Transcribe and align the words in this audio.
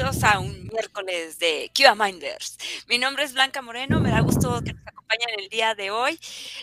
bienvenidos 0.00 0.24
a 0.24 0.38
un 0.40 0.59
miércoles 0.70 1.38
de 1.38 1.70
QA 1.74 1.94
Minders. 1.94 2.56
Mi 2.88 2.98
nombre 2.98 3.24
es 3.24 3.32
Blanca 3.32 3.62
Moreno, 3.62 4.00
me 4.00 4.10
da 4.10 4.20
gusto 4.20 4.60
que 4.64 4.72
nos 4.72 4.86
acompañen 4.86 5.40
el 5.40 5.48
día 5.48 5.74
de 5.74 5.90
hoy. 5.90 6.18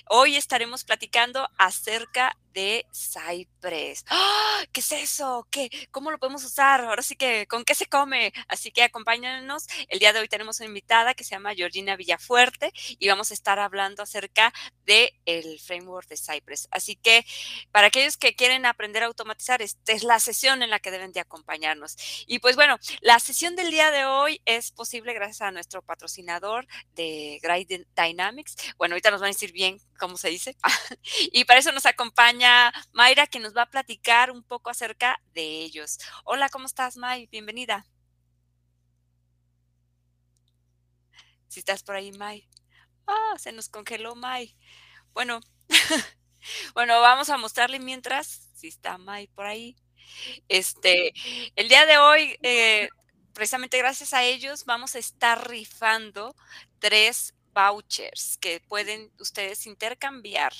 Hoy 0.09 0.35
estaremos 0.35 0.83
platicando 0.83 1.49
acerca 1.57 2.35
de 2.57 2.87
Cypress. 2.91 4.03
¡Ah! 4.09 4.63
¿Qué 4.71 4.79
es 4.79 4.91
eso? 4.91 5.47
¿Qué? 5.51 5.69
¿Cómo 5.91 6.09
lo 6.09 6.17
podemos 6.17 6.43
usar? 6.43 6.81
Ahora 6.81 7.03
sí 7.03 7.15
que, 7.15 7.45
¿con 7.45 7.63
qué 7.63 7.75
se 7.75 7.85
come? 7.85 8.33
Así 8.47 8.71
que 8.71 8.81
acompáñanos. 8.81 9.67
El 9.89 9.99
día 9.99 10.11
de 10.11 10.21
hoy 10.21 10.27
tenemos 10.27 10.59
una 10.59 10.67
invitada 10.67 11.13
que 11.13 11.23
se 11.23 11.35
llama 11.35 11.53
Georgina 11.53 11.95
Villafuerte 11.95 12.71
y 12.73 13.07
vamos 13.07 13.29
a 13.29 13.35
estar 13.35 13.59
hablando 13.59 14.01
acerca 14.01 14.51
del 14.85 15.11
el 15.25 15.59
framework 15.59 16.07
de 16.07 16.17
Cypress. 16.17 16.67
Así 16.71 16.95
que 16.95 17.23
para 17.71 17.87
aquellos 17.87 18.17
que 18.17 18.35
quieren 18.35 18.65
aprender 18.65 19.03
a 19.03 19.05
automatizar, 19.05 19.61
esta 19.61 19.91
es 19.91 20.03
la 20.03 20.19
sesión 20.19 20.63
en 20.63 20.71
la 20.71 20.79
que 20.79 20.89
deben 20.89 21.11
de 21.11 21.19
acompañarnos. 21.19 21.95
Y 22.25 22.39
pues 22.39 22.55
bueno, 22.55 22.79
la 23.01 23.19
sesión 23.19 23.55
del 23.55 23.69
día 23.69 23.91
de 23.91 23.96
hoy 24.05 24.41
es 24.45 24.71
posible 24.71 25.13
gracias 25.13 25.41
a 25.41 25.51
nuestro 25.51 25.81
patrocinador 25.81 26.67
de 26.95 27.39
Grade 27.41 27.85
Dynamics. 27.95 28.55
Bueno, 28.77 28.93
ahorita 28.93 29.11
nos 29.11 29.21
van 29.21 29.29
a 29.29 29.33
decir 29.33 29.51
bien 29.51 29.79
cómo 29.99 30.17
se 30.17 30.29
dice. 30.29 30.55
y 31.31 31.45
para 31.45 31.59
eso 31.59 31.71
nos 31.71 31.85
acompaña 31.85 32.71
Mayra, 32.91 33.27
que 33.27 33.39
nos 33.39 33.55
va 33.55 33.63
a 33.63 33.69
platicar 33.69 34.31
un 34.31 34.43
poco 34.43 34.69
acerca 34.69 35.19
de 35.33 35.61
ellos. 35.61 35.97
Hola, 36.25 36.49
¿cómo 36.49 36.65
estás, 36.65 36.97
May? 36.97 37.27
Bienvenida. 37.27 37.85
Si 41.47 41.59
estás 41.59 41.83
por 41.83 41.95
ahí, 41.95 42.11
May. 42.11 42.47
Ah, 43.07 43.35
se 43.37 43.51
nos 43.51 43.69
congeló 43.69 44.15
May. 44.15 44.55
Bueno, 45.13 45.39
bueno, 46.73 46.99
vamos 47.01 47.29
a 47.29 47.37
mostrarle 47.37 47.79
mientras, 47.79 48.49
si 48.53 48.67
está 48.67 48.97
May 48.97 49.27
por 49.27 49.45
ahí. 49.45 49.75
Este, 50.47 51.13
el 51.55 51.69
día 51.69 51.85
de 51.85 51.97
hoy, 51.97 52.37
eh, 52.43 52.89
precisamente 53.37 53.77
gracias 53.77 54.15
a 54.15 54.23
ellos, 54.23 54.65
vamos 54.65 54.95
a 54.95 54.99
estar 54.99 55.47
rifando 55.47 56.35
tres 56.79 57.35
vouchers 57.53 58.39
que 58.41 58.59
pueden 58.61 59.11
ustedes 59.19 59.67
intercambiar 59.67 60.53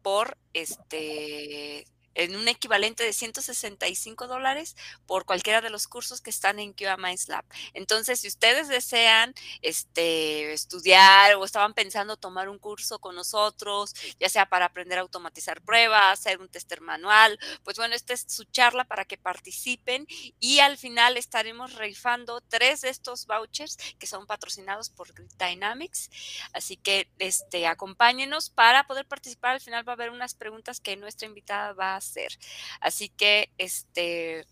por 0.00 0.38
este 0.52 1.84
en 2.14 2.36
un 2.36 2.48
equivalente 2.48 3.04
de 3.04 3.12
165 3.12 4.26
dólares 4.26 4.76
por 5.06 5.24
cualquiera 5.24 5.60
de 5.60 5.70
los 5.70 5.88
cursos 5.88 6.20
que 6.20 6.30
están 6.30 6.58
en 6.58 6.72
QA 6.72 6.96
Minds 6.96 7.28
Lab. 7.28 7.44
Entonces, 7.72 8.20
si 8.20 8.28
ustedes 8.28 8.68
desean 8.68 9.34
este, 9.62 10.52
estudiar 10.52 11.34
o 11.36 11.44
estaban 11.44 11.74
pensando 11.74 12.16
tomar 12.16 12.48
un 12.48 12.58
curso 12.58 12.98
con 12.98 13.14
nosotros, 13.14 13.94
ya 14.18 14.28
sea 14.28 14.46
para 14.46 14.66
aprender 14.66 14.98
a 14.98 15.02
automatizar 15.02 15.60
pruebas, 15.62 16.20
hacer 16.20 16.40
un 16.40 16.48
tester 16.48 16.80
manual, 16.80 17.38
pues 17.62 17.76
bueno, 17.76 17.94
esta 17.94 18.12
es 18.12 18.24
su 18.28 18.44
charla 18.44 18.84
para 18.84 19.04
que 19.04 19.18
participen 19.18 20.06
y 20.40 20.60
al 20.60 20.78
final 20.78 21.16
estaremos 21.16 21.74
rifando 21.74 22.40
tres 22.40 22.80
de 22.80 22.90
estos 22.90 23.26
vouchers 23.26 23.76
que 23.98 24.06
son 24.06 24.26
patrocinados 24.26 24.90
por 24.90 25.12
Grid 25.12 25.32
Dynamics. 25.38 26.10
Así 26.52 26.76
que 26.76 27.08
este, 27.18 27.66
acompáñenos 27.66 28.50
para 28.50 28.86
poder 28.86 29.06
participar. 29.06 29.54
Al 29.54 29.60
final 29.60 29.86
va 29.86 29.92
a 29.92 29.94
haber 29.94 30.10
unas 30.10 30.34
preguntas 30.34 30.80
que 30.80 30.96
nuestra 30.96 31.26
invitada 31.26 31.72
va 31.72 31.96
a 31.96 32.00
hacer. 32.04 32.38
Así 32.80 33.08
que, 33.08 33.50
este, 33.58 34.46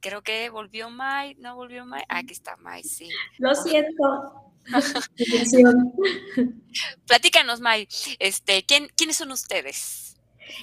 creo 0.00 0.22
que 0.22 0.50
volvió 0.50 0.90
Mai, 0.90 1.34
no 1.36 1.56
volvió 1.56 1.86
Mai, 1.86 2.02
aquí 2.08 2.32
está 2.32 2.56
Mai, 2.56 2.82
sí. 2.82 3.08
Lo 3.38 3.54
siento. 3.54 4.44
Platícanos, 7.06 7.60
Mai, 7.60 7.88
este, 8.18 8.64
¿quién, 8.64 8.88
¿quiénes 8.94 9.16
son 9.16 9.32
ustedes? 9.32 10.08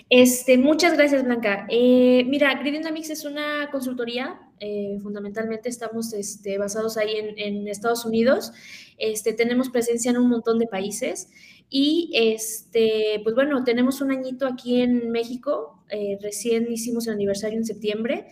Este, 0.09 0.57
muchas 0.57 0.93
gracias, 0.93 1.23
Blanca. 1.23 1.65
Eh, 1.69 2.23
mira, 2.27 2.53
Grid 2.55 2.73
Dynamics 2.73 3.09
es 3.09 3.25
una 3.25 3.69
consultoría. 3.71 4.39
Eh, 4.59 4.99
fundamentalmente 5.01 5.69
estamos 5.69 6.13
este, 6.13 6.57
basados 6.57 6.97
ahí 6.97 7.15
en, 7.15 7.37
en, 7.37 7.67
Estados 7.67 8.05
Unidos. 8.05 8.51
Este, 8.97 9.33
tenemos 9.33 9.69
presencia 9.69 10.11
en 10.11 10.17
un 10.17 10.29
montón 10.29 10.59
de 10.59 10.67
países. 10.67 11.29
Y 11.69 12.11
este, 12.13 13.19
pues 13.23 13.35
bueno, 13.35 13.63
tenemos 13.63 14.01
un 14.01 14.11
añito 14.11 14.47
aquí 14.47 14.81
en 14.81 15.11
México. 15.11 15.83
Eh, 15.89 16.17
recién 16.21 16.71
hicimos 16.71 17.07
el 17.07 17.13
aniversario 17.13 17.57
en 17.57 17.65
septiembre. 17.65 18.27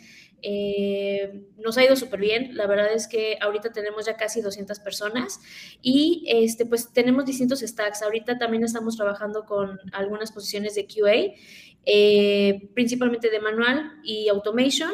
Eh, 0.45 1.45
nos 1.57 1.77
ha 1.77 1.85
ido 1.85 1.95
súper 1.95 2.19
bien. 2.19 2.55
La 2.55 2.67
verdad 2.67 2.93
es 2.93 3.07
que 3.07 3.37
ahorita 3.41 3.71
tenemos 3.71 4.05
ya 4.05 4.17
casi 4.17 4.41
200 4.41 4.79
personas 4.79 5.39
y 5.81 6.25
este, 6.27 6.65
pues 6.65 6.91
tenemos 6.93 7.25
distintos 7.25 7.61
stacks. 7.61 8.01
Ahorita 8.01 8.37
también 8.37 8.63
estamos 8.63 8.97
trabajando 8.97 9.45
con 9.45 9.79
algunas 9.93 10.31
posiciones 10.31 10.75
de 10.75 10.85
QA, 10.85 11.33
eh, 11.85 12.69
principalmente 12.73 13.29
de 13.29 13.39
manual 13.39 13.93
y 14.03 14.27
automation. 14.27 14.91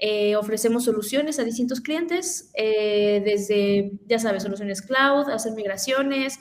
Eh, 0.00 0.36
ofrecemos 0.36 0.84
soluciones 0.84 1.40
a 1.40 1.44
distintos 1.44 1.80
clientes, 1.80 2.52
desde, 2.54 3.90
ya 4.06 4.20
sabes, 4.20 4.44
soluciones 4.44 4.80
cloud, 4.80 5.28
hacer 5.28 5.52
migraciones, 5.54 6.38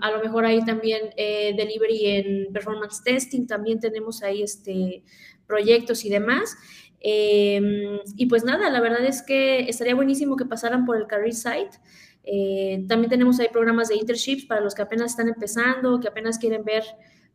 a 0.00 0.10
lo 0.10 0.22
mejor 0.22 0.44
ahí 0.44 0.64
también 0.64 1.10
delivery 1.16 2.06
en 2.06 2.52
performance 2.52 3.02
testing, 3.02 3.46
también 3.46 3.80
tenemos 3.80 4.22
ahí 4.22 4.42
este, 4.42 5.02
proyectos 5.46 6.04
y 6.04 6.10
demás. 6.10 6.56
Em, 7.00 7.98
y 8.16 8.26
pues 8.26 8.44
nada, 8.44 8.68
la 8.70 8.80
verdad 8.80 9.04
es 9.04 9.22
que 9.22 9.60
estaría 9.60 9.94
buenísimo 9.94 10.36
que 10.36 10.44
pasaran 10.44 10.84
por 10.84 10.96
el 10.96 11.06
Career 11.06 11.34
Site. 11.34 11.78
Eh, 12.24 12.84
también 12.88 13.10
tenemos 13.10 13.40
ahí 13.40 13.48
programas 13.50 13.88
de 13.88 13.96
internships 13.96 14.44
para 14.44 14.60
los 14.60 14.74
que 14.74 14.82
apenas 14.82 15.12
están 15.12 15.28
empezando, 15.28 15.98
que 16.00 16.08
apenas 16.08 16.38
quieren 16.38 16.64
ver 16.64 16.84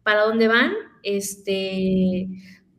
para 0.03 0.21
dónde 0.23 0.47
van. 0.47 0.73
Este, 1.03 2.27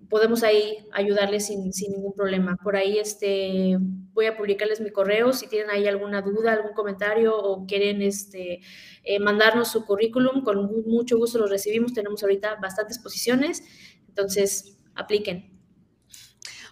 podemos 0.09 0.43
ahí 0.43 0.87
ayudarles 0.93 1.47
sin, 1.47 1.73
sin, 1.73 1.93
ningún 1.93 2.15
problema. 2.15 2.57
Por 2.57 2.77
ahí 2.77 2.99
este, 2.99 3.77
voy 4.13 4.27
a 4.27 4.37
publicarles 4.37 4.81
mi 4.81 4.91
correo 4.91 5.33
si 5.33 5.49
tienen 5.49 5.71
ahí 5.71 5.87
alguna 5.87 6.23
duda, 6.23 6.53
algún 6.53 6.73
comentario 6.73 7.37
o 7.37 7.67
quieren 7.67 8.03
este, 8.03 8.61
eh, 9.05 9.19
mandarnos 9.19 9.71
su 9.71 9.85
currículum. 9.85 10.43
Con 10.43 10.85
mucho 10.87 11.19
gusto 11.19 11.39
los 11.39 11.51
recibimos. 11.51 11.93
Tenemos 11.93 12.23
ahorita 12.23 12.57
bastantes 12.57 12.99
posiciones. 12.99 13.63
Entonces, 14.09 14.79
apliquen. 14.95 15.57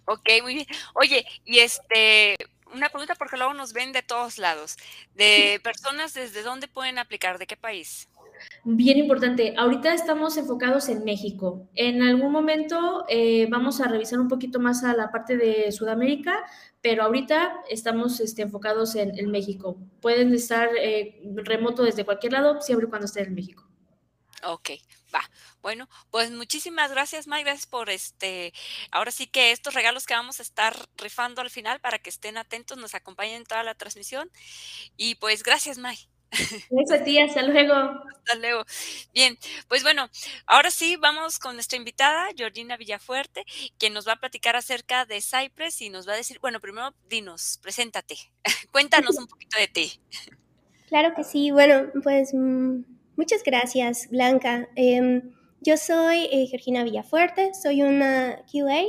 Ok, 0.07 0.29
muy 0.43 0.55
bien. 0.55 0.67
Oye, 0.95 1.25
y 1.45 1.61
este, 1.61 2.37
una 2.75 2.89
pregunta 2.91 3.15
porque 3.15 3.37
luego 3.37 3.55
nos 3.55 3.73
ven 3.73 3.93
de 3.93 4.03
todos 4.03 4.39
lados. 4.39 4.77
De 5.15 5.61
personas, 5.63 6.15
¿desde 6.15 6.43
dónde 6.43 6.69
pueden 6.69 6.99
aplicar? 6.99 7.39
¿De 7.39 7.47
qué 7.47 7.57
país? 7.57 8.09
Bien 8.65 8.99
importante. 8.99 9.55
Ahorita 9.57 9.93
estamos 9.93 10.37
enfocados 10.37 10.89
en 10.89 11.05
México. 11.05 11.69
En 11.75 12.03
algún 12.03 12.33
momento 12.33 13.05
eh, 13.09 13.47
vamos 13.51 13.81
a 13.81 13.89
revisar 13.89 14.19
un 14.19 14.29
poquito 14.29 14.59
más 14.61 14.85
a 14.85 14.95
la 14.95 15.11
parte 15.11 15.37
de 15.37 15.71
Sudamérica, 15.73 16.45
pero 16.81 17.05
ahorita 17.05 17.63
estamos 17.69 18.21
este, 18.21 18.43
enfocados 18.43 18.95
en, 18.97 19.31
México. 19.31 19.79
Pueden 20.01 20.33
estar 20.35 20.71
eh, 20.77 21.21
remoto 21.35 21.83
desde 21.83 22.05
cualquier 22.05 22.33
lado, 22.33 22.61
siempre 22.61 22.87
y 22.87 22.91
cuando 22.91 23.07
estén 23.07 23.27
en 23.27 23.35
México. 23.35 23.69
Ok, 24.45 24.71
va. 25.15 25.23
Bueno, 25.63 25.89
pues 26.11 26.31
muchísimas 26.31 26.91
gracias, 26.91 27.27
May. 27.27 27.43
Gracias 27.43 27.67
por 27.67 27.89
este. 27.89 28.53
Ahora 28.91 29.11
sí 29.11 29.27
que 29.27 29.53
estos 29.53 29.75
regalos 29.75 30.05
que 30.07 30.15
vamos 30.15 30.41
a 30.41 30.43
estar 30.43 30.77
rifando 30.97 31.41
al 31.41 31.51
final 31.51 31.81
para 31.81 31.99
que 31.99 32.11
estén 32.11 32.37
atentos, 32.37 32.77
nos 32.77 32.95
acompañen 32.95 33.37
en 33.37 33.45
toda 33.45 33.63
la 33.63 33.75
transmisión. 33.75 34.31
Y 34.97 35.15
pues 35.17 35.43
gracias, 35.43 35.79
May. 35.79 35.97
Gracias 36.71 37.01
a 37.01 37.05
ti, 37.05 37.19
hasta 37.19 37.43
luego. 37.43 37.75
Hasta 37.75 38.35
luego. 38.39 38.65
Bien, 39.13 39.39
pues 39.69 39.83
bueno, 39.83 40.09
ahora 40.47 40.71
sí 40.71 40.97
vamos 40.97 41.39
con 41.39 41.55
nuestra 41.55 41.77
invitada, 41.77 42.29
Georgina 42.37 42.77
Villafuerte, 42.77 43.45
quien 43.79 43.93
nos 43.93 44.09
va 44.09 44.13
a 44.13 44.21
platicar 44.21 44.57
acerca 44.57 45.05
de 45.05 45.21
Cypress 45.21 45.83
y 45.83 45.91
nos 45.91 46.09
va 46.09 46.15
a 46.15 46.17
decir, 46.17 46.39
bueno, 46.41 46.61
primero 46.61 46.95
dinos, 47.09 47.59
preséntate, 47.63 48.17
cuéntanos 48.73 49.19
un 49.19 49.27
poquito 49.27 49.59
de 49.59 49.69
ti. 49.69 50.01
Claro 50.89 51.15
que 51.15 51.25
sí, 51.25 51.51
bueno, 51.51 51.91
pues 52.03 52.33
mm, 52.33 52.85
muchas 53.17 53.43
gracias, 53.43 54.09
Blanca. 54.11 54.69
Em, 54.77 55.35
yo 55.61 55.79
soy 55.79 56.29
eh, 56.31 56.47
Georgina 56.49 56.85
Villafuerte, 56.85 57.55
soy 57.55 57.83
una 57.83 58.45
QA. 58.53 58.85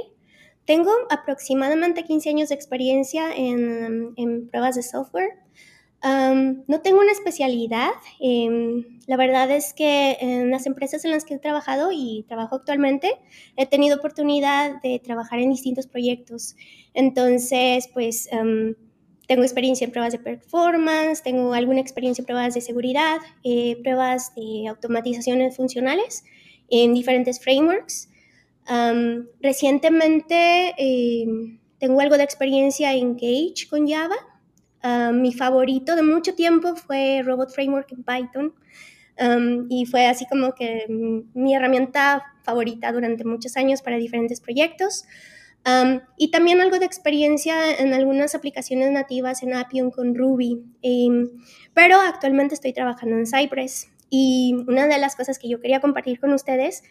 Tengo 0.66 0.92
aproximadamente 1.10 2.04
15 2.04 2.30
años 2.30 2.50
de 2.50 2.56
experiencia 2.56 3.32
en, 3.34 4.50
pruebas 4.50 4.76
de 4.76 4.84
software. 4.84 5.30
No 6.04 6.82
tengo 6.82 7.00
una 7.00 7.12
especialidad. 7.12 7.92
Em, 8.20 9.00
la 9.08 9.18
verdad 9.18 9.50
es 9.52 9.74
que 9.74 10.18
en 10.20 10.52
las 10.52 10.66
empresas 10.66 11.04
en 11.06 11.12
las 11.12 11.26
que 11.26 11.36
he 11.36 11.40
trabajado 11.40 11.90
y 11.92 12.26
trabajo 12.28 12.56
actualmente, 12.56 13.20
he 13.58 13.66
tenido 13.66 13.98
oportunidad 13.98 14.82
de 14.82 15.00
trabajar 15.00 15.40
en 15.40 15.50
distintos 15.50 15.88
proyectos. 15.88 16.56
Entonces, 16.94 17.90
pues 17.94 18.30
tengo 19.28 19.44
experiencia 19.44 19.86
en 19.86 19.92
pruebas 19.92 20.14
de 20.14 20.20
performance, 20.20 21.24
tengo 21.24 21.54
alguna 21.54 21.82
experiencia 21.82 22.22
en 22.22 22.26
pruebas 22.26 22.54
de 22.54 22.62
seguridad, 22.62 23.18
eh, 23.44 23.78
pruebas 23.82 24.34
de 24.36 24.68
automatizaciones 24.68 25.56
funcionales 25.56 26.24
en 26.70 26.94
diferentes 26.94 27.40
frameworks. 27.40 28.10
recientemente 29.42 30.74
em, 30.78 31.60
tengo 31.78 32.00
algo 32.02 32.18
de 32.18 32.24
experiencia 32.24 32.94
en 32.94 33.14
Gage 33.14 33.68
con 33.70 33.88
Java. 33.88 34.16
Mi 35.14 35.34
favorito 35.34 35.96
de 35.96 36.04
mucho 36.04 36.36
tiempo 36.36 36.76
fue 36.76 37.22
Robot 37.24 37.52
Framework 37.54 37.92
en 37.92 38.04
Python. 38.04 38.54
y 39.70 39.86
fue 39.86 40.08
así 40.08 40.26
como 40.28 40.54
que 40.54 40.86
mi 41.34 41.56
herramienta 41.56 42.24
favorita 42.44 42.92
durante 42.92 43.24
muchos 43.24 43.58
años 43.58 43.82
para 43.82 43.98
diferentes 43.98 44.42
proyectos. 44.42 45.06
y 46.18 46.30
también 46.30 46.62
algo 46.62 46.78
de 46.78 46.86
experiencia 46.86 47.76
en 47.80 47.94
algunas 47.94 48.36
aplicaciones 48.36 48.92
nativas 48.92 49.42
en 49.42 49.56
Appium 49.56 49.90
con 49.92 50.14
Ruby. 50.16 50.64
Pero 51.74 52.00
actualmente 52.00 52.56
estoy 52.56 52.74
trabajando 52.74 53.18
en 53.18 53.26
Cypress. 53.26 53.90
Y 54.10 54.56
una 54.68 54.86
de 54.86 55.00
las 55.00 55.16
cosas 55.16 55.40
que 55.40 55.50
yo 55.50 55.60
quería 55.60 55.82
compartir 55.82 56.20
con 56.20 56.32
ustedes, 56.32 56.84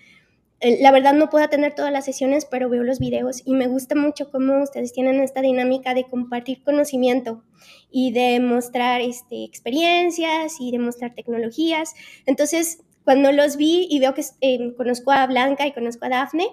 la 0.81 0.93
verdad 0.93 1.13
no 1.13 1.29
puedo 1.29 1.45
atender 1.45 1.75
todas 1.75 1.93
las 1.93 2.05
sesiones, 2.05 2.47
pero 2.47 2.69
veo 2.69 2.83
los 2.83 2.99
videos 2.99 3.43
y 3.45 3.55
me 3.55 3.67
gusta 3.67 3.95
mucho 3.95 4.31
cómo 4.31 4.63
ustedes 4.63 4.93
tienen 4.93 5.21
esta 5.21 5.43
dinámica 5.43 5.93
de 5.95 6.05
compartir 6.05 6.63
conocimiento 6.63 7.43
y 7.91 8.13
de 8.13 8.41
mostrar 8.41 9.01
este, 9.01 9.45
experiencias 9.45 10.57
y 10.61 10.73
de 10.73 10.79
mostrar 10.79 11.15
tecnologías. 11.15 11.95
Entonces, 12.27 12.83
cuando 13.05 13.31
los 13.33 13.57
vi 13.57 13.87
y 13.91 14.01
veo 14.01 14.15
que 14.15 14.25
em, 14.41 14.75
conozco 14.75 15.13
a 15.13 15.27
Blanca 15.27 15.67
y 15.67 15.73
conozco 15.73 16.07
a 16.07 16.09
Dafne, 16.09 16.47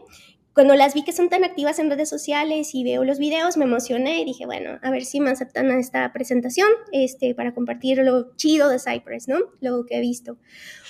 cuando 0.53 0.75
las 0.75 0.94
vi 0.94 1.03
que 1.03 1.13
son 1.13 1.30
tan 1.30 1.44
activas 1.44 1.80
en 1.80 1.89
redes 1.89 2.09
sociales 2.09 2.75
y 2.75 2.83
veo 2.83 3.06
los 3.06 3.19
videos, 3.19 3.57
me 3.57 3.65
emocioné 3.65 4.21
y 4.21 4.25
dije, 4.25 4.45
bueno, 4.45 4.80
a 4.81 4.92
ver 4.92 5.06
si 5.06 5.21
me 5.21 5.30
aceptan 5.30 5.71
a 5.71 5.80
esta 5.80 6.12
presentación 6.12 6.68
este, 6.92 7.33
para 7.33 7.53
compartir 7.53 8.00
lo 8.00 8.36
chido 8.36 8.69
de 8.69 8.80
Cypress, 8.80 9.27
¿no? 9.27 9.39
Lo 9.62 9.86
que 9.86 9.98
he 9.98 10.01
visto. 10.01 10.38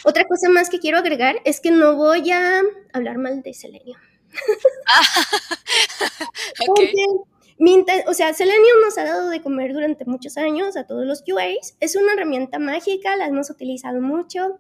Otra 0.03 0.25
cosa 0.25 0.49
más 0.49 0.69
que 0.69 0.79
quiero 0.79 0.97
agregar 0.97 1.35
es 1.45 1.61
que 1.61 1.71
no 1.71 1.95
voy 1.95 2.31
a 2.31 2.61
hablar 2.93 3.19
mal 3.19 3.43
de 3.43 3.53
Selenium. 3.53 3.97
o 8.07 8.13
sea, 8.13 8.33
Selenium 8.33 8.81
nos 8.83 8.97
ha 8.97 9.03
dado 9.03 9.29
de 9.29 9.41
comer 9.41 9.73
durante 9.73 10.05
muchos 10.05 10.37
años 10.37 10.75
a 10.75 10.87
todos 10.87 11.05
los 11.05 11.21
QAs. 11.21 11.75
Es 11.79 11.95
una 11.95 12.13
herramienta 12.13 12.57
mágica, 12.57 13.15
la 13.15 13.27
hemos 13.27 13.51
utilizado 13.51 14.01
mucho. 14.01 14.57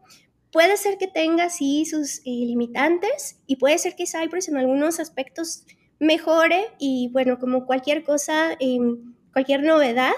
Puede 0.51 0.75
ser 0.77 0.97
que 0.97 1.07
tenga, 1.07 1.49
sí, 1.49 1.85
sus 1.85 2.19
eh, 2.19 2.21
limitantes 2.25 3.39
y 3.47 3.55
puede 3.55 3.77
ser 3.77 3.95
que 3.95 4.05
Cypress 4.05 4.49
en 4.49 4.57
algunos 4.57 4.99
aspectos 4.99 5.63
mejore 5.99 6.65
y 6.79 7.09
bueno, 7.13 7.39
como 7.39 7.65
cualquier 7.65 8.03
cosa, 8.03 8.57
em, 8.59 9.13
cualquier 9.31 9.63
novedad, 9.63 10.11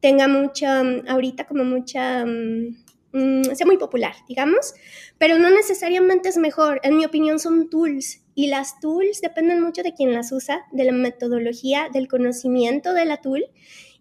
tenga 0.00 0.28
mucha, 0.28 0.82
mm, 0.82 1.08
ahorita 1.08 1.46
como 1.46 1.64
mucha, 1.64 2.26
mm, 2.26 3.44
sea 3.54 3.66
muy 3.66 3.76
popular, 3.78 4.14
digamos, 4.28 4.74
pero 5.18 5.38
no 5.38 5.50
necesariamente 5.50 6.28
es 6.28 6.36
mejor. 6.36 6.80
En 6.82 6.96
mi 6.96 7.04
opinión 7.04 7.38
son 7.38 7.70
tools 7.70 8.22
y 8.34 8.48
las 8.48 8.80
tools 8.80 9.20
dependen 9.20 9.60
mucho 9.62 9.82
de 9.82 9.94
quien 9.94 10.12
las 10.12 10.30
usa, 10.32 10.66
de 10.72 10.84
la 10.84 10.92
metodología, 10.92 11.88
del 11.92 12.08
conocimiento 12.08 12.92
de 12.92 13.04
la 13.06 13.16
tool 13.18 13.44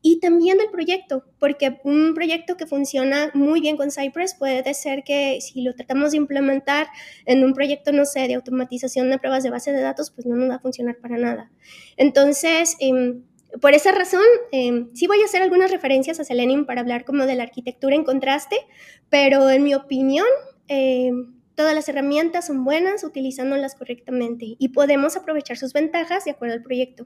y 0.02 0.20
también 0.20 0.58
del 0.58 0.70
proyecto, 0.70 1.26
porque 1.40 1.80
un 1.84 2.14
proyecto 2.14 2.56
que 2.56 2.66
funciona 2.66 3.32
muy 3.34 3.60
bien 3.60 3.76
con 3.76 3.92
Cypress 3.92 4.36
puede 4.36 4.74
ser 4.74 5.04
que 5.04 5.40
si 5.42 5.62
lo 5.62 5.76
tratamos 5.76 6.12
de 6.12 6.18
implementar 6.18 6.88
en 7.26 7.44
un 7.44 7.54
proyecto, 7.54 7.92
no 7.92 8.06
sé, 8.06 8.28
de 8.28 8.36
automatización 8.36 9.10
de 9.10 9.20
pruebas 9.20 9.44
de 9.44 9.50
base 9.50 9.72
de 9.72 9.82
datos, 9.82 10.12
pues 10.12 10.26
no 10.26 10.36
nos 10.36 10.50
va 10.50 10.56
a 10.56 10.60
funcionar 10.60 10.98
para 10.98 11.18
nada. 11.18 11.52
Entonces, 11.98 12.78
em, 12.80 13.24
por 13.62 13.74
esa 13.74 13.92
razón, 13.92 14.24
em, 14.52 14.90
sí 14.94 15.08
voy 15.08 15.22
a 15.22 15.26
hacer 15.26 15.42
algunas 15.42 15.72
referencias 15.72 16.20
a 16.20 16.24
Selenium 16.24 16.66
para 16.66 16.82
hablar 16.82 17.04
como 17.04 17.26
de 17.26 17.36
la 17.36 17.44
arquitectura 17.44 17.96
en 17.96 18.04
contraste, 18.04 18.56
pero 19.10 19.50
en 19.50 19.64
mi 19.64 19.74
opinión, 19.74 20.28
em, 20.68 21.34
todas 21.56 21.76
las 21.76 21.90
herramientas 21.90 22.48
son 22.48 22.64
buenas 22.64 23.04
utilizándolas 23.04 23.76
correctamente 23.76 24.56
y 24.58 24.70
podemos 24.70 25.18
aprovechar 25.18 25.58
sus 25.58 25.74
ventajas 25.74 26.24
de 26.24 26.32
acuerdo 26.32 26.56
al 26.56 26.64
proyecto. 26.64 27.06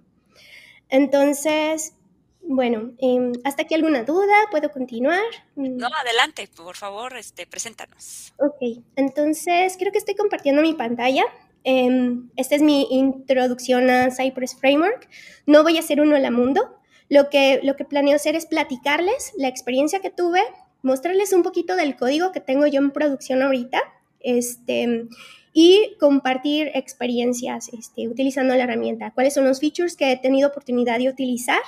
Entonces, 0.90 1.96
bueno, 2.44 2.92
em, 3.00 3.32
¿hasta 3.44 3.64
aquí 3.64 3.74
alguna 3.74 4.04
duda? 4.04 4.34
¿Puedo 4.52 4.72
continuar? 4.72 5.24
Mm. 5.56 5.78
No, 5.78 5.88
adelante, 5.88 6.48
por 6.56 6.76
favor, 6.76 7.16
este, 7.18 7.48
preséntanos. 7.48 8.34
Ok, 8.38 8.84
entonces 8.96 9.76
creo 9.78 9.92
que 9.92 9.98
estoy 9.98 10.16
compartiendo 10.16 10.62
mi 10.62 10.74
pantalla. 10.74 11.24
Em, 11.64 12.30
esta 12.36 12.56
es 12.56 12.62
mi 12.62 12.88
introducción 12.92 13.90
a 13.90 14.12
Cypress 14.12 14.56
Framework. 14.60 15.10
No 15.46 15.64
voy 15.64 15.78
a 15.78 15.80
hacer 15.80 16.02
uno 16.02 16.16
a 16.16 16.20
la 16.20 16.32
mundo. 16.32 16.78
Lo 17.10 17.30
que, 17.30 17.62
lo 17.64 17.76
que 17.76 17.86
planeo 17.86 18.16
hacer 18.16 18.36
es 18.36 18.46
platicarles 18.46 19.34
la 19.38 19.48
experiencia 19.48 20.00
que 20.00 20.10
tuve, 20.10 20.42
mostrarles 20.82 21.32
un 21.32 21.44
poquito 21.44 21.76
del 21.76 21.96
código 21.96 22.32
que 22.32 22.42
tengo 22.42 22.68
yo 22.68 22.80
en 22.80 22.92
producción 22.92 23.42
ahorita 23.42 23.82
este, 24.20 25.08
y 25.54 25.96
compartir 26.00 26.72
experiencias 26.74 27.70
este, 27.70 28.08
utilizando 28.08 28.56
la 28.56 28.64
herramienta. 28.64 29.12
¿Cuáles 29.12 29.34
son 29.34 29.46
los 29.46 29.60
features 29.60 29.96
que 29.96 30.12
he 30.12 30.18
tenido 30.18 30.50
oportunidad 30.50 30.98
de 30.98 31.10
utilizar? 31.10 31.60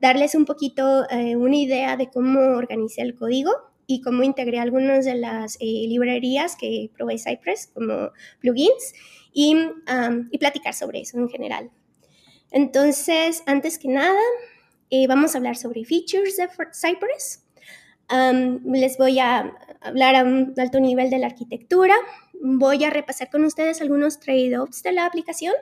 Darles 0.00 0.34
un 0.34 0.44
poquito 0.44 1.08
eh, 1.10 1.36
una 1.36 1.56
idea 1.56 1.96
de 1.96 2.08
cómo 2.08 2.40
organicé 2.56 3.02
el 3.02 3.14
código 3.14 3.52
y 3.86 4.00
cómo 4.02 4.22
integré 4.22 4.58
algunas 4.60 5.04
de 5.04 5.14
las 5.14 5.56
eh, 5.56 5.86
librerías 5.88 6.56
que 6.56 6.90
provee 6.96 7.18
Cypress 7.18 7.68
como 7.68 8.10
plugins 8.40 8.92
y, 9.32 9.56
platicar 10.38 10.74
sobre 10.74 11.00
eso 11.00 11.18
en 11.18 11.28
general. 11.28 11.70
Entonces, 12.50 13.42
antes 13.46 13.78
que 13.78 13.88
nada, 13.88 14.20
eh, 14.90 15.06
vamos 15.06 15.34
a 15.34 15.38
hablar 15.38 15.56
sobre 15.56 15.84
features 15.84 16.36
de 16.36 16.48
Cypress. 16.72 17.44
les 18.64 18.98
voy 18.98 19.18
a 19.18 19.54
hablar 19.80 20.16
a 20.16 20.24
un 20.24 20.54
alto 20.56 20.80
nivel 20.80 21.10
de 21.10 21.18
la 21.18 21.26
arquitectura. 21.26 21.94
Voy 22.40 22.84
a 22.84 22.90
repasar 22.90 23.30
con 23.30 23.44
ustedes 23.44 23.80
algunos 23.80 24.20
trade-offs 24.20 24.82
de 24.82 24.92
la 24.92 25.06
aplicación 25.06 25.54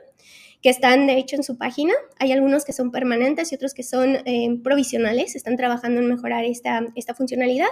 que 0.67 0.71
están 0.71 1.07
de 1.07 1.17
hecho 1.17 1.37
en 1.37 1.43
su 1.43 1.57
página. 1.57 1.93
Hay 2.19 2.33
algunos 2.33 2.65
que 2.65 2.73
son 2.73 2.91
permanentes 2.91 3.53
y 3.53 3.55
otros 3.55 3.73
que 3.73 3.83
son 3.83 4.17
eh, 4.25 4.59
provisionales, 4.65 5.33
están 5.37 5.55
trabajando 5.55 6.01
en 6.01 6.07
mejorar 6.09 6.43
esta, 6.43 6.83
funcionalidad. 7.15 7.69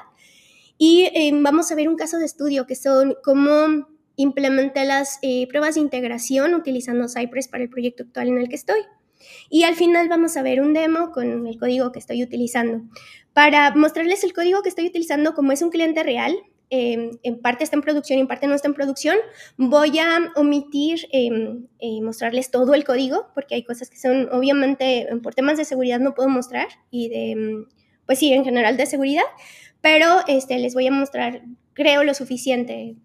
Y 0.77 1.09
eh, 1.13 1.29
vamos 1.33 1.69
a 1.69 1.75
ver 1.75 1.89
un 1.89 1.97
caso 1.97 2.19
de 2.19 2.25
estudio 2.25 2.65
que 2.65 2.77
son 2.77 3.17
cómo 3.21 3.85
implementé 4.15 4.85
las 4.85 5.19
eh, 5.23 5.45
pruebas 5.49 5.75
de 5.75 5.81
integración 5.81 6.53
utilizando 6.53 7.09
Cypress 7.09 7.49
para 7.49 7.65
el 7.65 7.69
proyecto 7.69 8.03
actual 8.03 8.29
en 8.29 8.37
el 8.37 8.47
que 8.47 8.55
estoy. 8.55 8.79
Y 9.49 9.63
al 9.63 9.75
final 9.75 10.07
vamos 10.07 10.37
a 10.37 10.41
ver 10.41 10.61
un 10.61 10.71
demo 10.71 11.11
con 11.11 11.47
el 11.47 11.59
código 11.59 11.91
que 11.91 11.99
estoy 11.99 12.23
utilizando. 12.23 12.81
Para 13.33 13.75
mostrarles 13.75 14.23
el 14.23 14.31
código 14.31 14.61
que 14.61 14.69
estoy 14.69 14.87
utilizando 14.87 15.33
como 15.33 15.51
es 15.51 15.61
un 15.61 15.69
cliente 15.69 16.01
real, 16.01 16.33
Em, 16.71 17.11
en 17.21 17.39
parte 17.41 17.63
está 17.63 17.75
en 17.75 17.83
producción 17.83 18.17
y 18.17 18.21
en 18.21 18.27
parte 18.27 18.47
no 18.47 18.55
está 18.55 18.67
en 18.67 18.73
producción, 18.73 19.17
voy 19.57 19.99
a 19.99 20.31
omitir 20.35 21.07
em, 21.11 21.67
eh, 21.79 22.01
mostrarles 22.01 22.49
todo 22.49 22.73
el 22.73 22.83
código, 22.83 23.27
porque 23.35 23.55
hay 23.55 23.63
cosas 23.63 23.89
que 23.89 23.97
son, 23.97 24.29
obviamente, 24.31 25.07
por 25.21 25.35
temas 25.35 25.57
de 25.57 25.65
seguridad 25.65 25.99
no 25.99 26.15
puedo 26.15 26.27
mostrar, 26.27 26.67
y 26.89 27.09
de, 27.09 27.31
em, 27.31 27.65
pues 28.07 28.19
sí, 28.19 28.33
en 28.33 28.43
general 28.43 28.77
de 28.77 28.87
seguridad, 28.87 29.23
pero 29.81 30.21
este, 30.27 30.57
les 30.57 30.73
voy 30.73 30.87
a 30.87 30.91
mostrar, 30.91 31.43
creo, 31.73 32.03
lo 32.03 32.13
suficiente 32.15 32.95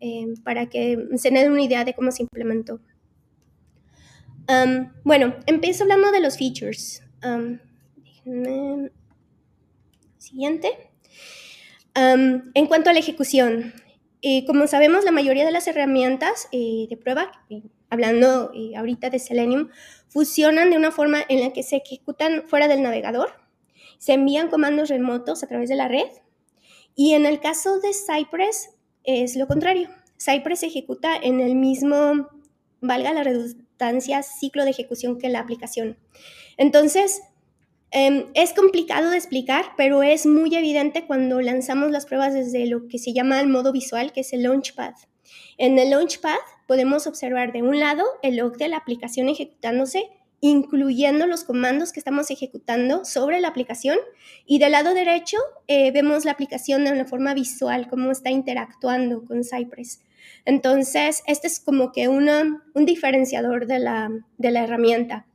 para 0.45 0.67
que 0.67 0.97
se 1.17 1.31
den 1.31 1.53
una 1.53 1.63
idea 1.63 1.85
de 1.85 1.95
cómo 1.95 2.11
se 2.13 2.23
implementó. 2.23 2.81
bueno, 5.05 5.37
empiezo 5.47 5.85
hablando 5.85 6.11
de 6.11 6.21
los 6.21 6.37
features. 6.39 7.03
siguiente 10.19 10.91
en 12.55 12.67
cuanto 12.67 12.91
a 12.91 12.93
la 12.93 12.99
ejecución, 12.99 13.73
eh, 14.23 14.45
como 14.47 14.67
sabemos, 14.67 15.05
la 15.05 15.13
mayoría 15.13 15.45
de 15.45 15.51
las 15.51 15.67
herramientas 15.67 16.49
eh, 16.53 16.87
de 16.89 16.97
prueba, 16.97 17.33
eh, 17.49 17.63
hablando 17.89 18.53
ahorita 18.77 19.11
de 19.11 19.19
Selenium, 19.19 19.69
funcionan 20.09 20.71
de 20.71 20.77
una 20.77 20.93
forma 20.93 21.21
en 21.29 21.41
la 21.41 21.53
que 21.53 21.63
se 21.63 21.77
ejecutan 21.77 22.45
fuera 22.47 22.69
del 22.69 22.83
navegador, 22.83 23.33
se 23.99 24.13
envían 24.13 24.49
comandos 24.49 24.89
remotos 24.89 25.43
a 25.43 25.47
través 25.47 25.69
de 25.69 25.77
la 25.77 25.89
red 25.89 26.09
y 26.95 27.15
en 27.15 27.27
el 27.27 27.41
caso 27.41 27.81
de 27.81 27.91
Cypress 27.93 28.71
es 29.05 29.37
lo 29.37 29.47
contrario. 29.47 29.89
Cypress 30.19 30.61
se 30.61 30.67
ejecuta 30.67 31.17
en 31.17 31.41
el 31.41 31.55
mismo, 31.55 32.29
valga 32.81 33.13
la 33.13 33.25
redundancia, 33.25 34.23
ciclo 34.23 34.65
de 34.65 34.71
ejecución 34.71 35.19
que 35.19 35.29
la 35.29 35.41
aplicación. 35.41 35.97
Entonces, 36.59 37.23
Em, 37.93 38.27
es 38.35 38.53
complicado 38.53 39.11
de 39.11 39.17
explicar, 39.17 39.73
pero 39.77 40.05
es 40.05 40.25
muy 40.25 40.55
evidente 40.55 41.07
cuando 41.07 41.41
lanzamos 41.41 41.91
las 41.91 42.07
pruebas 42.07 42.33
desde 42.35 42.67
lo 42.67 42.87
que 42.87 42.99
se 42.99 43.13
llama 43.13 43.41
el 43.41 43.49
modo 43.49 43.73
visual, 43.73 44.13
que 44.13 44.21
es 44.21 44.33
el 44.33 44.45
Launchpad. 44.45 44.95
En 45.59 45.77
el 45.77 45.91
Launchpad 45.91 46.39
podemos 46.69 47.09
observar 47.09 47.53
de 47.53 47.63
un 47.63 47.81
lado 47.81 48.05
el 48.23 48.37
log 48.37 48.57
de 48.59 48.69
la 48.69 48.77
aplicación 48.77 49.29
ejecutándose, 49.29 50.09
incluyendo 50.41 51.27
los 51.27 51.43
comandos 51.43 51.93
que 51.93 51.99
estamos 51.99 52.31
ejecutando 52.31 53.05
sobre 53.05 53.41
la 53.41 53.49
aplicación, 53.49 53.99
y 54.47 54.61
del 54.61 54.73
lado 54.73 54.95
derecho 54.95 55.39
eh, 55.67 55.91
vemos 55.91 56.25
la 56.25 56.31
aplicación 56.31 56.85
de 56.85 56.93
una 56.93 57.07
forma 57.07 57.35
visual, 57.35 57.89
cómo 57.89 58.13
está 58.13 58.31
interactuando 58.31 59.25
con 59.25 59.43
Cypress. 59.43 60.01
Entonces, 60.45 61.25
este 61.27 61.49
es 61.49 61.59
como 61.59 61.91
que 61.91 62.09
un 62.09 62.63
diferenciador 62.87 63.67
de 63.67 63.81
la 63.81 64.23
herramienta. 64.39 65.27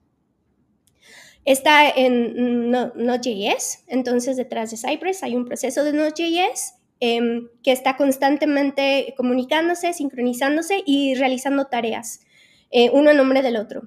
Está 1.46 1.88
en 1.88 2.72
Node.js, 2.72 3.84
entonces 3.88 4.36
detrás 4.36 4.72
de 4.72 4.78
Cypress 4.78 5.22
hay 5.22 5.36
un 5.36 5.46
proceso 5.46 5.84
de 5.84 5.94
Node.js 5.94 6.74
em, 7.00 7.50
que 7.64 7.72
está 7.72 7.98
constantemente 7.98 9.14
comunicándose, 9.16 9.94
sincronizándose 9.94 10.82
y 10.88 11.14
realizando 11.14 11.66
tareas, 11.66 12.22
eh, 12.72 12.90
uno 12.92 13.12
en 13.12 13.18
nombre 13.18 13.44
del 13.44 13.58
otro. 13.58 13.84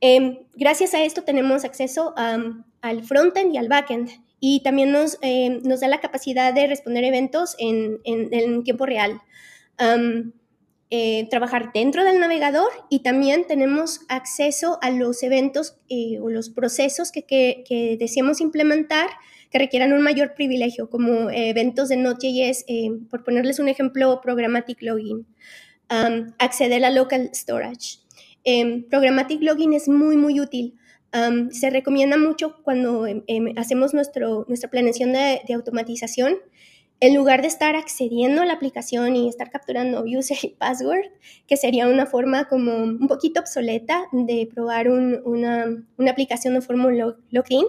Em, 0.00 0.40
gracias 0.54 0.94
a 0.94 1.04
esto 1.04 1.22
tenemos 1.22 1.64
acceso 1.64 2.12
al 2.16 3.02
frontend 3.04 3.54
y 3.54 3.58
al 3.58 3.68
backend 3.68 4.10
y 4.40 4.60
también 4.64 4.90
nos, 4.90 5.18
em, 5.22 5.62
nos 5.62 5.80
da 5.80 5.88
la 5.88 6.00
capacidad 6.00 6.52
de 6.52 6.66
responder 6.66 7.04
eventos 7.04 7.54
en, 7.58 8.00
en, 8.04 8.64
tiempo 8.64 8.84
real. 8.84 9.22
Eh, 10.88 11.26
trabajar 11.30 11.72
dentro 11.74 12.04
del 12.04 12.20
navegador 12.20 12.70
y 12.88 13.00
también 13.00 13.44
tenemos 13.48 14.02
acceso 14.08 14.78
a 14.82 14.90
los 14.90 15.22
eventos 15.24 15.78
eh, 15.88 16.20
o 16.20 16.30
los 16.30 16.48
procesos 16.48 17.10
que, 17.10 17.24
que, 17.24 17.96
deseamos 17.98 18.40
implementar 18.40 19.08
que 19.50 19.58
requieran 19.58 19.92
un 19.92 20.02
mayor 20.02 20.34
privilegio, 20.34 20.88
como 20.88 21.30
eventos 21.30 21.88
de 21.88 21.96
Node.js, 21.96 22.64
por 23.10 23.24
ponerles 23.24 23.58
un 23.58 23.68
ejemplo, 23.68 24.20
Programmatic 24.20 24.82
Login, 24.82 25.26
acceder 26.38 26.84
a 26.84 26.90
Local 26.90 27.30
Storage. 27.32 27.98
Em, 28.44 28.84
programmatic 28.88 29.42
Login 29.42 29.72
es 29.72 29.88
muy, 29.88 30.16
muy 30.16 30.40
útil. 30.40 30.74
se 31.50 31.70
recomienda 31.70 32.18
mucho 32.18 32.62
cuando 32.62 33.06
em, 33.06 33.22
em, 33.26 33.54
hacemos 33.56 33.94
nuestro, 33.94 34.44
nuestra 34.48 34.68
planeación 34.68 35.12
de 35.12 35.54
automatización 35.54 36.36
en 37.00 37.14
lugar 37.14 37.42
de 37.42 37.48
estar 37.48 37.76
accediendo 37.76 38.42
a 38.42 38.46
la 38.46 38.54
aplicación 38.54 39.16
y 39.16 39.28
estar 39.28 39.50
capturando 39.50 40.02
user 40.02 40.38
y 40.42 40.48
password, 40.48 41.06
que 41.46 41.56
sería 41.56 41.88
una 41.88 42.06
forma 42.06 42.48
como 42.48 42.76
un 42.76 43.06
poquito 43.08 43.40
obsoleta 43.40 44.04
de 44.12 44.48
probar 44.52 44.88
una, 44.88 45.84
aplicación 46.08 46.54
de 46.54 46.60
forma 46.62 46.88
login, 47.30 47.66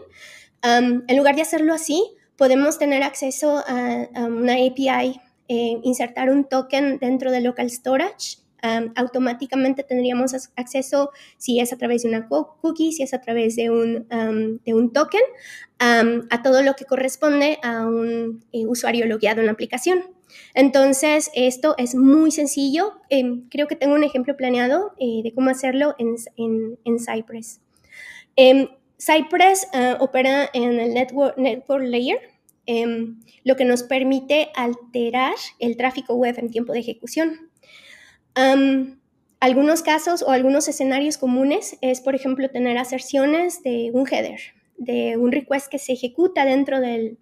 en 0.64 1.18
lugar 1.18 1.36
de 1.36 1.42
hacerlo 1.42 1.74
así, 1.74 2.04
podemos 2.38 2.78
tener 2.78 3.04
acceso 3.04 3.64
a, 3.68 4.08
una 4.26 4.54
API, 4.54 5.20
eh, 5.50 5.80
insertar 5.84 6.30
un 6.30 6.46
token 6.46 7.00
dentro 7.00 7.32
de 7.32 7.42
local 7.42 7.70
storage 7.70 8.47
automáticamente 8.96 9.84
tendríamos 9.84 10.34
acceso, 10.56 11.12
si 11.38 11.60
es 11.60 11.72
a 11.74 11.78
través 11.78 12.04
de 12.04 12.10
una 12.10 12.28
cookie, 12.28 12.92
si 12.92 13.04
es 13.04 13.14
a 13.14 13.22
través 13.22 13.56
de 13.56 13.70
un, 13.70 14.08
de 14.66 14.74
un 14.74 14.92
token, 14.94 15.22
a 15.80 16.42
todo 16.44 16.62
lo 16.64 16.76
que 16.76 16.86
corresponde 16.86 17.60
a 17.64 17.86
un 17.86 18.44
eh, 18.52 18.66
usuario 18.66 19.06
logueado 19.06 19.42
en 19.42 19.48
la 19.48 19.52
aplicación. 19.52 20.04
Entonces, 20.54 21.32
esto 21.34 21.76
es 21.78 21.96
muy 21.96 22.32
sencillo. 22.32 22.94
Em, 23.10 23.48
creo 23.50 23.68
que 23.68 23.76
tengo 23.76 23.96
un 23.96 24.04
ejemplo 24.04 24.36
planeado 24.36 24.94
eh, 25.00 25.22
de 25.24 25.34
cómo 25.34 25.50
hacerlo 25.50 25.96
en, 25.98 26.16
en, 26.84 27.00
Cypress. 27.00 27.62
Em, 28.36 28.68
Cypress 29.00 29.68
ah, 29.74 29.98
opera 30.00 30.50
en 30.54 30.80
el 30.80 30.94
network, 30.94 31.38
network 31.38 31.84
layer, 31.84 32.20
em, 32.66 33.20
lo 33.44 33.56
que 33.56 33.66
nos 33.66 33.84
permite 33.84 34.50
alterar 34.56 35.36
el 35.60 35.78
tráfico 35.78 36.16
web 36.16 36.36
en 36.38 36.50
tiempo 36.50 36.74
de 36.74 36.80
ejecución 36.80 37.47
algunos 39.40 39.82
casos 39.82 40.22
o 40.22 40.32
algunos 40.32 40.68
escenarios 40.68 41.18
comunes 41.18 41.78
es, 41.82 42.02
por 42.02 42.16
ejemplo, 42.16 42.50
tener 42.50 42.78
aserciones 42.78 43.64
de 43.64 43.92
un 43.94 44.08
header, 44.08 44.40
de 44.78 45.18
un 45.18 45.32
request 45.32 45.68
que 45.68 45.80
se 45.80 45.94
ejecuta 45.94 46.46
dentro 46.46 46.80
del, 46.80 47.18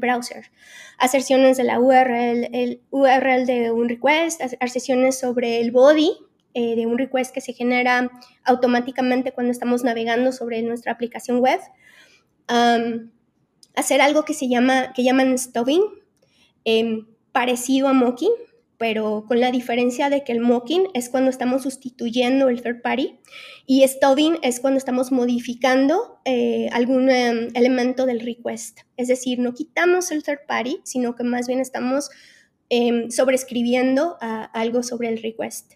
browser, 0.00 0.50
aserciones 0.98 1.56
de 1.56 1.64
la 1.64 1.78
URL, 1.78 2.48
el 2.52 2.80
URL 2.90 3.46
de 3.46 3.70
un 3.70 3.88
request, 3.88 4.40
aserciones 4.60 5.18
sobre 5.18 5.60
el 5.60 5.70
body 5.70 6.10
eh, 6.54 6.74
de 6.74 6.86
un 6.86 6.98
request 6.98 7.32
que 7.32 7.40
se 7.40 7.52
genera 7.52 8.10
automáticamente 8.44 9.32
cuando 9.32 9.52
estamos 9.52 9.84
navegando 9.84 10.32
sobre 10.32 10.62
nuestra 10.62 10.92
aplicación 10.92 11.40
web, 11.40 11.60
hacer 13.76 14.00
algo 14.00 14.24
que 14.24 14.34
se 14.34 14.48
llama, 14.48 14.92
que 14.92 15.04
llaman 15.04 15.38
stubbing, 15.38 15.82
em, 16.64 17.06
parecido 17.32 17.86
a 17.88 17.92
mocking, 17.92 18.32
pero 18.80 19.26
con 19.28 19.40
la 19.40 19.50
diferencia 19.50 20.08
de 20.08 20.24
que 20.24 20.32
el 20.32 20.40
mocking 20.40 20.84
es 20.94 21.10
cuando 21.10 21.28
estamos 21.28 21.64
sustituyendo 21.64 22.48
el 22.48 22.62
third 22.62 22.80
party 22.80 23.20
y 23.66 23.86
stubbing 23.86 24.38
es 24.40 24.58
cuando 24.58 24.78
estamos 24.78 25.12
modificando 25.12 26.18
eh, 26.24 26.70
algún 26.72 27.10
em, 27.10 27.50
elemento 27.52 28.06
del 28.06 28.20
request. 28.20 28.80
Es 28.96 29.08
decir, 29.08 29.38
no 29.38 29.52
quitamos 29.52 30.10
el 30.12 30.22
third 30.22 30.46
party, 30.48 30.80
sino 30.82 31.14
que 31.14 31.24
más 31.24 31.46
bien 31.46 31.60
estamos 31.60 32.08
em, 32.70 33.10
sobreescribiendo 33.10 34.16
algo 34.18 34.82
sobre 34.82 35.08
el 35.08 35.22
request. 35.22 35.74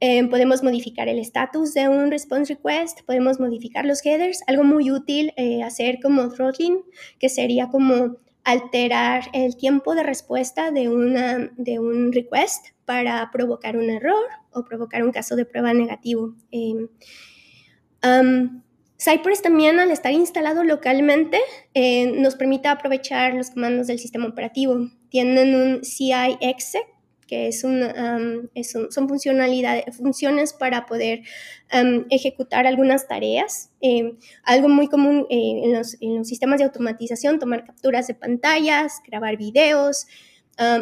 Em, 0.00 0.28
podemos 0.28 0.62
modificar 0.62 1.08
el 1.08 1.18
estatus 1.18 1.72
de 1.72 1.88
un 1.88 2.10
response 2.10 2.52
request, 2.52 3.00
podemos 3.06 3.40
modificar 3.40 3.86
los 3.86 4.04
headers, 4.04 4.42
algo 4.46 4.62
muy 4.62 4.90
útil 4.90 5.32
eh, 5.38 5.62
hacer 5.62 6.00
como 6.02 6.30
throttling, 6.30 6.82
que 7.18 7.30
sería 7.30 7.68
como 7.68 8.18
alterar 8.46 9.24
el 9.32 9.56
tiempo 9.56 9.96
de 9.96 10.04
respuesta 10.04 10.70
de, 10.70 10.88
una, 10.88 11.50
de 11.56 11.80
un 11.80 12.12
request 12.12 12.68
para 12.84 13.28
provocar 13.32 13.76
un 13.76 13.90
error 13.90 14.24
o 14.52 14.64
provocar 14.64 15.02
un 15.02 15.10
caso 15.10 15.34
de 15.34 15.44
prueba 15.44 15.74
negativo. 15.74 16.32
Em, 16.52 16.88
Cypress 18.98 19.42
también 19.42 19.80
al 19.80 19.90
estar 19.90 20.12
instalado 20.12 20.62
localmente 20.62 21.40
eh, 21.74 22.12
nos 22.20 22.36
permite 22.36 22.68
aprovechar 22.68 23.34
los 23.34 23.50
comandos 23.50 23.88
del 23.88 23.98
sistema 23.98 24.28
operativo. 24.28 24.90
Tienen 25.10 25.56
un 25.56 25.80
CI 25.82 26.38
exec 26.40 26.86
que 27.26 27.52
son 27.52 29.08
funcionalidades, 29.08 29.96
funciones 29.96 30.52
para 30.52 30.86
poder 30.86 31.22
ejecutar 32.10 32.66
algunas 32.66 33.08
tareas. 33.08 33.70
Em, 33.80 34.16
algo 34.44 34.68
muy 34.68 34.88
común 34.88 35.26
eh, 35.30 35.62
en, 35.64 35.72
los, 35.72 35.96
sistemas 36.28 36.58
de 36.58 36.64
automatización, 36.64 37.38
tomar 37.38 37.64
capturas 37.64 38.06
de 38.06 38.14
pantallas, 38.14 39.00
grabar 39.06 39.36
videos, 39.36 40.06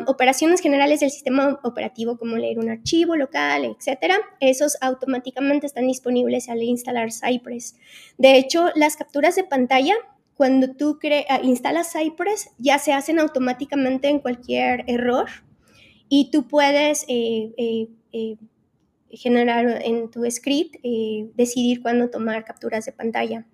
operaciones 0.06 0.60
generales 0.60 1.00
del 1.00 1.10
sistema 1.10 1.58
operativo 1.64 2.16
como 2.16 2.36
leer 2.36 2.60
un 2.60 2.70
archivo 2.70 3.16
local, 3.16 3.64
etcétera. 3.64 4.16
Esos 4.38 4.76
automáticamente 4.80 5.66
están 5.66 5.88
disponibles 5.88 6.48
al 6.48 6.62
instalar 6.62 7.10
Cypress. 7.10 7.74
De 8.16 8.36
hecho, 8.36 8.70
las 8.76 8.96
capturas 8.96 9.34
de 9.34 9.42
pantalla 9.42 9.94
cuando 10.36 10.74
tú 10.74 10.98
ah, 11.28 11.40
instalas 11.42 11.92
Cypress 11.92 12.50
ya 12.58 12.78
se 12.78 12.92
hacen 12.92 13.18
automáticamente 13.18 14.08
en 14.08 14.18
cualquier 14.18 14.84
error 14.86 15.28
y 16.08 16.30
tú 16.30 16.46
puedes 16.46 17.04
eh, 17.08 17.52
eh, 17.56 17.88
eh, 18.12 18.36
generar 19.10 19.82
en 19.84 20.10
tu 20.10 20.28
script, 20.30 20.76
decidir 21.34 21.82
cuándo 21.82 22.10
tomar 22.10 22.44
capturas 22.44 22.84
de 22.84 22.92
pantalla. 22.92 23.46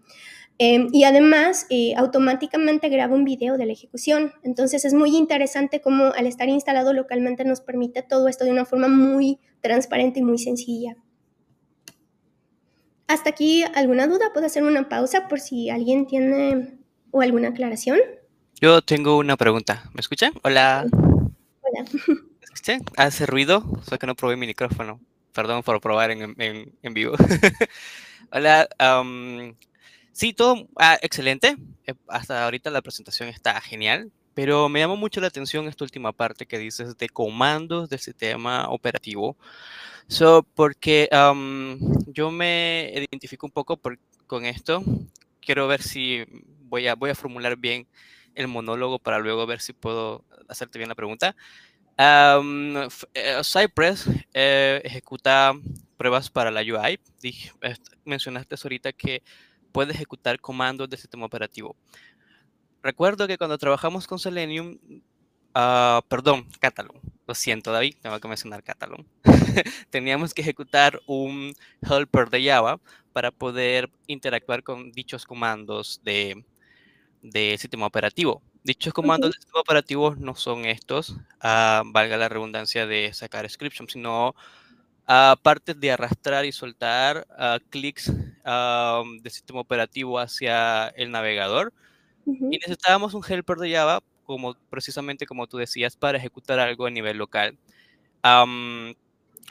Em, 0.58 0.88
y 0.92 1.04
además, 1.04 1.66
automáticamente 1.96 2.88
graba 2.88 3.14
un 3.14 3.24
video 3.24 3.56
de 3.56 3.66
la 3.66 3.72
ejecución. 3.72 4.32
Entonces, 4.42 4.84
es 4.84 4.92
muy 4.94 5.16
interesante 5.16 5.80
cómo 5.80 6.12
al 6.14 6.26
estar 6.26 6.48
instalado 6.48 6.92
localmente 6.92 7.44
nos 7.44 7.60
permite 7.60 8.02
todo 8.02 8.28
esto 8.28 8.44
de 8.44 8.50
una 8.50 8.66
forma 8.66 8.88
muy 8.88 9.38
transparente 9.62 10.20
y 10.20 10.22
muy 10.22 10.38
sencilla. 10.38 10.96
Hasta 13.06 13.30
aquí, 13.30 13.64
¿alguna 13.74 14.06
duda? 14.06 14.32
¿Puedo 14.32 14.46
hacer 14.46 14.62
una 14.62 14.88
pausa 14.88 15.28
por 15.28 15.40
si 15.40 15.68
alguien 15.68 16.06
tiene 16.06 16.78
o 17.10 17.22
alguna 17.22 17.48
aclaración? 17.48 17.98
Yo 18.60 18.82
tengo 18.82 19.16
una 19.18 19.36
pregunta. 19.36 19.90
¿Me 19.94 20.00
escuchan? 20.00 20.32
Hola. 20.42 20.86
Hola. 20.92 21.84
Hace 22.96 23.24
ruido, 23.24 23.62
solo 23.84 23.98
que 23.98 24.06
no 24.06 24.14
probé 24.14 24.36
mi 24.36 24.46
micrófono. 24.46 25.00
Perdón 25.32 25.62
por 25.62 25.80
probar 25.80 26.10
en, 26.10 26.34
en, 26.38 26.94
vivo. 26.94 27.14
Hola. 28.32 28.68
sí, 30.12 30.34
todo 30.34 30.68
ah, 30.76 30.98
excelente. 31.00 31.56
Eh, 31.86 31.94
hasta 32.08 32.44
ahorita 32.44 32.70
la 32.70 32.82
presentación 32.82 33.28
está 33.30 33.58
genial, 33.62 34.12
pero 34.34 34.68
me 34.68 34.80
llamó 34.80 34.96
mucho 34.96 35.22
la 35.22 35.28
atención 35.28 35.68
esta 35.68 35.84
última 35.84 36.12
parte 36.12 36.44
que 36.44 36.58
dices 36.58 36.98
de 36.98 37.08
comandos 37.08 37.88
del 37.88 38.00
sistema 38.00 38.68
operativo. 38.68 39.36
So, 40.06 40.42
porque 40.54 41.08
yo 42.08 42.30
me 42.30 42.92
identifico 43.10 43.46
un 43.46 43.52
poco 43.52 43.80
con 44.26 44.44
esto. 44.44 44.82
Quiero 45.40 45.66
ver 45.66 45.82
si 45.82 46.24
voy 46.64 46.88
a, 46.88 46.94
voy 46.94 47.10
a 47.10 47.14
formular 47.14 47.56
bien 47.56 47.86
el 48.34 48.48
monólogo 48.48 48.98
para 48.98 49.18
luego 49.18 49.46
ver 49.46 49.60
si 49.60 49.72
puedo 49.72 50.24
hacerte 50.48 50.78
bien 50.78 50.88
la 50.88 50.94
pregunta. 50.94 51.36
Eh, 52.02 52.88
Cypress 53.44 54.06
eh, 54.32 54.80
ejecuta 54.84 55.52
pruebas 55.98 56.30
para 56.30 56.50
la 56.50 56.62
UI. 56.62 56.98
Mencionaste 58.04 58.56
ahorita 58.62 58.92
que 58.92 59.22
puede 59.70 59.92
ejecutar 59.92 60.40
comandos 60.40 60.88
de 60.88 60.96
sistema 60.96 61.26
operativo. 61.26 61.76
Recuerdo 62.82 63.26
que 63.26 63.36
cuando 63.36 63.58
trabajamos 63.58 64.06
con 64.06 64.18
Selenium, 64.18 64.78
uh, 65.54 66.00
perdón, 66.08 66.48
Catalog, 66.58 66.96
lo 67.26 67.34
siento 67.34 67.70
David, 67.70 67.96
tengo 68.00 68.18
que 68.18 68.28
mencionar 68.28 68.62
Catalog, 68.62 69.04
teníamos 69.90 70.32
que 70.32 70.40
ejecutar 70.40 70.98
un 71.06 71.52
helper 71.82 72.30
de 72.30 72.46
Java 72.46 72.80
para 73.12 73.30
poder 73.30 73.90
interactuar 74.06 74.62
con 74.62 74.90
dichos 74.92 75.26
comandos 75.26 76.00
de, 76.02 76.42
de 77.20 77.58
sistema 77.58 77.84
operativo. 77.84 78.42
Dichos 78.62 78.92
comandos 78.92 79.30
de 79.30 79.38
sistema 79.38 79.60
operativo 79.60 80.14
no 80.16 80.34
son 80.34 80.66
estos, 80.66 81.16
ah, 81.40 81.82
valga 81.86 82.16
la 82.16 82.28
redundancia 82.28 82.86
de 82.86 83.12
sacar 83.14 83.48
scription, 83.48 83.88
sino 83.88 84.34
aparte 85.12 85.74
de 85.74 85.90
arrastrar 85.90 86.44
y 86.44 86.52
soltar 86.52 87.26
uh, 87.30 87.58
clics 87.68 88.12
de 88.12 89.30
sistema 89.30 89.58
operativo 89.58 90.20
hacia 90.20 90.88
el 90.88 91.10
navegador. 91.10 91.72
Y 92.26 92.58
necesitábamos 92.58 93.14
un 93.14 93.24
helper 93.28 93.56
de 93.56 93.72
Java, 93.72 94.02
como, 94.24 94.54
precisamente 94.68 95.26
como 95.26 95.48
tú 95.48 95.56
decías, 95.56 95.96
para 95.96 96.18
ejecutar 96.18 96.60
algo 96.60 96.86
a 96.86 96.90
nivel 96.90 97.16
local. 97.18 97.58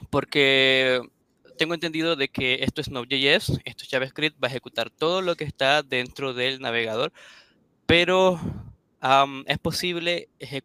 porque 0.09 1.01
tengo 1.57 1.73
entendido 1.73 2.15
de 2.15 2.29
que 2.29 2.59
esto 2.61 2.79
es 2.79 2.89
Node.js, 2.89 3.59
esto 3.65 3.83
es 3.83 3.89
JavaScript, 3.89 4.41
va 4.41 4.47
a 4.47 4.51
ejecutar 4.51 4.89
todo 4.89 5.21
lo 5.21 5.35
que 5.35 5.43
está 5.43 5.83
dentro 5.83 6.33
del 6.33 6.61
navegador, 6.61 7.11
pero 7.85 8.39
es 9.45 9.59
posible 9.59 10.29
eh, 10.39 10.61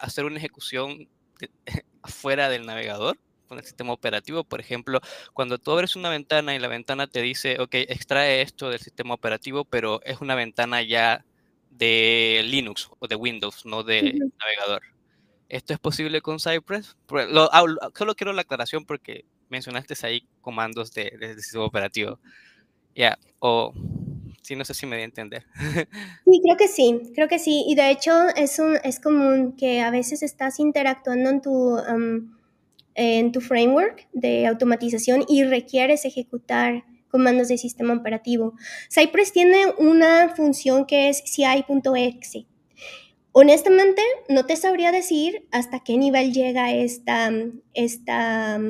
hacer 0.00 0.24
una 0.24 0.38
ejecución 0.38 1.08
fuera 2.04 2.48
del 2.48 2.66
navegador, 2.66 3.18
con 3.46 3.58
el 3.58 3.64
sistema 3.64 3.92
operativo. 3.92 4.44
Por 4.44 4.60
ejemplo, 4.60 5.00
cuando 5.32 5.58
tú 5.58 5.72
abres 5.72 5.96
una 5.96 6.10
ventana 6.10 6.54
y 6.54 6.58
la 6.58 6.68
ventana 6.68 7.06
te 7.06 7.22
dice, 7.22 7.58
ok, 7.60 7.74
extrae 7.74 8.42
esto 8.42 8.70
del 8.70 8.80
sistema 8.80 9.14
operativo, 9.14 9.64
pero 9.64 10.00
es 10.04 10.20
una 10.20 10.34
ventana 10.34 10.82
ya 10.82 11.24
de 11.70 12.42
Linux 12.44 12.90
o 12.98 13.08
de 13.08 13.16
Windows, 13.16 13.64
no 13.64 13.82
de 13.82 14.18
navegador. 14.38 14.82
¿Esto 15.48 15.72
es 15.72 15.78
posible 15.78 16.20
con 16.20 16.38
Cypress? 16.38 16.96
solo 17.08 18.14
quiero 18.14 18.32
la 18.32 18.42
aclaración 18.42 18.84
porque 18.84 19.24
mencionaste 19.48 19.94
ahí 20.06 20.28
comandos 20.42 20.92
de, 20.92 21.36
sistema 21.38 21.64
operativo. 21.64 22.20
Ya, 22.94 23.18
o 23.38 23.72
sí, 24.42 24.56
no 24.56 24.64
sé 24.64 24.74
si 24.74 24.86
me 24.86 24.96
di 24.96 25.02
a 25.02 25.04
entender. 25.06 25.46
Sí, 26.24 26.40
creo 26.44 26.56
que 26.56 26.68
sí, 26.68 27.00
creo 27.14 27.28
que 27.28 27.38
sí. 27.38 27.64
Y 27.66 27.74
de 27.74 27.90
hecho 27.90 28.28
es, 28.36 28.58
un, 28.58 28.76
es 28.84 29.00
común 29.00 29.56
que 29.56 29.80
a 29.80 29.90
veces 29.90 30.22
estás 30.22 30.60
interactuando 30.60 31.30
en 31.30 31.40
tu, 31.40 31.78
en 32.94 33.32
tu 33.32 33.40
framework 33.40 34.08
de 34.12 34.46
automatización 34.46 35.24
y 35.28 35.44
requieres 35.44 36.04
ejecutar 36.04 36.84
comandos 37.10 37.48
de 37.48 37.58
sistema 37.58 37.94
operativo. 37.94 38.54
Cypress 38.90 39.32
tiene 39.32 39.66
una 39.78 40.28
función 40.34 40.84
que 40.84 41.08
es 41.08 41.22
ci.exe 41.24 42.46
Honestamente, 43.32 44.02
no 44.28 44.46
te 44.46 44.56
sabría 44.56 44.90
decir 44.90 45.46
hasta 45.52 45.80
qué 45.80 45.96
nivel 45.96 46.32
llega 46.32 46.72
esta, 46.72 47.30
esta, 47.72 48.60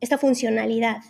esta 0.00 0.18
funcionalidad. 0.18 1.02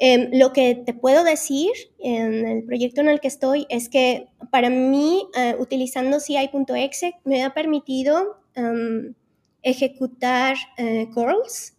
Em, 0.00 0.30
lo 0.32 0.52
que 0.52 0.76
te 0.76 0.94
puedo 0.94 1.24
decir 1.24 1.72
en 1.98 2.46
el 2.46 2.62
proyecto 2.62 3.00
en 3.00 3.08
el 3.08 3.20
que 3.20 3.28
estoy 3.28 3.66
es 3.68 3.88
que 3.88 4.28
para 4.52 4.70
mí, 4.70 5.26
eh, 5.36 5.56
utilizando 5.58 6.20
CI.exe, 6.20 7.14
me 7.24 7.42
ha 7.42 7.52
permitido 7.52 8.38
em, 8.54 9.14
ejecutar 9.62 10.56
uh, 10.78 11.12
curls, 11.12 11.76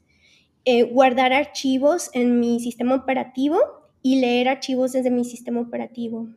eh, 0.66 0.84
guardar 0.84 1.32
archivos 1.34 2.10
en 2.14 2.40
mi 2.40 2.60
sistema 2.60 2.96
operativo 2.96 3.58
y 4.02 4.20
leer 4.20 4.50
archivos 4.50 4.92
desde 4.92 5.12
mi 5.12 5.24
sistema 5.24 5.62
operativo. 5.62 6.28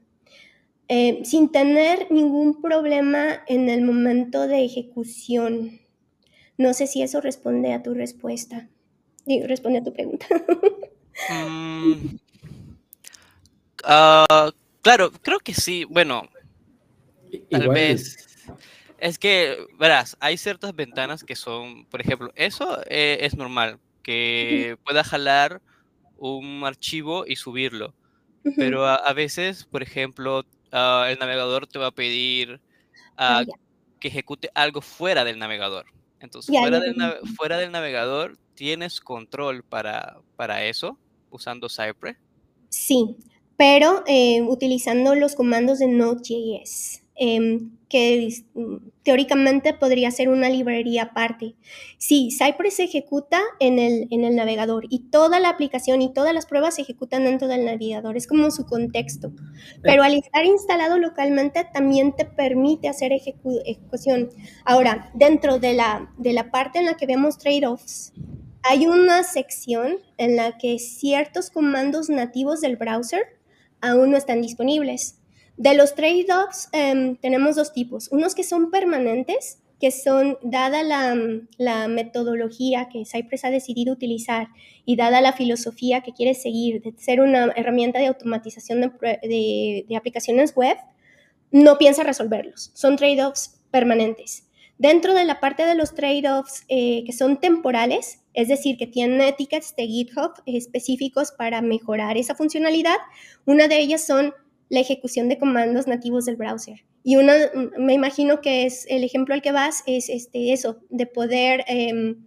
Eh, 0.89 1.21
sin 1.25 1.51
tener 1.51 2.11
ningún 2.11 2.61
problema 2.61 3.43
en 3.47 3.69
el 3.69 3.83
momento 3.83 4.47
de 4.47 4.65
ejecución. 4.65 5.81
No 6.59 6.75
sé 6.75 6.87
si 6.87 7.03
eso 7.03 7.21
responde 7.21 7.73
a 7.73 7.83
tu 7.83 7.95
respuesta. 7.95 8.69
responde 9.27 9.79
a 9.81 9.85
tu 9.85 9.93
pregunta. 9.93 10.27
Mm, 11.29 12.17
ah, 13.85 14.51
claro, 14.83 15.13
creo 15.13 15.39
que 15.39 15.55
sí. 15.55 15.85
Bueno, 15.85 16.29
tal 17.51 17.69
vez. 17.69 18.19
Es 18.99 19.19
que, 19.19 19.67
verás, 19.81 20.17
hay 20.21 20.37
ciertas 20.37 20.77
ventanas 20.77 21.25
que 21.25 21.35
son, 21.35 21.87
por 21.87 22.01
ejemplo, 22.01 22.31
eso 22.37 22.81
eh, 22.89 23.19
es 23.23 23.37
normal, 23.37 23.81
que 24.05 24.77
pueda 24.85 25.03
jalar 25.03 25.61
un 26.17 26.63
archivo 26.65 27.25
y 27.27 27.35
subirlo. 27.35 27.95
Pero 28.57 28.87
a, 28.87 29.13
veces, 29.13 29.65
por 29.65 29.83
ejemplo, 29.83 30.45
Ah, 30.73 31.09
el 31.11 31.19
navegador 31.19 31.67
te 31.67 31.79
va 31.79 31.89
a 31.89 31.91
pedir 31.91 32.59
ah, 33.19 33.45
que 34.01 34.09
ejecute 34.09 34.51
algo 34.55 34.81
fuera 34.81 35.23
del 35.23 35.39
navegador. 35.39 35.85
Entonces, 36.23 36.57
fuera, 36.57 36.81
del 36.81 36.97
fuera, 37.37 37.59
del 37.59 37.73
navegador, 37.73 38.39
¿tienes 38.55 39.01
control 39.01 39.63
para, 39.65 40.21
para 40.37 40.65
eso 40.65 40.99
usando 41.31 41.69
Cypress? 41.69 42.17
Sí, 42.69 43.17
pero 43.57 44.03
eh, 44.07 44.43
utilizando 44.43 45.15
los 45.15 45.35
comandos 45.35 45.79
de 45.79 45.89
Node.js. 45.89 47.03
Em, 47.15 47.71
que 47.93 48.33
teóricamente 49.03 49.75
podría 49.75 50.11
ser 50.11 50.31
una 50.31 50.49
librería 50.49 51.03
aparte. 51.03 51.57
Sí, 51.99 52.31
Cypress 52.31 52.77
se 52.77 52.85
ejecuta 52.85 53.39
en 53.61 53.79
el, 53.79 54.09
en 54.11 54.25
el 54.25 54.35
navegador 54.35 54.87
y 54.89 55.11
toda 55.11 55.41
la 55.41 55.51
aplicación 55.51 56.01
y 56.01 56.11
todas 56.15 56.33
las 56.33 56.47
pruebas 56.47 56.77
se 56.77 56.83
ejecutan 56.83 57.25
dentro 57.25 57.49
del 57.49 57.67
navegador, 57.67 58.17
es 58.17 58.27
como 58.27 58.51
su 58.51 58.65
contexto. 58.65 59.33
Pero 59.83 60.03
al 60.03 60.15
estar 60.15 60.47
instalado 60.47 60.97
localmente 60.97 61.69
también 61.71 62.17
te 62.17 62.25
permite 62.25 62.89
hacer 62.89 63.13
ejecución. 63.13 64.31
Ahora, 64.65 65.11
dentro 65.13 65.59
de 65.59 65.75
la, 65.75 66.11
de 66.17 66.33
la 66.33 66.51
parte 66.51 66.79
en 66.79 66.87
la 66.87 66.97
que 66.97 67.05
vemos 67.05 67.37
trade-offs, 67.37 68.15
hay 68.63 68.87
una 68.87 69.23
sección 69.23 69.99
en 70.17 70.37
la 70.37 70.57
que 70.57 70.79
ciertos 70.79 71.51
comandos 71.51 72.09
nativos 72.09 72.63
del 72.63 72.77
browser 72.77 73.23
aún 73.83 74.13
no 74.13 74.17
están 74.17 74.41
disponibles. 74.41 75.22
De 75.57 75.75
los 75.75 75.95
trade-offs 75.95 76.69
em, 76.73 77.17
tenemos 77.17 77.57
dos 77.57 77.73
tipos, 77.73 78.09
unos 78.11 78.35
que 78.35 78.43
son 78.43 78.71
permanentes, 78.71 79.59
que 79.83 79.91
son, 79.91 80.39
dada 80.43 80.85
la, 80.85 81.89
metodología 81.89 82.89
que 82.89 83.05
Cypress 83.05 83.45
ha 83.45 83.51
decidido 83.51 83.93
utilizar 83.93 84.47
y 84.85 84.95
dada 84.95 85.21
la 85.21 85.33
filosofía 85.33 86.03
que 86.03 86.13
quiere 86.13 86.35
seguir 86.35 86.83
de 86.83 86.95
ser 86.97 87.21
una 87.21 87.53
herramienta 87.57 87.99
de 87.99 88.07
automatización 88.07 88.81
de, 88.81 89.97
aplicaciones 89.97 90.55
web, 90.55 90.77
no 91.51 91.79
piensa 91.79 92.05
resolverlos. 92.05 92.71
Son 92.75 92.95
trade-offs 92.97 93.61
permanentes. 93.73 94.47
Dentro 94.79 95.15
de 95.15 95.25
la 95.25 95.41
parte 95.41 95.67
de 95.67 95.75
los 95.75 95.95
trade-offs 95.97 96.65
eh, 96.69 97.03
que 97.05 97.13
son 97.13 97.41
temporales, 97.41 98.21
es 98.35 98.47
decir, 98.47 98.77
que 98.77 98.87
tienen 98.87 99.35
tickets 99.35 99.75
de 99.77 99.87
GitHub 99.89 100.33
específicos 100.47 101.33
para 101.33 101.61
mejorar 101.61 102.17
esa 102.17 102.37
funcionalidad, 102.37 102.97
una 103.47 103.67
de 103.67 103.81
ellas 103.81 104.07
son 104.07 104.33
la 104.73 104.81
ejecución 104.81 105.29
de 105.29 105.37
comandos 105.37 105.87
nativos 105.87 106.25
del 106.25 106.37
browser. 106.37 106.83
Y 107.05 107.17
una, 107.17 107.35
mm, 107.35 107.85
me 107.85 107.93
imagino 107.93 108.41
que 108.41 108.65
es 108.65 108.87
el 108.89 109.05
ejemplo 109.05 109.35
al 109.35 109.43
que 109.43 109.53
vas, 109.53 109.83
es 109.87 110.09
este, 110.09 110.55
eso, 110.55 110.79
de 110.89 111.05
poder 111.05 111.63
em, 111.69 112.25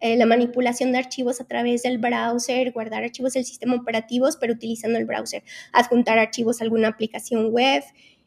eh, 0.00 0.14
la 0.18 0.26
manipulación 0.26 0.92
de 0.92 0.98
archivos 0.98 1.40
a 1.40 1.46
través 1.46 1.84
del 1.84 1.96
browser, 1.96 2.70
guardar 2.72 3.02
archivos 3.02 3.32
del 3.32 3.46
sistema 3.46 3.76
operativo, 3.76 4.28
pero 4.38 4.52
utilizando 4.52 4.98
el 4.98 5.06
browser, 5.06 5.42
adjuntar 5.72 6.18
archivos 6.18 6.60
a 6.60 6.64
alguna 6.64 6.88
aplicación 6.88 7.50
web 7.50 7.82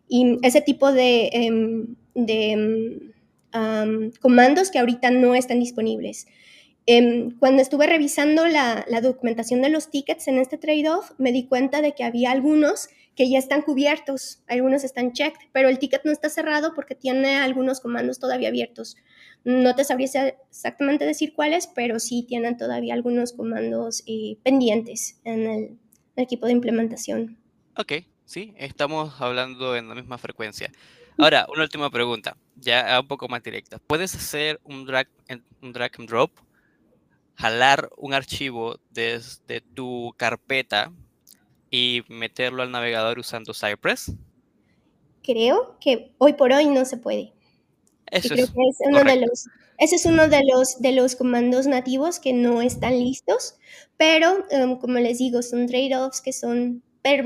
y 0.07 0.39
ese 0.41 0.61
tipo 0.61 0.91
de, 0.91 1.29
em, 1.31 1.95
de 2.15 2.51
em, 3.53 4.11
comandos 4.19 4.71
que 4.71 4.79
ahorita 4.79 5.11
no 5.11 5.35
están 5.35 5.59
disponibles. 5.59 6.25
cuando 7.39 7.61
estuve 7.61 7.85
revisando 7.85 8.47
la, 8.47 8.83
documentación 9.03 9.61
de 9.61 9.69
los 9.69 9.91
tickets 9.91 10.27
en 10.27 10.39
este 10.39 10.57
trade-off, 10.57 11.11
me 11.19 11.31
di 11.31 11.45
cuenta 11.45 11.83
de 11.83 11.93
que 11.93 12.03
había 12.03 12.31
algunos 12.31 12.89
que 13.19 13.29
ya 13.29 13.37
están 13.37 13.63
cubiertos, 13.63 14.41
algunos 14.47 14.85
están 14.85 15.11
checked, 15.11 15.49
pero 15.51 15.67
el 15.67 15.77
ticket 15.77 16.05
no 16.05 16.11
está 16.13 16.29
cerrado 16.29 16.73
porque 16.73 16.95
tiene 16.95 17.35
algunos 17.35 17.81
comandos 17.81 18.17
todavía 18.17 18.47
abiertos. 18.47 18.95
No 19.43 19.75
te 19.75 19.83
sabría 19.83 20.37
exactamente 20.49 21.05
decir 21.05 21.33
cuáles, 21.33 21.67
pero 21.67 21.99
sí 21.99 22.23
tienen 22.25 22.55
todavía 22.55 22.93
algunos 22.93 23.33
comandos 23.33 24.03
eh, 24.07 24.37
pendientes 24.41 25.19
en 25.25 25.47
el, 25.47 25.79
equipo 26.15 26.45
de 26.45 26.53
implementación. 26.53 27.37
Ok, 27.75 27.91
sí, 28.23 28.53
estamos 28.55 29.19
hablando 29.19 29.75
en 29.75 29.89
la 29.89 29.95
misma 29.95 30.17
frecuencia. 30.17 30.71
Ahora, 31.17 31.45
una 31.51 31.63
última 31.63 31.89
pregunta, 31.89 32.37
ya 32.55 33.01
un 33.01 33.07
poco 33.09 33.27
más 33.27 33.43
directa. 33.43 33.79
¿Puedes 33.79 34.15
hacer 34.15 34.61
un 34.63 34.85
drag, 34.85 35.09
un 35.61 35.73
drag 35.73 35.91
and 35.99 36.07
drop? 36.07 36.31
Jalar 37.35 37.89
un 37.97 38.13
archivo 38.13 38.79
desde 38.91 39.59
tu 39.59 40.13
carpeta 40.15 40.93
y 41.71 42.03
meterlo 42.07 42.63
al 42.63 42.71
navegador 42.71 43.19
usando 43.19 43.53
Cypress? 43.53 44.11
Creo 45.23 45.77
que 45.79 46.13
hoy 46.17 46.33
por 46.33 46.51
hoy 46.51 46.65
no 46.65 46.85
se 46.85 46.97
puede. 46.97 47.33
Eso 48.11 48.33
es 48.33 48.51
uno 48.85 49.03
de 49.03 49.17
los, 49.17 49.45
ese 49.77 49.95
es 49.95 50.05
uno 50.05 50.27
de 50.27 50.41
los, 50.51 50.81
de 50.81 50.93
los 50.93 51.15
comandos 51.15 51.67
nativos 51.67 52.19
que 52.19 52.33
no 52.33 52.61
están 52.61 52.97
listos, 52.97 53.55
pero 53.97 54.45
em, 54.49 54.77
como 54.77 54.99
les 54.99 55.19
digo, 55.19 55.41
son 55.41 55.67
trade-offs 55.67 56.21
que 56.21 56.33
son 56.33 56.83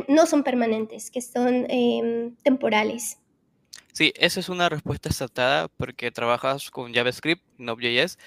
no 0.07 0.25
son 0.27 0.43
permanentes, 0.43 1.09
que 1.09 1.21
son 1.21 1.65
em, 1.69 2.35
temporales. 2.43 3.17
Sí, 3.91 4.13
esa 4.15 4.39
es 4.39 4.49
una 4.49 4.69
respuesta 4.69 5.09
acertada 5.09 5.67
porque 5.67 6.11
trabajas 6.11 6.69
con 6.69 6.93
JavaScript, 6.93 7.43
Node.js, 7.57 8.17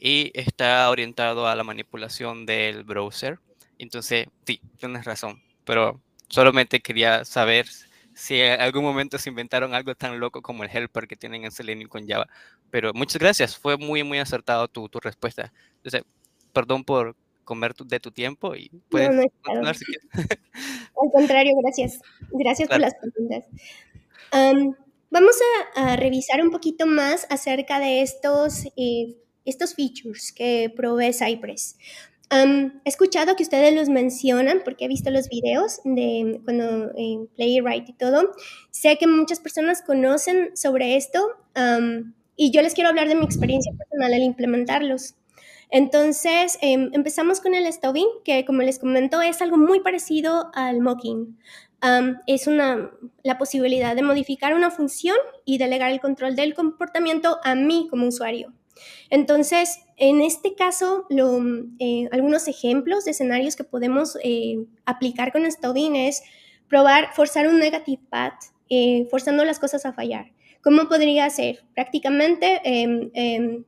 y 0.00 0.30
está 0.34 0.88
orientado 0.90 1.46
a 1.46 1.54
la 1.54 1.64
manipulación 1.64 2.46
del 2.46 2.84
browser. 2.84 3.40
Entonces, 3.78 4.26
sí, 4.46 4.60
tienes 4.78 5.04
razón 5.04 5.42
pero 5.72 5.98
solamente 6.28 6.80
quería 6.80 7.24
saber 7.24 7.64
si 8.12 8.38
en 8.38 8.60
algún 8.60 8.84
momento 8.84 9.16
se 9.16 9.30
inventaron 9.30 9.72
algo 9.72 9.94
tan 9.94 10.20
loco 10.20 10.42
como 10.42 10.64
el 10.64 10.68
helper 10.70 11.08
que 11.08 11.16
tienen 11.16 11.46
en 11.46 11.50
Selenium 11.50 11.88
con 11.88 12.06
Java. 12.06 12.28
Pero 12.70 12.92
muchas 12.92 13.18
gracias, 13.18 13.56
fue 13.56 13.78
muy, 13.78 14.02
muy 14.02 14.18
acertado 14.18 14.68
tu, 14.68 14.86
tu 14.90 15.00
respuesta. 15.00 15.50
Entonces, 15.76 16.02
perdón 16.52 16.84
por 16.84 17.16
comer 17.44 17.74
de 17.74 18.00
tu 18.00 18.10
tiempo 18.10 18.54
y 18.54 18.70
puedes 18.90 19.32
continuar 19.40 19.74
si 19.74 19.86
quieres. 19.86 20.10
Al 21.02 21.10
contrario, 21.10 21.54
gracias. 21.62 22.00
Gracias 22.32 22.68
por 22.68 22.78
las 22.78 22.92
preguntas. 22.96 23.44
vamos 25.10 25.36
a, 25.76 25.96
revisar 25.96 26.42
un 26.42 26.50
poquito 26.50 26.84
más 26.84 27.26
acerca 27.30 27.78
de 27.78 28.02
estos, 28.02 28.66
eh, 28.76 29.16
estos 29.46 29.74
features 29.74 30.32
que 30.32 30.70
provee 30.76 31.14
Cypress 31.14 31.78
he 32.32 32.88
escuchado 32.88 33.36
que 33.36 33.42
ustedes 33.42 33.74
los 33.74 33.88
mencionan 33.88 34.62
porque 34.64 34.86
he 34.86 34.88
visto 34.88 35.10
los 35.10 35.28
videos 35.28 35.80
de 35.84 36.40
cuando 36.44 36.90
en 36.96 37.26
Playwright 37.28 37.88
y 37.88 37.92
todo. 37.92 38.32
Sé 38.70 38.96
que 38.96 39.06
muchas 39.06 39.40
personas 39.40 39.82
conocen 39.82 40.56
sobre 40.56 40.96
esto 40.96 41.20
y 42.36 42.50
yo 42.50 42.62
les 42.62 42.74
quiero 42.74 42.88
hablar 42.88 43.08
de 43.08 43.16
mi 43.16 43.24
experiencia 43.24 43.72
personal 43.76 44.14
al 44.14 44.22
implementarlos. 44.22 45.14
Entonces, 45.70 46.58
em, 46.60 46.90
empezamos 46.92 47.40
con 47.40 47.54
el 47.54 47.70
stubbing, 47.72 48.08
que 48.24 48.44
como 48.44 48.60
les 48.62 48.78
comento 48.78 49.22
es 49.22 49.40
algo 49.40 49.56
muy 49.56 49.80
parecido 49.80 50.50
al 50.54 50.80
mocking. 50.80 51.38
es 52.28 52.46
una, 52.46 52.92
la 53.24 53.38
posibilidad 53.38 53.96
de 53.96 54.02
modificar 54.02 54.54
una 54.54 54.70
función 54.70 55.16
y 55.44 55.58
delegar 55.58 55.90
el 55.90 56.00
control 56.00 56.36
del 56.36 56.54
comportamiento 56.54 57.38
a 57.42 57.56
mí 57.56 57.88
como 57.90 58.06
usuario. 58.06 58.52
Entonces, 59.10 59.80
en 59.96 60.20
este 60.20 60.54
caso, 60.54 61.06
eh, 61.78 62.08
algunos 62.12 62.48
ejemplos 62.48 63.04
de 63.04 63.12
escenarios 63.12 63.56
que 63.56 63.64
podemos 63.64 64.16
eh, 64.22 64.64
aplicar 64.84 65.32
con 65.32 65.50
stubbing 65.50 65.96
es 65.96 66.22
probar 66.68 67.14
forzar 67.14 67.46
un 67.48 67.58
negative 67.58 68.02
path, 68.08 68.44
eh, 68.68 69.06
forzando 69.10 69.44
las 69.44 69.58
cosas 69.58 69.84
a 69.86 69.92
fallar. 69.92 70.32
¿Cómo 70.62 70.88
podría 70.88 71.28
ser? 71.30 71.64
Prácticamente 71.74 72.60
em, 72.64 73.10
em, 73.14 73.64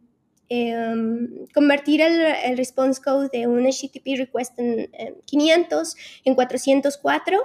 Em, 0.48 1.46
convertir 1.54 2.02
el, 2.02 2.56
response 2.56 3.00
code 3.02 3.30
de 3.32 3.46
un 3.46 3.66
HTTP 3.66 4.16
request 4.18 4.58
en, 4.58 4.90
500 5.24 5.96
en 6.24 6.34
404. 6.34 7.38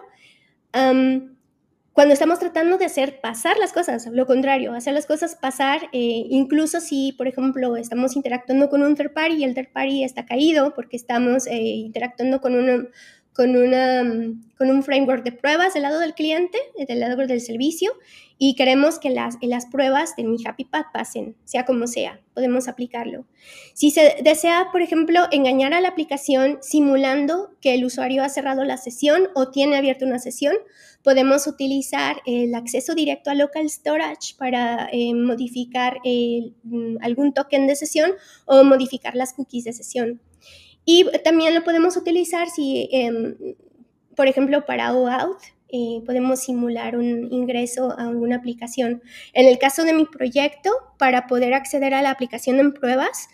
Cuando 1.99 2.13
estamos 2.13 2.39
tratando 2.39 2.77
de 2.77 2.85
hacer 2.85 3.19
pasar 3.19 3.57
las 3.57 3.73
cosas, 3.73 4.05
lo 4.05 4.25
contrario, 4.25 4.73
hacer 4.73 4.93
las 4.93 5.05
cosas 5.05 5.35
pasar, 5.35 5.89
eh, 5.91 6.27
incluso 6.29 6.79
si, 6.79 7.11
por 7.11 7.27
ejemplo, 7.27 7.75
estamos 7.75 8.15
interactuando 8.15 8.69
con 8.69 8.83
un 8.83 8.95
third 8.95 9.11
party 9.11 9.33
y 9.33 9.43
el 9.43 9.53
third 9.53 9.73
party 9.73 10.05
está 10.05 10.25
caído 10.25 10.73
porque 10.73 10.95
estamos 10.95 11.45
eh, 11.47 11.57
interactuando 11.57 12.39
con 12.39 12.55
un 12.55 12.87
con, 13.33 13.55
una, 13.55 14.03
con 14.57 14.69
un 14.69 14.83
framework 14.83 15.23
de 15.23 15.31
pruebas 15.31 15.73
del 15.73 15.83
lado 15.83 15.99
del 15.99 16.13
cliente, 16.13 16.57
del 16.87 16.99
lado 16.99 17.15
del 17.25 17.39
servicio, 17.39 17.93
y 18.37 18.55
queremos 18.55 18.99
que 18.99 19.09
las, 19.09 19.37
las 19.41 19.65
pruebas 19.65 20.15
de 20.17 20.25
mi 20.25 20.37
Happy 20.45 20.65
Path 20.65 20.87
pasen, 20.93 21.37
sea 21.45 21.65
como 21.65 21.87
sea, 21.87 22.19
podemos 22.33 22.67
aplicarlo. 22.67 23.25
Si 23.73 23.91
se 23.91 24.17
desea, 24.23 24.69
por 24.73 24.81
ejemplo, 24.81 25.21
engañar 25.31 25.73
a 25.73 25.79
la 25.79 25.87
aplicación 25.87 26.59
simulando 26.61 27.55
que 27.61 27.75
el 27.75 27.85
usuario 27.85 28.23
ha 28.23 28.29
cerrado 28.29 28.65
la 28.65 28.75
sesión 28.75 29.29
o 29.35 29.51
tiene 29.51 29.77
abierta 29.77 30.05
una 30.05 30.19
sesión, 30.19 30.55
podemos 31.03 31.47
utilizar 31.47 32.17
el 32.25 32.53
acceso 32.55 32.93
directo 32.93 33.29
a 33.29 33.35
local 33.35 33.69
storage 33.69 34.35
para 34.37 34.89
eh, 34.91 35.13
modificar 35.13 35.97
mm, 36.03 36.97
algún 37.01 37.33
token 37.33 37.67
de 37.67 37.75
sesión 37.75 38.11
o 38.45 38.63
modificar 38.63 39.15
las 39.15 39.33
cookies 39.33 39.63
de 39.63 39.73
sesión. 39.73 40.21
Y 40.85 41.05
también 41.23 41.53
lo 41.53 41.63
podemos 41.63 41.97
utilizar 41.97 42.49
si, 42.49 42.89
em, 42.91 43.35
por 44.15 44.27
ejemplo, 44.27 44.65
para 44.65 44.93
OAuth, 44.93 45.41
eh, 45.71 46.01
podemos 46.05 46.39
simular 46.39 46.97
un 46.97 47.31
ingreso 47.31 47.91
a 47.91 48.07
alguna 48.07 48.37
aplicación. 48.37 49.03
En 49.33 49.47
el 49.47 49.59
caso 49.59 49.83
de 49.83 49.93
mi 49.93 50.05
proyecto, 50.05 50.71
para 50.97 51.27
poder 51.27 51.53
acceder 51.53 51.93
a 51.93 52.01
la 52.01 52.09
aplicación 52.09 52.59
en 52.59 52.73
pruebas, 52.73 53.29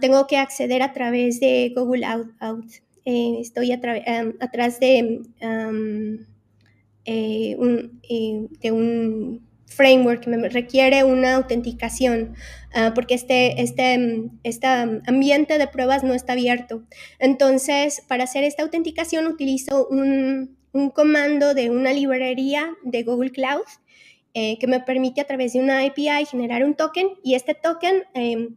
tengo 0.00 0.26
que 0.26 0.36
acceder 0.36 0.82
a 0.82 0.92
través 0.92 1.40
de 1.40 1.72
Google 1.74 2.04
Out. 2.04 2.70
Eh, 3.06 3.38
estoy 3.40 3.72
atrás 3.72 4.80
de, 4.80 5.20
eh, 7.04 7.56
un, 7.58 8.00
de 8.60 8.72
un 8.72 9.46
framework 9.66 10.26
requiere 10.52 11.04
una 11.04 11.34
autenticación, 11.34 12.34
ah, 12.74 12.92
porque 12.94 13.14
este, 13.14 13.60
este, 13.60 14.30
este 14.42 14.66
ambiente 14.66 15.58
de 15.58 15.66
pruebas 15.66 16.04
no 16.04 16.14
está 16.14 16.32
abierto. 16.32 16.84
Entonces, 17.18 18.02
para 18.08 18.24
hacer 18.24 18.44
esta 18.44 18.62
autenticación 18.62 19.26
utilizo 19.26 19.86
un, 19.88 20.56
un 20.72 20.90
comando 20.90 21.54
de 21.54 21.70
una 21.70 21.92
librería 21.92 22.74
de 22.82 23.02
Google 23.02 23.30
Cloud 23.30 23.64
eh, 24.34 24.58
que 24.58 24.66
me 24.66 24.80
permite 24.80 25.20
a 25.20 25.26
través 25.26 25.52
de 25.52 25.60
una 25.60 25.84
API 25.84 26.26
generar 26.28 26.64
un 26.64 26.74
token 26.74 27.08
y 27.22 27.34
este 27.34 27.54
token 27.54 28.02
em, 28.14 28.56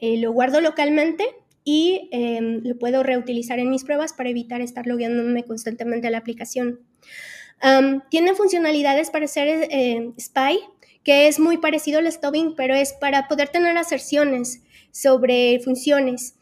eh, 0.00 0.16
lo 0.18 0.32
guardo 0.32 0.62
localmente 0.62 1.24
y 1.64 2.08
em, 2.12 2.62
lo 2.64 2.78
puedo 2.78 3.02
reutilizar 3.02 3.58
en 3.58 3.68
mis 3.68 3.84
pruebas 3.84 4.14
para 4.14 4.30
evitar 4.30 4.62
estar 4.62 4.86
logueándome 4.86 5.44
constantemente 5.44 6.06
a 6.06 6.10
la 6.10 6.16
aplicación 6.16 6.80
tiene 8.10 8.34
funcionalidades 8.34 9.10
para 9.10 9.26
ser 9.26 9.68
eh, 9.70 10.12
spy, 10.18 10.60
que 11.04 11.28
es 11.28 11.40
muy 11.40 11.58
parecido 11.58 11.98
al 11.98 12.10
stubbing, 12.10 12.54
pero 12.56 12.74
es 12.74 12.92
para 12.92 13.28
poder 13.28 13.48
tener 13.48 13.76
aserciones 13.76 14.62
sobre 14.90 15.60
funciones. 15.60 16.34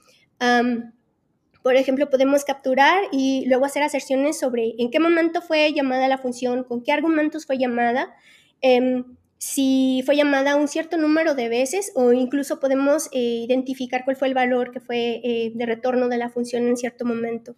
por 1.62 1.74
ejemplo, 1.74 2.08
podemos 2.08 2.44
capturar 2.44 3.02
y 3.10 3.44
luego 3.46 3.64
hacer 3.64 3.82
aserciones 3.82 4.38
sobre 4.38 4.74
en 4.78 4.90
qué 4.90 5.00
momento 5.00 5.42
fue 5.42 5.72
llamada 5.72 6.06
la 6.06 6.18
función, 6.18 6.62
con 6.62 6.82
qué 6.82 6.92
argumentos 6.92 7.44
fue 7.44 7.58
llamada, 7.58 8.14
em, 8.60 9.16
si 9.38 10.02
fue 10.06 10.16
llamada 10.16 10.56
un 10.56 10.68
cierto 10.68 10.96
número 10.96 11.34
de 11.34 11.48
veces 11.48 11.92
o 11.94 12.12
incluso 12.12 12.58
podemos 12.60 13.08
eh, 13.12 13.44
identificar 13.44 14.04
cuál 14.04 14.16
fue 14.16 14.28
el 14.28 14.34
valor 14.34 14.70
que 14.70 14.80
fue 14.80 15.20
eh, 15.22 15.52
de 15.54 15.66
retorno 15.66 16.08
de 16.08 16.18
la 16.18 16.30
función 16.30 16.66
en 16.66 16.76
cierto 16.76 17.04
momento. 17.04 17.54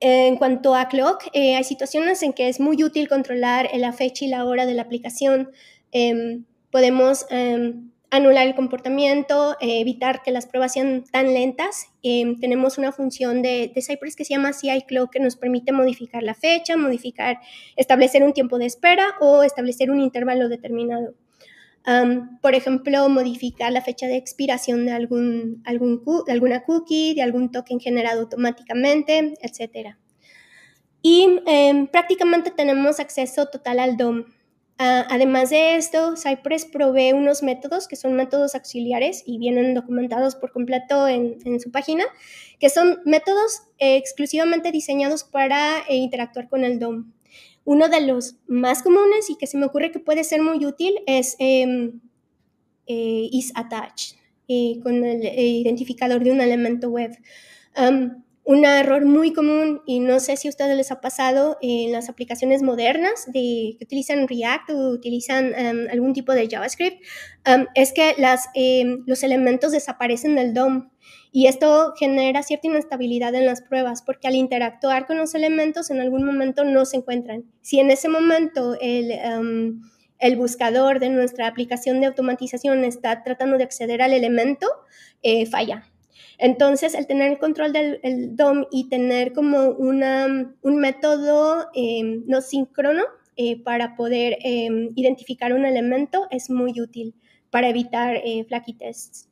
En 0.00 0.36
cuanto 0.36 0.74
a 0.74 0.88
clock, 0.88 1.24
eh, 1.34 1.56
hay 1.56 1.64
situaciones 1.64 2.22
en 2.22 2.32
que 2.32 2.48
es 2.48 2.58
muy 2.58 2.82
útil 2.82 3.06
controlar 3.06 3.68
la 3.74 3.92
fecha 3.92 4.24
y 4.24 4.28
la 4.28 4.46
hora 4.46 4.64
de 4.64 4.72
la 4.72 4.82
aplicación. 4.82 5.50
Em, 5.92 6.44
podemos 6.70 7.26
em, 7.28 7.90
anular 8.10 8.46
el 8.46 8.54
comportamiento, 8.54 9.56
eh, 9.60 9.80
evitar 9.80 10.22
que 10.22 10.30
las 10.30 10.46
pruebas 10.46 10.72
sean 10.72 11.04
tan 11.04 11.34
lentas. 11.34 11.88
Em, 12.02 12.40
tenemos 12.40 12.78
una 12.78 12.92
función 12.92 13.42
de, 13.42 13.70
de, 13.74 13.82
Cypress 13.82 14.16
que 14.16 14.24
se 14.24 14.34
llama 14.34 14.54
CI 14.54 14.82
Clock 14.88 15.12
que 15.12 15.20
nos 15.20 15.36
permite 15.36 15.70
modificar 15.72 16.22
la 16.22 16.34
fecha, 16.34 16.78
modificar, 16.78 17.38
establecer 17.76 18.22
un 18.24 18.32
tiempo 18.32 18.58
de 18.58 18.66
espera 18.66 19.16
o 19.20 19.42
establecer 19.42 19.90
un 19.90 20.00
intervalo 20.00 20.48
determinado 20.48 21.14
por 22.42 22.54
ejemplo, 22.54 23.08
modificar 23.08 23.72
la 23.72 23.82
fecha 23.82 24.06
de 24.06 24.16
expiración 24.16 24.86
de, 24.86 24.92
algún, 24.92 25.62
algún, 25.64 26.02
alguna 26.28 26.62
cookie, 26.62 27.14
de 27.14 27.22
algún 27.22 27.50
token 27.50 27.80
generado 27.80 28.22
automáticamente, 28.22 29.34
etc. 29.42 29.96
Y 31.02 31.40
em, 31.46 31.86
prácticamente 31.86 32.50
tenemos 32.50 33.00
acceso 33.00 33.46
total 33.46 33.78
al 33.78 33.96
DOM. 33.96 34.24
Además 34.82 35.50
de 35.50 35.76
esto, 35.76 36.14
Cypress 36.16 36.64
provee 36.64 37.12
unos 37.12 37.42
métodos 37.42 37.86
que 37.86 37.96
son 37.96 38.14
métodos 38.14 38.54
auxiliares 38.54 39.22
y 39.26 39.36
vienen 39.36 39.74
documentados 39.74 40.36
por 40.36 40.52
completo 40.52 41.06
en, 41.06 41.60
su 41.60 41.70
página, 41.70 42.04
que 42.58 42.70
son 42.70 42.98
métodos 43.04 43.64
exclusivamente 43.76 44.72
diseñados 44.72 45.22
para 45.22 45.80
eh, 45.86 45.96
interactuar 45.96 46.48
con 46.48 46.64
el 46.64 46.78
DOM. 46.78 47.12
Uno 47.64 47.88
de 47.88 48.00
los 48.00 48.36
más 48.46 48.82
comunes 48.82 49.30
y 49.30 49.36
que 49.36 49.46
se 49.46 49.58
me 49.58 49.66
ocurre 49.66 49.92
que 49.92 50.00
puede 50.00 50.24
ser 50.24 50.42
muy 50.42 50.64
útil 50.64 50.94
es 51.06 51.36
em, 51.38 52.00
eh, 52.86 53.28
isAttach, 53.30 54.16
eh, 54.48 54.80
con 54.82 55.04
el 55.04 55.24
eh, 55.24 55.46
identificador 55.46 56.24
de 56.24 56.32
un 56.32 56.40
elemento 56.40 56.90
web. 56.90 57.12
un 58.42 58.64
error 58.64 59.04
muy 59.04 59.32
común, 59.32 59.80
y 59.86 60.00
no 60.00 60.18
sé 60.18 60.36
si 60.36 60.48
a 60.48 60.50
ustedes 60.50 60.76
les 60.76 60.90
ha 60.90 61.00
pasado 61.00 61.56
en 61.62 61.92
las 61.92 62.08
aplicaciones 62.08 62.62
modernas 62.62 63.26
de, 63.26 63.76
que 63.78 63.84
utilizan 63.84 64.26
React 64.26 64.70
o 64.70 64.90
utilizan 64.90 65.54
em, 65.54 65.86
algún 65.88 66.14
tipo 66.14 66.32
de 66.32 66.48
JavaScript, 66.48 67.00
es 67.76 67.92
que 67.92 68.16
em, 68.54 69.04
los 69.06 69.22
elementos 69.22 69.70
desaparecen 69.70 70.34
del 70.34 70.52
DOM. 70.52 70.90
Y 71.32 71.46
esto 71.46 71.94
genera 71.96 72.42
cierta 72.42 72.66
inestabilidad 72.66 73.34
en 73.34 73.46
las 73.46 73.62
pruebas 73.62 74.02
porque 74.02 74.26
al 74.26 74.34
interactuar 74.34 75.06
con 75.06 75.16
los 75.18 75.34
elementos 75.34 75.90
en 75.90 76.00
algún 76.00 76.24
momento 76.24 76.64
no 76.64 76.84
se 76.84 76.96
encuentran. 76.96 77.44
Si 77.60 77.78
en 77.78 77.90
ese 77.90 78.08
momento 78.08 78.76
el, 78.80 79.12
em, 79.12 79.80
buscador 80.36 80.98
de 80.98 81.08
nuestra 81.08 81.46
aplicación 81.46 82.00
de 82.00 82.06
automatización 82.06 82.84
está 82.84 83.22
tratando 83.22 83.58
de 83.58 83.64
acceder 83.64 84.02
al 84.02 84.12
elemento, 84.12 84.66
eh, 85.22 85.46
falla. 85.46 85.84
Entonces, 86.36 86.94
el 86.94 87.06
tener 87.06 87.32
el 87.32 87.38
control 87.38 87.72
del 87.72 88.34
DOM 88.34 88.64
y 88.70 88.88
tener 88.88 89.32
como 89.32 89.70
un 89.70 90.76
método 90.80 91.68
em, 91.74 92.24
no 92.26 92.40
síncrono 92.40 93.04
eh, 93.36 93.62
para 93.62 93.94
poder 93.94 94.36
em, 94.42 94.90
identificar 94.96 95.52
un 95.54 95.64
elemento 95.64 96.26
es 96.30 96.50
muy 96.50 96.78
útil 96.80 97.14
para 97.50 97.68
evitar 97.68 98.16
eh, 98.16 98.44
flaky 98.44 98.74
tests. 98.74 99.29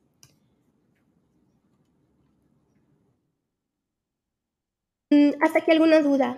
¿Hasta 5.10 5.60
aquí 5.60 5.70
alguna 5.70 6.00
duda? 6.00 6.36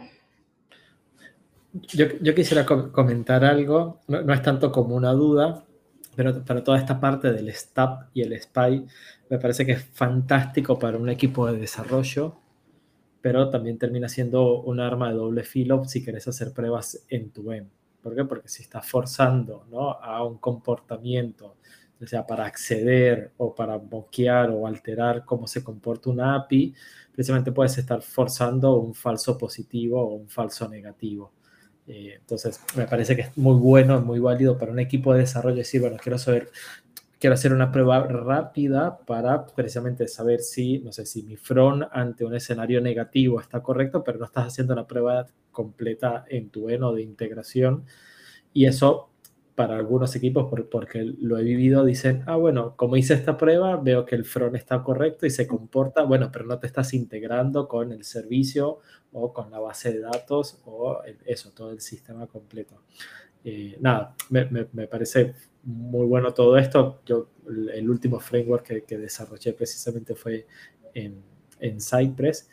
Yo, 1.72 2.34
quisiera 2.34 2.64
comentar 2.64 3.44
algo, 3.44 4.00
no, 4.08 4.32
es 4.32 4.42
tanto 4.42 4.70
como 4.72 4.94
una 4.94 5.12
duda, 5.12 5.64
pero 6.16 6.44
para 6.44 6.62
toda 6.64 6.78
esta 6.78 6.98
parte 6.98 7.32
del 7.32 7.52
STAP 7.52 8.10
y 8.14 8.22
el 8.22 8.40
SPY 8.40 8.86
me 9.28 9.38
parece 9.38 9.64
que 9.64 9.72
es 9.72 9.84
fantástico 9.84 10.78
para 10.78 10.98
un 10.98 11.08
equipo 11.08 11.46
de 11.46 11.58
desarrollo, 11.58 12.36
pero 13.20 13.50
también 13.50 13.78
termina 13.78 14.08
siendo 14.08 14.62
un 14.62 14.80
arma 14.80 15.10
de 15.10 15.14
doble 15.14 15.44
filo 15.44 15.84
si 15.84 16.04
querés 16.04 16.26
hacer 16.26 16.52
pruebas 16.52 17.04
en 17.08 17.30
tu 17.30 17.52
M. 17.52 17.68
¿Por 18.02 18.16
qué? 18.16 18.24
Porque 18.24 18.48
si 18.48 18.62
estás 18.62 18.88
forzando 18.88 19.66
¿no? 19.70 19.92
a 19.92 20.24
un 20.24 20.38
comportamiento, 20.38 21.56
o 22.02 22.06
sea, 22.06 22.26
para 22.26 22.46
acceder 22.46 23.32
o 23.36 23.54
para 23.54 23.76
bloquear 23.76 24.50
o 24.50 24.66
alterar 24.66 25.24
cómo 25.24 25.46
se 25.46 25.62
comporta 25.62 26.10
una 26.10 26.34
API, 26.34 26.74
precisamente 27.12 27.52
puedes 27.52 27.76
estar 27.78 28.02
forzando 28.02 28.76
un 28.78 28.94
falso 28.94 29.36
positivo 29.36 30.00
o 30.00 30.14
un 30.14 30.28
falso 30.28 30.68
negativo. 30.68 31.32
Eh, 31.86 32.16
entonces, 32.20 32.60
me 32.76 32.86
parece 32.86 33.16
que 33.16 33.22
es 33.22 33.36
muy 33.36 33.56
bueno, 33.56 34.00
muy 34.00 34.20
válido 34.20 34.56
para 34.56 34.72
un 34.72 34.78
equipo 34.78 35.12
de 35.12 35.20
desarrollo 35.20 35.56
decir, 35.56 35.80
bueno, 35.80 35.96
quiero 36.00 36.18
saber 36.18 36.50
quiero 37.20 37.34
hacer 37.34 37.52
una 37.52 37.70
prueba 37.70 38.02
rápida 38.06 38.98
para 38.98 39.46
precisamente 39.46 40.08
saber 40.08 40.40
si, 40.40 40.78
no 40.78 40.90
sé, 40.90 41.04
si 41.04 41.22
mi 41.22 41.36
front 41.36 41.84
ante 41.92 42.24
un 42.24 42.34
escenario 42.34 42.80
negativo 42.80 43.40
está 43.40 43.62
correcto, 43.62 44.02
pero 44.02 44.18
no 44.18 44.24
estás 44.24 44.46
haciendo 44.46 44.72
una 44.72 44.86
prueba 44.86 45.26
completa 45.52 46.24
en 46.28 46.48
tu 46.48 46.70
eno 46.70 46.94
de 46.94 47.02
integración. 47.02 47.84
Y 48.54 48.64
eso 48.64 49.09
para 49.54 49.76
algunos 49.76 50.14
equipos, 50.16 50.50
porque 50.70 51.04
lo 51.18 51.38
he 51.38 51.42
vivido, 51.42 51.84
dicen, 51.84 52.22
ah, 52.26 52.36
bueno, 52.36 52.74
como 52.76 52.96
hice 52.96 53.14
esta 53.14 53.36
prueba, 53.36 53.76
veo 53.76 54.04
que 54.06 54.14
el 54.14 54.24
front 54.24 54.56
está 54.56 54.82
correcto 54.82 55.26
y 55.26 55.30
se 55.30 55.46
comporta, 55.46 56.02
bueno, 56.02 56.30
pero 56.32 56.46
no 56.46 56.58
te 56.58 56.66
estás 56.66 56.94
integrando 56.94 57.68
con 57.68 57.92
el 57.92 58.04
servicio 58.04 58.78
o 59.12 59.32
con 59.32 59.50
la 59.50 59.58
base 59.58 59.92
de 59.92 60.00
datos 60.00 60.60
o 60.64 61.00
eso, 61.26 61.52
todo 61.52 61.72
el 61.72 61.80
sistema 61.80 62.26
completo. 62.26 62.82
Eh, 63.44 63.76
nada, 63.80 64.14
me, 64.28 64.46
me, 64.50 64.86
parece 64.86 65.34
muy 65.64 66.06
bueno 66.06 66.32
todo 66.32 66.56
esto. 66.56 67.00
Yo, 67.06 67.28
el 67.72 67.88
último 67.88 68.20
framework 68.20 68.84
que, 68.86 68.98
desarrollé 68.98 69.52
precisamente 69.52 70.14
fue 70.14 70.46
en, 70.94 71.22
en 71.58 71.80
Cypress, 71.80 72.48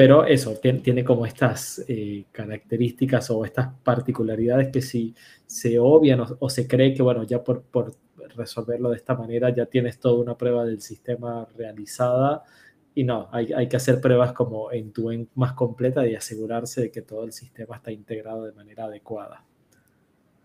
pero 0.00 0.24
eso, 0.24 0.54
tiene, 0.54 0.78
tiene 0.78 1.04
como 1.04 1.26
estas 1.26 1.84
eh, 1.86 2.24
características 2.32 3.30
o 3.30 3.44
estas 3.44 3.68
particularidades 3.84 4.68
que 4.68 4.80
si 4.80 5.14
se 5.44 5.78
obvian 5.78 6.24
o, 6.38 6.48
se 6.48 6.66
cree 6.66 6.94
que, 6.94 7.02
bueno, 7.02 7.22
ya 7.24 7.44
por, 7.44 7.64
por, 7.64 7.94
resolverlo 8.34 8.88
de 8.88 8.96
esta 8.96 9.14
manera 9.14 9.54
ya 9.54 9.66
tienes 9.66 10.00
toda 10.00 10.22
una 10.22 10.38
prueba 10.38 10.64
del 10.64 10.80
sistema 10.80 11.46
realizada. 11.54 12.44
Y 12.94 13.04
no, 13.04 13.28
hay, 13.30 13.52
hay 13.52 13.68
que 13.68 13.76
hacer 13.76 14.00
pruebas 14.00 14.32
como 14.32 14.72
en 14.72 14.90
tu 14.90 15.10
end 15.10 15.28
más 15.34 15.52
completa 15.52 16.06
y 16.06 16.14
asegurarse 16.14 16.80
de 16.80 16.90
que 16.90 17.02
todo 17.02 17.24
el 17.24 17.32
sistema 17.32 17.76
está 17.76 17.92
integrado 17.92 18.44
de 18.44 18.52
manera 18.52 18.84
adecuada. 18.84 19.44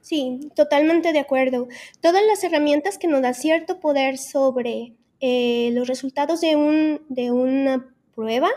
Sí, 0.02 0.52
totalmente 0.54 1.14
de 1.14 1.20
acuerdo. 1.20 1.70
Todas 2.02 2.24
las 2.28 2.44
herramientas 2.44 2.98
que 2.98 3.08
nos 3.08 3.22
da 3.22 3.34
cierto 3.34 3.80
poder 3.80 4.18
sobre 4.18 4.96
eh, 5.22 5.70
los 5.72 5.88
resultados 5.88 6.42
de, 6.42 6.58
un, 6.58 7.06
de 7.08 7.32
una 7.32 7.96
prueba 8.14 8.50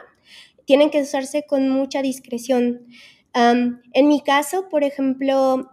tienen 0.69 0.91
que 0.91 1.01
usarse 1.01 1.45
con 1.45 1.71
mucha 1.71 2.03
discreción. 2.03 2.87
en 3.33 4.07
mi 4.07 4.21
caso, 4.21 4.69
por 4.69 4.85
ejemplo, 4.85 5.71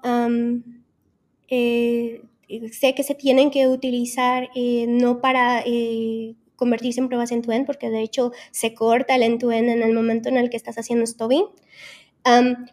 eh, 1.50 2.22
sé 2.72 2.96
que 2.96 3.04
se 3.04 3.14
tienen 3.14 3.52
que 3.52 3.68
utilizar 3.68 4.48
eh, 4.56 4.86
no 4.88 5.20
para 5.20 5.66
convertirse 6.56 7.02
en 7.02 7.10
pruebas 7.10 7.34
end-to-end, 7.34 7.66
porque 7.66 7.90
de 7.90 8.04
hecho 8.04 8.32
se 8.52 8.74
corta 8.74 9.16
el 9.16 9.24
end-to-end 9.24 9.68
en 9.68 9.84
el 9.84 9.94
momento 9.94 10.30
en 10.30 10.38
el 10.38 10.50
que 10.50 10.56
estás 10.56 10.78
haciendo 10.78 11.06
stubbing, 11.06 11.48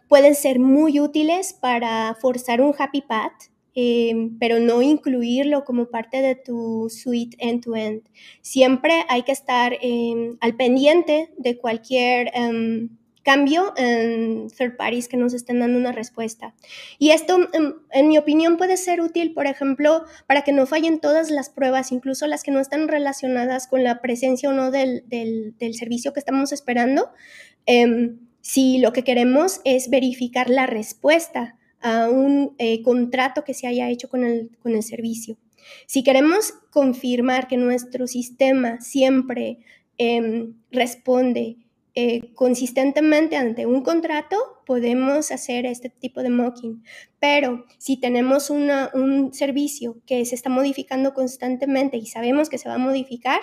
pueden 0.07 0.35
ser 0.35 0.59
muy 0.59 1.01
útiles 1.01 1.51
para 1.51 2.15
forzar 2.21 2.61
un 2.61 2.73
happy 2.77 3.01
path, 3.01 3.33
em, 3.75 4.37
pero 4.39 4.59
no 4.59 4.81
incluirlo 4.81 5.63
como 5.63 5.87
parte 5.87 6.21
de 6.21 6.35
tu 6.35 6.89
suite 6.89 7.35
end-to-end. 7.39 8.03
Siempre 8.41 9.05
hay 9.09 9.23
que 9.23 9.31
estar 9.31 9.77
em, 9.81 10.37
al 10.41 10.55
pendiente 10.55 11.31
de 11.37 11.57
cualquier 11.57 12.31
em, 12.33 12.89
cambio 13.23 13.73
en 13.77 14.49
third 14.49 14.75
parties 14.75 15.07
que 15.07 15.17
nos 15.17 15.33
estén 15.33 15.59
dando 15.59 15.79
una 15.79 15.91
respuesta. 15.93 16.53
Y 16.99 17.11
esto, 17.11 17.37
en, 17.53 18.07
mi 18.07 18.17
opinión, 18.17 18.57
puede 18.57 18.75
ser 18.75 18.99
útil, 18.99 19.33
por 19.33 19.47
ejemplo, 19.47 20.03
para 20.27 20.41
que 20.41 20.51
no 20.51 20.65
fallen 20.65 20.99
todas 20.99 21.31
las 21.31 21.49
pruebas, 21.49 21.91
incluso 21.91 22.27
las 22.27 22.43
que 22.43 22.51
no 22.51 22.59
están 22.59 22.87
relacionadas 22.87 23.67
con 23.67 23.83
la 23.83 24.01
presencia 24.01 24.49
o 24.49 24.53
no 24.53 24.71
del, 24.71 25.05
del 25.07 25.73
servicio 25.73 26.11
que 26.11 26.19
estamos 26.19 26.51
esperando 26.51 27.09
si 28.43 28.77
lo 28.79 28.91
que 28.91 29.05
queremos 29.05 29.61
es 29.63 29.89
verificar 29.89 30.49
la 30.49 30.67
respuesta 30.67 31.55
a 31.83 32.09
un 32.09 32.55
eh, 32.57 32.81
contrato 32.81 33.43
que 33.43 33.53
se 33.53 33.67
haya 33.67 33.89
hecho 33.89 34.09
con 34.09 34.23
el, 34.23 34.49
con 34.63 34.73
el 34.73 34.81
servicio. 34.81 35.37
Si 35.85 36.03
queremos 36.03 36.53
confirmar 36.71 37.47
que 37.47 37.57
nuestro 37.57 38.07
sistema 38.07 38.81
siempre 38.81 39.59
em, 39.97 40.55
responde 40.71 41.57
eh, 41.95 42.33
consistentemente 42.33 43.35
ante 43.35 43.65
un 43.65 43.83
contrato, 43.83 44.37
podemos 44.65 45.31
hacer 45.31 45.65
este 45.65 45.89
tipo 45.89 46.23
de 46.23 46.29
mocking. 46.29 46.83
Pero 47.19 47.65
si 47.77 47.97
tenemos 47.97 48.49
un 48.49 49.29
servicio 49.33 49.97
que 50.05 50.25
se 50.25 50.35
está 50.35 50.49
modificando 50.49 51.13
constantemente 51.13 51.97
y 51.97 52.07
sabemos 52.07 52.49
que 52.49 52.57
se 52.57 52.67
va 52.67 52.75
a 52.75 52.79
modificar, 52.79 53.41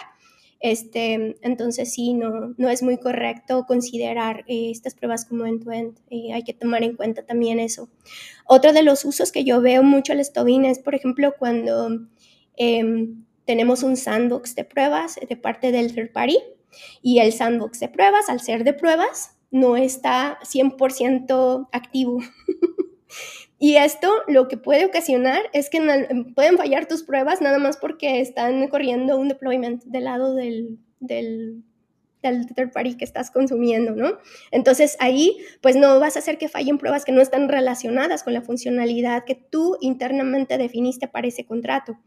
este, 0.60 1.36
entonces 1.40 1.92
sí, 1.92 2.12
no, 2.12 2.54
no 2.58 2.68
es 2.68 2.82
muy 2.82 2.98
correcto 2.98 3.64
considerar 3.66 4.44
eh, 4.46 4.70
estas 4.70 4.94
pruebas 4.94 5.24
como 5.24 5.46
end-to-end. 5.46 5.98
Eh, 6.10 6.34
hay 6.34 6.44
que 6.44 6.52
tomar 6.52 6.82
en 6.82 6.96
cuenta 6.96 7.24
también 7.24 7.58
eso. 7.58 7.88
Otro 8.46 8.74
de 8.74 8.82
los 8.82 9.04
usos 9.06 9.32
que 9.32 9.44
yo 9.44 9.62
veo 9.62 9.82
mucho 9.82 10.12
al 10.12 10.22
Stobin 10.22 10.66
es, 10.66 10.78
por 10.78 10.94
ejemplo, 10.94 11.34
cuando 11.38 12.06
em, 12.56 13.24
tenemos 13.46 13.82
un 13.82 13.96
sandbox 13.96 14.54
de 14.54 14.64
pruebas 14.64 15.18
de 15.26 15.36
parte 15.36 15.72
del 15.72 15.94
third 15.94 16.12
party 16.12 16.38
y 17.00 17.20
el 17.20 17.32
sandbox 17.32 17.80
de 17.80 17.88
pruebas, 17.88 18.28
al 18.28 18.40
ser 18.40 18.62
de 18.64 18.74
pruebas, 18.74 19.38
no 19.50 19.76
está 19.76 20.38
100% 20.44 21.68
activo. 21.72 22.20
Y 23.62 23.76
esto 23.76 24.10
lo 24.26 24.48
que 24.48 24.56
puede 24.56 24.86
ocasionar 24.86 25.42
es 25.52 25.68
que 25.68 25.80
pueden 26.34 26.56
fallar 26.56 26.86
tus 26.86 27.02
pruebas 27.02 27.42
nada 27.42 27.58
más 27.58 27.76
porque 27.76 28.22
están 28.22 28.66
corriendo 28.68 29.18
un 29.18 29.28
deployment 29.28 29.84
del 29.84 30.04
lado 30.04 30.34
del, 30.34 30.78
del, 30.98 31.62
del 32.22 32.46
third 32.46 32.72
party 32.72 32.96
que 32.96 33.04
estás 33.04 33.30
consumiendo, 33.30 33.94
¿no? 33.94 34.16
Entonces 34.50 34.96
ahí 34.98 35.36
pues 35.60 35.76
no 35.76 36.00
vas 36.00 36.16
a 36.16 36.20
hacer 36.20 36.38
que 36.38 36.48
fallen 36.48 36.78
pruebas 36.78 37.04
que 37.04 37.12
no 37.12 37.20
están 37.20 37.50
relacionadas 37.50 38.22
con 38.22 38.32
la 38.32 38.40
funcionalidad 38.40 39.26
que 39.26 39.34
tú 39.34 39.76
internamente 39.82 40.56
definiste 40.56 41.06
para 41.06 41.28
ese 41.28 41.44
contrato. 41.44 41.98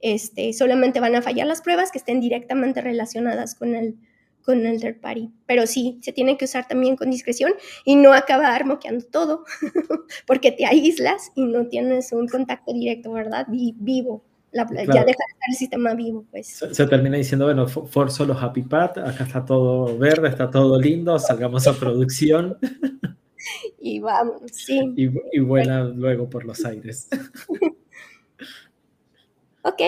Este, 0.00 0.54
solamente 0.54 0.98
van 0.98 1.14
a 1.14 1.20
fallar 1.20 1.46
las 1.46 1.60
pruebas 1.60 1.92
que 1.92 1.98
estén 1.98 2.20
directamente 2.20 2.80
relacionadas 2.80 3.54
con 3.54 3.74
el, 3.74 3.98
con 4.44 4.64
el 4.66 4.80
third 4.80 5.00
party. 5.00 5.30
Pero 5.46 5.66
sí, 5.66 5.98
se 6.02 6.12
tiene 6.12 6.36
que 6.36 6.44
usar 6.44 6.66
también 6.66 6.96
con 6.96 7.10
discreción 7.10 7.52
y 7.84 7.96
no 7.96 8.12
acabar 8.12 8.66
moqueando 8.66 9.04
todo, 9.06 9.44
porque 10.26 10.52
te 10.52 10.66
aíslas 10.66 11.32
y 11.34 11.44
no 11.44 11.66
tienes 11.66 12.12
un 12.12 12.28
contacto 12.28 12.72
directo, 12.72 13.12
¿verdad? 13.12 13.46
vivo. 13.48 14.22
Ya 14.52 14.64
deja 14.64 15.04
de 15.04 15.12
estar 15.12 15.26
el 15.48 15.56
sistema 15.56 15.94
vivo, 15.94 16.26
pues. 16.30 16.46
Se, 16.46 16.86
termina 16.86 17.16
diciendo, 17.16 17.46
bueno, 17.46 17.66
forzo 17.66 18.26
los 18.26 18.42
happy 18.42 18.62
path, 18.62 18.98
acá 18.98 19.24
está 19.24 19.44
todo 19.44 19.96
verde, 19.96 20.28
está 20.28 20.50
todo 20.50 20.78
lindo, 20.78 21.18
salgamos 21.18 21.66
a 21.66 21.72
producción. 21.72 22.58
y 23.80 24.00
vamos, 24.00 24.42
sí. 24.52 24.92
Y, 24.94 25.10
y 25.32 25.40
vuela 25.40 25.84
luego 25.84 26.28
por 26.28 26.44
los 26.44 26.66
aires. 26.66 27.08
ok, 29.62 29.82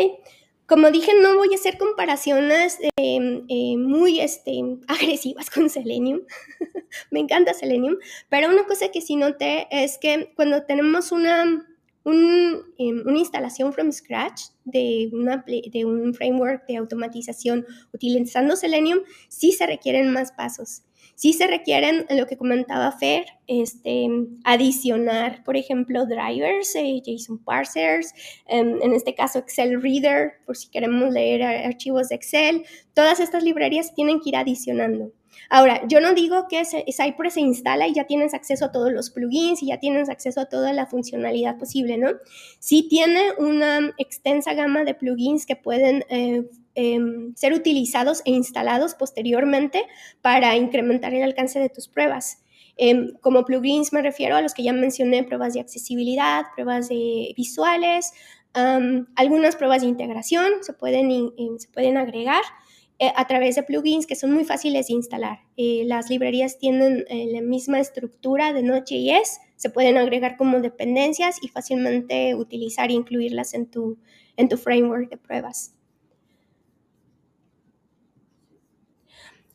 como 0.67 0.91
dije, 0.91 1.13
no 1.21 1.37
voy 1.37 1.53
a 1.53 1.57
hacer 1.57 1.77
comparaciones 1.77 2.79
eh, 2.97 3.77
muy 3.77 4.21
este, 4.21 4.61
agresivas 4.89 5.51
con 5.51 5.69
Selenium. 5.69 6.21
Me 7.11 7.21
encanta 7.21 7.55
Selenium, 7.55 7.97
pero 8.29 8.49
una 8.49 8.65
cosa 8.65 8.89
que 8.89 9.01
sí 9.01 9.17
noté 9.17 9.67
es 9.71 9.99
que 9.99 10.33
cuando 10.37 10.65
tenemos 10.65 11.13
una, 11.13 11.43
em, 12.05 13.03
una 13.07 13.19
instalación 13.19 13.73
from 13.73 13.93
scratch 13.93 14.43
de, 14.65 15.11
una, 15.13 15.45
de 15.47 15.85
un 15.85 16.15
framework 16.15 16.67
de 16.67 16.77
automatización 16.77 17.67
utilizando 17.93 18.57
Selenium, 18.57 19.01
sí 19.29 19.53
se 19.53 19.67
requieren 19.67 20.13
más 20.13 20.33
pasos. 20.33 20.83
Sí 21.17 21.33
se 21.33 21.47
requieren, 21.47 22.07
lo 22.11 22.27
que 22.27 22.37
comentaba 22.37 22.91
Fer, 22.93 23.25
este, 23.47 24.09
adicionar, 24.45 25.45
por 25.45 25.57
ejemplo, 25.57 26.07
drivers, 26.07 26.75
eh, 26.75 27.01
JSON 27.05 27.39
parsers, 27.39 28.13
em, 28.47 28.81
en 28.83 28.93
este 28.93 29.15
caso 29.15 29.39
Excel 29.39 29.81
Reader, 29.81 30.35
por 30.47 30.57
si 30.57 30.69
queremos 30.71 31.13
leer 31.13 31.43
archivos 31.43 32.09
de 32.09 32.17
Excel. 32.17 32.65
Todas 32.95 33.21
estas 33.21 33.45
librerías 33.45 33.95
tienen 33.95 34.21
que 34.21 34.31
ir 34.31 34.37
adicionando. 34.37 35.13
Ahora, 35.51 35.83
yo 35.89 36.01
no 36.01 36.15
digo 36.15 36.47
que 36.49 36.65
Cypress 36.65 37.35
se 37.35 37.41
instala 37.41 37.87
y 37.87 37.95
ya 37.95 38.05
tienes 38.07 38.35
acceso 38.35 38.67
a 38.67 38.73
todos 38.73 38.93
los 38.93 39.11
plugins 39.11 39.63
y 39.63 39.67
ya 39.67 39.79
tienes 39.79 40.09
acceso 40.09 40.41
a 40.41 40.47
toda 40.47 40.73
la 40.73 40.87
funcionalidad 40.87 41.59
posible, 41.59 41.99
¿no? 41.99 42.11
Sí 42.59 42.87
tiene 42.89 43.33
una 43.39 43.93
extensa 43.99 44.55
gama 44.55 44.85
de 44.85 44.95
plugins 44.95 45.47
que 45.47 45.57
pueden 45.57 46.05
eh, 46.09 46.45
em, 46.75 47.35
ser 47.37 47.53
utilizados 47.53 48.23
e 48.25 48.31
instalados 48.31 48.95
posteriormente 48.95 49.85
para 50.23 50.57
incrementar 50.57 51.15
el 51.15 51.23
alcance 51.23 51.59
de 51.61 51.69
tus 51.69 51.89
pruebas. 51.89 52.43
Em, 52.77 53.15
como 53.21 53.45
plugins 53.45 53.93
me 53.93 54.03
refiero 54.03 54.37
a 54.37 54.43
los 54.43 54.55
que 54.55 54.65
ya 54.65 54.73
mencioné, 54.73 55.23
pruebas 55.23 55.55
de 55.55 55.61
accesibilidad, 55.61 56.45
pruebas 56.55 56.89
de 56.89 57.33
visuales, 57.37 58.13
algunas 59.17 59.57
pruebas 59.57 59.83
de 59.83 59.89
integración 59.89 60.47
se 60.63 60.73
pueden, 60.75 61.11
em, 61.11 61.97
agregar. 61.97 62.43
Eh, 63.01 63.13
a 63.17 63.27
través 63.27 63.57
de 63.57 63.65
plugins 63.65 64.07
que 64.07 64.15
son 64.15 64.33
muy 64.33 64.45
fáciles 64.45 64.87
de 64.87 64.95
instalar. 64.95 65.41
Eh, 65.57 65.83
las 65.85 66.09
librerías 66.11 66.59
tienen 66.59 67.05
eh, 67.09 67.27
la 67.33 67.41
misma 67.41 67.81
estructura 67.81 68.53
de 68.53 68.63
Node.js, 68.63 69.41
se 69.57 69.71
pueden 69.71 69.97
agregar 69.97 70.37
como 70.37 70.61
dependencias 70.61 71.39
y 71.43 71.49
fácilmente 71.49 72.37
utilizar 72.37 72.91
e 72.91 72.95
incluirlas 72.95 73.53
en 73.55 73.67
tu, 73.67 73.99
framework 74.57 75.11
de 75.11 75.17
pruebas. 75.17 75.75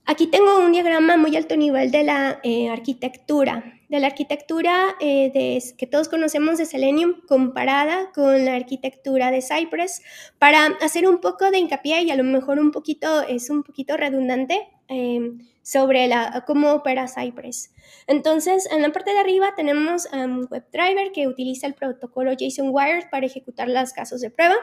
Aquí 0.09 0.25
tengo 0.25 0.57
un 0.57 0.71
diagrama 0.71 1.17
muy 1.17 1.37
alto 1.37 1.55
nivel 1.55 1.91
de 1.91 2.03
la 2.03 2.39
eh, 2.41 2.67
arquitectura, 2.67 3.63
de 3.89 3.99
la 3.99 4.07
arquitectura 4.07 4.95
eh, 4.99 5.61
que 5.77 5.85
todos 5.85 6.09
conocemos 6.09 6.57
de 6.57 6.65
Selenium 6.65 7.21
comparada 7.27 8.11
con 8.15 8.43
la 8.43 8.55
arquitectura 8.55 9.29
de 9.29 9.43
Cypress 9.43 10.01
para 10.39 10.65
hacer 10.81 11.07
un 11.07 11.21
poco 11.21 11.51
de 11.51 11.59
hincapié 11.59 12.01
y 12.01 12.09
a 12.09 12.15
lo 12.15 12.23
mejor 12.23 12.57
un 12.57 12.71
poquito, 12.71 13.21
es 13.21 13.51
un 13.51 13.61
poquito 13.61 13.97
redundante 13.97 14.67
em, 14.87 15.47
sobre 15.61 16.07
la, 16.07 16.43
cómo 16.47 16.71
opera 16.71 17.07
Cypress. 17.07 17.71
Entonces, 18.07 18.67
en 18.71 18.81
la 18.81 18.91
parte 18.91 19.13
de 19.13 19.19
arriba 19.19 19.53
tenemos 19.55 20.07
WebDriver 20.11 21.11
que 21.11 21.27
utiliza 21.27 21.67
el 21.67 21.75
protocolo 21.75 22.31
JSON 22.33 22.69
Wire 22.71 23.09
para 23.11 23.27
ejecutar 23.27 23.69
los 23.69 23.93
casos 23.93 24.21
de 24.21 24.31
prueba. 24.31 24.55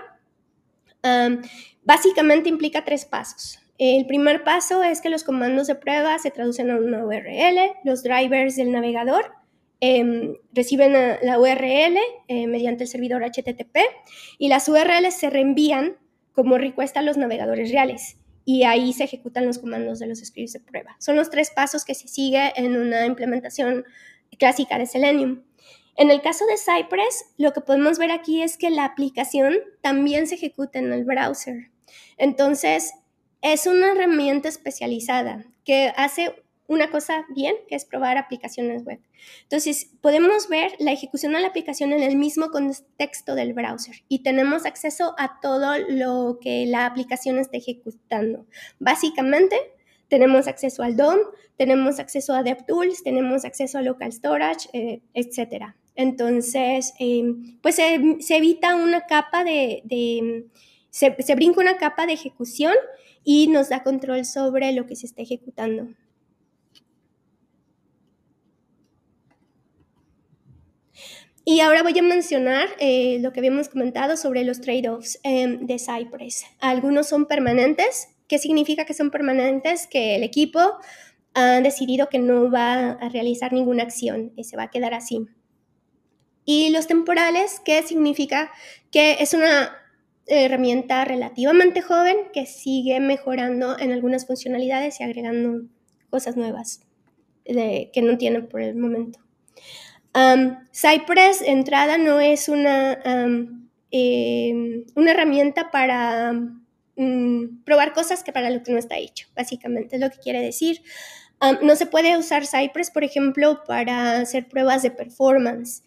básicamente 1.85 2.48
implica 2.48 2.85
tres 2.85 3.04
pasos. 3.04 3.61
El 3.78 4.06
primer 4.06 4.42
paso 4.42 4.82
es 4.82 5.00
que 5.00 5.10
los 5.10 5.24
comandos 5.24 5.66
de 5.66 5.74
prueba 5.74 6.18
se 6.18 6.30
traducen 6.30 6.70
a 6.70 6.76
una 6.76 7.04
URL, 7.04 7.72
los 7.84 8.02
drivers 8.02 8.56
del 8.56 8.72
navegador 8.72 9.32
em, 9.80 10.36
reciben 10.52 10.92
la 10.92 11.38
URL 11.38 11.98
eh, 12.28 12.46
mediante 12.46 12.84
el 12.84 12.88
servidor 12.88 13.22
HTTP 13.22 13.76
y 14.38 14.48
las 14.48 14.68
URLs 14.68 15.14
se 15.14 15.28
reenvían 15.28 15.96
como 16.32 16.56
request 16.56 16.96
a 16.96 17.02
los 17.02 17.18
navegadores 17.18 17.70
reales 17.70 18.16
y 18.46 18.62
ahí 18.62 18.92
se 18.92 19.04
ejecutan 19.04 19.44
los 19.44 19.58
comandos 19.58 19.98
de 19.98 20.06
los 20.06 20.20
scripts 20.20 20.54
de 20.54 20.60
prueba. 20.60 20.96
Son 20.98 21.16
los 21.16 21.28
tres 21.30 21.50
pasos 21.50 21.84
que 21.84 21.94
se 21.94 22.08
sigue 22.08 22.52
en 22.56 22.76
una 22.76 23.04
implementación 23.04 23.84
clásica 24.38 24.78
de 24.78 24.86
Selenium. 24.86 25.42
En 25.96 26.10
el 26.10 26.22
caso 26.22 26.44
de 26.46 26.56
Cypress, 26.56 27.24
lo 27.38 27.52
que 27.52 27.60
podemos 27.60 27.98
ver 27.98 28.12
aquí 28.12 28.42
es 28.42 28.56
que 28.56 28.70
la 28.70 28.84
aplicación 28.84 29.54
también 29.80 30.26
se 30.26 30.36
ejecuta 30.36 30.78
en 30.78 30.92
el 30.92 31.04
browser. 31.04 31.70
Entonces, 32.18 32.92
es 33.42 33.66
una 33.66 33.92
herramienta 33.92 34.49
especializada 34.49 35.44
que 35.64 35.92
hace 35.96 36.35
una 36.68 36.90
cosa 36.90 37.25
bien, 37.35 37.55
que 37.68 37.77
es 37.77 37.85
probar 37.85 38.16
aplicaciones 38.18 38.85
web. 38.85 39.01
Entonces, 39.42 39.90
podemos 40.01 40.49
ver 40.49 40.72
la 40.79 40.92
ejecución 40.92 41.33
de 41.33 41.40
la 41.40 41.49
aplicación 41.49 41.92
en 41.92 42.03
el 42.03 42.16
mismo 42.16 42.51
contexto 42.51 43.35
del 43.35 43.53
browser 43.53 43.96
y 44.09 44.22
tenemos 44.22 44.66
acceso 44.66 45.14
a 45.18 45.40
todo 45.40 45.79
lo 45.88 46.38
que 46.40 46.66
la 46.66 46.87
aplicación 46.87 47.38
está 47.38 47.57
ejecutando. 47.57 48.46
Básicamente, 48.79 49.57
tenemos 50.09 50.46
acceso 50.46 50.83
al 50.83 50.96
DOM, 50.96 51.18
tenemos 51.57 51.99
acceso 51.99 52.35
a 52.35 52.42
DevTools, 52.42 53.03
tenemos 53.03 53.44
acceso 53.44 53.79
a 53.79 53.83
Local 53.83 54.12
Storage, 54.12 54.68
eh, 54.72 55.03
etc. 55.14 55.75
Entonces, 55.94 56.94
eh, 56.99 57.25
pues 57.61 57.77
se, 57.77 57.94
evita 58.31 58.77
una 58.77 59.03
capa 59.03 59.44
de, 59.44 60.44
se, 60.90 61.16
se 61.18 61.35
brinca 61.35 61.61
una 61.61 61.77
capa 61.79 62.07
de 62.07 62.12
ejecución 62.12 62.75
y 63.28 63.48
nos 63.48 63.68
da 63.68 63.82
control 63.82 64.24
sobre 64.24 64.72
lo 64.72 64.86
que 64.86 64.94
se 64.94 65.04
está 65.04 65.20
ejecutando. 65.20 65.88
Y 71.44 71.60
ahora 71.60 71.82
voy 71.82 71.98
a 71.98 72.02
mencionar 72.02 72.68
eh, 72.78 73.18
lo 73.20 73.32
que 73.32 73.40
habíamos 73.40 73.68
comentado 73.68 74.16
sobre 74.16 74.44
los 74.44 74.60
trade-offs 74.60 75.18
em, 75.24 75.66
de 75.66 75.78
Cypress. 75.78 76.44
Algunos 76.60 77.08
son 77.08 77.26
permanentes. 77.26 78.08
¿Qué 78.28 78.38
significa 78.38 78.84
que 78.84 78.94
son 78.94 79.10
permanentes? 79.10 79.88
Que 79.88 80.14
el 80.14 80.22
equipo 80.22 80.60
ha 81.34 81.60
decidido 81.60 82.08
que 82.08 82.20
no 82.20 82.50
va 82.50 82.92
a 82.92 83.08
realizar 83.08 83.52
ninguna 83.52 83.82
acción 83.82 84.32
y 84.36 84.44
se 84.44 84.56
va 84.56 84.64
a 84.64 84.70
quedar 84.70 84.94
así. 84.94 85.26
Y 86.44 86.70
los 86.70 86.86
temporales, 86.86 87.60
¿qué 87.64 87.82
significa? 87.82 88.52
Que 88.92 89.16
es 89.18 89.34
una 89.34 89.76
herramienta 90.26 91.04
relativamente 91.04 91.82
joven 91.82 92.16
que 92.32 92.46
sigue 92.46 93.00
mejorando 93.00 93.78
en 93.78 93.92
algunas 93.92 94.26
funcionalidades 94.26 95.00
y 95.00 95.04
agregando 95.04 95.68
cosas 96.10 96.36
nuevas 96.36 96.80
que 97.44 98.02
no 98.02 98.18
tienen 98.18 98.48
por 98.48 98.60
el 98.60 98.74
momento. 98.74 99.20
Cypress, 100.72 101.42
entrada, 101.42 101.98
no 101.98 102.20
es 102.20 102.48
una, 102.48 102.98
em, 103.04 104.84
una 104.94 105.10
herramienta 105.10 105.70
para 105.70 106.32
mm, 106.96 107.62
probar 107.64 107.92
cosas 107.92 108.24
que 108.24 108.32
para 108.32 108.50
lo 108.50 108.62
que 108.62 108.72
no 108.72 108.78
está 108.78 108.96
hecho, 108.96 109.28
básicamente 109.36 109.96
es 109.96 110.02
lo 110.02 110.10
que 110.10 110.18
quiere 110.18 110.40
decir. 110.40 110.82
No 111.62 111.77
se 111.77 111.87
puede 111.87 112.16
usar 112.16 112.46
Cypress, 112.46 112.90
por 112.90 113.05
ejemplo, 113.05 113.62
para 113.66 114.18
hacer 114.18 114.49
pruebas 114.49 114.83
de 114.83 114.90
performance 114.90 115.83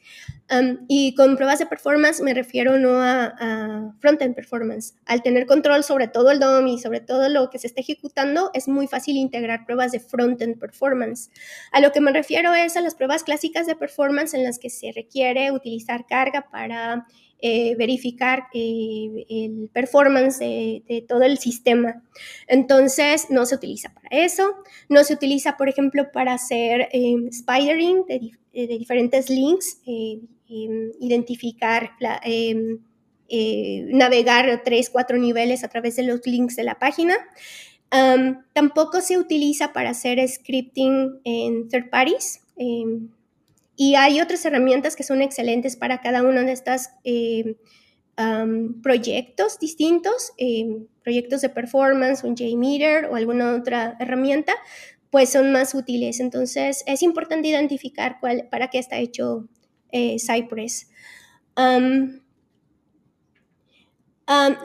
y 0.88 1.14
con 1.14 1.36
pruebas 1.36 1.60
de 1.60 1.68
performance 1.68 2.22
me 2.22 2.34
refiero 2.34 2.80
no 2.80 3.02
a, 3.02 3.36
a 3.40 3.94
front-end 4.00 4.36
performance. 4.36 4.96
Al 5.06 5.22
tener 5.22 5.46
control 5.46 5.84
sobre 5.84 6.08
todo 6.08 6.32
el 6.32 6.40
DOM 6.40 6.68
y 6.68 6.80
sobre 6.80 7.02
todo 7.02 7.30
lo 7.30 7.50
que 7.50 7.60
se 7.60 7.68
está 7.68 7.82
ejecutando, 7.82 8.50
es 8.54 8.68
muy 8.68 8.88
fácil 8.88 9.16
integrar 9.18 9.66
pruebas 9.66 9.92
de 9.92 10.00
front-end 10.00 10.60
performance. 10.60 11.30
A 11.72 11.82
lo 11.82 11.92
que 11.92 12.02
me 12.02 12.12
refiero 12.12 12.54
es 12.54 12.76
a 12.78 12.82
las 12.82 12.96
pruebas 12.96 13.24
clásicas 13.24 13.68
de 13.68 13.76
performance 13.76 14.34
en 14.34 14.44
las 14.44 14.58
que 14.58 14.72
se 14.72 14.92
requiere 14.92 15.52
utilizar 15.52 16.08
carga 16.08 16.48
para 16.52 17.06
eh, 17.42 17.76
verificar 17.76 18.48
eh, 18.54 19.26
el 19.30 19.70
performance 19.72 20.40
de, 20.40 21.06
todo 21.08 21.24
el 21.24 21.38
sistema. 21.38 22.04
Entonces, 22.48 23.28
no 23.30 23.46
se 23.46 23.56
utiliza 23.56 23.94
para 23.94 24.10
eso. 24.12 24.56
No 24.90 25.04
se 25.04 25.14
utiliza, 25.14 25.58
por 25.58 25.70
ejemplo, 25.70 26.12
para 26.12 26.34
hacer 26.34 26.90
eh, 26.92 27.16
spidering 27.32 28.06
de, 28.08 28.32
diferentes 28.78 29.30
links 29.30 29.80
Em, 30.52 30.92
identificar, 31.00 31.92
em, 32.24 32.80
eh, 33.30 33.86
navegar 33.90 34.64
tres, 34.66 34.90
cuatro 34.90 35.16
niveles 35.20 35.64
a 35.64 35.68
través 35.68 35.96
de 35.96 36.02
los 36.02 36.26
links 36.26 36.56
de 36.56 36.64
la 36.64 36.80
página. 36.80 37.16
tampoco 38.54 39.02
se 39.02 39.18
utiliza 39.18 39.74
para 39.74 39.92
hacer 39.92 40.28
scripting 40.28 41.22
en 41.24 41.70
third 41.70 41.90
parties. 41.90 42.42
Em, 42.58 43.10
y 43.82 43.96
hay 43.96 44.20
otras 44.20 44.44
herramientas 44.44 44.98
que 44.98 45.04
son 45.04 45.22
excelentes 45.22 45.78
para 45.78 46.02
cada 46.02 46.22
uno 46.22 46.42
de 46.42 46.52
estos 46.52 46.90
proyectos 48.84 49.58
distintos, 49.58 50.34
proyectos 51.02 51.40
de 51.40 51.48
performance, 51.48 52.26
un 52.26 52.36
JMeter 52.36 53.06
o 53.06 53.16
alguna 53.16 53.56
otra 53.56 53.96
herramienta, 54.02 54.52
pues 55.12 55.30
son 55.30 55.54
más 55.54 55.74
útiles. 55.74 56.20
Entonces 56.20 56.84
es 56.88 57.02
importante 57.04 57.48
identificar 57.48 58.18
cuál, 58.20 58.50
para 58.52 58.70
qué 58.70 58.80
está 58.80 58.98
hecho 58.98 59.48
eh, 59.94 60.18
Cypress. 60.20 60.90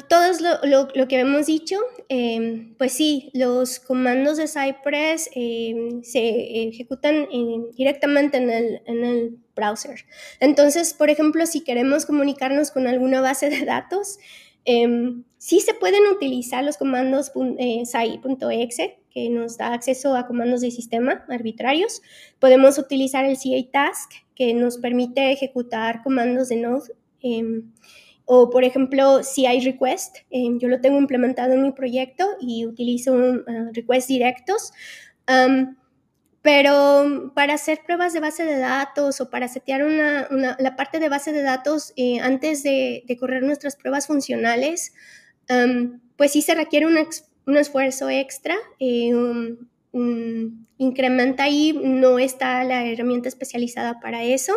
Todo 0.09 0.89
lo, 0.95 1.09
que 1.09 1.19
hemos 1.21 1.47
dicho, 1.47 1.79
em, 2.11 2.75
pues 2.77 2.93
sí, 2.93 3.31
los 3.33 3.81
comandos 3.81 4.37
de 4.37 4.47
Cypress 4.47 5.31
em, 5.35 6.03
se 6.03 6.69
ejecutan 6.69 7.29
directamente 7.75 8.37
en 8.37 8.51
el, 8.51 8.83
en 8.87 9.05
el, 9.05 9.39
browser. 9.57 10.05
Entonces, 10.41 10.95
por 10.95 11.11
ejemplo, 11.11 11.47
si 11.47 11.61
queremos 11.61 12.07
comunicarnos 12.07 12.73
con 12.73 12.89
alguna 12.89 13.21
base 13.21 13.51
de 13.51 13.65
datos, 13.65 14.19
em, 14.65 15.23
sí 15.39 15.61
se 15.61 15.75
pueden 15.75 16.09
utilizar 16.09 16.65
los 16.65 16.77
comandos 16.77 17.31
eh, 17.59 17.87
SAI.exe, 17.87 18.99
que 19.11 19.31
nos 19.31 19.57
da 19.57 19.73
acceso 19.73 20.17
a 20.17 20.27
comandos 20.27 20.61
de 20.61 20.73
sistema 20.73 21.25
arbitrarios. 21.29 22.03
Podemos 22.41 22.79
utilizar 22.79 23.25
el 23.25 23.37
CA 23.37 23.71
Task, 23.73 24.11
que 24.35 24.55
nos 24.55 24.79
permite 24.79 25.31
ejecutar 25.31 26.03
comandos 26.03 26.49
de 26.49 26.57
Node. 26.57 26.93
O, 28.27 28.51
por 28.51 28.65
ejemplo, 28.65 29.23
CI 29.23 29.61
Request. 29.61 30.19
Em, 30.31 30.59
yo 30.59 30.69
lo 30.69 30.81
tengo 30.81 30.99
implementado 30.99 31.53
en 31.55 31.63
mi 31.63 31.73
proyecto 31.73 32.27
y 32.41 32.67
utilizo 32.67 33.15
uh, 33.15 33.45
requests 33.73 34.09
directos. 34.09 34.73
pero 36.43 37.33
para 37.35 37.55
hacer 37.55 37.81
pruebas 37.87 38.13
de 38.13 38.21
base 38.21 38.45
de 38.45 38.59
datos 38.59 39.21
o 39.21 39.31
para 39.31 39.49
setear 39.49 39.83
una, 39.83 40.29
la 40.59 40.77
parte 40.77 40.99
de 40.99 41.09
base 41.09 41.33
de 41.33 41.43
datos 41.43 41.95
eh, 41.97 42.21
antes 42.21 42.63
de, 42.63 43.05
correr 43.19 43.43
nuestras 43.43 43.77
pruebas 43.77 44.07
funcionales, 44.07 44.93
pues 46.17 46.33
sí 46.33 46.43
se 46.43 46.55
requiere 46.55 46.87
una, 46.87 47.07
un 47.47 47.57
esfuerzo 47.57 48.11
extra, 48.11 48.57
eh, 48.79 49.13
incrementa 50.79 51.45
ahí, 51.45 51.73
no 51.73 52.19
está 52.19 52.65
la 52.65 52.85
herramienta 52.85 53.29
especializada 53.29 54.01
para 54.01 54.23
eso. 54.25 54.55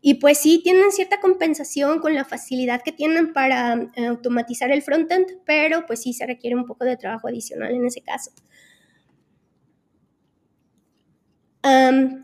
Y 0.00 0.14
pues 0.14 0.38
sí, 0.38 0.60
tienen 0.62 0.92
cierta 0.92 1.18
compensación 1.18 1.98
con 1.98 2.14
la 2.14 2.26
facilidad 2.26 2.82
que 2.82 2.92
tienen 2.92 3.32
para 3.32 3.90
eh, 3.96 4.06
automatizar 4.06 4.70
el 4.70 4.82
frontend, 4.82 5.26
pero 5.46 5.86
pues 5.86 6.02
sí 6.02 6.12
se 6.12 6.26
requiere 6.26 6.56
un 6.56 6.66
poco 6.66 6.84
de 6.84 6.98
trabajo 6.98 7.28
adicional 7.28 7.72
en 7.72 7.86
ese 7.86 8.02
caso. 8.02 8.30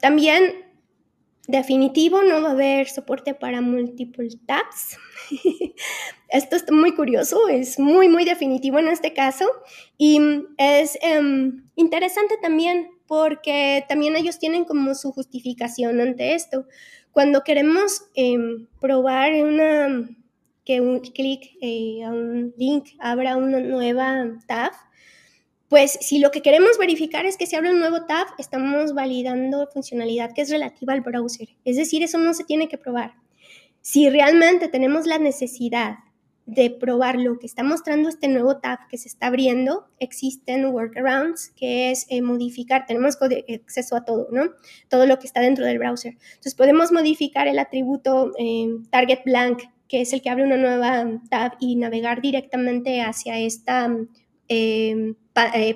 también 0.02 0.69
Definitivo, 1.50 2.22
no 2.22 2.42
va 2.42 2.50
a 2.50 2.52
haber 2.52 2.88
soporte 2.88 3.34
para 3.34 3.60
multiple 3.60 4.28
tabs. 4.46 4.96
Esto 6.28 6.54
es 6.54 6.70
muy 6.70 6.94
curioso, 6.94 7.48
es 7.48 7.76
muy, 7.76 8.08
muy 8.08 8.24
definitivo 8.24 8.78
en 8.78 8.86
este 8.86 9.12
caso 9.14 9.46
y 9.98 10.20
es 10.58 10.96
em, 11.02 11.68
interesante 11.74 12.36
también 12.40 12.88
porque 13.08 13.84
también 13.88 14.14
ellos 14.14 14.38
tienen 14.38 14.64
como 14.64 14.94
su 14.94 15.10
justificación 15.10 16.00
ante 16.00 16.34
esto. 16.34 16.66
Cuando 17.10 17.42
queremos 17.42 18.04
em, 18.14 18.68
probar 18.80 19.32
una, 19.42 20.08
que 20.64 20.80
un 20.80 21.00
clic 21.00 21.50
eh, 21.60 22.04
a 22.04 22.10
un 22.10 22.54
link 22.56 22.90
abra 23.00 23.36
una 23.36 23.58
nueva 23.58 24.38
tab, 24.46 24.70
pues 25.70 25.96
si 26.00 26.18
lo 26.18 26.32
que 26.32 26.42
queremos 26.42 26.78
verificar 26.78 27.26
es 27.26 27.36
que 27.36 27.46
se 27.46 27.56
abre 27.56 27.70
un 27.70 27.78
nuevo 27.78 28.04
tab, 28.04 28.26
estamos 28.38 28.92
validando 28.92 29.68
funcionalidad 29.72 30.32
que 30.34 30.42
es 30.42 30.50
relativa 30.50 30.92
al 30.92 31.00
browser. 31.00 31.48
Es 31.64 31.76
decir, 31.76 32.02
eso 32.02 32.18
no 32.18 32.34
se 32.34 32.42
tiene 32.42 32.68
que 32.68 32.76
probar. 32.76 33.14
Si 33.80 34.10
realmente 34.10 34.66
tenemos 34.66 35.06
la 35.06 35.18
necesidad 35.18 35.98
de 36.44 36.70
probar 36.70 37.20
lo 37.20 37.38
que 37.38 37.46
está 37.46 37.62
mostrando 37.62 38.08
este 38.08 38.26
nuevo 38.26 38.56
tab 38.56 38.80
que 38.88 38.98
se 38.98 39.06
está 39.06 39.28
abriendo, 39.28 39.86
existen 40.00 40.66
workarounds, 40.66 41.52
que 41.54 41.92
es 41.92 42.04
eh, 42.08 42.20
modificar, 42.20 42.84
tenemos 42.86 43.16
acceso 43.22 43.94
a 43.94 44.04
todo, 44.04 44.26
¿no? 44.32 44.50
Todo 44.88 45.06
lo 45.06 45.20
que 45.20 45.28
está 45.28 45.40
dentro 45.40 45.64
del 45.64 45.78
browser. 45.78 46.14
Entonces 46.14 46.56
podemos 46.56 46.90
modificar 46.90 47.46
el 47.46 47.60
atributo 47.60 48.32
eh, 48.40 48.66
target 48.90 49.20
blank, 49.24 49.62
que 49.86 50.00
es 50.00 50.12
el 50.12 50.20
que 50.20 50.30
abre 50.30 50.42
una 50.42 50.56
nueva 50.56 51.06
tab 51.30 51.52
y 51.60 51.76
navegar 51.76 52.20
directamente 52.20 53.02
hacia 53.02 53.38
esta 53.38 53.88
eh, 54.52 55.14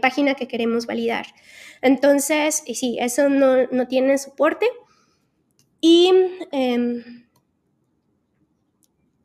página 0.00 0.34
que 0.34 0.48
queremos 0.48 0.86
validar. 0.86 1.26
Entonces, 1.80 2.64
sí, 2.74 2.96
eso 2.98 3.28
no, 3.28 3.68
no 3.68 3.86
tiene 3.86 4.18
soporte. 4.18 4.66
Y 5.80 6.10
em, 6.50 7.26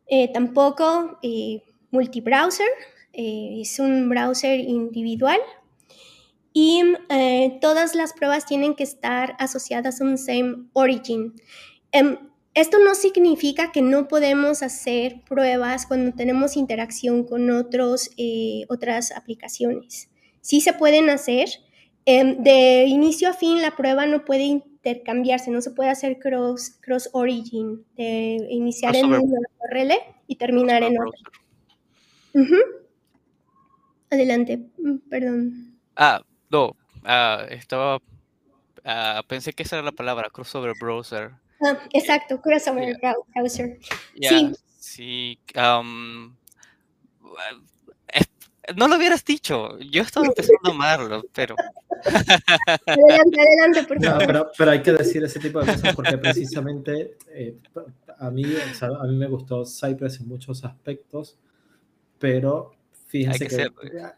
eh, 0.06 0.32
tampoco 0.32 1.18
eh, 1.24 1.64
multibrowser, 1.90 2.68
es 3.12 3.80
un 3.80 4.08
browser 4.08 4.60
individual 4.60 5.40
y 6.54 6.84
todas 7.60 7.96
las 7.96 8.14
pruebas 8.14 8.46
tienen 8.46 8.76
que 8.76 8.84
estar 8.84 9.36
asociadas 9.40 10.00
a 10.00 10.04
un 10.06 10.18
same 10.18 10.68
origin. 10.74 11.34
Em, 11.92 12.29
esto 12.54 12.78
no 12.80 12.96
significa 12.96 13.72
que 13.72 13.82
no 13.82 14.08
podemos 14.08 14.64
hacer 14.64 15.22
pruebas 15.28 15.86
cuando 15.86 16.16
tenemos 16.16 16.58
interacción 16.58 17.24
con 17.24 17.50
otros, 17.50 18.10
otras 18.70 19.12
aplicaciones. 19.12 20.10
Sí 20.42 20.62
se 20.62 20.74
pueden 20.74 21.10
hacer. 21.10 21.50
Em, 22.06 22.42
de 22.42 22.86
inicio 22.86 23.30
a 23.30 23.34
fin, 23.34 23.62
la 23.62 23.76
prueba 23.76 24.06
no 24.08 24.26
puede 24.26 24.44
intercambiarse, 24.44 25.52
no 25.52 25.62
se 25.62 25.72
puede 25.72 25.90
hacer 25.90 26.18
cross, 26.18 26.78
cross 26.82 27.10
origin, 27.14 27.86
de 27.96 28.48
iniciar 28.50 28.96
en 28.96 29.06
una 29.08 29.20
URL 29.20 29.94
y 30.26 30.36
terminar 30.36 30.82
en 30.84 30.96
otra. 31.00 31.20
Adelante, 34.10 34.58
mm, 34.78 34.98
perdón. 35.10 35.78
Ah, 35.96 36.22
no, 36.50 36.76
ah, 37.04 37.46
estaba, 37.50 38.00
ah, 38.84 39.22
pensé 39.28 39.54
que 39.54 39.64
esa 39.64 39.76
era 39.76 39.86
la 39.86 39.92
palabra, 39.92 40.30
crossover 40.32 40.74
browser. 40.80 41.32
Ah, 41.62 41.78
exacto, 41.94 42.42
crossover 42.42 42.98
browser. 43.34 43.80
sí. 44.22 44.54
Sí, 44.80 45.40
no 48.76 48.88
lo 48.88 48.98
hubieras 48.98 49.24
dicho. 49.26 49.78
Yo 49.80 50.02
estaba 50.04 50.26
empezando 50.26 50.70
a 50.70 50.72
amarlo, 50.72 51.24
pero. 51.34 51.56
adelante, 52.86 53.42
adelante, 53.42 53.84
por 53.88 54.04
favor. 54.04 54.52
pero, 54.58 54.72
hay 54.72 54.82
que 54.82 54.94
decir 54.94 55.24
ese 55.24 55.40
tipo 55.40 55.60
de 55.60 55.74
cosas 55.74 55.96
porque 55.96 56.18
precisamente 56.18 57.18
eh, 57.30 57.58
a, 58.18 58.30
mí, 58.30 58.44
a 58.46 59.04
mí 59.08 59.16
me 59.16 59.28
gustó 59.28 59.66
Cypress 59.66 60.22
en 60.22 60.28
muchos 60.28 60.64
aspectos, 60.64 61.38
pero 62.18 62.72
fíjense 63.10 63.48
que, 63.48 63.72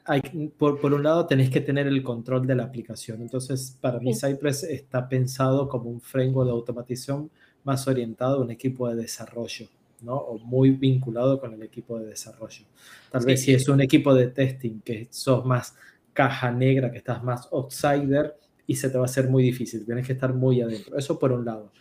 hay, 0.05 0.21
por, 0.57 0.79
por, 0.79 0.93
un 0.93 1.01
lado 1.01 1.25
tenéis 1.25 1.49
que 1.49 1.61
tener 1.61 1.87
el 1.87 2.03
control 2.03 2.45
de 2.45 2.55
la 2.55 2.63
aplicación. 2.63 3.21
Entonces, 3.21 3.77
para 3.79 3.99
mí 3.99 4.13
Cypress 4.13 4.63
está 4.63 5.07
pensado 5.07 5.67
como 5.69 5.89
un 5.89 6.01
framework 6.01 6.47
de 6.47 6.51
automatización 6.51 7.31
más 7.63 7.87
orientado 7.87 8.37
a 8.37 8.41
un 8.41 8.51
equipo 8.51 8.89
de 8.89 8.95
desarrollo. 8.95 9.67
¿no? 10.01 10.15
o 10.15 10.39
muy 10.39 10.71
vinculado 10.71 11.39
con 11.39 11.53
el 11.53 11.61
equipo 11.61 11.99
de 11.99 12.07
desarrollo. 12.07 12.65
Tal 13.11 13.23
vez 13.23 13.43
si 13.43 13.53
es 13.53 13.69
un 13.69 13.81
equipo 13.81 14.15
de 14.15 14.29
testing 14.29 14.81
que 14.81 15.07
sos 15.11 15.45
más 15.45 15.75
caja 16.13 16.51
negra, 16.51 16.91
que 16.91 16.97
estás 16.97 17.23
más 17.23 17.47
outsider 17.51 18.35
y 18.65 18.75
se 18.75 18.89
te 18.89 18.97
va 18.97 19.03
a 19.03 19.05
hacer 19.05 19.29
muy 19.29 19.43
difícil, 19.43 19.85
tienes 19.85 20.07
que 20.07 20.13
estar 20.13 20.33
muy 20.33 20.59
adentro. 20.59 20.97
Eso 20.97 21.19
por 21.19 21.31
un 21.31 21.45
lado. 21.45 21.71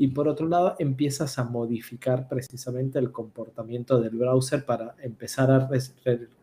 Y 0.00 0.08
por 0.08 0.28
otro 0.28 0.48
lado, 0.48 0.76
empiezas 0.78 1.38
a 1.38 1.44
modificar 1.44 2.26
precisamente 2.26 2.98
el 2.98 3.12
comportamiento 3.12 4.00
del 4.00 4.16
browser 4.16 4.64
para 4.64 4.94
empezar 5.02 5.50
a 5.50 5.68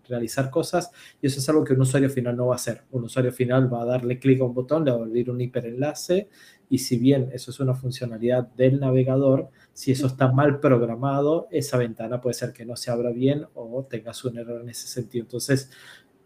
realizar 0.08 0.52
cosas. 0.52 0.92
Y 1.20 1.26
eso 1.26 1.40
es 1.40 1.50
algo 1.50 1.64
que 1.64 1.74
un 1.74 1.82
usuario 1.82 2.08
final 2.12 2.38
no 2.38 2.46
va 2.46 2.54
a 2.54 2.58
hacer. 2.58 2.84
Un 2.92 3.06
usuario 3.06 3.32
final 3.32 3.74
va 3.74 3.82
a 3.82 3.86
darle 3.86 4.20
clic 4.20 4.42
a 4.42 4.44
un 4.44 4.54
botón, 4.54 4.86
le 4.86 4.92
va 4.92 4.98
a 4.98 5.02
abrir 5.02 5.32
un 5.32 5.42
hiperenlace. 5.42 6.30
Y 6.70 6.78
si 6.78 7.00
bien 7.00 7.32
eso 7.34 7.50
es 7.50 7.60
una 7.60 7.74
funcionalidad 7.74 8.48
del 8.50 8.80
navegador, 8.80 9.50
si 9.74 9.92
eso 9.92 10.06
está 10.06 10.32
mal 10.32 10.60
programado, 10.60 11.48
esa 11.50 11.80
ventana 11.80 12.22
puede 12.22 12.36
ser 12.36 12.54
que 12.54 12.64
no 12.64 12.76
se 12.76 12.92
abra 12.92 13.10
bien 13.10 13.48
o 13.56 13.84
tengas 13.90 14.24
un 14.24 14.38
error 14.38 14.62
en 14.62 14.70
ese 14.70 14.88
sentido. 14.88 15.24
Entonces, 15.24 15.72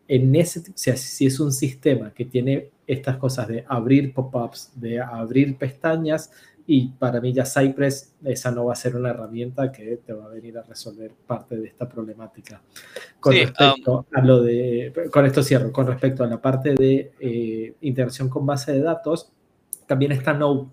en 0.10 0.36
ese, 0.36 0.62
si 0.76 1.26
es 1.26 1.40
un 1.40 1.54
sistema 1.54 2.14
que 2.14 2.26
tiene 2.26 2.72
estas 2.86 3.16
cosas 3.16 3.48
de 3.48 3.64
abrir 3.70 4.14
pop-ups, 4.14 4.74
de 4.76 5.00
abrir 5.00 5.58
pestañas, 5.58 6.32
y 6.68 6.90
para 6.90 7.20
mí 7.20 7.34
ya 7.34 7.46
Cypress, 7.46 8.16
esa 8.24 8.52
no 8.52 8.66
va 8.66 8.74
a 8.74 8.76
ser 8.76 8.96
una 8.96 9.10
herramienta 9.10 9.72
que 9.72 9.98
te 10.06 10.14
va 10.14 10.26
a 10.26 10.30
venir 10.30 10.58
a 10.58 10.64
resolver 10.64 11.12
parte 11.26 11.58
de 11.58 11.68
esta 11.68 11.88
problemática. 11.88 12.62
Con 13.20 13.34
respecto 13.34 14.00
um, 14.00 14.06
a 14.12 14.22
lo 14.22 14.42
de, 14.42 14.94
con 15.12 15.26
esto 15.26 15.44
cierro, 15.44 15.72
con 15.72 15.88
respecto 15.88 16.24
a 16.24 16.28
la 16.28 16.42
parte 16.42 16.74
de 16.76 17.14
eh, 17.20 17.76
integración 17.82 18.30
con 18.30 18.46
base 18.46 18.74
de 18.74 18.82
datos, 18.82 19.32
también 19.88 20.12
está 20.12 20.34
Node 20.34 20.68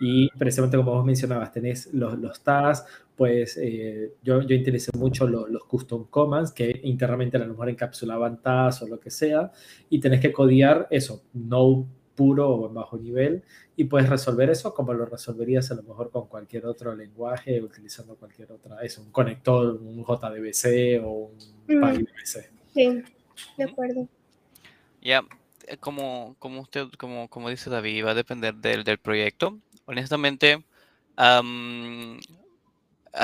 y 0.00 0.28
precisamente 0.30 0.76
como 0.76 0.92
vos 0.92 1.04
mencionabas, 1.04 1.52
tenés 1.52 1.92
los, 1.92 2.18
los 2.18 2.40
tags, 2.42 2.84
pues 3.16 3.58
eh, 3.60 4.14
yo, 4.22 4.42
yo 4.42 4.56
utilicé 4.56 4.90
mucho 4.96 5.26
los 5.26 5.64
custom 5.64 6.06
commands 6.08 6.52
que 6.52 6.80
internamente 6.84 7.36
a 7.36 7.40
lo 7.40 7.48
mejor 7.48 7.68
encapsulaban 7.68 8.40
tags 8.40 8.82
o 8.82 8.86
lo 8.86 9.00
que 9.00 9.10
sea, 9.10 9.50
y 9.90 9.98
tenés 9.98 10.20
que 10.20 10.32
codiar 10.32 10.86
eso, 10.90 11.22
no 11.32 11.86
puro 12.18 12.50
o 12.50 12.68
en 12.68 12.74
bajo 12.74 12.98
nivel, 12.98 13.44
y 13.76 13.84
puedes 13.84 14.08
resolver 14.08 14.50
eso 14.50 14.74
como 14.74 14.92
lo 14.92 15.06
resolverías 15.06 15.70
a 15.70 15.76
lo 15.76 15.84
mejor 15.84 16.10
con 16.10 16.26
cualquier 16.26 16.66
otro 16.66 16.94
lenguaje, 16.94 17.62
utilizando 17.62 18.16
cualquier 18.16 18.50
otra, 18.50 18.80
eso, 18.82 19.02
un 19.02 19.12
conector, 19.12 19.78
un 19.80 20.04
JDBC 20.04 21.00
o 21.04 21.30
un 21.30 21.66
PyDBC. 21.66 22.50
Sí, 22.74 23.02
de 23.56 23.64
acuerdo. 23.64 24.08
Ya, 25.00 25.22
eh, 25.68 25.76
como, 25.78 26.34
como 26.40 26.60
usted, 26.60 26.88
como, 26.98 27.28
como 27.28 27.48
dice 27.48 27.70
David, 27.70 28.04
va 28.04 28.10
a 28.10 28.14
depender 28.14 28.54
del, 28.56 28.82
del 28.82 28.98
proyecto 28.98 29.58
honestamente, 29.88 30.62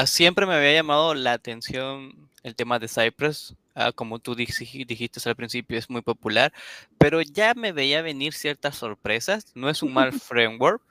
siempre 0.06 0.46
me 0.46 0.54
había 0.54 0.72
llamado 0.72 1.14
la 1.14 1.34
atención 1.34 2.30
el 2.42 2.56
tema 2.56 2.78
de 2.78 2.88
Cypress. 2.88 3.54
Ah, 3.74 3.92
como 3.92 4.20
tú 4.20 4.34
dijiste 4.36 5.28
al 5.28 5.36
principio, 5.36 5.76
es 5.78 5.90
muy 5.90 6.02
popular, 6.02 6.52
pero 6.98 7.20
ya 7.22 7.54
me 7.54 7.72
veía 7.72 8.02
venir 8.02 8.32
ciertas 8.32 8.76
sorpresas. 8.76 9.46
No 9.54 9.68
es 9.68 9.82
un 9.82 9.92
mal 9.92 10.12
framework, 10.20 10.82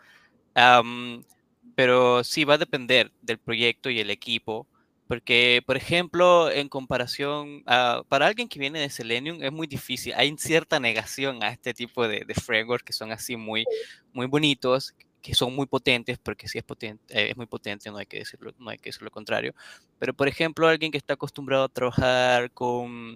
pero 1.76 2.24
sí 2.24 2.44
va 2.44 2.56
a 2.56 2.58
depender 2.58 3.12
del 3.22 3.40
proyecto 3.40 3.90
y 3.90 4.00
el 4.00 4.10
equipo. 4.10 4.68
Porque, 5.08 5.62
por 5.66 5.78
ejemplo, 5.78 6.50
en 6.50 6.70
comparación, 6.70 7.64
para 7.64 8.28
alguien 8.28 8.48
que 8.48 8.60
viene 8.60 8.80
de 8.80 8.90
Selenium 8.90 9.44
es 9.44 9.52
muy 9.52 9.68
difícil. 9.68 10.14
Hay 10.16 10.36
cierta 10.38 10.80
negación 10.80 11.44
a 11.44 11.50
este 11.50 11.74
tipo 11.74 12.08
de, 12.08 12.26
de 12.26 12.34
frameworks 12.34 12.84
que 12.84 12.94
son 12.94 13.12
así 13.12 13.36
muy, 13.36 13.66
muy 14.14 14.28
bonitos, 14.28 14.94
que 15.24 15.34
son 15.34 15.56
muy 15.56 15.66
potentes, 15.68 16.20
porque 16.20 16.50
si 16.50 16.58
es 16.60 16.66
potente, 16.66 17.02
eh, 17.10 17.30
es 17.32 17.38
muy 17.38 17.46
potente, 17.48 17.90
no 17.90 17.98
hay 17.98 18.06
que 18.06 18.20
decirlo, 18.20 18.54
no 18.60 18.70
hay 18.70 18.78
que 18.78 18.90
decir 18.90 19.04
lo 19.04 19.10
contrario. 19.10 19.56
Pero 19.98 20.14
por 20.14 20.28
ejemplo, 20.28 20.68
alguien 20.68 20.92
que 20.92 20.98
está 20.98 21.14
acostumbrado 21.14 21.64
a 21.64 21.70
trabajar 21.70 22.52
con, 22.52 23.16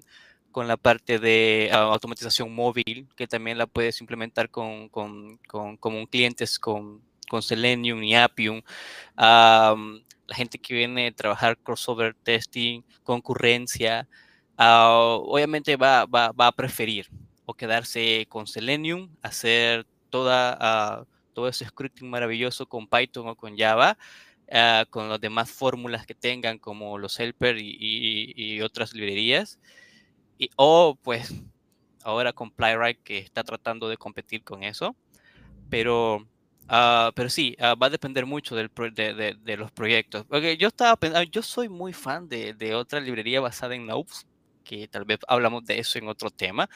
con 0.51 0.68
la 0.70 0.78
parte 0.78 1.20
de 1.20 1.70
ah, 1.74 1.91
automatización 1.93 2.55
móvil, 2.55 3.10
que 3.18 3.28
también 3.28 3.58
la 3.58 3.68
puedes 3.68 3.99
implementar 3.99 4.49
con, 4.49 4.88
con, 4.89 5.38
con, 5.47 5.76
con 5.78 6.05
clientes 6.08 6.58
con, 6.60 7.01
con 7.30 7.41
Selenium 7.41 8.01
y 8.03 8.16
Appium. 8.16 8.62
la 9.18 9.76
gente 10.36 10.60
que 10.60 10.74
viene 10.76 11.08
a 11.08 11.12
trabajar 11.12 11.58
crossover 11.58 12.16
testing, 12.24 12.84
concurrencia, 13.03 14.08
ah, 14.58 15.18
obviamente 15.22 15.76
va, 15.76 16.05
va, 16.05 16.32
va, 16.32 16.47
a 16.47 16.51
preferir 16.53 17.08
o 17.45 17.53
quedarse 17.53 18.26
con 18.30 18.47
Selenium, 18.47 19.10
hacer 19.22 19.86
toda 20.10 20.58
ah, 20.60 21.05
todo 21.38 21.49
ese 21.49 21.65
scripting 21.65 22.09
maravilloso 22.09 22.65
con 22.65 22.88
Python 22.88 23.27
o 23.27 23.35
con 23.35 23.55
Java, 23.55 23.95
ah, 24.51 24.85
con 24.89 25.07
las 25.07 25.21
demás 25.21 25.51
fórmulas 25.51 26.03
que 26.07 26.15
tengan 26.15 26.57
como 26.57 26.97
los 26.97 27.19
helper 27.19 27.57
y, 27.59 28.59
otras 28.63 28.95
librerías. 28.95 29.59
Y, 30.39 30.49
o 30.55 30.97
pues 30.99 31.35
ahora 32.01 32.33
con 32.33 32.49
Playwright 32.49 33.03
que 33.03 33.19
está 33.19 33.43
tratando 33.43 33.88
de 33.88 33.97
competir 33.97 34.43
con 34.43 34.63
eso. 34.63 34.95
Pero, 35.69 36.27
uh, 36.71 37.11
pero 37.13 37.29
sí, 37.29 37.55
ah, 37.59 37.75
va 37.75 37.85
a 37.85 37.91
depender 37.91 38.25
mucho 38.25 38.55
del 38.55 38.71
de, 38.95 39.38
de, 39.39 39.57
los 39.57 39.71
proyectos. 39.71 40.25
Porque 40.25 40.57
yo 40.57 40.69
estaba 40.69 40.97
yo 41.25 41.43
soy 41.43 41.69
muy 41.69 41.93
fan 41.93 42.27
de, 42.27 42.55
de 42.55 42.73
otra 42.73 42.99
librería 42.99 43.41
basada 43.41 43.75
en 43.75 43.85
Noobs, 43.85 44.25
que 44.63 44.88
tal 44.88 45.05
vez 45.05 45.19
hablamos 45.27 45.65
de 45.65 45.77
eso 45.77 45.99
en 45.99 46.07
otro 46.07 46.31
tema, 46.31 46.67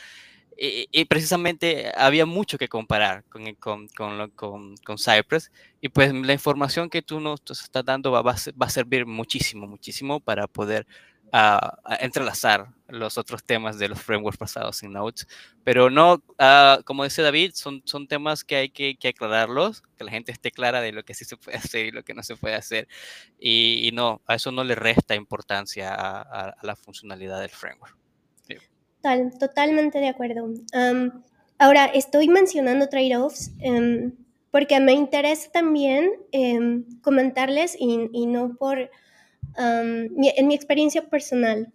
y, 0.58 1.06
precisamente 1.06 1.92
había 1.96 2.26
mucho 2.26 2.58
que 2.58 2.68
comparar 2.68 3.24
con, 3.26 3.88
con, 3.90 4.30
con, 4.36 4.98
Cypress 4.98 5.52
y 5.82 5.90
pues 5.90 6.14
la 6.14 6.34
información 6.34 6.90
que 6.90 7.02
tú 7.02 7.20
nos 7.20 7.42
estás 7.50 7.84
dando 7.86 8.12
va, 8.12 8.22
va, 8.22 8.34
a 8.34 8.70
servir 8.70 9.06
muchísimo, 9.06 9.66
muchísimo 9.66 10.20
para 10.20 10.48
poder 10.48 10.86
uh, 11.34 11.94
entrelazar 12.00 12.68
los 12.88 13.18
otros 13.18 13.44
temas 13.44 13.80
de 13.80 13.88
los 13.90 14.02
frameworks 14.02 14.38
basados 14.38 14.84
en 14.84 14.94
Nodes. 14.94 15.28
Pero 15.64 15.90
no, 15.90 16.22
ah, 16.38 16.80
como 16.86 17.04
dice 17.04 17.22
David, 17.22 17.52
son, 17.54 17.82
son 17.86 18.08
temas 18.08 18.44
que 18.44 18.56
hay 18.56 18.70
que, 18.70 18.98
aclararlos, 19.08 19.82
que 19.98 20.04
la 20.04 20.12
gente 20.12 20.32
esté 20.32 20.52
clara 20.52 20.82
de 20.82 20.92
lo 20.92 21.04
que 21.04 21.14
sí 21.14 21.26
se 21.26 21.38
puede 21.38 21.58
hacer 21.58 21.86
y 21.88 21.92
lo 21.92 22.04
que 22.04 22.14
no 22.14 22.24
se 22.24 22.36
puede 22.36 22.56
hacer. 22.56 22.88
Y, 23.40 23.92
no, 23.94 24.22
a 24.28 24.36
eso 24.36 24.52
no 24.52 24.64
le 24.64 24.76
resta 24.76 25.16
importancia 25.16 25.94
a, 25.94 26.56
la 26.62 26.76
funcionalidad 26.76 27.40
del 27.40 27.50
framework. 27.50 28.01
Total, 29.02 29.32
totalmente 29.40 30.00
de 30.00 30.10
acuerdo. 30.10 30.46
Um, 30.46 31.24
ahora, 31.58 31.86
estoy 31.86 32.28
mencionando 32.28 32.88
trade-offs. 32.88 33.52
Um, 33.64 34.12
porque 34.52 34.80
me 34.82 34.92
interesa 34.92 35.50
también 35.52 36.12
eh, 36.32 36.84
comentarles, 37.02 37.76
y, 37.80 38.10
y, 38.12 38.28
no 38.28 38.56
por, 38.56 38.92
um, 39.58 40.10
mi, 40.16 40.30
en 40.36 40.48
mi 40.48 40.54
experiencia 40.54 41.10
personal, 41.10 41.72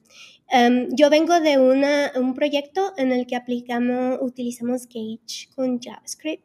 um, 0.53 0.89
yo 0.95 1.11
vengo 1.11 1.41
de 1.41 1.59
una, 1.59 2.13
un 2.17 2.35
proyecto 2.35 2.93
en 2.99 3.13
el 3.13 3.27
que 3.27 3.35
aplicamos, 3.35 4.19
utilizamos 4.21 4.87
Gauge 4.87 5.49
con 5.57 5.81
JavaScript. 5.81 6.45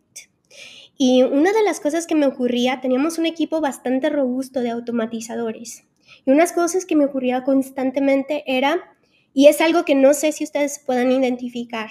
Y 0.98 1.24
una 1.24 1.52
de 1.52 1.64
las 1.64 1.80
cosas 1.80 2.08
que 2.08 2.16
me 2.16 2.26
ocurría, 2.26 2.80
teníamos 2.80 3.18
un 3.18 3.26
equipo 3.26 3.60
bastante 3.60 4.10
robusto 4.10 4.62
de 4.62 4.70
automatizadores. 4.70 5.84
Y 6.26 6.32
unas 6.32 6.54
cosas 6.54 6.86
que 6.86 6.96
me 6.96 7.06
ocurría 7.06 7.44
constantemente 7.44 8.44
era, 8.46 8.96
y 9.34 9.48
es 9.48 9.62
algo 9.62 9.86
que 9.86 9.96
no 9.96 10.14
sé 10.14 10.32
si 10.32 10.44
ustedes 10.44 10.80
puedan 10.80 11.12
identificar, 11.12 11.90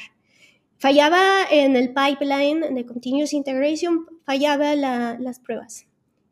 Fallaba 0.80 1.42
en 1.50 1.76
el 1.76 1.92
pipeline 1.92 2.74
de 2.74 2.86
Continuous 2.86 3.34
Integration, 3.34 4.06
fallaba 4.24 4.74
la, 4.74 5.18
las 5.20 5.38
pruebas. 5.38 5.86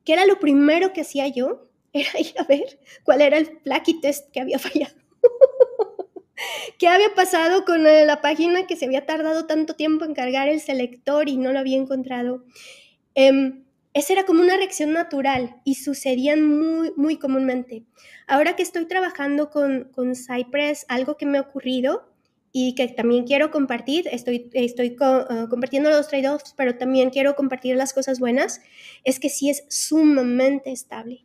¿Qué 0.07 0.15
era 0.15 0.25
lo 0.25 0.41
primero 0.41 0.95
que 0.95 1.03
hacía 1.03 1.29
yo? 1.29 1.69
Era 1.93 2.19
ir 2.19 2.33
a 2.39 2.45
ver 2.45 2.79
cuál 3.03 3.21
era 3.21 3.37
el 3.37 3.47
flaky 3.63 4.01
test 4.01 4.31
que 4.31 4.41
había 4.41 4.59
fallado. 4.59 4.95
¿Qué 6.79 6.89
había 6.89 7.15
pasado 7.15 7.67
con 7.67 7.85
la 7.85 8.21
página 8.23 8.67
que 8.67 8.77
se 8.77 8.87
había 8.87 9.05
tardado 9.05 9.47
tanto 9.47 9.75
tiempo 9.75 10.07
en 10.07 10.15
cargar 10.15 10.49
el 10.49 10.61
selector 10.61 11.29
y 11.29 11.37
no 11.37 11.53
lo 11.53 11.59
había 11.59 11.77
encontrado? 11.77 12.45
Eh, 13.15 13.53
esa 13.99 14.13
era 14.13 14.25
como 14.25 14.43
una 14.43 14.57
reacción 14.57 14.93
natural 14.93 15.57
y 15.65 15.75
sucedían 15.75 16.47
muy, 16.47 16.93
muy 16.97 17.19
comúnmente. 17.19 17.85
Ahora 18.27 18.55
que 18.55 18.63
estoy 18.63 18.87
trabajando 18.87 19.51
con, 19.51 19.91
con 19.93 20.15
Cypress, 20.15 20.87
algo 20.89 21.17
que 21.17 21.27
me 21.27 21.39
ha 21.39 21.43
ocurrido 21.43 22.09
y 22.53 22.75
que 22.75 22.89
también 22.89 23.25
quiero 23.25 23.51
compartir, 23.51 24.09
estoy, 24.11 24.51
estoy 24.53 24.97
uh, 25.01 25.49
compartiendo 25.49 25.91
los 25.91 26.09
trade-offs, 26.09 26.55
pero 26.57 26.77
también 26.77 27.11
quiero 27.11 27.35
compartir 27.35 27.77
las 27.77 27.93
cosas 27.93 28.21
buenas, 28.21 28.61
es 29.05 29.21
que 29.21 29.29
sí 29.29 29.51
es 29.51 29.65
sumamente 29.69 30.71
estable. 30.71 31.25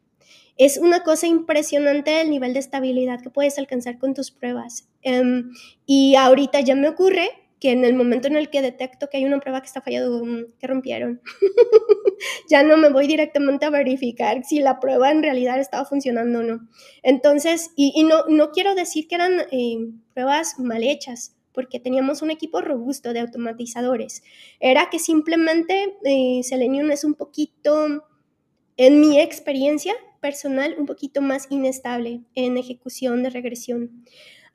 Es 0.57 0.77
una 0.77 1.03
cosa 1.03 1.27
impresionante 1.27 2.21
el 2.21 2.29
nivel 2.29 2.53
de 2.53 2.59
estabilidad 2.59 3.21
que 3.21 3.29
puedes 3.29 3.57
alcanzar 3.57 3.97
con 3.97 4.13
tus 4.13 4.31
pruebas. 4.31 4.87
Um, 5.03 5.51
y 5.85 6.15
ahorita 6.15 6.59
ya 6.61 6.75
me 6.75 6.89
ocurre 6.89 7.29
que 7.63 7.71
en 7.71 7.85
el 7.85 7.93
momento 7.93 8.27
en 8.27 8.35
el 8.35 8.49
que 8.49 8.61
detecto 8.61 9.07
que 9.09 9.15
hay 9.15 9.23
una 9.23 9.39
prueba 9.39 9.61
que 9.61 9.67
está 9.67 9.81
fallando, 9.81 10.21
que 10.59 10.67
rompieron, 10.67 11.21
ya 12.49 12.61
no 12.61 12.75
me 12.75 12.89
voy 12.89 13.07
directamente 13.07 13.65
a 13.65 13.69
verificar 13.69 14.43
si 14.43 14.59
la 14.59 14.81
prueba 14.81 15.09
en 15.11 15.23
realidad 15.23 15.57
estaba 15.61 15.85
funcionando 15.85 16.39
o 16.39 16.43
no. 16.43 16.67
Entonces, 17.03 17.71
y, 17.77 17.93
y 17.95 18.03
no, 18.03 18.25
no 18.27 18.51
quiero 18.51 18.75
decir 18.75 19.07
que 19.07 19.15
eran 19.15 19.39
eh, 19.53 19.77
pruebas 20.13 20.59
mal 20.59 20.83
hechas, 20.83 21.37
porque 21.53 21.79
teníamos 21.79 22.21
un 22.21 22.31
equipo 22.31 22.59
robusto 22.59 23.13
de 23.13 23.21
automatizadores. 23.21 24.23
Era 24.59 24.89
que 24.89 24.99
simplemente 24.99 25.95
eh, 26.03 26.41
Selenium 26.43 26.91
es 26.91 27.05
un 27.05 27.13
poquito, 27.13 28.03
en 28.75 28.99
mi 28.99 29.21
experiencia 29.21 29.93
personal, 30.19 30.75
un 30.77 30.85
poquito 30.85 31.21
más 31.21 31.47
inestable 31.49 32.23
en 32.35 32.57
ejecución 32.57 33.23
de 33.23 33.29
regresión. 33.29 34.03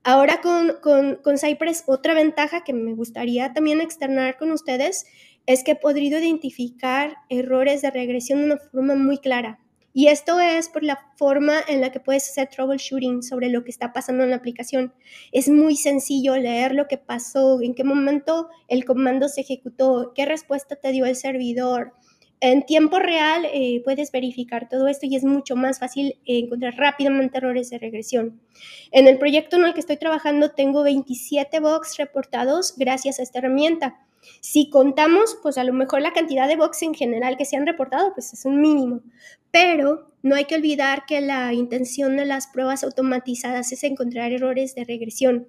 Ahora 0.04 0.40
con, 0.40 0.76
con, 0.80 1.38
Cypress, 1.38 1.84
otra 1.86 2.14
ventaja 2.14 2.64
que 2.64 2.72
me 2.72 2.94
gustaría 2.94 3.52
también 3.52 3.80
externar 3.80 4.38
con 4.38 4.52
ustedes 4.52 5.06
es 5.46 5.64
que 5.64 5.72
he 5.72 5.76
podido 5.76 6.18
identificar 6.18 7.16
errores 7.28 7.82
de 7.82 7.90
regresión 7.90 8.40
de 8.40 8.44
una 8.46 8.58
forma 8.58 8.94
muy 8.94 9.18
clara. 9.18 9.58
Y 9.92 10.08
esto 10.08 10.38
es 10.38 10.68
por 10.68 10.84
la 10.84 10.98
forma 11.16 11.54
en 11.66 11.80
la 11.80 11.90
que 11.90 11.98
puedes 11.98 12.28
hacer 12.30 12.48
troubleshooting 12.48 13.22
sobre 13.22 13.48
lo 13.48 13.64
que 13.64 13.70
está 13.70 13.92
pasando 13.92 14.22
en 14.22 14.30
la 14.30 14.36
aplicación. 14.36 14.94
Es 15.32 15.48
muy 15.48 15.76
sencillo 15.76 16.36
leer 16.36 16.74
lo 16.74 16.86
que 16.86 16.98
pasó, 16.98 17.60
en 17.60 17.74
qué 17.74 17.84
momento 17.84 18.48
el 18.68 18.84
comando 18.84 19.28
se 19.28 19.40
ejecutó, 19.40 20.12
qué 20.14 20.24
respuesta 20.24 20.76
te 20.76 20.92
dio 20.92 21.04
el 21.06 21.16
servidor, 21.16 21.94
en 22.40 22.64
tiempo 22.64 22.98
real 22.98 23.46
eh, 23.52 23.80
puedes 23.84 24.12
verificar 24.12 24.68
todo 24.68 24.88
esto 24.88 25.06
y 25.06 25.16
es 25.16 25.24
mucho 25.24 25.56
más 25.56 25.78
fácil 25.78 26.18
encontrar 26.24 26.76
rápidamente 26.76 27.38
errores 27.38 27.70
de 27.70 27.78
regresión. 27.78 28.40
En 28.92 29.08
el 29.08 29.18
proyecto 29.18 29.56
en 29.56 29.64
el 29.64 29.74
que 29.74 29.80
estoy 29.80 29.96
trabajando 29.96 30.50
tengo 30.52 30.82
27 30.82 31.60
bugs 31.60 31.96
reportados 31.96 32.74
gracias 32.76 33.18
a 33.18 33.22
esta 33.22 33.38
herramienta. 33.38 33.98
Si 34.40 34.70
contamos, 34.70 35.38
pues 35.42 35.58
a 35.58 35.64
lo 35.64 35.72
mejor 35.72 36.02
la 36.02 36.12
cantidad 36.12 36.48
de 36.48 36.56
bugs 36.56 36.82
en 36.82 36.94
general 36.94 37.36
que 37.36 37.44
se 37.44 37.56
han 37.56 37.66
reportado, 37.66 38.12
pues 38.14 38.32
es 38.32 38.44
un 38.44 38.60
mínimo. 38.60 39.00
Pero 39.50 40.12
no 40.22 40.34
hay 40.34 40.44
que 40.44 40.56
olvidar 40.56 41.06
que 41.06 41.20
la 41.20 41.52
intención 41.52 42.16
de 42.16 42.26
las 42.26 42.48
pruebas 42.48 42.84
automatizadas 42.84 43.72
es 43.72 43.84
encontrar 43.84 44.32
errores 44.32 44.74
de 44.74 44.84
regresión. 44.84 45.48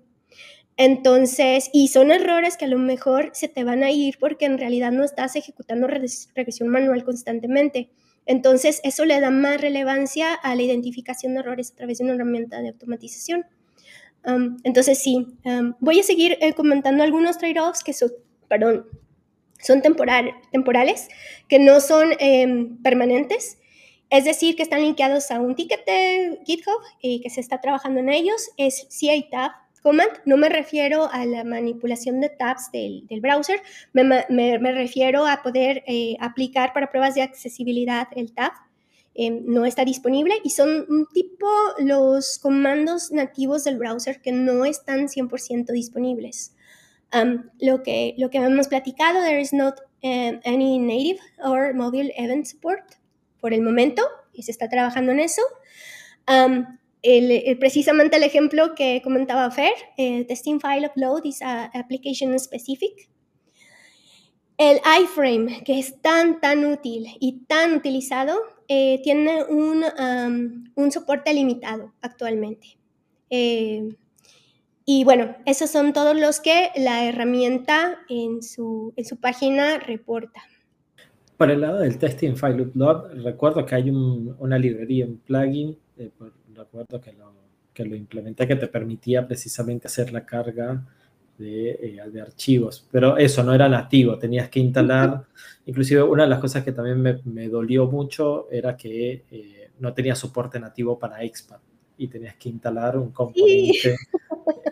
Entonces, 0.81 1.69
y 1.73 1.89
son 1.89 2.09
errores 2.09 2.55
que 2.55 2.63
a 2.63 2.69
lo 2.69 2.77
mejor 2.77 3.31
se 3.33 3.49
te 3.49 3.65
van 3.65 3.83
a 3.83 3.91
ir 3.91 4.17
porque 4.17 4.45
en 4.45 4.57
realidad 4.57 4.93
no 4.93 5.03
estás 5.03 5.35
ejecutando 5.35 5.87
regresión 5.87 6.69
manual 6.69 7.03
constantemente. 7.03 7.89
Entonces, 8.25 8.79
eso 8.85 9.03
le 9.03 9.19
da 9.19 9.29
más 9.29 9.59
relevancia 9.59 10.33
a 10.33 10.55
la 10.55 10.63
identificación 10.63 11.33
de 11.33 11.41
errores 11.41 11.73
a 11.73 11.75
través 11.75 11.97
de 11.97 12.05
una 12.05 12.13
herramienta 12.13 12.61
de 12.61 12.69
automatización. 12.69 13.45
Entonces, 14.63 14.99
sí, 14.99 15.27
voy 15.81 15.99
a 15.99 16.03
seguir 16.03 16.37
eh, 16.39 16.53
comentando 16.53 17.03
algunos 17.03 17.37
trade-offs 17.37 17.83
que 17.83 17.91
son, 17.91 18.11
perdón, 18.47 18.85
son 19.59 19.81
temporal, 19.81 20.31
temporales, 20.53 21.09
que 21.49 21.59
no 21.59 21.81
son 21.81 22.13
eh, 22.21 22.69
permanentes. 22.81 23.57
Es 24.09 24.23
decir, 24.23 24.55
que 24.55 24.63
están 24.63 24.81
linkeados 24.81 25.29
a 25.29 25.41
un 25.41 25.55
ticket 25.55 25.85
de 25.85 26.39
GitHub 26.45 26.79
y 27.01 27.19
que 27.19 27.29
se 27.29 27.41
está 27.41 27.59
trabajando 27.59 27.99
en 27.99 28.07
ellos. 28.07 28.49
Es 28.55 28.87
CITAB, 28.89 29.51
No 30.25 30.37
me 30.37 30.49
refiero 30.49 31.09
a 31.11 31.25
la 31.25 31.43
manipulación 31.43 32.19
de 32.19 32.29
tabs 32.29 32.71
del, 32.71 33.07
del 33.07 33.21
browser, 33.21 33.61
me, 33.93 34.03
me, 34.03 34.71
refiero 34.71 35.25
a 35.25 35.41
poder 35.41 35.83
eh, 35.87 36.15
aplicar 36.19 36.73
para 36.73 36.89
pruebas 36.89 37.15
de 37.15 37.21
accesibilidad 37.21 38.07
el 38.15 38.33
tab. 38.33 38.51
Eh, 39.15 39.31
no 39.31 39.65
está 39.65 39.83
disponible 39.83 40.35
y 40.43 40.51
son 40.51 40.85
un 40.87 41.05
tipo 41.07 41.47
los 41.79 42.37
comandos 42.39 43.11
nativos 43.11 43.63
del 43.63 43.77
browser 43.77 44.21
que 44.21 44.31
no 44.31 44.65
están 44.65 45.07
100% 45.07 45.71
disponibles. 45.71 46.55
Lo, 47.59 47.81
que, 47.81 48.13
lo 48.17 48.29
que 48.29 48.37
hemos 48.37 48.67
platicado, 48.67 49.21
there 49.21 49.41
is 49.41 49.51
not 49.51 49.79
um, 50.03 50.39
any 50.45 50.77
native 50.77 51.19
or 51.43 51.73
mobile 51.73 52.11
event 52.15 52.45
support 52.45 52.83
por 53.41 53.53
el 53.53 53.61
momento 53.61 54.03
y 54.31 54.43
se 54.43 54.51
está 54.51 54.69
trabajando 54.69 55.11
en 55.11 55.19
eso. 55.19 55.41
El, 57.01 57.57
precisamente 57.59 58.17
el 58.17 58.23
ejemplo 58.23 58.75
que 58.75 59.01
comentaba 59.03 59.49
Fer, 59.51 59.73
eh, 59.97 60.25
Testing 60.25 60.59
File 60.59 60.87
Upload 60.87 61.25
is 61.25 61.41
a 61.41 61.65
application 61.73 62.37
specific. 62.39 63.09
El 64.57 64.81
iframe, 65.01 65.63
que 65.63 65.79
es 65.79 66.01
tan, 66.01 66.41
tan 66.41 66.65
útil 66.65 67.07
y 67.21 67.45
tan 67.47 67.75
utilizado, 67.75 68.37
eh, 68.67 68.99
tiene 69.03 69.45
un, 69.45 69.83
um, 69.83 70.65
un, 70.75 70.91
soporte 70.91 71.33
limitado 71.33 71.93
actualmente. 72.01 72.77
Eh, 73.29 73.87
y 74.83 75.03
bueno, 75.05 75.35
esos 75.45 75.69
son 75.69 75.93
todos 75.93 76.19
los 76.19 76.41
que 76.41 76.71
la 76.75 77.05
herramienta 77.05 77.99
en 78.09 78.43
su, 78.43 78.93
en 78.97 79.05
su 79.05 79.17
página 79.17 79.79
reporta. 79.79 80.41
Para 81.37 81.53
el 81.53 81.61
lado 81.61 81.79
del 81.79 81.97
Testing 81.97 82.35
File 82.35 82.63
Upload, 82.63 83.23
recuerdo 83.23 83.65
que 83.65 83.75
hay 83.75 83.89
un, 83.89 84.35
una 84.39 84.57
librería, 84.57 85.05
un 85.05 85.19
plugin 85.19 85.77
eh, 85.97 86.11
por, 86.17 86.33
recuerdo 86.59 87.01
que 87.01 87.13
lo, 87.13 87.33
que 87.73 87.85
lo 87.85 87.95
implementé, 87.95 88.47
que 88.47 88.55
te 88.55 88.67
permitía 88.67 89.25
precisamente 89.25 89.87
hacer 89.87 90.11
la 90.11 90.25
carga 90.25 90.85
de, 91.37 91.71
eh, 91.71 92.01
de, 92.11 92.21
archivos. 92.21 92.87
Pero 92.91 93.17
eso 93.17 93.43
no 93.43 93.53
era 93.53 93.69
nativo, 93.69 94.17
tenías 94.17 94.49
que 94.49 94.59
instalar, 94.59 95.23
inclusive 95.65 96.03
una 96.03 96.23
de 96.23 96.29
las 96.29 96.39
cosas 96.39 96.63
que 96.63 96.71
también 96.71 97.01
me, 97.01 97.19
me 97.25 97.47
dolió 97.47 97.87
mucho 97.87 98.47
era 98.51 98.75
que 98.75 99.23
eh, 99.31 99.71
no 99.79 99.93
tenía 99.93 100.15
soporte 100.15 100.59
nativo 100.59 100.99
para 100.99 101.23
Expand 101.23 101.61
y 101.97 102.07
tenías 102.07 102.35
que 102.35 102.49
instalar 102.49 102.97
un 102.97 103.11
componente 103.11 103.73
sí. 103.73 103.89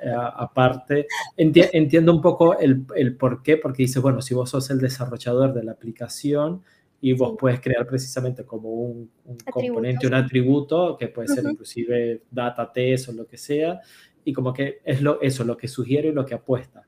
Eh, 0.01 0.13
aparte. 0.15 1.07
Enti 1.35 1.61
entiendo 1.73 2.13
un 2.13 2.21
poco 2.21 2.57
el, 2.57 2.85
el 2.95 3.15
por 3.15 3.43
qué, 3.43 3.57
porque 3.57 3.83
dice, 3.83 3.99
bueno, 3.99 4.21
si 4.21 4.33
vos 4.33 4.49
sos 4.49 4.69
el 4.69 4.79
desarrollador 4.79 5.53
de 5.53 5.63
la 5.63 5.73
aplicación, 5.73 6.63
y 7.01 7.13
vos 7.13 7.35
puedes 7.39 7.59
crear 7.59 7.85
precisamente 7.85 8.43
como 8.43 8.69
un, 8.71 9.09
un 9.25 9.37
componente, 9.49 10.07
un 10.07 10.15
atributo 10.15 10.97
que 10.97 11.07
puede 11.07 11.27
ser 11.27 11.43
uh 11.43 11.47
-huh. 11.47 11.51
inclusive 11.51 12.21
data 12.31 12.71
test 12.71 13.09
o 13.09 13.11
lo 13.11 13.25
que 13.25 13.37
sea, 13.37 13.79
y 14.23 14.33
como 14.33 14.51
que 14.53 14.79
es 14.83 15.01
lo, 15.01 15.21
eso 15.21 15.43
lo 15.43 15.55
que 15.55 15.67
sugiere 15.67 16.09
y 16.09 16.11
lo 16.13 16.25
que 16.25 16.35
apuesta. 16.35 16.87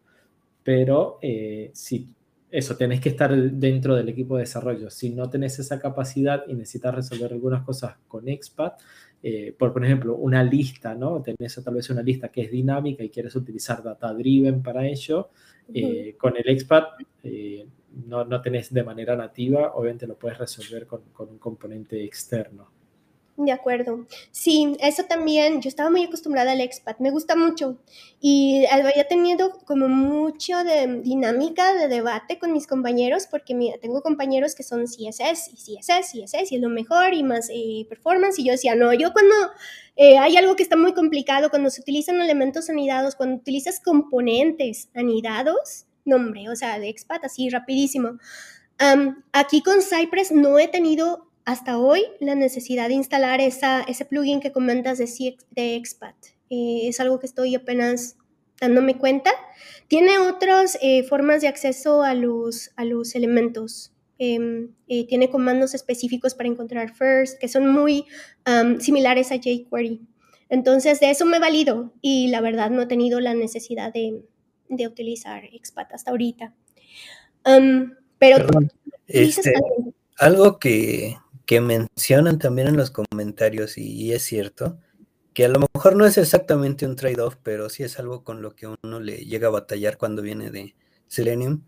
Pero 0.63 1.19
eh, 1.21 1.71
si 1.73 2.09
eso, 2.51 2.75
tenés 2.75 2.99
que 2.99 3.09
estar 3.09 3.35
dentro 3.35 3.95
del 3.95 4.09
equipo 4.09 4.35
de 4.35 4.41
desarrollo. 4.41 4.89
Si 4.89 5.11
no 5.11 5.29
tenés 5.29 5.59
esa 5.59 5.79
capacidad 5.79 6.43
y 6.47 6.55
necesitas 6.55 6.95
resolver 6.95 7.31
algunas 7.31 7.63
cosas 7.63 7.95
con 8.07 8.27
Expat, 8.27 8.81
eh, 9.21 9.53
por, 9.57 9.71
por 9.71 9.85
ejemplo, 9.85 10.15
una 10.15 10.43
lista, 10.43 10.95
¿no? 10.95 11.21
Tenés 11.21 11.61
tal 11.63 11.75
vez 11.75 11.89
una 11.89 12.01
lista 12.01 12.29
que 12.29 12.41
es 12.41 12.51
dinámica 12.51 13.03
y 13.03 13.09
quieres 13.09 13.35
utilizar 13.35 13.83
data 13.83 14.13
driven 14.13 14.63
para 14.63 14.87
ello, 14.87 15.29
eh, 15.73 16.15
con 16.17 16.35
el 16.37 16.49
Expat 16.49 16.85
eh, 17.23 17.67
no, 18.07 18.25
no, 18.25 18.41
tenés 18.41 18.73
de 18.73 18.83
manera 18.83 19.15
nativa, 19.15 19.73
obviamente 19.73 20.07
lo 20.07 20.17
puedes 20.17 20.37
resolver 20.37 20.87
con, 20.87 21.01
con 21.13 21.29
un 21.29 21.37
componente 21.37 22.03
externo. 22.03 22.69
De 23.39 23.53
acuerdo. 23.53 24.05
Sí, 24.31 24.75
eso 24.81 25.03
también, 25.05 25.61
yo 25.61 25.69
estaba 25.69 25.89
muy 25.89 26.03
acostumbrada 26.03 26.51
al 26.51 26.59
expat, 26.59 26.99
me 26.99 27.09
gusta 27.09 27.37
mucho. 27.37 27.77
Y 28.19 28.65
había 28.69 29.07
tenido 29.07 29.51
como 29.65 29.87
mucho 29.87 30.61
de 30.65 30.99
dinámica 31.03 31.73
de 31.73 31.87
debate 31.87 32.37
con 32.37 32.51
mis 32.51 32.67
compañeros, 32.67 33.27
porque 33.31 33.55
mira, 33.55 33.77
tengo 33.81 34.01
compañeros 34.01 34.55
que 34.55 34.63
son 34.63 34.83
CSS 34.87 35.51
y 35.53 35.55
CSS, 35.55 36.11
CSS 36.11 36.51
y 36.51 36.55
es 36.55 36.61
lo 36.61 36.67
mejor 36.67 37.13
y 37.13 37.23
más 37.23 37.49
eh, 37.49 37.85
performance. 37.87 38.39
Y 38.39 38.43
yo 38.43 38.51
decía, 38.51 38.75
no, 38.75 38.93
yo 38.93 39.13
cuando 39.13 39.33
eh, 39.95 40.17
hay 40.17 40.35
algo 40.35 40.57
que 40.57 40.63
está 40.63 40.75
muy 40.75 40.93
complicado, 40.93 41.49
cuando 41.49 41.69
se 41.69 41.79
utilizan 41.79 42.21
elementos 42.21 42.69
anidados, 42.69 43.15
cuando 43.15 43.37
utilizas 43.37 43.79
componentes 43.79 44.89
anidados, 44.93 45.85
nombre, 46.09 46.49
o 46.49 46.55
sea, 46.55 46.79
de 46.79 46.89
expat 46.89 47.23
así 47.23 47.49
rapidísimo. 47.49 48.19
aquí 49.31 49.61
con 49.61 49.81
Cypress 49.81 50.31
no 50.31 50.57
he 50.59 50.67
tenido 50.67 51.29
hasta 51.49 51.79
hoy 51.79 52.05
la 52.19 52.35
necesidad 52.35 52.89
de 52.89 52.93
instalar 52.93 53.41
esa, 53.41 53.81
ese 53.81 54.05
plugin 54.05 54.39
que 54.39 54.51
comentas 54.51 54.99
de, 54.99 55.35
de 55.49 55.75
Expat. 55.75 56.15
Eh, 56.51 56.81
es 56.87 56.99
algo 56.99 57.19
que 57.19 57.25
estoy 57.25 57.55
apenas 57.55 58.17
dándome 58.61 58.99
cuenta. 58.99 59.31
Tiene 59.87 60.19
otras 60.19 60.77
eh, 60.79 61.01
formas 61.03 61.41
de 61.41 61.47
acceso 61.47 62.03
a 62.03 62.13
los, 62.13 62.69
a 62.75 62.85
los 62.85 63.15
elementos. 63.15 63.93
Em, 64.19 64.75
eh, 64.87 65.07
tiene 65.07 65.31
comandos 65.31 65.73
específicos 65.73 66.35
para 66.35 66.49
encontrar 66.49 66.93
first, 66.93 67.39
que 67.39 67.47
son 67.47 67.67
muy 67.67 68.05
similares 68.79 69.31
a 69.31 69.37
jQuery. 69.37 70.01
Entonces, 70.49 70.99
de 70.99 71.09
eso 71.09 71.25
me 71.25 71.39
valido 71.39 71.93
y 72.01 72.27
la 72.27 72.41
verdad 72.41 72.69
no 72.69 72.83
he 72.83 72.85
tenido 72.85 73.19
la 73.19 73.33
necesidad 73.33 73.91
de, 73.91 74.21
de 74.69 74.87
utilizar 74.87 75.43
Expat 75.45 75.93
hasta 75.93 76.11
ahorita. 76.11 76.53
pero... 78.17 78.47
Este, 79.07 79.53
algo 80.17 80.59
que, 80.59 81.17
que 81.45 81.61
mencionan 81.61 82.37
también 82.37 82.67
en 82.67 82.77
los 82.77 82.91
comentarios, 82.91 83.77
y, 83.77 84.13
es 84.13 84.21
cierto, 84.21 84.77
que 85.33 85.45
a 85.45 85.49
lo 85.49 85.59
mejor 85.73 85.95
no 85.95 86.05
es 86.05 86.17
exactamente 86.19 86.85
un 86.85 86.95
trade-off, 86.95 87.37
pero 87.41 87.69
sí 87.69 87.81
es 87.81 87.97
algo 87.97 88.23
con 88.23 88.43
lo 88.43 88.55
que 88.55 88.67
uno 88.67 88.99
le 88.99 89.17
llega 89.25 89.47
a 89.47 89.51
batallar 89.51 89.97
cuando 89.97 90.21
viene 90.21 90.51
de 90.51 90.75
Selenium, 91.07 91.63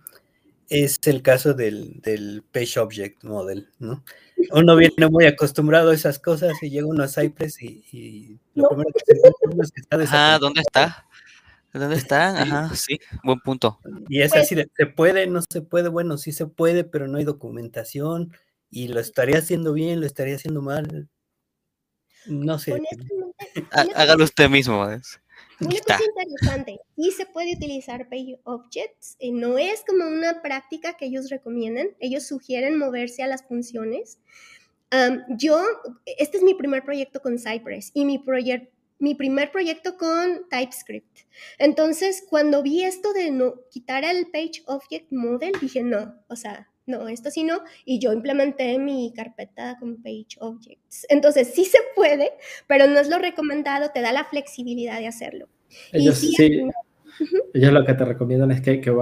es 0.70 1.00
el 1.06 1.22
caso 1.22 1.54
del, 1.54 2.00
del 2.02 2.44
Page 2.52 2.80
Object 2.80 3.24
Model, 3.24 3.70
¿no? 3.80 4.04
Uno 4.52 4.76
viene 4.76 5.10
muy 5.10 5.26
acostumbrado 5.26 5.92
a 5.92 5.94
esas 5.94 6.20
cosas 6.20 6.54
y 6.62 6.70
llega 6.70 6.88
uno 6.88 7.04
a 7.04 7.08
Cypress 7.08 7.62
y, 7.62 8.40
lo 8.54 8.70
primero 8.70 8.90
que 8.94 9.16
se 9.16 9.18
encuentra 9.18 9.64
es 9.64 9.72
que 9.72 9.82
está 9.82 10.34
Ah, 10.34 10.38
¿dónde 10.40 10.62
está? 10.62 11.08
¿Dónde 11.74 11.96
está? 11.96 12.42
Ajá, 12.42 12.76
sí, 12.76 13.00
buen 13.24 13.40
punto. 13.40 13.80
Y 14.10 14.22
es 14.22 14.36
así, 14.36 14.56
¿se 14.56 14.86
puede? 14.88 15.28
¿No 15.28 15.42
se 15.50 15.62
puede? 15.62 15.90
Bueno, 15.90 16.18
sí 16.18 16.32
se 16.32 16.48
puede, 16.48 16.84
pero 16.84 17.08
no 17.08 17.18
hay 17.18 17.24
documentación 17.24 18.34
y 18.70 18.88
lo 18.90 19.00
estaría 19.00 19.38
haciendo 19.38 19.74
bien, 19.74 20.00
lo 20.00 20.06
estaría 20.06 20.36
haciendo 20.36 20.62
mal. 20.62 21.10
No 22.26 22.60
sé. 22.60 22.82
Hágalo 23.96 24.24
usted 24.24 24.50
mismo. 24.50 24.88
Es. 24.90 25.20
Una 25.60 25.80
cosa 25.80 26.00
interesante, 26.04 26.80
y 26.96 27.12
se 27.12 27.26
puede 27.28 27.56
utilizar 27.56 28.10
Page 28.10 28.40
Objects, 28.44 29.16
eh, 29.20 29.32
no 29.32 29.60
es 29.60 29.84
como 29.88 30.06
una 30.08 30.42
práctica 30.42 30.98
que 30.98 31.06
ellos 31.06 31.30
recomiendan, 31.30 31.90
ellos 32.00 32.26
sugieren 32.26 32.80
moverse 32.80 33.22
a 33.22 33.28
las 33.28 33.44
funciones. 33.44 34.18
yo, 35.38 35.64
este 36.18 36.38
es 36.38 36.44
mi 36.44 36.56
primer 36.56 36.84
proyecto 36.84 37.22
con 37.22 37.38
Cypress 37.38 37.92
y 37.94 38.06
mi, 38.06 38.18
proyecto 38.18 38.72
mi 39.02 39.16
primer 39.16 39.52
proyecto 39.52 39.98
con 39.98 40.48
TypeScript. 40.50 41.22
Entonces, 41.58 42.24
cuando 42.30 42.62
vi 42.62 42.84
esto 42.84 43.14
de 43.14 43.32
no 43.32 43.56
quitar 43.72 44.04
el 44.04 44.28
Page 44.28 44.64
Object 44.68 45.12
Model, 45.12 45.54
dije, 45.60 45.84
no, 45.84 46.16
o 46.28 46.36
sea, 46.36 46.70
no, 46.86 47.08
esto 47.08 47.32
sí 47.32 47.44
no, 47.44 47.62
y 47.84 48.00
yo 48.00 48.14
implementé 48.14 48.78
mi 48.78 49.12
carpeta 49.16 49.78
con 49.80 50.02
Page 50.02 50.38
Objects. 50.40 51.08
Entonces, 51.10 51.52
sí 51.54 51.66
se 51.66 51.80
puede, 51.96 52.32
pero 52.68 52.88
no 52.88 53.00
es 53.00 53.10
lo 53.10 53.18
recomendado, 53.18 53.90
te 53.92 54.02
da 54.02 54.14
la 54.14 54.26
flexibilidad 54.26 55.00
de 55.00 55.08
hacerlo. 55.08 55.48
Ellos, 55.92 56.18
sí, 56.18 56.36
ellos 57.54 57.74
lo 57.74 57.86
que 57.86 57.94
te 57.94 58.06
recomiendan 58.06 58.52
es 58.52 58.62
que, 58.62 58.82
que, 58.82 58.94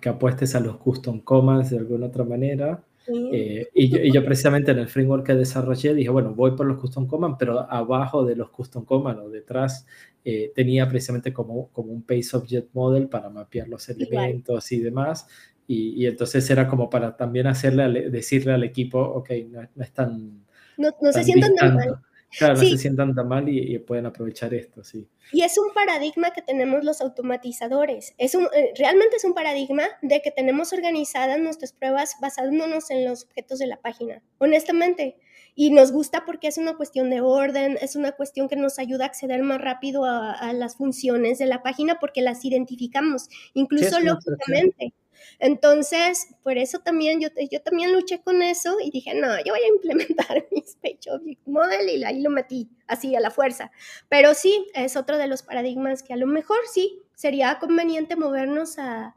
que, 0.00 0.08
apuestes 0.08 0.54
a 0.54 0.60
los 0.60 0.78
custom 0.78 1.20
commands 1.20 1.70
de 1.70 1.78
alguna 1.78 2.06
otra 2.06 2.24
manera. 2.24 2.82
Eh, 3.06 3.68
y, 3.74 4.12
yo, 4.12 4.24
precisamente 4.24 4.70
en 4.70 4.78
el 4.78 4.88
framework 4.88 5.26
que 5.26 5.34
desarrollé 5.34 5.94
dije, 5.94 6.10
bueno, 6.10 6.34
voy 6.34 6.52
por 6.52 6.66
los 6.66 6.78
custom 6.78 7.06
commands, 7.06 7.36
pero 7.38 7.60
abajo 7.70 8.24
de 8.24 8.36
los 8.36 8.50
custom 8.50 8.84
commands 8.84 9.22
o 9.22 9.28
detrás 9.28 9.86
eh, 10.24 10.52
tenía 10.54 10.88
precisamente 10.88 11.32
como, 11.32 11.68
como 11.68 11.92
un 11.92 12.02
Page 12.02 12.28
Object 12.34 12.74
Model 12.74 13.08
para 13.08 13.28
mapear 13.28 13.68
los 13.68 13.88
elementos 13.88 14.70
y 14.72 14.80
demás. 14.80 15.26
Y, 15.66 16.06
entonces 16.06 16.48
era 16.50 16.68
como 16.68 16.90
para 16.90 17.16
también 17.16 17.46
hacerle, 17.46 18.10
decirle 18.10 18.52
al 18.52 18.64
equipo, 18.64 19.00
ok, 19.00 19.30
no, 19.48 19.62
es 19.82 19.92
tan... 19.92 20.44
No, 20.76 20.90
se 21.12 21.24
sientan 21.24 21.54
tan 21.54 21.74
mal. 21.76 22.00
Claro, 22.36 22.54
no 22.54 22.60
se 22.60 22.78
sientan 22.78 23.14
tan 23.14 23.28
mal 23.28 23.48
y, 23.48 23.78
pueden 23.78 24.06
aprovechar 24.06 24.54
esto, 24.54 24.82
sí. 24.82 25.06
Y 25.32 25.42
es 25.42 25.58
un 25.58 25.72
paradigma 25.74 26.30
que 26.30 26.42
tenemos 26.42 26.82
los 26.84 27.00
automatizadores. 27.00 28.14
Es 28.18 28.34
un, 28.34 28.44
eh, 28.54 28.72
realmente 28.76 29.16
es 29.16 29.24
un 29.24 29.34
paradigma 29.34 29.84
de 30.00 30.22
que 30.22 30.30
tenemos 30.30 30.72
organizadas 30.72 31.38
nuestras 31.38 31.72
pruebas 31.72 32.16
basándonos 32.20 32.90
en 32.90 33.04
los 33.04 33.24
objetos 33.24 33.58
de 33.58 33.66
la 33.66 33.80
página, 33.80 34.22
honestamente. 34.38 35.16
Y 35.54 35.70
nos 35.70 35.92
gusta 35.92 36.24
porque 36.24 36.48
es 36.48 36.56
una 36.56 36.76
cuestión 36.76 37.10
de 37.10 37.20
orden, 37.20 37.78
es 37.80 37.94
una 37.94 38.12
cuestión 38.12 38.48
que 38.48 38.56
nos 38.56 38.78
ayuda 38.78 39.04
a 39.04 39.08
acceder 39.08 39.42
más 39.42 39.60
rápido 39.60 40.04
a, 40.04 40.52
las 40.54 40.76
funciones 40.76 41.38
de 41.38 41.46
la 41.46 41.62
página 41.62 41.98
porque 42.00 42.22
las 42.22 42.44
identificamos, 42.44 43.28
incluso 43.54 44.00
lógicamente. 44.00 44.94
Entonces, 45.38 46.28
por 46.42 46.58
eso 46.58 46.80
también 46.80 47.20
yo, 47.20 47.28
yo 47.50 47.60
también 47.60 47.92
luché 47.92 48.20
con 48.22 48.42
eso 48.42 48.76
y 48.82 48.90
dije, 48.90 49.14
no, 49.14 49.28
yo 49.44 49.52
voy 49.52 49.62
a 49.62 49.68
implementar 49.68 50.46
mi 50.50 50.62
Page 50.82 51.10
Object 51.10 51.46
Model 51.46 51.88
y 51.88 52.04
ahí 52.04 52.20
lo 52.20 52.30
metí 52.30 52.70
así 52.86 53.14
a 53.14 53.20
la 53.20 53.30
fuerza. 53.30 53.70
Pero 54.08 54.34
sí, 54.34 54.66
es 54.74 54.96
otro 54.96 55.18
de 55.18 55.28
los 55.28 55.42
paradigmas 55.42 56.02
que 56.02 56.12
a 56.12 56.16
lo 56.16 56.26
mejor 56.26 56.58
sí 56.72 57.00
sería 57.14 57.58
conveniente 57.58 58.16
movernos 58.16 58.78
a, 58.78 59.16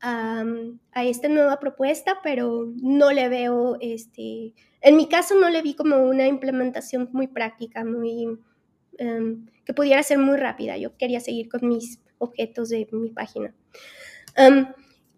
a, 0.00 0.44
a, 0.92 1.04
esta 1.04 1.28
nueva 1.28 1.58
propuesta, 1.60 2.18
pero 2.22 2.72
no 2.82 3.12
le 3.12 3.28
veo, 3.28 3.76
este, 3.80 4.54
en 4.80 4.96
mi 4.96 5.08
caso 5.08 5.34
no 5.34 5.50
le 5.50 5.62
vi 5.62 5.74
como 5.74 5.96
una 5.96 6.26
implementación 6.26 7.08
muy 7.12 7.26
práctica, 7.26 7.84
muy, 7.84 8.38
em, 8.98 9.46
que 9.64 9.74
pudiera 9.74 10.02
ser 10.02 10.18
muy 10.18 10.36
rápida. 10.36 10.76
Yo 10.76 10.96
quería 10.96 11.20
seguir 11.20 11.48
con 11.48 11.68
mis 11.68 12.00
objetos 12.18 12.68
de 12.68 12.88
mi 12.92 13.10
página. 13.10 13.54
Um, 14.38 14.66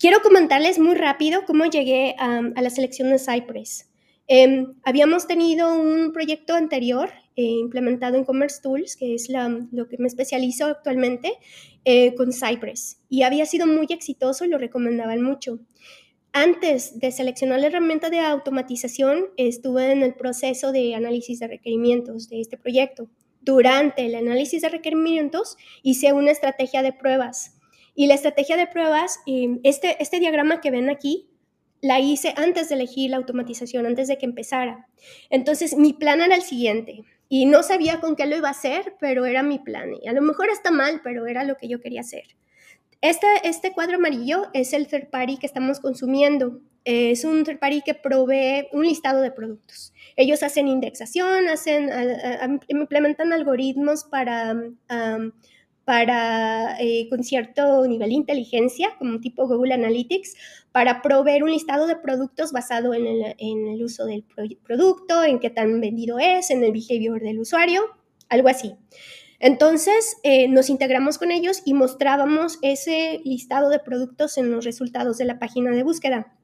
Quiero 0.02 0.20
comentarles 0.20 0.80
muy 0.80 0.96
rápido 0.96 1.44
cómo 1.46 1.64
llegué 1.66 2.16
a, 2.18 2.40
la 2.40 2.70
selección 2.70 3.10
de 3.10 3.20
Cypress. 3.20 3.88
Em, 4.26 4.74
habíamos 4.82 5.28
tenido 5.28 5.80
un 5.80 6.12
proyecto 6.12 6.54
anterior 6.54 7.10
eh, 7.36 7.42
implementado 7.44 8.16
en 8.16 8.24
Commerce 8.24 8.60
Tools, 8.60 8.96
que 8.96 9.14
es 9.14 9.28
lo 9.28 9.88
que 9.88 9.98
me 9.98 10.08
especializo 10.08 10.66
actualmente, 10.66 11.34
eh, 11.84 12.14
con 12.14 12.32
Cypress. 12.32 12.98
Y 13.08 13.22
había 13.22 13.46
sido 13.46 13.66
muy 13.66 13.86
exitoso 13.90 14.44
y 14.44 14.48
lo 14.48 14.58
recomendaban 14.58 15.22
mucho. 15.22 15.60
Antes 16.32 16.98
de 16.98 17.12
seleccionar 17.12 17.60
la 17.60 17.66
herramienta 17.66 18.08
de 18.08 18.20
automatización, 18.20 19.26
estuve 19.36 19.92
en 19.92 20.02
el 20.02 20.14
proceso 20.14 20.72
de 20.72 20.94
análisis 20.94 21.40
de 21.40 21.48
requerimientos 21.48 22.28
de 22.28 22.40
este 22.40 22.56
proyecto. 22.56 23.08
Durante 23.42 24.06
el 24.06 24.14
análisis 24.14 24.62
de 24.62 24.70
requerimientos, 24.70 25.56
hice 25.82 26.12
una 26.12 26.30
estrategia 26.30 26.82
de 26.82 26.92
pruebas 26.92 27.58
y 27.94 28.06
la 28.06 28.14
estrategia 28.14 28.56
de 28.56 28.66
pruebas, 28.66 29.18
em, 29.26 29.60
este, 29.62 30.02
este 30.02 30.20
diagrama 30.20 30.60
que 30.60 30.70
ven 30.70 30.88
aquí, 30.88 31.28
la 31.82 32.00
hice 32.00 32.32
antes 32.36 32.68
de 32.68 32.76
elegir 32.76 33.10
la 33.10 33.16
automatización, 33.16 33.86
antes 33.86 34.08
de 34.08 34.16
que 34.16 34.24
empezara. 34.24 34.86
Entonces, 35.30 35.76
mi 35.76 35.92
plan 35.92 36.20
era 36.20 36.36
el 36.36 36.42
siguiente. 36.42 37.02
Y 37.34 37.46
no 37.46 37.62
sabía 37.62 37.98
con 37.98 38.14
qué 38.14 38.26
lo 38.26 38.36
iba 38.36 38.48
a 38.48 38.50
hacer, 38.50 38.94
pero 39.00 39.24
era 39.24 39.42
mi 39.42 39.58
plan. 39.58 39.88
Y 40.02 40.06
a 40.06 40.12
lo 40.12 40.20
mejor 40.20 40.50
está 40.50 40.70
mal, 40.70 41.00
pero 41.02 41.26
era 41.26 41.44
lo 41.44 41.56
que 41.56 41.66
yo 41.66 41.80
quería 41.80 42.02
hacer. 42.02 42.24
Este, 43.00 43.26
este 43.44 43.72
cuadro 43.72 43.96
amarillo 43.96 44.50
es 44.52 44.74
el 44.74 44.86
third 44.86 45.08
party 45.08 45.38
que 45.38 45.46
estamos 45.46 45.80
consumiendo. 45.80 46.60
Es 46.84 47.24
un 47.24 47.42
third 47.42 47.58
party 47.58 47.80
que 47.80 47.94
provee 47.94 48.68
un 48.72 48.84
listado 48.84 49.22
de 49.22 49.30
productos. 49.30 49.94
Ellos 50.14 50.42
hacen 50.42 50.68
indexación, 50.68 51.48
hacen, 51.48 51.88
implementan 52.68 53.32
algoritmos 53.32 54.04
para 54.04 54.54
para, 55.84 56.76
eh, 56.80 57.08
con 57.10 57.24
cierto 57.24 57.86
nivel 57.86 58.10
de 58.10 58.14
inteligencia, 58.14 58.94
como 58.98 59.20
tipo 59.20 59.48
Google 59.48 59.74
Analytics, 59.74 60.34
para 60.70 61.02
proveer 61.02 61.42
un 61.42 61.50
listado 61.50 61.86
de 61.86 61.96
productos 61.96 62.52
basado 62.52 62.94
en 62.94 63.06
el, 63.06 63.84
uso 63.84 64.06
del 64.06 64.24
producto, 64.64 65.24
en 65.24 65.38
qué 65.38 65.50
tan 65.50 65.80
vendido 65.80 66.18
es, 66.18 66.50
en 66.50 66.62
el 66.62 66.72
behavior 66.72 67.20
del 67.20 67.40
usuario, 67.40 67.82
algo 68.28 68.48
así. 68.48 68.74
Entonces 69.38 70.18
eh, 70.22 70.46
nos 70.46 70.70
integramos 70.70 71.18
con 71.18 71.32
ellos 71.32 71.62
y 71.64 71.74
mostrábamos 71.74 72.58
ese 72.62 73.20
listado 73.24 73.70
de 73.70 73.80
productos 73.80 74.38
en 74.38 74.52
los 74.52 74.64
resultados 74.64 75.18
de 75.18 75.24
la 75.24 75.40
página 75.40 75.72
de 75.72 75.82
búsqueda. 75.82 76.38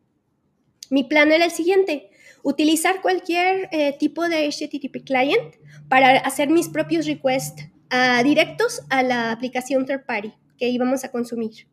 Mi 0.91 1.05
plan 1.05 1.30
era 1.30 1.45
el 1.45 1.53
siguiente, 1.53 2.11
utilizar 2.43 3.01
cualquier 3.01 3.68
eh, 3.70 3.97
tipo 3.99 4.28
de 4.28 4.49
HTTP 4.49 5.05
client 5.05 5.55
para 5.89 6.18
hacer 6.18 6.49
mis 6.49 6.68
propios 6.68 7.07
requests 7.07 7.68
directos 8.22 8.82
a 8.91 9.03
la 9.03 9.32
aplicación 9.32 9.86
third 9.86 10.05
party 10.05 10.32
que 10.57 10.68
íbamos 10.68 11.05
a 11.05 11.11
consumir. 11.11 11.66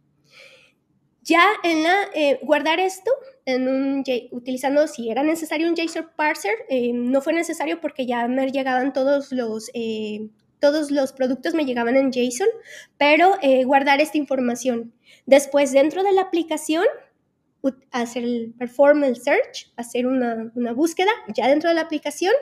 Ya 1.21 1.43
en 1.63 1.81
la, 1.81 1.95
eh, 2.13 2.39
guardar 2.43 2.79
esto 2.79 3.11
en 3.45 3.67
un, 3.67 4.03
utilizando 4.31 4.87
si 4.87 5.09
era 5.09 5.23
necesario 5.23 5.67
un 5.67 5.75
JSON 5.75 6.11
parser, 6.15 6.53
no 6.93 7.21
fue 7.21 7.33
necesario 7.33 7.81
porque 7.81 8.05
ya 8.05 8.27
me 8.27 8.51
llegaban 8.51 8.93
todos 8.93 9.31
los 9.31 9.71
todos 10.59 10.89
los 10.89 11.13
productos 11.13 11.53
me 11.53 11.65
llegaban 11.65 11.95
en 11.95 12.11
JSON, 12.11 12.47
pero 12.97 13.37
eh, 13.41 13.63
guardar 13.65 14.01
esta 14.01 14.17
información. 14.17 14.93
Después, 15.27 15.71
dentro 15.71 16.01
de 16.01 16.11
la 16.11 16.21
aplicación, 16.21 16.85
hacer 17.91 18.23
el 18.23 18.53
performance 18.57 19.23
search, 19.23 19.71
hacer 19.75 20.07
una, 20.07 20.51
búsqueda 20.73 21.11
ya 21.35 21.47
dentro 21.47 21.69
de 21.69 21.75
la 21.75 21.81
aplicación 21.81 22.33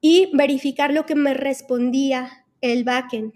y 0.00 0.30
verificar 0.34 0.92
lo 0.92 1.06
que 1.06 1.14
me 1.14 1.34
respondía 1.34 2.39
el 2.60 2.84
backend. 2.84 3.34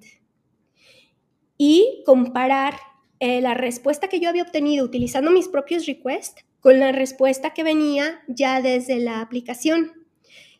Y 1.56 2.02
comparar 2.04 2.74
eh, 3.20 3.40
la 3.40 3.54
respuesta 3.54 4.08
que 4.08 4.20
yo 4.20 4.28
había 4.28 4.42
obtenido 4.42 4.84
utilizando 4.84 5.30
mis 5.30 5.48
propios 5.48 5.86
requests 5.86 6.44
con 6.60 6.80
la 6.80 6.92
respuesta 6.92 7.54
que 7.54 7.62
venía 7.62 8.22
ya 8.26 8.60
desde 8.60 8.98
la 8.98 9.20
aplicación. 9.20 9.92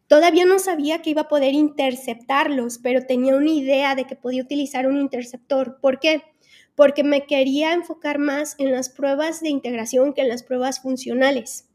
Todavía 0.07 0.45
no 0.45 0.59
sabía 0.59 1.01
que 1.01 1.11
iba 1.11 1.23
a 1.23 1.29
poder 1.29 1.55
interceptarlos, 1.55 2.79
pero 2.79 3.07
tenía 3.07 3.37
una 3.37 3.51
idea 3.51 3.95
de 3.95 4.05
que 4.05 4.17
podía 4.17 4.43
utilizar 4.43 4.87
un 4.87 4.99
interceptor. 4.99 5.79
¿Por 5.81 5.99
qué? 5.99 6.23
Porque 6.75 7.05
me 7.05 7.27
quería 7.27 7.73
enfocar 7.73 8.19
más 8.19 8.55
en 8.59 8.71
las 8.71 8.91
pruebas 8.91 9.41
de 9.41 9.49
integración 9.49 10.13
que 10.13 10.21
en 10.21 10.29
las 10.29 10.43
pruebas 10.43 10.81
funcionales. 10.81 11.71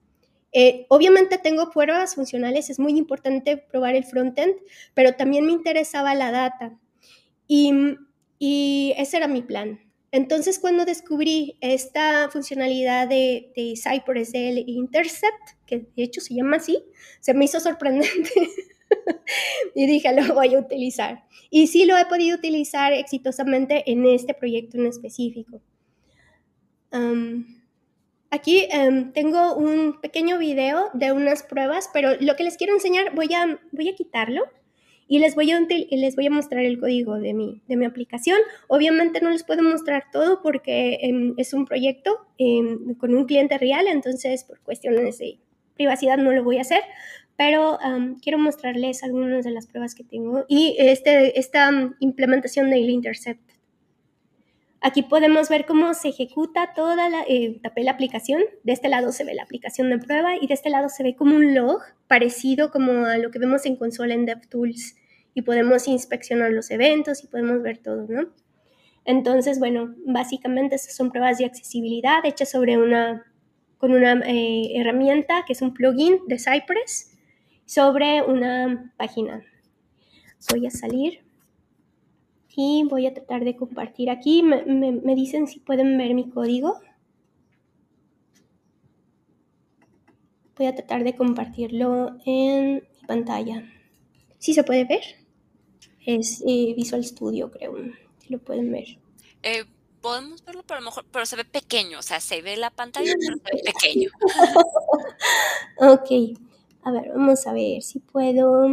Eh, 0.52 0.86
obviamente 0.90 1.38
tengo 1.38 1.70
pruebas 1.70 2.16
funcionales, 2.16 2.70
es 2.70 2.80
muy 2.80 2.98
importante 2.98 3.58
probar 3.58 3.96
el 3.96 4.04
frontend, 4.04 4.56
pero 4.94 5.14
también 5.14 5.46
me 5.46 5.52
interesaba 5.52 6.16
la 6.16 6.32
data. 6.32 6.78
Y, 7.48 7.74
y 8.40 8.94
ese 8.98 9.18
era 9.18 9.28
mi 9.28 9.42
plan. 9.42 9.80
Entonces, 10.12 10.58
cuando 10.58 10.86
descubrí 10.86 11.58
esta 11.62 12.30
funcionalidad 12.32 13.08
de, 13.08 13.52
de 13.56 13.76
Cypress 13.76 14.32
del 14.32 14.68
Intercept, 14.68 15.52
que 15.68 15.88
de 15.96 16.04
hecho 16.04 16.20
se 16.20 16.34
llama 16.34 16.58
así, 16.58 16.84
se 17.20 17.34
me 17.36 17.46
hizo 17.46 17.60
sorprendente 17.60 18.32
y 19.76 19.86
dije, 19.86 20.12
lo 20.14 20.34
voy 20.34 20.56
a 20.56 20.60
utilizar. 20.60 21.26
Y 21.52 21.68
sí 21.68 21.86
lo 21.86 21.96
he 21.98 22.06
podido 22.06 22.38
utilizar 22.38 22.92
exitosamente 22.94 23.90
en 23.92 24.06
este 24.06 24.34
proyecto 24.34 24.78
en 24.78 24.88
específico. 24.88 25.62
Aquí 28.32 28.68
tengo 29.14 29.56
un 29.56 30.00
pequeño 30.02 30.38
video 30.38 30.90
de 30.94 31.12
unas 31.12 31.44
pruebas, 31.44 31.90
pero 31.94 32.16
lo 32.20 32.36
que 32.36 32.44
les 32.44 32.58
quiero 32.58 32.74
enseñar, 32.74 33.14
voy 33.16 33.34
a, 33.34 33.60
voy 33.72 33.90
a 33.90 33.96
quitarlo 33.96 34.44
y 35.08 35.18
les 35.20 35.34
voy 35.34 35.52
a, 35.52 35.60
les 35.60 36.16
voy 36.16 36.28
a 36.28 36.30
mostrar 36.30 36.64
el 36.64 36.80
código 36.80 37.20
de 37.20 37.34
mi, 37.34 37.64
de 37.68 37.76
mi 37.76 37.86
aplicación. 37.86 38.38
Obviamente 38.68 39.22
no 39.22 39.32
les 39.32 39.44
puedo 39.44 39.64
mostrar 39.64 40.06
todo 40.12 40.42
porque 40.44 41.00
em, 41.02 41.34
es 41.38 41.54
un 41.54 41.66
proyecto 41.66 42.28
em, 42.38 42.94
con 42.96 43.16
un 43.16 43.26
cliente 43.26 43.58
real, 43.58 43.88
entonces 43.88 44.44
por 44.44 44.60
cuestiones 44.62 45.18
de 45.18 45.40
privacidad 45.74 46.18
no 46.18 46.32
lo 46.32 46.44
voy 46.44 46.60
a 46.60 46.62
hacer, 46.62 46.82
pero 47.38 47.80
quiero 48.22 48.38
mostrarles 48.38 49.02
algunas 49.02 49.46
de 49.46 49.52
las 49.52 49.66
pruebas 49.66 49.96
que 49.96 50.04
tengo 50.04 50.44
y 50.50 50.76
este, 50.78 51.40
esta 51.40 51.72
implementación 52.00 52.70
del 52.70 52.90
Intercept. 52.90 53.59
Aquí 54.82 55.04
podemos 55.04 55.50
ver 55.50 55.66
cómo 55.66 55.94
se 55.94 56.10
ejecuta 56.10 56.74
toda 56.74 57.10
la, 57.10 57.24
eh, 57.28 57.60
la 57.76 57.92
aplicación. 57.92 58.44
De 58.64 58.72
este 58.72 58.88
lado 58.88 59.12
se 59.12 59.26
ve 59.26 59.34
la 59.34 59.44
aplicación 59.44 59.90
de 59.90 59.98
prueba 59.98 60.38
y 60.40 60.48
de 60.48 60.54
este 60.54 60.70
lado 60.70 60.88
se 60.88 61.04
ve 61.04 61.16
como 61.16 61.36
un 61.36 61.54
log 61.54 61.82
parecido 62.08 62.72
como 62.72 63.06
a 63.06 63.18
lo 63.18 63.30
que 63.30 63.40
vemos 63.40 63.66
en 63.66 63.76
consola 63.76 64.14
en 64.14 64.26
DevTools 64.26 64.96
y 65.34 65.42
podemos 65.42 65.88
inspeccionar 65.88 66.52
los 66.52 66.72
eventos 66.72 67.24
y 67.24 67.28
podemos 67.28 67.62
ver 67.62 67.80
todo, 67.80 68.08
¿no? 68.08 68.30
Entonces, 69.04 69.60
bueno, 69.60 69.96
básicamente 70.06 70.76
estas 70.76 70.96
son 70.96 71.12
pruebas 71.12 71.38
de 71.40 71.46
accesibilidad 71.46 72.26
hechas 72.26 72.50
sobre 72.50 72.78
una, 72.78 73.26
con 73.78 73.92
una 73.92 74.22
eh, 74.26 74.72
herramienta 74.76 75.44
que 75.46 75.54
es 75.54 75.62
un 75.62 75.74
plugin 75.74 76.20
de 76.28 76.38
Cypress 76.38 77.18
sobre 77.66 78.22
una 78.22 78.94
página. 78.98 79.44
Voy 80.52 80.68
a 80.68 80.72
salir 80.72 81.20
y 82.56 82.84
voy 82.84 83.08
a 83.08 83.14
tratar 83.14 83.44
de 83.44 83.56
compartir 83.56 84.10
aquí. 84.10 84.44
Me, 84.44 84.64
me 84.66 85.16
dicen 85.16 85.48
si 85.48 85.60
pueden 85.60 85.98
ver 85.98 86.14
mi 86.14 86.30
código. 86.30 86.80
Voy 90.58 90.68
a 90.68 90.76
tratar 90.76 91.04
de 91.06 91.16
compartirlo 91.16 92.18
en 92.26 92.76
mi 92.76 93.08
pantalla. 93.08 93.64
¿Sí 94.40 94.54
se 94.54 94.64
puede 94.64 94.86
ver? 94.86 95.02
Es 96.06 96.44
eh, 96.46 96.74
Visual 96.76 97.04
Studio, 97.06 97.50
creo. 97.50 97.76
Si 98.18 98.34
lo 98.34 98.40
pueden 98.40 98.72
ver. 98.72 99.00
Eh, 99.44 99.64
podemos 100.02 100.44
verlo, 100.44 100.64
pero 100.64 100.80
a 100.80 100.82
lo 100.82 100.86
mejor, 100.86 101.06
pero 101.12 101.26
se 101.26 101.36
ve 101.36 101.46
pequeño, 101.46 102.00
o 102.00 102.02
sea, 102.02 102.20
se 102.20 102.42
ve 102.42 102.58
la 102.58 102.72
pantalla, 102.72 103.14
pero 103.20 103.38
se 103.38 103.56
ve 103.56 103.62
pequeño. 103.64 104.10
ok, 105.78 106.38
a 106.84 106.92
ver, 106.92 107.10
vamos 107.10 107.48
a 107.48 107.54
ver 107.54 107.82
si 107.82 108.00
puedo 108.00 108.68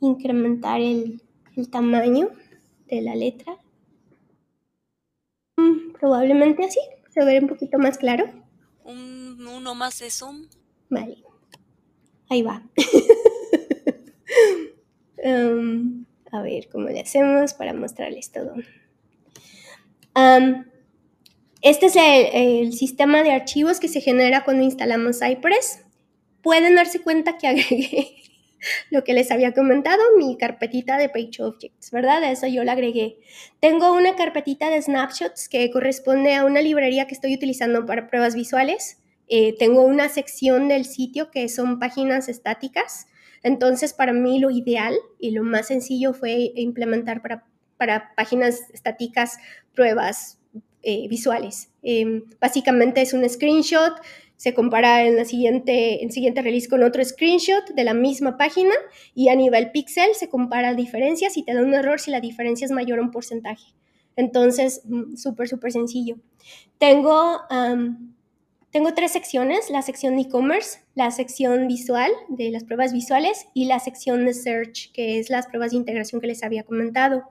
incrementar 0.00 0.80
el, 0.80 1.20
el 1.56 1.70
tamaño 1.70 2.30
de 2.88 3.02
la 3.02 3.14
letra. 3.14 3.56
Mm, 5.56 5.92
probablemente 5.98 6.64
así, 6.64 6.80
se 7.10 7.24
ve 7.24 7.38
un 7.40 7.48
poquito 7.48 7.78
más 7.78 7.98
claro. 7.98 8.24
Un, 8.84 9.46
uno 9.46 9.74
más 9.74 9.98
de 9.98 10.10
zoom. 10.10 10.46
Vale, 10.88 11.22
ahí 12.28 12.42
va. 12.42 12.62
Um, 15.24 16.04
a 16.30 16.42
ver 16.42 16.68
cómo 16.68 16.88
le 16.88 17.00
hacemos 17.00 17.54
para 17.54 17.72
mostrarles 17.72 18.30
todo. 18.30 18.54
Um, 20.14 20.64
este 21.60 21.86
es 21.86 21.96
el, 21.96 22.72
sistema 22.72 23.22
de 23.22 23.32
archivos 23.32 23.80
que 23.80 23.88
se 23.88 24.00
genera 24.00 24.44
cuando 24.44 24.62
instalamos 24.62 25.18
Cypress. 25.18 25.80
Pueden 26.42 26.76
darse 26.76 27.00
cuenta 27.00 27.36
que 27.36 27.48
agregué 27.48 28.22
lo 28.90 29.04
que 29.04 29.12
les 29.12 29.30
había 29.30 29.52
comentado, 29.52 30.02
mi 30.16 30.36
carpetita 30.36 30.98
de 30.98 31.08
Page 31.08 31.42
Objects, 31.42 31.90
¿verdad? 31.90 32.22
eso 32.30 32.46
yo 32.46 32.64
la 32.64 32.72
agregué. 32.72 33.18
Tengo 33.60 33.92
una 33.92 34.16
carpetita 34.16 34.70
de 34.70 34.82
snapshots 34.82 35.48
que 35.48 35.70
corresponde 35.70 36.34
a 36.34 36.44
una 36.44 36.60
librería 36.60 37.06
que 37.06 37.14
estoy 37.14 37.34
utilizando 37.34 37.86
para 37.86 38.08
pruebas 38.08 38.34
visuales. 38.34 38.98
Eh, 39.28 39.54
tengo 39.58 39.82
una 39.82 40.08
sección 40.08 40.68
del 40.68 40.84
sitio 40.84 41.30
que 41.30 41.48
son 41.48 41.78
páginas 41.78 42.28
estáticas. 42.28 43.06
Entonces, 43.42 43.92
para 43.92 44.12
mí 44.12 44.40
lo 44.40 44.50
ideal 44.50 44.94
y 45.18 45.30
lo 45.30 45.44
más 45.44 45.68
sencillo 45.68 46.12
fue 46.12 46.52
implementar 46.56 47.22
para, 47.22 47.44
para 47.76 48.14
páginas 48.16 48.70
estáticas 48.72 49.38
pruebas 49.74 50.38
eh, 50.82 51.08
visuales. 51.08 51.70
Em, 51.82 52.24
básicamente 52.40 53.02
es 53.02 53.12
un 53.12 53.28
screenshot, 53.28 53.94
se 54.38 54.54
compara 54.54 55.04
en 55.04 55.16
la 55.16 55.24
siguiente, 55.24 56.02
en 56.04 56.12
siguiente 56.12 56.42
release 56.42 56.68
con 56.68 56.84
otro 56.84 57.04
screenshot 57.04 57.74
de 57.74 57.82
la 57.84 57.92
misma 57.92 58.38
página 58.38 58.72
y 59.12 59.28
a 59.28 59.34
nivel 59.34 59.72
pixel 59.72 60.14
se 60.14 60.28
compara 60.28 60.74
diferencias 60.74 61.36
y 61.36 61.42
te 61.42 61.52
da 61.52 61.60
un 61.60 61.74
error 61.74 61.98
si 61.98 62.12
la 62.12 62.20
diferencia 62.20 62.64
es 62.64 62.70
mayor 62.70 63.00
a 63.00 63.02
un 63.02 63.10
porcentaje. 63.10 63.74
Entonces, 64.14 64.82
mm, 64.84 65.16
súper, 65.16 65.48
súper 65.48 65.72
sencillo. 65.72 66.16
Tengo 66.78 67.40
tengo 68.70 68.92
tres 68.92 69.12
secciones, 69.12 69.70
la 69.70 69.82
sección 69.82 70.18
e-commerce, 70.18 70.80
la 70.94 71.10
sección 71.10 71.66
visual 71.66 72.12
de 72.28 72.50
las 72.50 72.64
pruebas 72.64 72.92
visuales 72.92 73.46
y 73.54 73.64
la 73.64 73.80
sección 73.80 74.24
de 74.24 74.34
search, 74.34 74.92
que 74.92 75.18
es 75.18 75.30
las 75.30 75.46
pruebas 75.46 75.70
de 75.70 75.78
integración 75.78 76.20
que 76.20 76.26
les 76.26 76.44
había 76.44 76.64
comentado. 76.64 77.24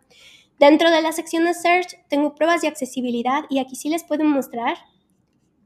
Dentro 0.60 0.90
de 0.90 1.02
la 1.02 1.12
sección 1.12 1.46
de 1.46 1.54
search 1.54 1.96
tengo 2.10 2.36
pruebas 2.36 2.62
de 2.62 2.68
accesibilidad 2.68 3.44
y 3.50 3.60
aquí 3.60 3.76
sí 3.76 3.88
les 3.88 4.04
puedo 4.04 4.24
mostrar 4.26 4.76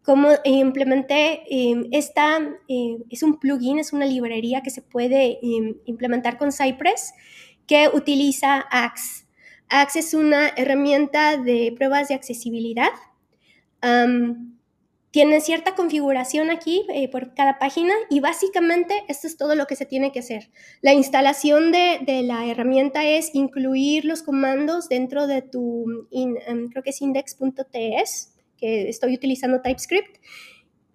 cómo 0.04 0.30
implementé 0.43 1.43
em, 1.49 1.88
esta, 1.91 2.38
em, 2.68 3.04
es 3.10 3.24
un 3.24 3.39
plugin, 3.39 3.80
es 3.80 3.93
una 3.93 4.06
librería 4.06 4.62
que 4.62 4.70
se 4.70 4.82
puede 4.82 5.39
em, 5.41 5.76
implementar 5.86 6.38
con 6.38 6.52
Cypress 6.52 7.14
que 7.68 7.89
utiliza 7.93 8.66
Axe. 8.72 9.26
Axe 9.70 9.99
es 9.99 10.14
una 10.14 10.49
herramienta 10.49 11.38
de 11.38 11.74
pruebas 11.78 12.10
de 12.10 12.16
accesibilidad. 12.16 12.89
Tiene 15.12 15.41
cierta 15.41 15.76
configuración 15.76 16.49
aquí 16.49 16.86
eh, 16.88 17.10
por 17.10 17.34
cada 17.34 17.60
página 17.60 17.93
y 18.10 18.22
básicamente 18.22 19.04
esto 19.10 19.28
es 19.28 19.36
todo 19.36 19.56
lo 19.56 19.68
que 19.68 19.76
se 19.76 19.86
tiene 19.86 20.14
que 20.14 20.20
hacer. 20.20 20.49
La 20.82 20.93
instalación 20.93 21.74
de, 21.74 22.24
la 22.24 22.45
herramienta 22.45 23.04
es 23.06 23.36
incluir 23.36 24.06
los 24.06 24.24
comandos 24.24 24.88
dentro 24.88 25.28
de 25.28 25.41
tu, 25.41 26.08
creo 26.10 26.84
que 26.84 26.91
es 26.91 27.02
index.ts, 27.02 28.34
que 28.62 28.88
estoy 28.88 29.16
utilizando 29.16 29.62
TypeScript, 29.62 30.18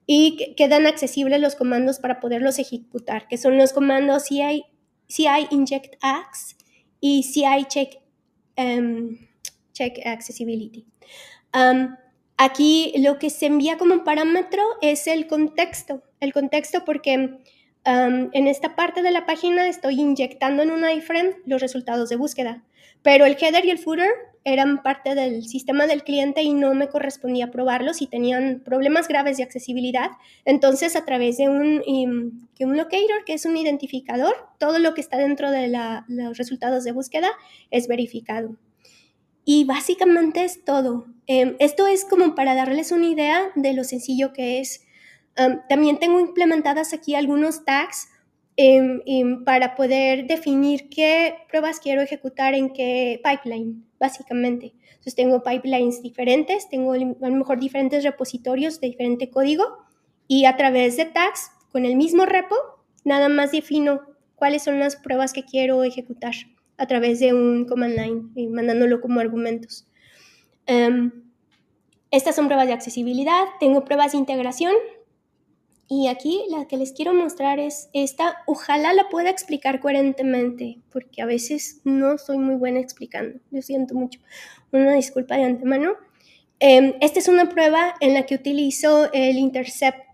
y 0.07 0.55
quedan 0.55 0.87
accesibles 0.87 1.41
los 1.41 1.57
comandos 1.57 1.99
para 1.99 2.21
poderlos 2.21 2.59
ejecutar, 2.59 3.27
que 3.29 3.37
son 3.37 3.59
los 3.59 3.73
comandos 3.73 4.25
CI, 4.29 4.65
CI 5.09 5.49
inject 5.51 5.97
axe 6.01 6.57
y 7.01 7.25
CI 7.25 7.65
check 7.69 7.99
em, 8.55 9.19
check 9.73 9.99
accessibility. 10.07 10.87
aquí 12.39 12.93
lo 12.99 13.19
que 13.19 13.31
se 13.31 13.47
envía 13.47 13.79
como 13.79 14.05
parámetro 14.05 14.63
es 14.81 15.07
el 15.07 15.27
contexto, 15.27 16.03
el 16.21 16.33
contexto 16.33 16.85
porque 16.85 17.39
en 17.85 18.47
esta 18.47 18.75
parte 18.75 19.03
de 19.03 19.11
la 19.11 19.27
página 19.27 19.69
estoy 19.69 20.01
inyectando 20.01 20.63
en 20.63 20.71
un 20.71 20.89
iframe 20.89 21.37
los 21.47 21.61
resultados 21.61 22.09
de 22.09 22.17
búsqueda, 22.17 22.65
pero 23.03 23.27
el 23.27 23.37
header 23.41 23.65
y 23.65 23.71
el 23.71 23.79
footer 23.79 24.11
eran 24.47 24.81
parte 24.85 25.17
del 25.17 25.43
sistema 25.45 25.89
del 25.89 26.05
cliente 26.05 26.43
y 26.43 26.55
no 26.55 26.73
me 26.73 26.89
correspondía 26.89 27.51
probarlos 27.51 28.01
y 28.01 28.07
tenían 28.07 28.61
problemas 28.65 29.09
graves 29.09 29.39
de 29.39 29.43
accesibilidad. 29.43 30.13
Entonces, 30.45 30.95
a 30.95 31.05
través 31.05 31.37
de 31.37 31.49
un, 31.49 31.83
un 31.85 32.77
locator, 32.77 33.25
que 33.27 33.35
es 33.35 33.45
un 33.45 33.57
identificador, 33.57 34.37
todo 34.59 34.79
lo 34.79 34.95
que 34.95 35.01
está 35.01 35.19
dentro 35.19 35.51
de 35.51 35.69
los 36.07 36.39
resultados 36.39 36.85
de 36.85 36.93
búsqueda 36.93 37.29
es 37.73 37.89
verificado. 37.89 38.57
Y 39.45 39.65
básicamente 39.65 40.45
es 40.45 40.65
todo. 40.65 41.07
Em, 41.27 41.57
esto 41.59 41.89
es 41.89 42.05
como 42.05 42.37
para 42.37 42.55
darles 42.55 42.93
una 42.93 43.07
idea 43.07 43.51
de 43.57 43.73
lo 43.73 43.83
sencillo 43.83 44.33
que 44.33 44.61
es 44.61 44.87
también 45.69 45.99
tengo 45.99 46.19
implementadas 46.19 46.95
aquí 46.95 47.15
algunos 47.15 47.67
tags 47.67 48.09
em, 48.57 49.03
em, 49.05 49.45
para 49.45 49.75
poder 49.75 50.27
definir 50.27 50.89
qué 50.89 51.35
pruebas 51.51 51.79
quiero 51.79 52.01
ejecutar 52.01 52.55
en 52.55 52.73
qué 52.73 53.21
pipeline, 53.23 53.86
básicamente. 53.99 54.75
Entonces 54.89 55.15
tengo 55.15 55.43
pipelines 55.43 56.03
diferentes, 56.03 56.69
tengo 56.69 56.93
a 56.93 56.99
lo 56.99 57.37
mejor 57.37 57.59
diferentes 57.59 58.05
repositorios 58.05 58.81
de 58.81 58.89
diferente 58.89 59.31
código 59.31 59.65
y 60.29 60.45
a 60.45 60.57
través 60.57 60.97
de 60.97 61.07
tags 61.07 61.51
con 61.71 61.85
el 61.85 61.97
mismo 61.97 62.27
repo, 62.27 62.57
nada 63.05 63.29
más 63.29 63.53
defino 63.53 64.01
cuáles 64.35 64.63
son 64.63 64.79
las 64.79 64.97
pruebas 64.97 65.33
que 65.33 65.45
quiero 65.45 65.85
ejecutar 65.85 66.35
a 66.79 66.87
través 66.87 67.21
de 67.21 67.33
un 67.33 67.65
command 67.65 67.97
line 67.97 68.23
y 68.35 68.47
mandándolo 68.49 69.01
como 69.01 69.21
argumentos. 69.21 69.87
estas 72.11 72.35
son 72.37 72.47
pruebas 72.47 72.67
de 72.67 72.73
accesibilidad, 72.73 73.45
tengo 73.61 73.85
pruebas 73.85 74.13
de 74.13 74.19
integración, 74.19 74.73
y 75.89 76.09
aquí 76.09 76.43
la 76.51 76.67
que 76.67 76.77
les 76.77 76.93
quiero 76.93 77.15
mostrar 77.15 77.61
es 77.61 77.89
esta, 77.93 78.39
ojalá 78.47 78.93
la 78.93 79.09
pueda 79.09 79.31
explicar 79.31 79.81
coherentemente, 79.81 80.79
porque 80.91 81.23
a 81.23 81.27
veces 81.27 81.81
no 81.85 82.19
soy 82.19 82.39
muy 82.39 82.57
buena 82.57 82.81
explicando, 82.81 83.39
yo 83.53 83.63
siento 83.63 83.95
mucho, 83.95 84.21
una 84.73 84.95
disculpa 84.95 85.37
de 85.37 85.45
antemano. 85.45 85.93
Em, 86.59 86.95
esta 87.01 87.19
es 87.21 87.29
una 87.29 87.49
prueba 87.49 87.95
en 88.01 88.15
la 88.15 88.27
que 88.27 88.35
utilizo 88.35 89.13
el 89.13 89.39
intercept. 89.39 90.05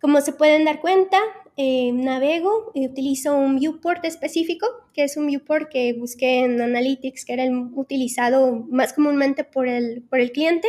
como 0.00 0.20
se 0.20 0.32
pueden 0.32 0.64
dar 0.64 0.80
cuenta, 0.80 1.18
eh, 1.56 1.92
navego 1.92 2.72
y 2.74 2.86
utilizo 2.86 3.36
un 3.36 3.56
viewport 3.56 4.04
específico, 4.04 4.66
que 4.92 5.04
es 5.04 5.16
un 5.16 5.28
viewport 5.28 5.68
que 5.70 5.92
busqué 5.92 6.40
en 6.40 6.60
Analytics, 6.60 7.24
que 7.24 7.34
era 7.34 7.44
el 7.44 7.54
utilizado 7.74 8.66
más 8.68 8.92
comúnmente 8.94 9.44
por 9.44 9.68
el, 9.68 10.02
por 10.02 10.18
el 10.18 10.32
cliente. 10.32 10.66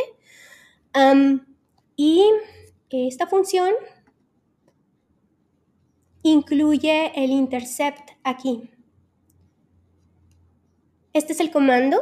y 1.96 2.24
esta 3.08 3.26
función 3.26 3.70
incluye 6.22 7.12
el 7.14 7.30
intercept 7.30 8.10
aquí. 8.22 8.70
Este 11.12 11.32
es 11.32 11.40
el 11.40 11.50
comando 11.50 12.00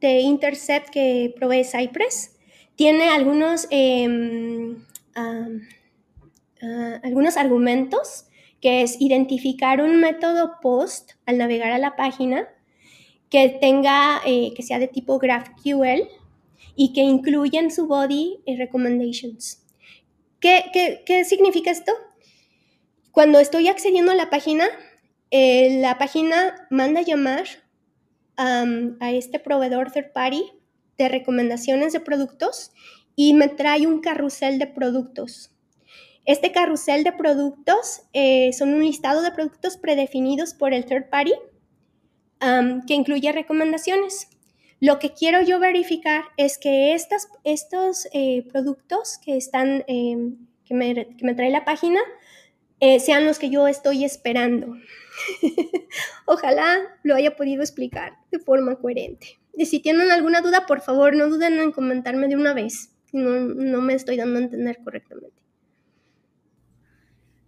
de 0.00 0.20
intercept 0.20 0.90
que 0.90 1.34
provee 1.36 1.64
Cypress. 1.64 2.36
Tiene 2.76 3.08
algunos, 3.08 3.66
em, 3.70 4.84
ah, 5.14 5.48
algunos 7.02 7.36
argumentos, 7.36 8.26
que 8.60 8.82
es 8.82 9.00
identificar 9.00 9.82
un 9.82 9.98
método 9.98 10.60
post 10.62 11.12
al 11.26 11.38
navegar 11.38 11.72
a 11.72 11.78
la 11.78 11.96
página 11.96 12.48
que 13.28 13.48
tenga, 13.48 14.20
eh, 14.24 14.52
que 14.54 14.62
sea 14.62 14.78
de 14.78 14.86
tipo 14.86 15.18
GraphQL 15.18 16.08
y 16.76 16.92
que 16.92 17.00
incluya 17.00 17.60
en 17.60 17.70
su 17.70 17.86
body 17.86 18.40
eh, 18.46 18.56
recommendations. 18.56 19.61
¿Qué, 20.42 21.24
significa 21.24 21.70
esto? 21.70 21.92
Cuando 23.12 23.38
estoy 23.38 23.68
accediendo 23.68 24.10
a 24.10 24.16
la 24.16 24.28
página, 24.28 24.66
eh, 25.30 25.78
la 25.80 25.98
página 25.98 26.66
manda 26.68 27.00
llamar 27.00 27.44
a 28.36 29.12
este 29.12 29.38
proveedor 29.38 29.92
third 29.92 30.12
party 30.12 30.42
de 30.98 31.08
recomendaciones 31.08 31.92
de 31.92 32.00
productos 32.00 32.72
y 33.14 33.34
me 33.34 33.46
trae 33.46 33.86
un 33.86 34.00
carrusel 34.00 34.58
de 34.58 34.66
productos. 34.66 35.52
Este 36.24 36.50
carrusel 36.50 37.04
de 37.04 37.12
productos 37.12 38.02
eh, 38.12 38.52
son 38.52 38.74
un 38.74 38.82
listado 38.82 39.22
de 39.22 39.30
productos 39.30 39.76
predefinidos 39.76 40.54
por 40.54 40.74
el 40.74 40.84
third 40.86 41.08
party 41.08 41.34
que 42.88 42.94
incluye 42.94 43.30
recomendaciones. 43.30 44.28
Lo 44.82 44.98
que 44.98 45.14
quiero 45.14 45.40
yo 45.42 45.60
verificar 45.60 46.24
es 46.36 46.58
que 46.58 46.92
estos 46.92 48.08
eh, 48.12 48.44
productos 48.50 49.16
que 49.24 49.36
están, 49.36 49.84
em, 49.86 50.48
que, 50.64 50.74
me, 50.74 51.34
trae 51.36 51.50
la 51.50 51.64
página, 51.64 52.00
eh, 52.80 52.98
sean 52.98 53.24
los 53.24 53.38
que 53.38 53.48
yo 53.48 53.68
estoy 53.68 54.04
esperando. 54.04 54.74
Ojalá 56.26 56.80
lo 57.04 57.14
haya 57.14 57.36
podido 57.36 57.62
explicar 57.62 58.14
de 58.32 58.40
forma 58.40 58.74
coherente. 58.74 59.38
Y 59.56 59.66
si 59.66 59.78
tienen 59.78 60.10
alguna 60.10 60.40
duda, 60.40 60.66
por 60.66 60.80
favor, 60.80 61.14
no 61.14 61.28
duden 61.28 61.60
en 61.60 61.70
comentarme 61.70 62.26
de 62.26 62.34
una 62.34 62.52
vez. 62.52 62.90
No, 63.12 63.38
no 63.38 63.80
me 63.82 63.94
estoy 63.94 64.16
dando 64.16 64.40
a 64.40 64.42
entender 64.42 64.80
correctamente. 64.82 65.40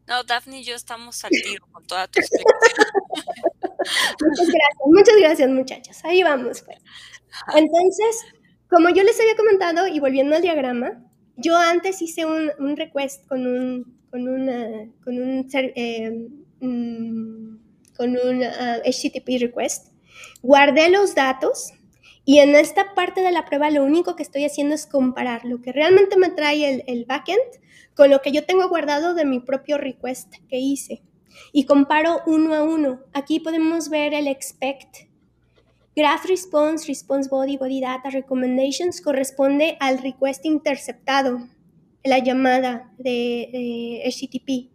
No, 0.06 0.22
Daphne 0.22 0.60
y 0.60 0.62
yo 0.62 0.76
estamos 0.76 1.24
al 1.24 1.30
tiro 1.30 1.66
con 1.72 1.84
toda 1.84 2.06
tu 2.06 2.20
explicación. 2.20 2.86
muchas 4.20 4.46
gracias, 4.48 4.86
muchas 4.86 5.16
gracias, 5.18 5.50
muchachas. 5.50 6.04
Ahí 6.04 6.22
vamos. 6.22 6.62
Pues. 6.62 6.78
Entonces, 7.54 8.24
como 8.68 8.90
yo 8.90 9.02
les 9.02 9.18
había 9.20 9.36
comentado, 9.36 9.86
y 9.86 10.00
volviendo 10.00 10.36
al 10.36 10.42
diagrama, 10.42 11.04
yo 11.36 11.56
antes 11.56 12.00
hice 12.02 12.24
un, 12.24 12.50
un 12.58 12.76
request 12.76 13.26
con 13.26 13.46
un, 13.46 13.98
con 14.10 14.28
una, 14.28 14.90
con 15.02 15.18
un, 15.20 15.48
eh, 15.52 16.28
mm, 16.60 17.56
con 17.96 18.10
un 18.10 18.42
HTTP 18.42 19.28
ah, 19.28 19.38
request, 19.40 19.88
guardé 20.42 20.88
los 20.90 21.14
datos 21.14 21.72
y 22.24 22.38
en 22.38 22.54
esta 22.54 22.94
parte 22.94 23.20
de 23.20 23.32
la 23.32 23.44
prueba 23.44 23.70
lo 23.70 23.84
único 23.84 24.16
que 24.16 24.22
estoy 24.22 24.44
haciendo 24.44 24.74
es 24.74 24.86
comparar 24.86 25.44
lo 25.44 25.60
que 25.60 25.72
realmente 25.72 26.16
me 26.16 26.30
trae 26.30 26.74
el, 26.74 26.84
el 26.86 27.04
backend 27.04 27.40
con 27.94 28.10
lo 28.10 28.22
que 28.22 28.32
yo 28.32 28.44
tengo 28.44 28.68
guardado 28.68 29.14
de 29.14 29.24
mi 29.24 29.40
propio 29.40 29.78
request 29.78 30.34
que 30.48 30.58
hice. 30.58 31.02
Y 31.52 31.64
comparo 31.64 32.20
uno 32.26 32.54
a 32.54 32.62
uno. 32.62 33.00
Aquí 33.12 33.40
podemos 33.40 33.88
ver 33.88 34.14
el 34.14 34.28
expect 34.28 35.08
Graph 35.96 36.24
response, 36.24 36.88
response 36.88 37.28
body, 37.28 37.56
body 37.56 37.80
data, 37.80 38.10
recommendations 38.10 39.00
corresponde 39.00 39.76
al 39.78 39.98
request 39.98 40.44
interceptado, 40.44 41.46
la 42.02 42.18
llamada 42.18 42.92
de, 42.98 44.02
HTTP. 44.04 44.72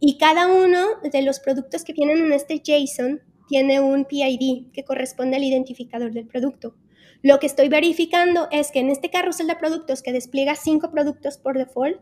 Y 0.00 0.18
cada 0.18 0.48
uno 0.48 0.84
de 1.12 1.22
los 1.22 1.38
productos 1.38 1.84
que 1.84 1.92
vienen 1.92 2.18
en 2.18 2.32
este 2.32 2.58
JSON 2.58 3.20
tiene 3.48 3.78
un 3.78 4.04
PID 4.04 4.72
que 4.72 4.82
corresponde 4.82 5.36
al 5.36 5.44
identificador 5.44 6.12
del 6.12 6.26
producto. 6.26 6.74
Lo 7.22 7.38
que 7.38 7.46
estoy 7.46 7.68
verificando 7.68 8.48
es 8.50 8.72
que 8.72 8.80
en 8.80 8.90
este 8.90 9.10
carrusel 9.10 9.46
de 9.46 9.54
productos 9.54 10.02
que 10.02 10.12
despliega 10.12 10.56
cinco 10.56 10.90
productos 10.90 11.38
por 11.38 11.56
default, 11.56 12.00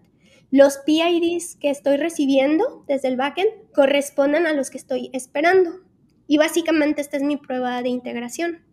los 0.51 0.79
PIDs 0.79 1.57
que 1.57 1.71
estoy 1.71 1.97
recibiendo 1.97 2.85
desde 2.87 3.09
el 3.09 3.17
backend 3.17 3.51
corresponden 3.75 4.47
a 4.47 4.53
los 4.53 4.71
que 4.71 4.79
estoy 4.79 5.11
esperando. 5.13 5.81
Y 6.29 6.39
básicamente 6.39 7.01
esta 7.01 7.17
es 7.17 7.23
mi 7.23 7.37
prueba 7.37 7.83
de 7.83 7.89
integración. 7.89 8.65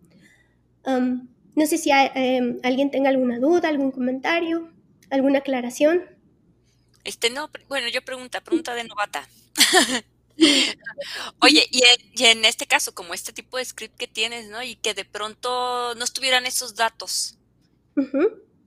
no 0.86 1.66
sé 1.66 1.78
si 1.78 1.92
em, 1.92 2.60
alguien 2.64 2.92
tenga 2.92 3.10
alguna 3.10 3.40
duda, 3.40 3.70
algún 3.70 3.92
comentario, 3.92 4.72
alguna 5.10 5.40
aclaración. 5.40 6.04
Este, 7.04 7.30
no, 7.30 7.50
bueno, 7.68 7.88
yo 7.90 8.04
pregunta, 8.04 8.42
pregunta 8.42 8.74
de 8.76 8.86
novata. 8.86 9.28
Oye, 11.42 11.68
y 11.70 12.24
en, 12.24 12.46
este 12.46 12.66
caso, 12.66 12.94
como 12.94 13.14
este 13.14 13.34
tipo 13.34 13.58
de 13.58 13.66
script 13.66 13.98
que 13.98 14.08
tienes, 14.08 14.50
¿no? 14.50 14.64
Y 14.64 14.76
que 14.76 14.94
de 14.94 15.06
pronto 15.06 15.94
no 15.96 16.04
estuvieran 16.04 16.46
esos 16.46 16.76
datos, 16.76 17.38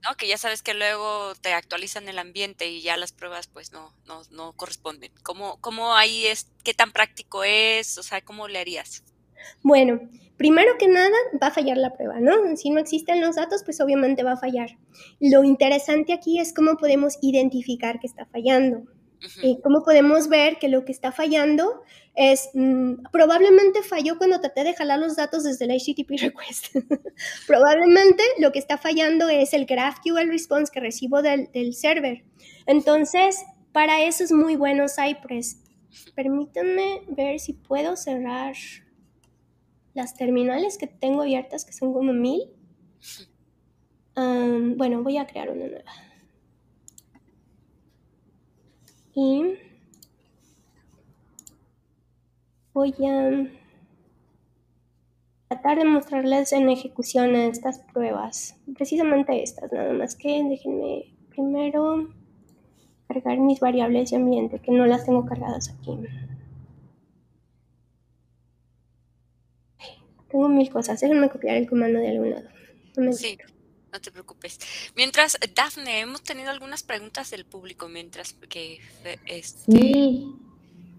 ¿no? 0.07 0.15
Que 0.15 0.27
ya 0.27 0.37
sabes 0.37 0.61
que 0.61 0.73
luego 0.73 1.33
te 1.41 1.53
actualizan 1.53 2.07
el 2.07 2.19
ambiente 2.19 2.69
y 2.69 2.81
ya 2.81 2.97
las 2.97 3.11
pruebas 3.11 3.47
pues 3.47 3.71
no, 3.71 3.93
no, 4.05 4.21
no 4.31 4.53
corresponden. 4.53 5.11
¿Cómo, 5.23 5.57
¿Cómo 5.61 5.95
ahí 5.95 6.25
es, 6.25 6.47
qué 6.63 6.73
tan 6.73 6.91
práctico 6.91 7.43
es? 7.43 7.97
O 7.97 8.03
sea, 8.03 8.21
¿cómo 8.21 8.47
le 8.47 8.59
harías? 8.59 9.03
Bueno, 9.63 10.01
primero 10.37 10.77
que 10.77 10.87
nada 10.87 11.15
va 11.41 11.47
a 11.47 11.51
fallar 11.51 11.77
la 11.77 11.95
prueba, 11.95 12.19
¿no? 12.19 12.55
Si 12.55 12.69
no 12.69 12.79
existen 12.79 13.21
los 13.21 13.35
datos, 13.35 13.63
pues 13.63 13.79
obviamente 13.81 14.23
va 14.23 14.33
a 14.33 14.37
fallar. 14.37 14.77
Lo 15.19 15.43
interesante 15.43 16.13
aquí 16.13 16.39
es 16.39 16.53
cómo 16.53 16.77
podemos 16.77 17.17
identificar 17.21 17.99
que 17.99 18.07
está 18.07 18.25
fallando. 18.25 18.83
Y 19.41 19.59
cómo 19.61 19.83
podemos 19.83 20.29
ver 20.29 20.57
que 20.59 20.67
lo 20.67 20.85
que 20.85 20.91
está 20.91 21.11
fallando 21.11 21.81
es, 22.15 22.49
mm, 22.53 23.03
probablemente 23.11 23.81
falló 23.83 24.17
cuando 24.17 24.39
traté 24.39 24.63
de 24.63 24.73
jalar 24.73 24.99
los 24.99 25.15
datos 25.15 25.43
desde 25.43 25.65
el 25.65 25.71
HTTP 25.71 26.19
request. 26.19 26.67
probablemente 27.47 28.23
lo 28.39 28.51
que 28.51 28.59
está 28.59 28.77
fallando 28.77 29.29
es 29.29 29.53
el 29.53 29.65
GraphQL 29.65 30.29
response 30.29 30.71
que 30.71 30.79
recibo 30.79 31.21
del, 31.21 31.51
del 31.51 31.73
server. 31.73 32.23
Entonces, 32.65 33.43
para 33.71 34.01
eso 34.03 34.23
es 34.23 34.31
muy 34.31 34.55
bueno 34.55 34.85
Cypress. 34.87 35.63
Permítanme 36.15 37.03
ver 37.09 37.39
si 37.39 37.53
puedo 37.53 37.95
cerrar 37.95 38.55
las 39.93 40.15
terminales 40.15 40.77
que 40.77 40.87
tengo 40.87 41.23
abiertas, 41.23 41.65
que 41.65 41.73
son 41.73 41.91
como 41.91 42.13
mil. 42.13 42.41
bueno, 44.15 45.01
voy 45.03 45.17
a 45.17 45.25
crear 45.25 45.49
una 45.49 45.67
nueva. 45.67 45.91
Y 49.19 49.57
voy 52.71 52.93
a 53.03 53.49
tratar 55.47 55.79
de 55.79 55.85
mostrarles 55.85 56.53
en 56.53 56.69
ejecución 56.69 57.35
estas 57.35 57.79
pruebas, 57.79 58.55
precisamente 58.75 59.41
estas, 59.41 59.73
nada 59.73 59.91
más 59.93 60.15
que 60.15 60.43
déjenme 60.43 61.15
primero 61.29 62.13
cargar 63.07 63.39
mis 63.39 63.59
variables 63.59 64.11
de 64.11 64.17
ambiente, 64.17 64.59
que 64.59 64.71
no 64.71 64.85
las 64.85 65.07
tengo 65.07 65.25
cargadas 65.25 65.69
aquí. 65.69 65.97
Tengo 70.29 70.47
mil 70.47 70.69
cosas, 70.69 70.99
déjenme 71.01 71.31
copiar 71.31 71.57
el 71.57 71.67
comando 71.67 71.97
de 71.97 72.09
algún 72.09 72.29
lado. 72.29 72.49
No 72.97 73.11
sí, 73.13 73.35
no 73.91 74.01
te 74.01 74.11
preocupes. 74.11 74.59
Mientras, 74.95 75.37
Dafne, 75.55 76.01
hemos 76.01 76.21
tenido 76.23 76.49
algunas 76.49 76.83
preguntas 76.83 77.31
del 77.31 77.45
público 77.45 77.87
mientras 77.87 78.33
que... 78.33 78.79
Este... 79.25 79.71
Sí, 79.71 80.35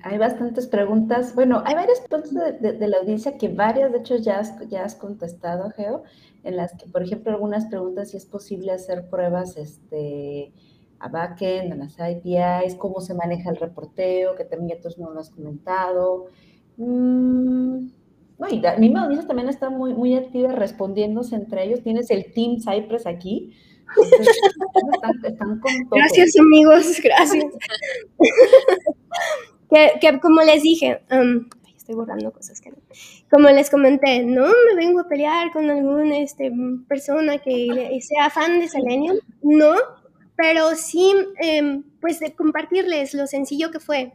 hay 0.02 0.18
bastantes 0.18 0.66
preguntas. 0.66 1.34
Bueno, 1.34 1.62
hay 1.64 1.74
varias 1.74 2.00
preguntas 2.00 2.60
de, 2.60 2.88
la 2.88 2.98
audiencia 2.98 3.36
que 3.36 3.48
varias, 3.48 3.92
de 3.92 3.98
hecho, 3.98 4.16
ya 4.16 4.38
has, 4.38 4.54
ya 4.68 4.84
has 4.84 4.94
contestado, 4.94 5.70
Geo, 5.70 6.04
en 6.44 6.56
las 6.56 6.72
que, 6.74 6.86
por 6.86 7.02
ejemplo, 7.02 7.32
algunas 7.32 7.66
preguntas 7.66 8.10
si 8.10 8.16
es 8.16 8.26
posible 8.26 8.72
hacer 8.72 9.08
pruebas 9.08 9.56
este, 9.56 10.52
a 10.98 11.08
backend, 11.08 11.72
en 11.72 11.78
las 11.80 11.98
APIs, 11.98 12.76
cómo 12.76 13.00
se 13.00 13.14
maneja 13.14 13.50
el 13.50 13.56
reporteo, 13.56 14.36
que 14.36 14.44
también 14.44 14.80
tú 14.80 14.88
no 14.98 15.10
lo 15.10 15.20
has 15.20 15.30
comentado. 15.30 16.26
Mm, 16.76 17.88
no, 18.38 18.48
y 18.48 18.60
mi 18.78 18.96
audiencia 18.96 19.26
también 19.26 19.48
está 19.48 19.68
muy, 19.68 19.94
muy 19.94 20.14
activa 20.14 20.52
respondiéndose 20.52 21.34
entre 21.34 21.64
ellos. 21.64 21.82
Tienes 21.82 22.10
el 22.10 22.32
Team 22.32 22.58
Cypress 22.60 23.06
aquí. 23.06 23.52
están, 25.24 25.60
con 25.60 25.72
Gracias, 25.90 26.38
amigos, 26.38 27.00
gracias. 27.02 27.44
que, 30.00 30.20
como 30.20 30.42
les 30.42 30.62
dije, 30.62 31.00
estoy 31.76 31.96
borrando 31.96 32.32
cosas 32.32 32.60
que 32.60 32.70
no. 32.70 32.76
Como 33.28 33.48
les 33.48 33.70
comenté, 33.70 34.22
no 34.22 34.46
me 34.46 34.76
vengo 34.76 35.00
a 35.00 35.08
pelear 35.08 35.50
con 35.52 35.68
alguna 35.68 36.18
este, 36.18 36.52
persona 36.86 37.38
que 37.38 37.98
sea 38.00 38.30
fan 38.30 38.60
de 38.60 38.68
Selenium, 38.68 39.16
no, 39.42 39.74
pero 40.36 40.76
sí, 40.76 41.12
em, 41.40 41.82
pues 42.00 42.20
de 42.20 42.34
compartirles 42.34 43.14
lo 43.14 43.26
sencillo 43.26 43.72
que 43.72 43.80
fue 43.80 44.12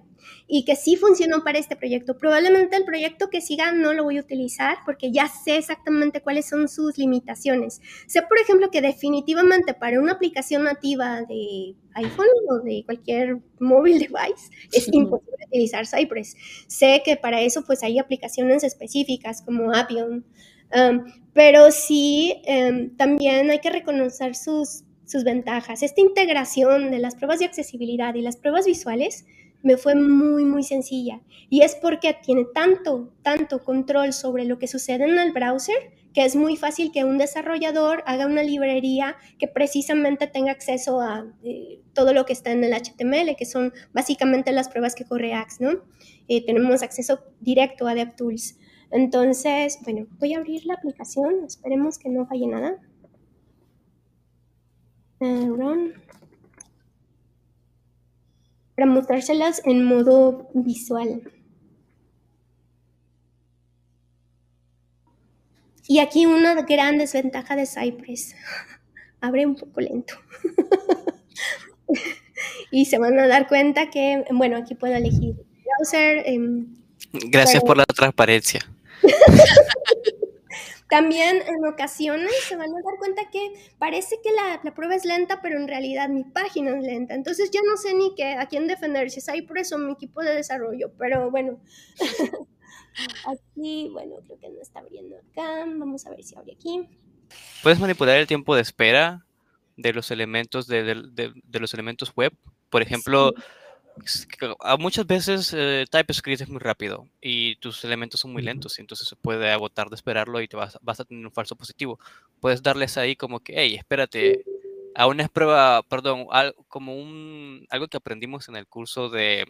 y 0.47 0.65
que 0.65 0.75
sí 0.75 0.95
funcionó 0.95 1.43
para 1.43 1.59
este 1.59 1.75
proyecto. 1.75 2.17
Probablemente 2.17 2.75
el 2.75 2.85
proyecto 2.85 3.29
que 3.29 3.41
siga 3.41 3.71
no 3.71 3.93
lo 3.93 4.03
voy 4.03 4.17
a 4.17 4.21
utilizar 4.21 4.77
porque 4.85 5.11
ya 5.11 5.27
sé 5.27 5.57
exactamente 5.57 6.21
cuáles 6.21 6.47
son 6.47 6.67
sus 6.67 6.97
limitaciones. 6.97 7.81
Sé, 8.07 8.21
por 8.21 8.37
ejemplo, 8.37 8.71
que 8.71 8.81
definitivamente 8.81 9.73
para 9.73 9.99
una 9.99 10.13
aplicación 10.13 10.63
nativa 10.63 11.21
de 11.21 11.75
iPhone 11.95 12.25
o 12.49 12.59
de 12.59 12.83
cualquier 12.85 13.39
móvil 13.59 13.99
device 13.99 14.49
es 14.71 14.87
imposible 14.91 15.45
utilizar 15.47 15.85
Cypress. 15.85 16.35
Sé 16.67 17.01
que 17.05 17.15
para 17.15 17.41
eso 17.41 17.63
pues 17.63 17.83
hay 17.83 17.99
aplicaciones 17.99 18.63
específicas 18.63 19.41
como 19.41 19.73
Appium, 19.73 20.23
um, 20.75 21.05
pero 21.33 21.71
sí 21.71 22.41
um, 22.47 22.95
también 22.95 23.49
hay 23.49 23.59
que 23.59 23.69
reconocer 23.69 24.35
sus, 24.35 24.83
sus 25.05 25.23
ventajas. 25.23 25.83
Esta 25.83 26.01
integración 26.01 26.91
de 26.91 26.99
las 26.99 27.15
pruebas 27.15 27.39
de 27.39 27.45
accesibilidad 27.45 28.15
y 28.15 28.21
las 28.21 28.37
pruebas 28.37 28.65
visuales 28.65 29.25
me 29.63 29.77
fue 29.77 29.95
muy, 29.95 30.45
muy 30.45 30.61
sencilla. 30.63 31.21
Y 31.49 31.61
es 31.61 31.75
porque 31.75 32.15
tiene 32.21 32.45
tanto, 32.53 33.13
tanto 33.23 33.63
control 33.63 34.13
sobre 34.13 34.45
lo 34.45 34.59
que 34.59 34.67
sucede 34.67 35.05
en 35.05 35.17
el 35.17 35.31
browser 35.31 35.93
que 36.13 36.23
es 36.23 36.35
muy 36.35 36.55
fácil 36.55 36.91
que 36.91 37.03
un 37.03 37.17
desarrollador 37.17 38.03
haga 38.05 38.27
una 38.27 38.43
librería 38.43 39.17
que 39.39 39.47
precisamente 39.47 40.27
tenga 40.27 40.51
acceso 40.51 41.01
a 41.01 41.25
eh, 41.43 41.81
todo 41.93 42.13
lo 42.13 42.25
que 42.25 42.33
está 42.33 42.51
en 42.51 42.63
el 42.63 42.73
HTML, 42.73 43.35
que 43.35 43.45
son 43.45 43.73
básicamente 43.93 44.51
las 44.51 44.69
pruebas 44.69 44.93
que 44.93 45.05
corre 45.05 45.33
Axe, 45.33 45.63
¿no? 45.63 45.81
Eh, 46.27 46.45
tenemos 46.45 46.83
acceso 46.83 47.19
directo 47.39 47.87
a 47.87 47.95
DevTools. 47.95 48.59
Entonces, 48.91 49.79
bueno, 49.83 50.05
voy 50.19 50.35
a 50.35 50.37
abrir 50.37 50.65
la 50.65 50.75
aplicación, 50.75 51.43
esperemos 51.45 51.97
que 51.97 52.09
no 52.09 52.27
falle 52.27 52.47
nada. 52.47 52.79
Run 55.19 55.93
para 58.75 58.87
mostrárselas 58.87 59.61
en 59.65 59.83
modo 59.83 60.49
visual. 60.53 61.21
Y 65.87 65.99
aquí 65.99 66.25
una 66.25 66.61
gran 66.63 66.97
desventaja 66.97 67.55
de 67.55 67.65
Cypress. 67.65 68.35
Abre 69.21 69.45
un 69.45 69.55
poco 69.55 69.81
lento. 69.81 70.15
y 72.71 72.85
se 72.85 72.97
van 72.97 73.19
a 73.19 73.27
dar 73.27 73.47
cuenta 73.47 73.89
que, 73.89 74.23
bueno, 74.31 74.57
aquí 74.57 74.75
puedo 74.75 74.95
elegir 74.95 75.35
browser. 75.63 76.23
Em, 76.25 76.67
Gracias 77.11 77.63
por 77.63 77.77
la 77.77 77.85
transparencia. 77.85 78.61
También 80.93 81.37
en 81.37 81.65
ocasiones 81.65 82.31
se 82.47 82.55
van 82.55 82.69
a 82.69 82.73
dar 82.73 82.99
cuenta 82.99 83.23
que 83.31 83.51
parece 83.79 84.19
que 84.23 84.29
la, 84.31 84.61
prueba 84.75 84.93
es 84.93 85.05
lenta, 85.05 85.41
pero 85.41 85.57
en 85.57 85.67
realidad 85.67 86.07
mi 86.07 86.23
página 86.23 86.77
es 86.77 86.83
lenta. 86.83 87.15
Entonces 87.15 87.49
ya 87.49 87.61
no 87.67 87.77
sé 87.77 87.95
ni 87.95 88.13
qué, 88.13 88.33
a 88.33 88.45
quién 88.45 88.67
defender, 88.67 89.09
si 89.09 89.17
es 89.17 89.25
Cypress 89.25 89.71
o 89.71 89.79
mi 89.79 89.91
equipo 89.91 90.21
de 90.21 90.35
desarrollo. 90.35 90.91
Pero 90.99 91.31
bueno, 91.31 91.59
aquí, 93.25 93.89
bueno, 93.91 94.17
creo 94.23 94.37
que 94.37 94.49
no 94.49 94.61
está 94.61 94.81
abriendo 94.81 95.15
acá. 95.17 95.65
Vamos 95.65 96.05
a 96.05 96.11
ver 96.11 96.23
si 96.23 96.35
abre 96.35 96.53
aquí. 96.53 96.87
Puedes 97.63 97.79
manipular 97.79 98.17
el 98.17 98.27
tiempo 98.27 98.53
de 98.53 98.61
espera 98.61 99.25
de 99.75 99.93
los 99.93 100.11
elementos 100.11 100.67
de, 100.67 101.33
los 101.53 101.73
elementos 101.73 102.13
web. 102.15 102.33
Por 102.69 102.83
ejemplo, 102.83 103.33
muchas 104.79 105.05
veces 105.05 105.53
eh, 105.55 105.85
TypeScript 105.89 106.41
es 106.41 106.49
muy 106.49 106.59
rápido 106.59 107.07
y 107.21 107.55
tus 107.57 107.83
elementos 107.83 108.19
son 108.19 108.33
muy 108.33 108.41
lentos 108.41 108.77
y 108.77 108.81
entonces 108.81 109.07
se 109.07 109.15
puede 109.15 109.51
agotar 109.51 109.89
de 109.89 109.95
esperarlo 109.95 110.41
y 110.41 110.47
te 110.47 110.57
vas, 110.57 110.75
a 110.75 111.05
tener 111.05 111.25
un 111.25 111.31
falso 111.31 111.55
positivo. 111.55 111.99
Puedes 112.39 112.61
darles 112.63 112.97
ahí 112.97 113.15
como 113.15 113.39
que, 113.39 113.53
hey, 113.55 113.75
espérate, 113.75 114.43
a 114.95 115.07
una 115.07 115.27
prueba, 115.27 115.81
perdón, 115.83 116.27
como 116.67 116.95
un, 116.95 117.65
algo 117.69 117.87
que 117.87 117.97
aprendimos 117.97 118.47
en 118.49 118.55
el 118.55 118.67
curso 118.67 119.09
de, 119.09 119.45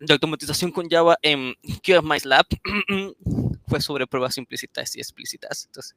de 0.00 0.12
automatización 0.12 0.72
con 0.72 0.88
Java 0.88 1.16
en 1.22 1.54
QMS 1.84 2.24
Lab, 2.24 2.46
fue 3.68 3.80
sobre 3.80 4.06
pruebas 4.06 4.38
implícitas 4.38 4.96
y 4.96 5.00
explícitas. 5.00 5.66
Entonces, 5.66 5.96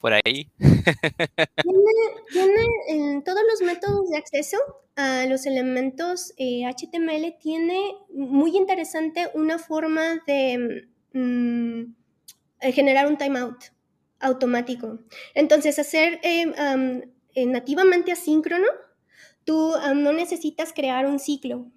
por 0.00 0.12
ahí. 0.12 0.50
Tiene, 2.32 2.66
en 2.88 3.24
todos 3.24 3.42
los 3.48 3.62
métodos 3.62 4.08
de 4.10 4.16
acceso 4.16 4.58
a 4.96 5.26
los 5.26 5.46
elementos 5.46 6.32
HTML, 6.36 7.24
eh, 7.24 7.38
tiene 7.40 7.92
muy 8.10 8.56
interesante 8.56 9.28
una 9.34 9.58
forma 9.58 10.22
de 10.26 10.88
mm, 11.12 11.94
eh, 12.60 12.72
generar 12.72 13.06
un 13.06 13.18
timeout 13.18 13.64
automático. 14.20 14.98
Entonces, 15.34 15.78
hacer 15.78 16.20
eh, 16.22 16.46
nativamente 17.46 18.12
asíncrono, 18.12 18.66
tú 19.44 19.72
no 19.94 20.12
necesitas 20.12 20.72
crear 20.72 21.06
un 21.06 21.18
ciclo. 21.18 21.70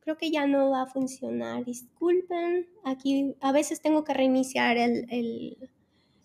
Creo 0.00 0.18
que 0.18 0.30
ya 0.30 0.46
no 0.46 0.70
va 0.70 0.82
a 0.82 0.86
funcionar. 0.86 1.64
Disculpen, 1.64 2.68
aquí 2.84 3.34
a 3.40 3.52
veces 3.52 3.80
tengo 3.80 4.04
que 4.04 4.12
reiniciar 4.12 4.76
el, 4.76 5.56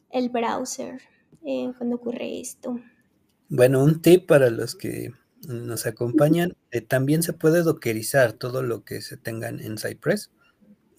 el 0.09 0.29
browser. 0.29 0.99
Eh, 1.45 1.71
cuando 1.77 1.95
ocurre 1.95 2.39
esto. 2.39 2.79
Bueno, 3.49 3.83
un 3.83 4.01
tip 4.01 4.27
para 4.27 4.49
los 4.49 4.75
que 4.75 5.13
nos 5.47 5.85
acompañan, 5.85 6.55
eh, 6.71 6.81
también 6.81 7.23
se 7.23 7.33
puede 7.33 7.63
dockerizar 7.63 8.33
todo 8.33 8.61
lo 8.61 8.83
que 8.83 9.01
se 9.01 9.17
tengan 9.17 9.59
en 9.59 9.77
Cypress. 9.77 10.31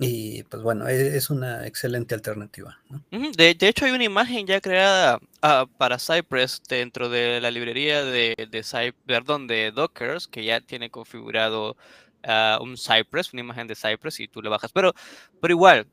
Y 0.02 0.44
pues 0.44 0.62
bueno, 0.62 0.88
e, 0.88 1.16
es, 1.16 1.28
una 1.28 1.66
excelente 1.66 2.14
alternativa. 2.14 2.80
De, 3.10 3.56
hecho, 3.60 3.84
hay 3.84 3.90
una 3.90 4.04
imagen 4.04 4.46
ya 4.46 4.60
creada 4.62 5.20
ah, 5.42 5.66
para 5.76 5.98
Cypress 5.98 6.62
dentro 6.66 7.10
de 7.10 7.38
la 7.40 7.50
librería 7.50 8.02
de, 8.02 8.34
de, 8.50 8.94
perdón, 9.04 9.46
de 9.46 9.72
Dockers, 9.72 10.26
que 10.26 10.42
ya 10.42 10.62
tiene 10.62 10.90
configurado 10.90 11.76
ah, 12.24 12.58
un 12.62 12.78
Cypress, 12.78 13.34
una 13.34 13.42
imagen 13.42 13.66
de 13.66 13.76
Cypress, 13.76 14.20
y 14.20 14.28
tú 14.28 14.40
le 14.40 14.48
bajas. 14.48 14.72
Pero, 14.72 14.94
pero 15.38 15.52
igual, 15.52 15.86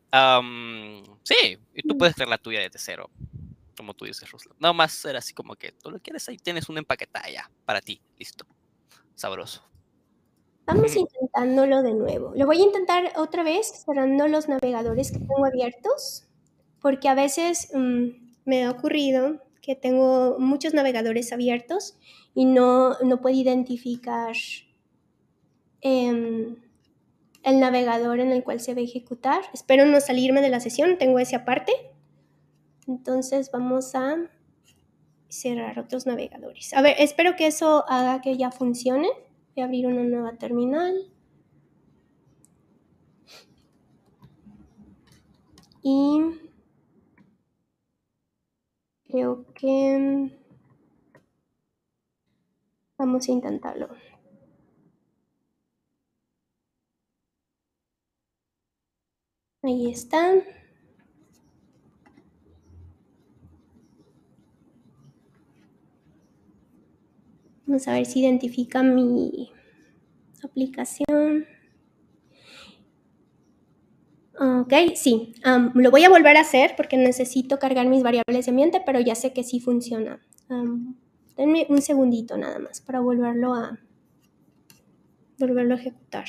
sí, 1.23 1.59
y 1.75 1.81
tú 1.85 1.97
puedes 1.97 2.15
crear 2.15 2.29
la 2.29 2.37
tuya 2.37 2.61
desde 2.61 2.79
cero 2.79 3.11
como 3.77 3.93
tú 3.93 4.05
dices, 4.05 4.29
Ruslan. 4.29 4.57
No 4.59 4.73
más 4.73 5.05
era 5.05 5.19
así 5.19 5.33
como 5.33 5.55
que 5.55 5.71
tú 5.71 5.91
lo 5.91 5.99
quieres 5.99 6.27
ahí, 6.27 6.37
tienes 6.37 6.67
una 6.67 6.79
empaquetada 6.79 7.29
ya 7.29 7.49
para 7.63 7.79
ti, 7.79 8.01
listo. 8.17 8.45
Sabroso. 9.15 9.63
Vamos 10.65 10.95
intentándolo 10.95 11.81
de 11.81 11.93
nuevo. 11.93 12.33
Lo 12.35 12.45
voy 12.45 12.59
a 12.59 12.65
intentar 12.65 13.13
otra 13.15 13.43
vez 13.43 13.85
cerrando 13.85 14.27
los 14.27 14.49
navegadores 14.49 15.11
que 15.11 15.19
tengo 15.19 15.45
abiertos, 15.45 16.27
porque 16.81 17.07
a 17.07 17.15
veces 17.15 17.69
mm, 17.73 18.07
me 18.43 18.65
ha 18.65 18.71
ocurrido 18.71 19.41
que 19.61 19.75
tengo 19.75 20.37
muchos 20.39 20.73
navegadores 20.73 21.31
abiertos 21.31 21.97
y 22.33 22.45
no, 22.45 22.97
no 22.99 23.21
puedo 23.21 23.35
identificar 23.35 24.35
em, 25.81 26.57
el 27.43 27.59
navegador 27.59 28.19
en 28.19 28.31
el 28.31 28.43
cual 28.43 28.59
se 28.59 28.73
va 28.73 28.81
a 28.81 28.83
ejecutar. 28.83 29.43
Espero 29.53 29.85
no 29.85 30.01
salirme 30.01 30.41
de 30.41 30.49
la 30.49 30.59
sesión, 30.59 30.97
tengo 30.97 31.19
ese 31.19 31.37
aparte 31.37 31.73
Entonces 32.87 33.51
vamos 33.51 33.95
a 33.95 34.15
cerrar 35.27 35.77
otros 35.79 36.05
navegadores. 36.05 36.73
A 36.73 36.81
ver, 36.81 36.95
espero 36.99 37.35
que 37.35 37.47
eso 37.47 37.83
haga 37.89 38.21
que 38.21 38.37
ya 38.37 38.51
funcione. 38.51 39.09
Voy 39.55 39.63
a 39.63 39.65
abrir 39.65 39.87
una 39.87 40.03
nueva 40.03 40.37
terminal. 40.37 40.95
Y 45.83 46.21
creo 49.05 49.45
que 49.53 50.31
vamos 52.97 53.27
a 53.27 53.31
intentarlo. 53.31 53.89
Ahí 59.63 59.89
está. 59.91 60.35
Vamos 67.67 67.87
a 67.89 67.93
ver 67.93 68.05
si 68.05 68.21
identifica 68.21 68.81
mi 68.81 69.51
aplicación. 70.41 71.45
Ok, 74.39 74.73
sí. 74.95 75.33
lo 75.73 75.91
voy 75.91 76.05
a 76.05 76.09
volver 76.09 76.37
a 76.37 76.41
hacer 76.41 76.75
porque 76.77 76.95
necesito 76.95 77.59
cargar 77.59 77.87
mis 77.87 78.03
variables 78.03 78.45
de 78.45 78.51
ambiente, 78.51 78.81
pero 78.85 79.01
ya 79.01 79.15
sé 79.15 79.33
que 79.33 79.43
sí 79.43 79.59
funciona. 79.59 80.21
denme 81.35 81.65
un 81.69 81.81
segundito 81.81 82.37
nada 82.37 82.57
más 82.59 82.79
para 82.79 83.01
volverlo 83.01 83.53
a, 83.53 83.77
volverlo 85.37 85.75
a 85.75 85.77
ejecutar. 85.77 86.25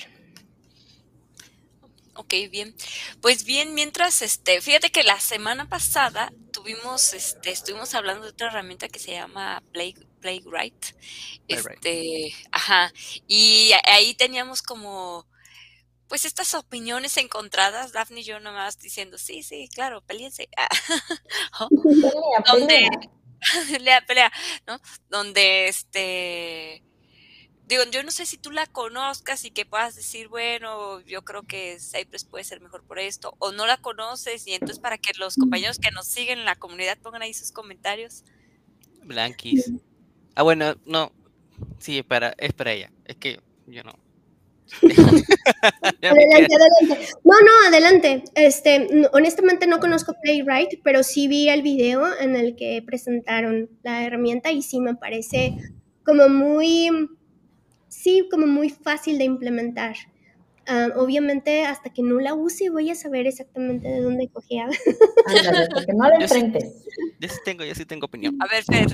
Ok, 2.16 2.34
bien. 2.50 2.74
Pues 3.20 3.44
bien, 3.44 3.74
mientras, 3.74 4.22
este, 4.22 4.60
fíjate 4.60 4.90
que 4.90 5.04
la 5.04 5.20
semana 5.20 5.68
pasada 5.68 6.32
tuvimos, 6.50 7.14
este, 7.14 7.52
estuvimos 7.52 7.94
hablando 7.94 8.24
de 8.24 8.30
otra 8.30 8.48
herramienta 8.48 8.88
que 8.88 8.98
se 8.98 9.12
llama 9.12 9.62
Play, 9.70 9.94
Playwright. 10.20 10.86
Este, 11.46 12.34
ajá. 12.52 12.92
Y 13.26 13.72
ahí 13.84 14.14
teníamos 14.14 14.62
como, 14.62 15.26
pues 16.08 16.24
estas 16.24 16.54
opiniones 16.54 17.16
encontradas, 17.16 17.92
Daphne 17.92 18.20
y 18.20 18.24
yo 18.24 18.40
nomás 18.40 18.78
diciendo, 18.78 19.18
sí, 19.18 19.42
sí, 19.42 19.68
claro, 19.72 20.02
peleense. 20.02 20.48
Donde, 22.46 22.88
pelea, 23.70 24.00
pelea, 24.06 24.32
¿no? 24.66 24.80
Donde 25.08 25.68
este 25.68 26.82
digo, 27.68 27.82
yo 27.90 28.02
no 28.02 28.10
sé 28.10 28.24
si 28.24 28.38
tú 28.38 28.50
la 28.50 28.66
conozcas 28.66 29.44
y 29.44 29.50
que 29.50 29.66
puedas 29.66 29.94
decir, 29.94 30.28
bueno, 30.28 31.00
yo 31.02 31.22
creo 31.22 31.42
que 31.42 31.78
Cypress 31.78 32.24
puede 32.24 32.44
ser 32.44 32.60
mejor 32.60 32.82
por 32.84 32.98
esto, 32.98 33.34
o 33.38 33.52
no 33.52 33.66
la 33.66 33.76
conoces, 33.76 34.46
y 34.46 34.54
entonces 34.54 34.78
para 34.78 34.96
que 34.96 35.12
los 35.18 35.36
compañeros 35.36 35.78
que 35.78 35.90
nos 35.90 36.08
siguen 36.08 36.38
en 36.38 36.44
la 36.46 36.56
comunidad 36.56 36.98
pongan 36.98 37.22
ahí 37.22 37.34
sus 37.34 37.52
comentarios. 37.52 38.24
Blanquis. 39.04 39.70
Ah, 40.38 40.44
bueno, 40.44 40.76
no. 40.86 41.10
Sí, 41.80 41.98
es 41.98 42.04
para, 42.04 42.32
es 42.38 42.52
para 42.52 42.72
ella. 42.72 42.92
Es 43.04 43.16
que 43.16 43.40
yo 43.66 43.82
no. 43.82 43.92
adelante, 46.00 46.54
adelante. 46.54 47.08
No, 47.24 47.34
no, 47.40 47.66
adelante. 47.66 48.22
Este, 48.36 48.86
honestamente 49.12 49.66
no 49.66 49.80
conozco 49.80 50.14
Playwright, 50.22 50.80
pero 50.84 51.02
sí 51.02 51.26
vi 51.26 51.48
el 51.48 51.62
video 51.62 52.06
en 52.20 52.36
el 52.36 52.54
que 52.54 52.80
presentaron 52.86 53.68
la 53.82 54.04
herramienta 54.04 54.52
y 54.52 54.62
sí 54.62 54.78
me 54.78 54.94
parece 54.94 55.56
como 56.04 56.28
muy, 56.28 56.88
sí, 57.88 58.28
como 58.30 58.46
muy 58.46 58.70
fácil 58.70 59.18
de 59.18 59.24
implementar. 59.24 59.96
Ah, 60.68 60.90
obviamente, 60.94 61.64
hasta 61.64 61.90
que 61.90 62.02
no 62.02 62.20
la 62.20 62.34
use, 62.34 62.70
voy 62.70 62.90
a 62.90 62.94
saber 62.94 63.26
exactamente 63.26 63.88
de 63.88 64.02
dónde 64.02 64.28
cogía. 64.28 64.68
porque 65.74 65.92
no 65.94 66.08
la 66.08 66.14
enfrentes. 66.20 66.84
Yo, 67.18 67.28
sí 67.28 67.40
tengo, 67.44 67.64
yo 67.64 67.74
sí 67.74 67.84
tengo 67.84 68.06
opinión. 68.06 68.36
A 68.40 68.46
ver, 68.46 68.62
Fer, 68.62 68.86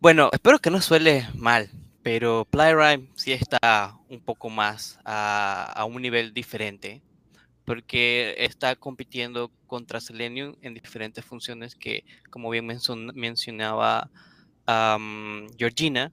bueno, 0.00 0.30
espero 0.32 0.58
que 0.58 0.70
no 0.70 0.80
suele 0.80 1.28
mal, 1.34 1.70
pero 2.02 2.44
Playwright 2.50 3.08
sí 3.14 3.32
está 3.32 3.96
un 4.08 4.20
poco 4.20 4.50
más 4.50 4.98
a, 5.04 5.84
un 5.88 6.02
nivel 6.02 6.34
diferente, 6.34 7.02
porque 7.64 8.34
está 8.38 8.74
compitiendo 8.74 9.50
contra 9.66 10.00
Selenium 10.00 10.56
en 10.62 10.74
diferentes 10.74 11.24
funciones 11.24 11.76
que, 11.76 12.04
como 12.30 12.50
bien 12.50 12.66
mencionaba 12.66 14.10
Georgina, 15.56 16.12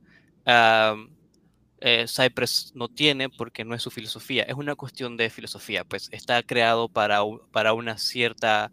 eh, 1.81 2.05
Cypress 2.07 2.73
no 2.75 2.89
tiene 2.89 3.29
porque 3.29 3.63
no 3.65 3.73
es 3.73 3.81
su 3.81 3.89
filosofía. 3.89 4.43
Es 4.43 4.55
una 4.55 4.75
cuestión 4.75 5.17
de 5.17 5.29
filosofía, 5.29 5.83
pues 5.83 6.09
está 6.11 6.43
creado 6.43 6.89
para, 6.89 7.21
para 7.51 7.73
una 7.73 7.97
cierta 7.97 8.71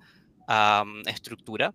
estructura 1.07 1.75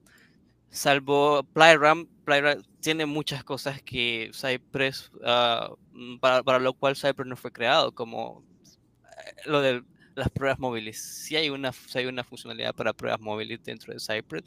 salvo 0.71 1.43
Plyram, 1.53 2.07
Plyram 2.25 2.63
tiene 2.79 3.05
muchas 3.05 3.43
cosas 3.43 3.81
que 3.83 4.31
Cypress, 4.33 5.11
ah, 5.23 5.69
mm, 5.91 6.17
para, 6.17 6.59
lo 6.59 6.73
cual 6.73 6.95
Cypress 6.95 7.27
no 7.27 7.35
fue 7.35 7.51
creado, 7.51 7.93
como 7.93 8.43
eh, 9.03 9.41
lo 9.45 9.61
de 9.61 9.83
las 10.15 10.29
pruebas 10.29 10.59
móviles. 10.59 11.01
Si 11.01 11.35
hay 11.35 11.49
una, 11.49 11.71
hay 11.93 12.05
una 12.05 12.23
funcionalidad 12.23 12.73
para 12.73 12.93
pruebas 12.93 13.19
móviles 13.19 13.61
dentro 13.63 13.93
de 13.93 13.99
Cypress. 13.99 14.43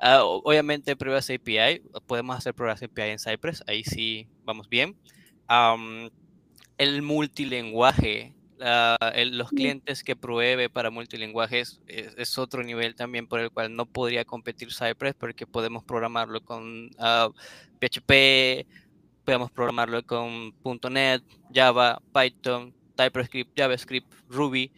Ah, 0.00 0.22
obviamente 0.24 0.96
pruebas 0.96 1.28
API, 1.28 1.82
podemos 2.06 2.36
hacer 2.36 2.54
pruebas 2.54 2.82
API 2.82 3.10
en 3.10 3.18
Cypress, 3.18 3.62
ahí 3.66 3.84
sí 3.84 4.28
vamos 4.44 4.68
bien. 4.68 4.96
el 6.78 7.02
multilenguaje 7.02 8.34
los 8.60 9.50
clientes 9.50 10.04
que 10.04 10.16
pruebe 10.16 10.68
para 10.68 10.90
multilingüajes 10.90 11.80
es, 11.86 12.38
otro 12.38 12.62
nivel 12.62 12.94
también 12.94 13.26
por 13.26 13.40
el 13.40 13.50
cual 13.50 13.74
no 13.74 13.86
podría 13.86 14.24
competir 14.24 14.68
Cypress 14.72 15.14
porque 15.14 15.46
podemos 15.46 15.82
programarlo 15.84 16.42
con 16.44 16.90
PHP, 16.90 18.10
ah, 18.10 18.64
podemos 19.24 19.50
programarlo 19.50 20.04
con 20.04 20.54
.NET, 20.90 21.22
Java, 21.54 22.02
Python, 22.12 22.74
TypeScript, 22.96 23.58
JavaScript, 23.58 24.12
Ruby. 24.28 24.70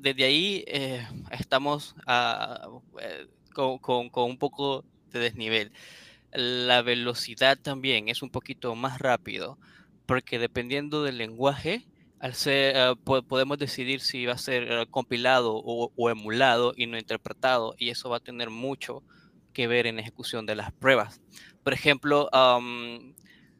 Desde 0.00 0.24
ahí 0.24 0.64
eh, 0.66 1.06
estamos 1.30 1.94
ah, 2.06 2.68
eh, 3.00 3.26
con, 3.52 3.78
con 3.78 4.30
un 4.30 4.38
poco 4.38 4.84
de 5.12 5.18
desnivel. 5.18 5.72
La 6.32 6.80
velocidad 6.82 7.58
también 7.60 8.08
es 8.08 8.22
un 8.22 8.30
poquito 8.30 8.74
más 8.74 8.98
rápido 8.98 9.58
porque 10.10 10.40
dependiendo 10.40 11.04
del 11.04 11.18
lenguaje, 11.18 11.86
ah, 12.18 12.94
podemos 13.28 13.58
decidir 13.58 14.00
si 14.00 14.26
va 14.26 14.32
a 14.32 14.38
ser 14.38 14.72
ah, 14.72 14.84
compilado 14.90 15.54
o, 15.54 16.10
emulado 16.10 16.74
y 16.76 16.88
no 16.88 16.98
interpretado, 16.98 17.76
y 17.78 17.90
eso 17.90 18.10
va 18.10 18.16
a 18.16 18.20
tener 18.20 18.50
mucho 18.50 19.04
que 19.52 19.68
ver 19.68 19.86
en 19.86 19.94
la 19.94 20.02
ejecución 20.02 20.46
de 20.46 20.56
las 20.56 20.72
pruebas. 20.72 21.20
Por 21.62 21.74
ejemplo, 21.74 22.28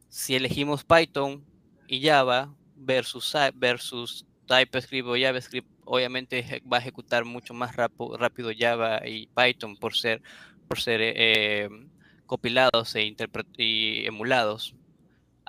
si 0.09 0.35
elegimos 0.35 0.83
Python 0.83 1.45
y 1.87 2.05
Java 2.05 2.53
versus, 2.75 3.33
versus 3.55 4.27
TypeScript 4.49 5.07
o 5.07 5.17
JavaScript, 5.17 5.71
obviamente 5.85 6.65
va 6.67 6.79
a 6.79 6.81
ejecutar 6.81 7.25
mucho 7.25 7.55
más 7.55 7.77
rápido 7.77 8.51
Java 8.59 9.07
y 9.07 9.29
Python 9.29 9.77
por 9.77 9.95
ser, 9.95 10.21
eh, 10.77 11.69
compilados 12.27 12.97
e 12.97 13.15
y 13.57 14.05
emulados. 14.05 14.75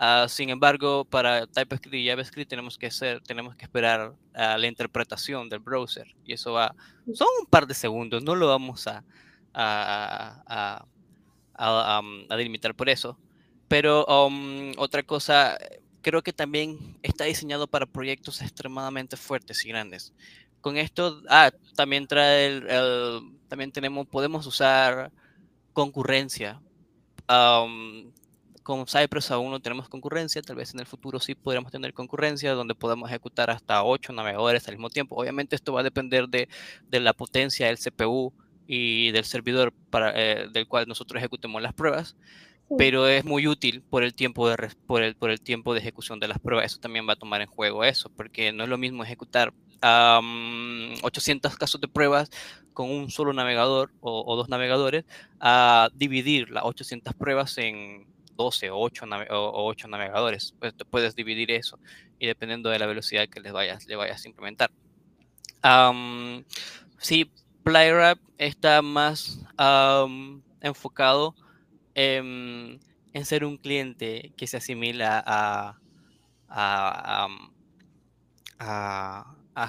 Ah, 0.03 0.25
sin 0.27 0.49
embargo, 0.49 1.05
para 1.05 1.45
TypeScript 1.45 1.93
y 1.93 2.07
JavaScript 2.07 2.49
tenemos 2.49 2.75
que, 2.75 2.87
hacer, 2.87 3.21
tenemos 3.21 3.55
que 3.55 3.65
esperar 3.65 4.15
a 4.33 4.57
la 4.57 4.65
interpretación 4.65 5.47
del 5.47 5.59
browser 5.59 6.07
y 6.25 6.33
eso 6.33 6.53
va, 6.53 6.73
son 7.13 7.27
un 7.39 7.45
par 7.45 7.67
de 7.67 7.75
segundos, 7.75 8.23
no 8.23 8.33
lo 8.33 8.47
vamos 8.47 8.87
a, 8.87 9.03
a, 9.53 10.83
a, 11.53 12.01
delimitar 12.35 12.73
por 12.73 12.89
eso. 12.89 13.15
Pero 13.67 14.03
um, 14.07 14.71
otra 14.77 15.03
cosa, 15.03 15.55
creo 16.01 16.23
que 16.23 16.33
también 16.33 16.97
está 17.03 17.25
diseñado 17.25 17.67
para 17.67 17.85
proyectos 17.85 18.41
extremadamente 18.41 19.17
fuertes 19.17 19.63
y 19.65 19.69
grandes. 19.69 20.13
Con 20.61 20.77
esto, 20.77 21.21
ah, 21.29 21.51
también 21.75 22.07
trae 22.07 22.47
el, 22.47 23.37
también 23.47 23.71
tenemos, 23.71 24.07
podemos 24.07 24.47
usar 24.47 25.11
concurrencia. 25.73 26.59
Um, 27.29 28.11
con 28.63 28.85
Cypress 28.85 29.31
aún 29.31 29.51
no 29.51 29.59
tenemos 29.59 29.89
concurrencia, 29.89 30.41
tal 30.41 30.55
vez 30.55 30.73
en 30.73 30.79
el 30.79 30.85
futuro 30.85 31.19
sí 31.19 31.35
podríamos 31.35 31.71
tener 31.71 31.93
concurrencia 31.93 32.53
donde 32.53 32.75
podamos 32.75 33.09
ejecutar 33.09 33.49
hasta 33.49 33.83
8 33.83 34.13
navegadores 34.13 34.67
al 34.67 34.75
mismo 34.75 34.89
tiempo. 34.89 35.15
Obviamente 35.15 35.55
esto 35.55 35.73
va 35.73 35.81
a 35.81 35.83
depender 35.83 36.27
de, 36.27 36.47
de 36.89 36.99
la 36.99 37.13
potencia 37.13 37.67
del 37.67 37.79
CPU 37.79 38.33
y 38.67 39.11
del 39.11 39.25
servidor 39.25 39.73
para, 39.89 40.13
eh, 40.15 40.47
del 40.51 40.67
cual 40.67 40.87
nosotros 40.87 41.19
ejecutemos 41.19 41.61
las 41.61 41.73
pruebas, 41.73 42.15
pero 42.77 43.07
es 43.07 43.25
muy 43.25 43.47
útil 43.47 43.81
por 43.81 44.03
el, 44.03 44.13
tiempo 44.13 44.47
de, 44.47 44.69
por, 44.85 45.03
el, 45.03 45.15
por 45.15 45.29
el 45.29 45.41
tiempo 45.41 45.73
de 45.73 45.81
ejecución 45.81 46.19
de 46.19 46.27
las 46.27 46.39
pruebas. 46.39 46.67
Eso 46.67 46.79
también 46.79 47.07
va 47.07 47.13
a 47.13 47.17
tomar 47.17 47.41
en 47.41 47.47
juego 47.47 47.83
eso, 47.83 48.09
porque 48.15 48.53
no 48.53 48.63
es 48.63 48.69
lo 48.69 48.77
mismo 48.77 49.03
ejecutar 49.03 49.53
800 49.83 51.57
casos 51.57 51.81
de 51.81 51.87
pruebas 51.87 52.29
con 52.73 52.89
un 52.89 53.09
solo 53.09 53.33
navegador 53.33 53.91
o, 53.99 54.23
o 54.25 54.35
dos 54.35 54.47
navegadores 54.47 55.05
a 55.39 55.89
dividir 55.95 56.51
las 56.51 56.63
800 56.63 57.15
pruebas 57.15 57.57
en 57.57 58.05
12 58.41 58.69
o 58.71 58.79
8, 58.79 59.05
o 59.31 59.65
8 59.67 59.87
navegadores. 59.87 60.53
Pues 60.59 60.73
puedes 60.89 61.15
dividir 61.15 61.51
eso 61.51 61.79
y 62.21 62.27
dependiendo 62.27 62.69
de 62.69 62.77
la 62.77 62.85
velocidad 62.85 63.27
que 63.27 63.39
les 63.39 63.51
vayas, 63.51 63.87
le 63.87 63.95
vayas 63.95 64.23
a 64.23 64.29
implementar. 64.29 64.71
sí, 66.99 67.31
PlayRap 67.63 68.19
está 68.37 68.81
más 68.81 69.39
enfocado 70.61 71.35
en, 71.95 72.79
ser 73.23 73.43
un 73.43 73.57
cliente 73.57 74.33
que 74.37 74.45
se 74.47 74.57
asimila 74.57 75.23
a, 75.25 75.77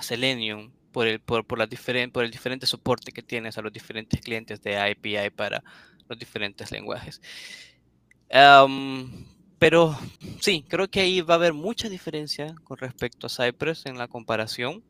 Selenium 0.02 0.72
por 0.92 1.20
por 1.20 2.24
el 2.24 2.30
diferente 2.30 2.66
soporte 2.66 3.12
que 3.12 3.22
tienes 3.22 3.56
a 3.56 3.62
los 3.62 3.72
diferentes 3.72 4.20
clientes 4.20 4.60
de 4.62 4.78
API 4.78 5.30
para 5.30 5.64
los 6.06 6.18
diferentes 6.18 6.70
lenguajes. 6.70 7.20
Pero 9.58 9.96
sí, 10.40 10.64
creo 10.66 10.88
que 10.88 11.00
ahí 11.00 11.20
va 11.20 11.34
a 11.34 11.36
haber 11.36 11.52
mucha 11.52 11.88
diferencia 11.88 12.54
con 12.64 12.78
respecto 12.78 13.26
a 13.26 13.30
Cypress 13.30 13.86
en 13.86 13.98
la 13.98 14.08
comparación. 14.08 14.82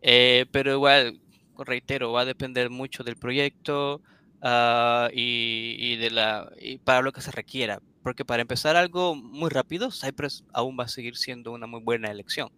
Eh, 0.00 0.46
pero 0.52 0.72
igual, 0.72 1.20
reitero, 1.58 2.12
va 2.12 2.22
a 2.22 2.24
depender 2.24 2.70
mucho 2.70 3.02
del 3.02 3.16
proyecto 3.16 4.00
ah, 4.42 5.10
y, 5.12 5.96
de 5.96 6.10
la, 6.10 6.50
y 6.60 6.78
para 6.78 7.02
lo 7.02 7.12
que 7.12 7.20
se 7.20 7.32
requiera. 7.32 7.82
Porque 8.02 8.24
para 8.24 8.42
empezar 8.42 8.76
algo 8.76 9.16
muy 9.16 9.50
rápido, 9.50 9.90
Cypress 9.90 10.44
aún 10.52 10.78
va 10.78 10.84
a 10.84 10.88
seguir 10.88 11.16
siendo 11.16 11.52
una 11.52 11.66
muy 11.66 11.80
buena 11.80 12.10
elección. 12.10 12.50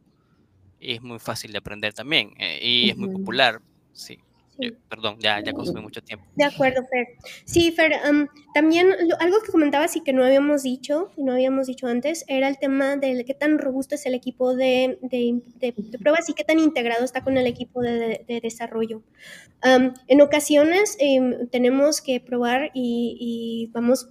Y 0.79 0.93
es 0.93 1.03
muy 1.03 1.19
fácil 1.19 1.53
de 1.53 1.59
aprender 1.59 1.93
también. 1.95 2.33
Eh, 2.39 2.61
y 2.63 2.91
es 2.91 2.97
muy 2.97 3.09
popular. 3.09 3.61
Sí. 3.93 4.19
Eh, 4.61 4.73
perdón, 4.89 5.17
ya, 5.19 5.41
ya 5.41 5.53
consumí 5.53 5.81
mucho 5.81 6.03
tiempo. 6.03 6.27
De 6.37 6.45
acuerdo, 6.45 6.83
Fer. 6.91 7.09
Sí, 7.45 7.73
Fer, 7.73 7.93
también 8.55 8.89
algo 9.19 9.41
que 9.45 9.53
comentabas 9.53 9.97
y 9.97 10.03
que 10.03 10.13
no 10.13 10.25
habíamos 10.25 10.63
dicho, 10.63 11.11
no 11.17 11.33
habíamos 11.33 11.67
dicho 11.67 11.87
antes, 11.87 12.25
era 12.29 12.49
el 12.49 12.59
tema 12.59 12.97
de 12.97 13.25
qué 13.25 13.35
tan 13.35 13.59
robusto 13.59 13.95
es 13.95 14.07
el 14.07 14.15
equipo 14.15 14.55
de, 14.55 14.99
de, 15.03 15.75
pruebas 16.01 16.29
y 16.29 16.35
qué 16.35 16.45
tan 16.45 16.59
integrado 16.59 17.05
está 17.05 17.23
con 17.23 17.37
el 17.37 17.47
equipo 17.47 17.81
de, 17.83 18.25
desarrollo. 18.43 19.03
en 19.63 20.21
ocasiones 20.21 20.97
em, 20.99 21.49
tenemos 21.49 22.01
que 22.01 22.21
probar 22.21 22.71
y, 22.75 23.17
y 23.21 23.71
vamos 23.73 24.09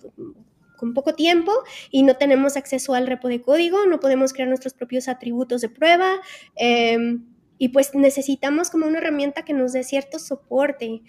con 0.80 0.93
poco 0.93 1.13
tiempo 1.13 1.51
y 1.91 2.03
no 2.03 2.15
tenemos 2.15 2.55
acceso 2.55 2.93
al 2.93 3.05
repo 3.05 3.27
de 3.27 3.41
código, 3.41 3.85
no 3.85 3.99
podemos 3.99 4.31
crear 4.31 4.47
nuestros 4.47 4.73
propios 4.73 5.09
atributos 5.09 5.61
de 5.61 5.69
prueba. 5.69 6.09
Eh, 6.55 7.19
y 7.60 7.69
pues 7.69 7.94
necesitamos 7.94 8.72
como 8.72 8.88
una 8.88 8.98
herramienta 8.98 9.44
que 9.44 9.53
nos 9.53 9.73
dé 9.73 9.84
cierto 9.84 10.18
soporte 10.18 11.03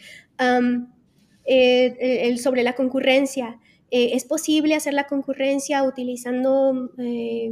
eh, 1.47 2.37
sobre 2.37 2.63
la 2.63 2.75
concurrencia. 2.75 3.59
Eh, 3.91 4.11
es 4.15 4.25
posible 4.25 4.75
hacer 4.75 4.95
la 4.95 5.07
concurrencia 5.07 5.83
utilizando 5.83 6.93
eh, 6.99 7.51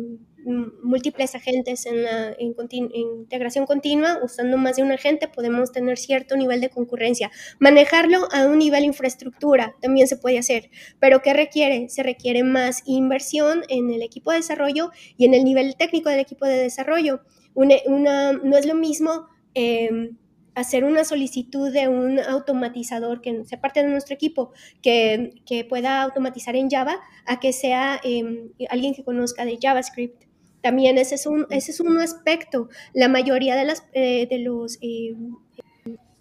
múltiples 0.82 1.34
agentes 1.34 1.84
en, 1.86 2.54
integración 2.94 3.66
continua, 3.66 4.20
usando 4.22 4.56
más 4.56 4.76
de 4.76 4.82
un 4.82 4.92
agente 4.92 5.26
podemos 5.28 5.72
tener 5.72 5.98
cierto 5.98 6.36
nivel 6.36 6.60
de 6.60 6.70
concurrencia. 6.70 7.30
Manejarlo 7.58 8.28
a 8.32 8.46
un 8.46 8.58
nivel 8.58 8.84
infraestructura 8.84 9.74
también 9.80 10.06
se 10.06 10.16
puede 10.16 10.38
hacer, 10.38 10.70
pero 11.00 11.22
¿qué 11.22 11.34
requiere? 11.34 11.88
Se 11.88 12.02
requiere 12.02 12.44
más 12.44 12.82
inversión 12.86 13.62
en 13.68 13.90
el 13.90 14.02
equipo 14.02 14.30
de 14.30 14.38
desarrollo 14.38 14.90
y 15.16 15.24
en 15.24 15.34
el 15.34 15.44
nivel 15.44 15.76
técnico 15.76 16.08
del 16.08 16.20
equipo 16.20 16.46
de 16.46 16.56
desarrollo 16.56 17.20
no 17.54 18.56
es 18.56 18.66
lo 18.66 18.74
mismo 18.74 19.26
em, 19.54 20.16
hacer 20.58 20.84
una 20.84 21.04
solicitud 21.04 21.72
de 21.72 21.88
un 21.88 22.18
automatizador 22.18 23.20
que 23.20 23.44
sea 23.44 23.60
parte 23.60 23.82
de 23.82 23.88
nuestro 23.88 24.14
equipo, 24.14 24.52
que, 24.82 25.32
pueda 25.68 26.02
automatizar 26.02 26.56
en 26.56 26.68
Java, 26.68 26.96
a 27.26 27.38
que 27.38 27.52
sea 27.52 28.00
em, 28.02 28.50
alguien 28.68 28.94
que 28.94 29.04
conozca 29.04 29.44
de 29.44 29.58
JavaScript. 29.60 30.24
También 30.60 30.98
ese 30.98 31.14
es 31.14 31.26
un, 31.26 31.98
aspecto. 31.98 32.68
La 32.92 33.08
mayoría 33.08 33.54
de, 33.54 33.72
eh, 33.92 34.26
de 34.28 34.38
los 34.38 34.78
em, 34.80 35.36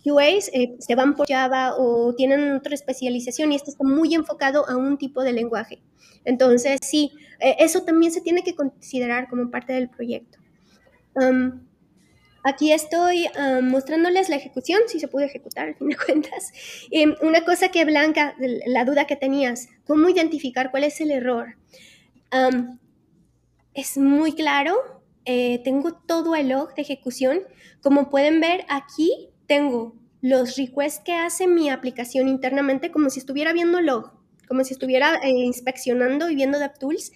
QAs 0.04 0.50
eh, 0.54 0.76
se 0.80 0.96
van 0.96 1.16
por 1.16 1.28
Java 1.28 1.74
o 1.78 2.14
tienen 2.14 2.52
otra 2.52 2.76
especialización 2.76 3.52
y 3.52 3.56
esto 3.56 3.72
está 3.72 3.84
muy 3.84 4.14
enfocado 4.14 4.70
a 4.70 4.78
un 4.78 4.98
tipo 4.98 5.24
de 5.24 5.34
lenguaje. 5.34 5.82
Entonces, 6.26 6.80
sí, 6.84 7.12
eh, 7.40 7.56
eso 7.60 7.82
también 7.84 8.12
se 8.12 8.22
tiene 8.22 8.44
que 8.44 8.54
considerar 8.54 9.28
como 9.30 9.50
parte 9.50 9.74
del 9.74 9.90
proyecto 9.90 10.38
aquí 12.44 12.72
estoy 12.72 13.28
mostrándoles 13.64 14.30
la 14.30 14.36
ejecución, 14.36 14.82
si 14.88 15.00
se 15.00 15.08
puede 15.08 15.28
ejecutar, 15.28 15.68
al 15.70 15.76
fin 15.76 15.90
de 15.90 15.96
cuentas. 16.06 16.52
Em, 16.92 17.16
una 17.22 17.44
cosa 17.46 17.70
que 17.70 17.86
Blanca, 17.86 18.36
la 18.40 18.86
duda 18.86 19.06
que 19.06 19.16
tenías, 19.16 19.70
¿cómo 19.86 20.10
identificar 20.10 20.72
cuál 20.72 20.84
es 20.84 21.02
el 21.02 21.12
error? 21.12 21.56
es 23.74 23.98
muy 23.98 24.34
claro, 24.34 24.98
eh, 25.30 25.60
tengo 25.66 25.94
todo 25.94 26.36
el 26.36 26.50
log 26.50 26.74
de 26.74 26.82
ejecución. 26.82 27.42
Como 27.82 28.10
pueden 28.10 28.40
ver 28.40 28.66
aquí, 28.70 29.30
tengo 29.46 29.94
los 30.22 30.56
requests 30.56 31.02
que 31.04 31.14
hace 31.14 31.48
mi 31.48 31.70
aplicación 31.70 32.30
internamente 32.30 32.92
como 32.92 33.10
si 33.10 33.20
estuviera 33.20 33.52
viendo 33.52 33.82
log, 33.82 34.14
como 34.48 34.64
si 34.64 34.74
estuviera 34.74 35.20
eh, 35.22 35.30
inspeccionando 35.30 36.30
y 36.30 36.36
viendo 36.36 36.60
DevTools 36.60 37.12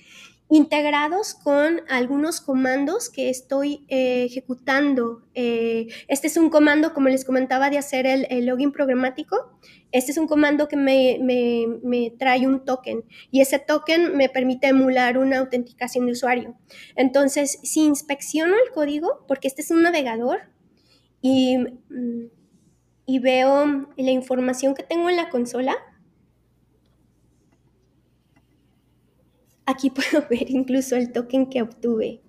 integrados 0.52 1.34
con 1.34 1.80
algunos 1.88 2.41
comandos 2.41 3.10
que 3.10 3.30
estoy 3.30 3.86
eh, 3.88 4.26
ejecutando. 4.26 5.23
Eh, 5.34 5.88
este 6.10 6.28
es 6.28 6.36
un 6.36 6.49
comando, 6.49 6.94
como 6.94 7.07
les 7.07 7.23
comentaba, 7.23 7.69
de 7.69 7.78
hacer 7.78 8.06
el, 8.06 8.45
login 8.45 8.73
programático. 8.73 9.57
Este 9.94 10.11
es 10.11 10.18
un 10.18 10.28
comando 10.28 10.68
que 10.68 10.76
me, 10.76 11.19
me, 11.22 12.11
trae 12.19 12.48
un 12.48 12.65
token 12.65 13.06
y 13.32 13.40
ese 13.40 13.60
token 13.60 14.18
me 14.18 14.28
permite 14.28 14.68
emular 14.68 15.18
una 15.18 15.40
autenticación 15.40 16.06
de 16.06 16.11
usuario. 16.11 16.56
Entonces, 16.98 17.60
si 17.64 17.86
inspecciono 17.86 18.53
el 18.53 18.72
código, 18.73 19.23
porque 19.30 19.48
este 19.48 19.61
es 19.61 19.72
un 19.72 19.82
navegador, 19.84 20.41
y, 21.22 21.60
mm, 21.60 22.26
y 23.06 23.19
veo 23.19 23.88
la 23.95 24.11
información 24.11 24.76
que 24.76 24.84
tengo 24.84 25.10
en 25.10 25.15
la 25.15 25.30
consola, 25.30 25.78
Aquí 29.72 29.89
puedo 29.89 30.27
ver 30.30 30.49
incluso 30.49 30.95
el 30.95 31.11
token 31.11 31.49
que 31.49 31.61
obtuve. 31.61 32.22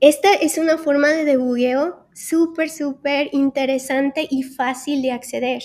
Esta 0.00 0.32
es 0.32 0.58
una 0.58 0.78
forma 0.78 1.08
de 1.08 1.24
debugueo 1.24 2.06
súper, 2.14 2.70
súper 2.70 3.30
interesante 3.32 4.28
y 4.30 4.44
fácil 4.44 5.02
de 5.02 5.10
acceder. 5.10 5.62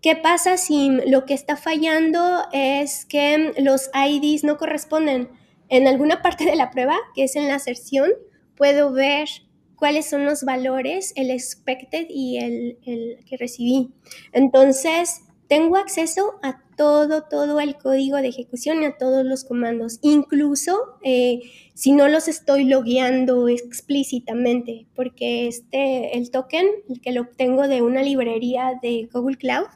¿Qué 0.00 0.16
pasa 0.16 0.56
si 0.56 0.90
lo 1.06 1.26
que 1.26 1.34
está 1.34 1.56
fallando 1.56 2.44
es 2.52 3.04
que 3.04 3.52
los 3.58 3.90
IDs 3.92 4.42
no 4.42 4.56
corresponden? 4.56 5.28
En 5.68 5.86
alguna 5.86 6.22
parte 6.22 6.46
de 6.46 6.56
la 6.56 6.70
prueba, 6.70 6.96
que 7.14 7.24
es 7.24 7.36
en 7.36 7.46
la 7.46 7.56
aserción, 7.56 8.10
puedo 8.56 8.90
ver 8.90 9.28
cuáles 9.76 10.08
son 10.08 10.24
los 10.24 10.44
valores, 10.44 11.12
el 11.14 11.30
expected 11.30 12.06
y 12.08 12.38
el, 12.38 12.78
el 12.86 13.24
que 13.26 13.36
recibí. 13.36 13.92
Entonces, 14.32 15.20
tengo 15.46 15.76
acceso 15.76 16.38
a 16.42 16.62
todo, 16.78 17.24
todo 17.24 17.58
el 17.60 17.76
código 17.76 18.16
de 18.18 18.28
ejecución 18.28 18.82
y 18.82 18.86
a 18.86 18.96
todos 18.96 19.26
los 19.26 19.44
comandos, 19.44 19.98
incluso 20.00 20.78
eh, 21.02 21.40
si 21.74 21.92
no 21.92 22.08
los 22.08 22.28
estoy 22.28 22.64
logueando 22.64 23.48
explícitamente, 23.48 24.86
porque 24.94 25.48
este, 25.48 26.16
el 26.16 26.30
token 26.30 26.66
que 27.02 27.12
lo 27.12 27.22
obtengo 27.22 27.66
de 27.66 27.82
una 27.82 28.02
librería 28.02 28.78
de 28.80 29.08
Google 29.12 29.36
Cloud, 29.36 29.66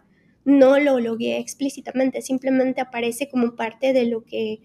no 0.45 0.79
lo 0.79 1.01
logueé 1.01 1.39
explícitamente, 1.39 2.23
simplemente 2.23 2.81
aparece 2.81 3.29
como 3.29 3.57
parte 3.57 3.93
de 3.93 4.07
lo 4.07 4.24
que, 4.24 4.61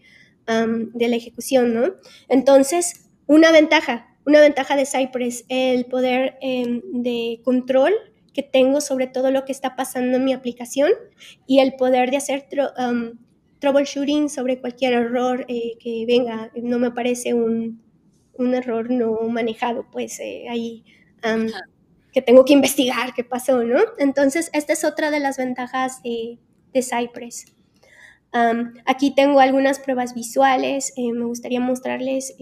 de 0.45 1.07
la 1.07 1.15
ejecución, 1.15 1.73
¿no? 1.73 1.95
Entonces, 2.29 3.09
una 3.25 3.51
ventaja, 3.51 4.15
una 4.25 4.41
ventaja 4.41 4.75
de 4.75 4.85
Cypress, 4.85 5.43
el 5.49 5.85
poder 5.85 6.37
em, 6.41 6.81
de 6.93 7.41
control 7.43 7.93
que 8.37 8.43
tengo 8.43 8.81
sobre 8.81 9.07
todo 9.07 9.31
lo 9.31 9.45
que 9.45 9.51
está 9.51 9.75
pasando 9.75 10.17
en 10.17 10.23
mi 10.23 10.31
aplicación 10.31 10.91
y 11.47 11.57
el 11.59 11.73
poder 11.73 12.11
de 12.11 12.17
hacer 12.17 12.45
um, 12.77 13.13
troubleshooting 13.57 14.29
sobre 14.29 14.61
cualquier 14.61 14.93
error 14.93 15.43
eh, 15.47 15.71
que 15.79 16.05
venga. 16.07 16.51
No 16.61 16.77
me 16.77 16.91
parece 16.91 17.33
un, 17.33 17.81
un 18.35 18.53
error 18.53 18.91
no 18.91 19.17
manejado, 19.27 19.87
pues 19.91 20.19
eh, 20.19 20.45
ahí 20.51 20.85
um, 21.25 21.47
que 22.13 22.21
tengo 22.21 22.45
que 22.45 22.53
investigar 22.53 23.15
qué 23.15 23.23
pasó, 23.23 23.63
¿no? 23.63 23.79
Entonces, 23.97 24.51
esta 24.53 24.73
es 24.73 24.83
otra 24.83 25.09
de 25.09 25.19
las 25.19 25.37
ventajas 25.37 26.03
de, 26.03 26.37
de 26.73 26.83
Cypress. 26.83 27.55
Um, 28.35 28.75
aquí 28.85 29.15
tengo 29.15 29.39
algunas 29.39 29.79
pruebas 29.79 30.13
visuales, 30.13 30.93
eh, 30.95 31.11
me 31.11 31.25
gustaría 31.25 31.59
mostrarles, 31.59 32.35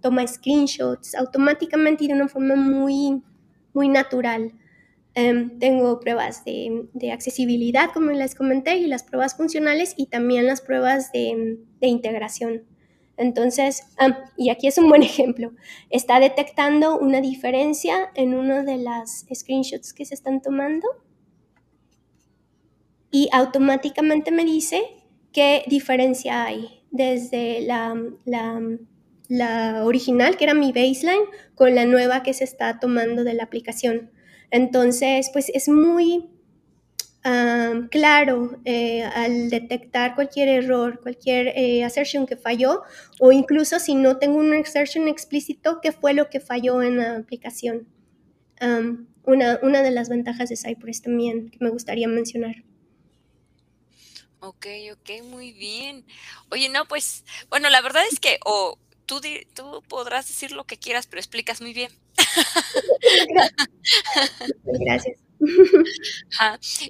toma 0.00 0.26
screenshots 0.26 1.14
automáticamente 1.14 2.04
y 2.04 2.08
de 2.08 2.14
una 2.14 2.28
forma 2.28 2.56
muy, 2.56 3.22
muy 3.74 3.88
natural. 3.90 4.54
Em, 5.14 5.58
tengo 5.58 6.00
pruebas 6.00 6.42
de, 6.44 7.12
accesibilidad, 7.12 7.90
como 7.92 8.12
les 8.12 8.34
comenté, 8.34 8.76
y 8.76 8.86
las 8.86 9.02
pruebas 9.02 9.36
funcionales 9.36 9.92
y 9.96 10.06
también 10.06 10.46
las 10.46 10.62
pruebas 10.62 11.12
de, 11.12 11.58
integración. 11.80 12.64
Entonces, 13.18 13.82
y 14.38 14.48
aquí 14.48 14.68
es 14.68 14.78
un 14.78 14.88
buen 14.88 15.02
ejemplo, 15.02 15.52
está 15.90 16.18
detectando 16.18 16.98
una 16.98 17.20
diferencia 17.20 18.10
en 18.14 18.34
uno 18.34 18.64
de 18.64 18.78
las 18.78 19.26
screenshots 19.32 19.92
que 19.92 20.06
se 20.06 20.14
están 20.14 20.40
tomando 20.40 20.88
y 23.10 23.28
automáticamente 23.32 24.30
me 24.30 24.46
dice 24.46 24.82
qué 25.30 25.62
diferencia 25.66 26.44
hay 26.44 26.82
desde 26.90 27.60
la, 27.60 27.94
la 29.28 29.84
original, 29.84 30.38
que 30.38 30.44
era 30.44 30.54
mi 30.54 30.72
baseline, 30.72 31.24
con 31.54 31.74
la 31.74 31.84
nueva 31.84 32.22
que 32.22 32.32
se 32.32 32.44
está 32.44 32.80
tomando 32.80 33.24
de 33.24 33.34
la 33.34 33.44
aplicación. 33.44 34.10
Entonces, 34.52 35.30
pues 35.32 35.48
es 35.48 35.68
muy 35.68 36.28
claro 37.90 38.60
eh, 38.64 39.04
al 39.04 39.48
detectar 39.48 40.16
cualquier 40.16 40.48
error, 40.48 41.00
cualquier 41.00 41.48
eh, 41.56 41.84
assertion 41.84 42.26
que 42.26 42.36
falló, 42.36 42.82
o 43.20 43.30
incluso 43.32 43.78
si 43.78 43.94
no 43.94 44.18
tengo 44.18 44.38
un 44.38 44.52
assertion 44.52 45.08
explícito, 45.08 45.80
qué 45.80 45.92
fue 45.92 46.14
lo 46.14 46.28
que 46.28 46.40
falló 46.40 46.82
en 46.82 46.98
la 46.98 47.16
aplicación. 47.16 47.88
una, 49.24 49.58
una 49.62 49.82
de 49.82 49.90
las 49.90 50.08
ventajas 50.08 50.48
de 50.48 50.56
Cypress 50.56 51.02
también 51.02 51.50
que 51.50 51.58
me 51.60 51.70
gustaría 51.70 52.08
mencionar. 52.08 52.56
Ok, 54.40 54.66
ok, 54.92 55.22
muy 55.24 55.52
bien. 55.52 56.04
Oye, 56.50 56.68
no, 56.68 56.86
pues, 56.86 57.24
bueno, 57.48 57.70
la 57.70 57.80
verdad 57.80 58.02
es 58.10 58.18
que, 58.18 58.38
o 58.44 58.76
tú, 59.06 59.20
tú 59.54 59.82
podrás 59.88 60.26
decir 60.26 60.50
lo 60.52 60.64
que 60.64 60.76
quieras, 60.76 61.06
pero 61.06 61.20
explicas 61.20 61.60
muy 61.60 61.72
bien. 61.72 62.01
Gracias. 64.64 65.18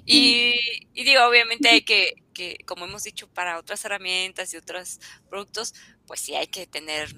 Y, 0.05 0.53
digo, 0.93 1.25
obviamente 1.27 1.69
hay 1.69 1.81
que, 1.81 2.13
que, 2.33 2.57
como 2.65 2.85
hemos 2.85 3.03
dicho, 3.03 3.27
para 3.27 3.57
otras 3.57 3.83
herramientas 3.85 4.53
y 4.53 4.57
otros 4.57 4.99
productos, 5.29 5.73
pues 6.05 6.19
sí 6.19 6.35
hay 6.35 6.47
que 6.47 6.67
tener 6.67 7.09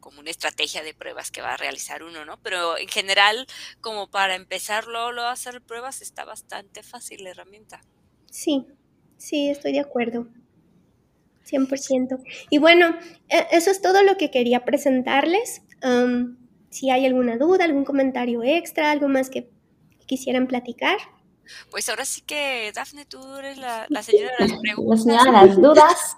como 0.00 0.20
una 0.20 0.30
estrategia 0.30 0.84
de 0.84 0.94
pruebas 0.94 1.32
que 1.32 1.42
va 1.42 1.54
a 1.54 1.56
realizar 1.56 2.04
uno, 2.04 2.24
¿no? 2.24 2.40
Pero 2.40 2.78
en 2.78 2.86
general, 2.86 3.46
como 3.80 4.08
para 4.08 4.36
empezarlo 4.36 5.10
lo 5.10 5.22
a 5.22 5.32
hacer 5.32 5.60
pruebas, 5.62 6.00
está 6.00 6.24
bastante 6.24 6.84
fácil 6.84 7.24
la 7.24 7.30
herramienta. 7.30 7.80
Sí, 8.30 8.66
sí, 9.16 9.48
estoy 9.48 9.72
de 9.72 9.80
acuerdo. 9.80 10.28
100%. 11.44 12.22
Y 12.50 12.58
bueno, 12.58 12.96
e, 13.28 13.46
eso 13.50 13.70
es 13.70 13.80
todo 13.80 14.04
lo 14.04 14.16
que 14.16 14.30
quería 14.30 14.64
presentarles. 14.64 15.62
Si 16.70 16.90
hay 16.90 17.06
alguna 17.06 17.36
duda, 17.36 17.64
algún 17.64 17.84
comentario 17.84 18.42
extra, 18.42 18.90
algo 18.90 19.08
más 19.08 19.30
que 19.30 19.50
quisieran 20.06 20.46
platicar. 20.46 20.98
Pues 21.70 21.88
ahora 21.88 22.04
sí 22.04 22.22
que, 22.22 22.72
Dafne, 22.74 23.04
tú 23.04 23.18
eres 23.36 23.58
la, 23.58 23.86
señora 24.02 24.32
de 24.38 24.48
las 24.48 24.58
preguntas. 24.58 25.06
La 25.06 25.18
señora 25.18 25.40
de 25.40 25.46
las 25.46 25.56
dudas. 25.56 26.16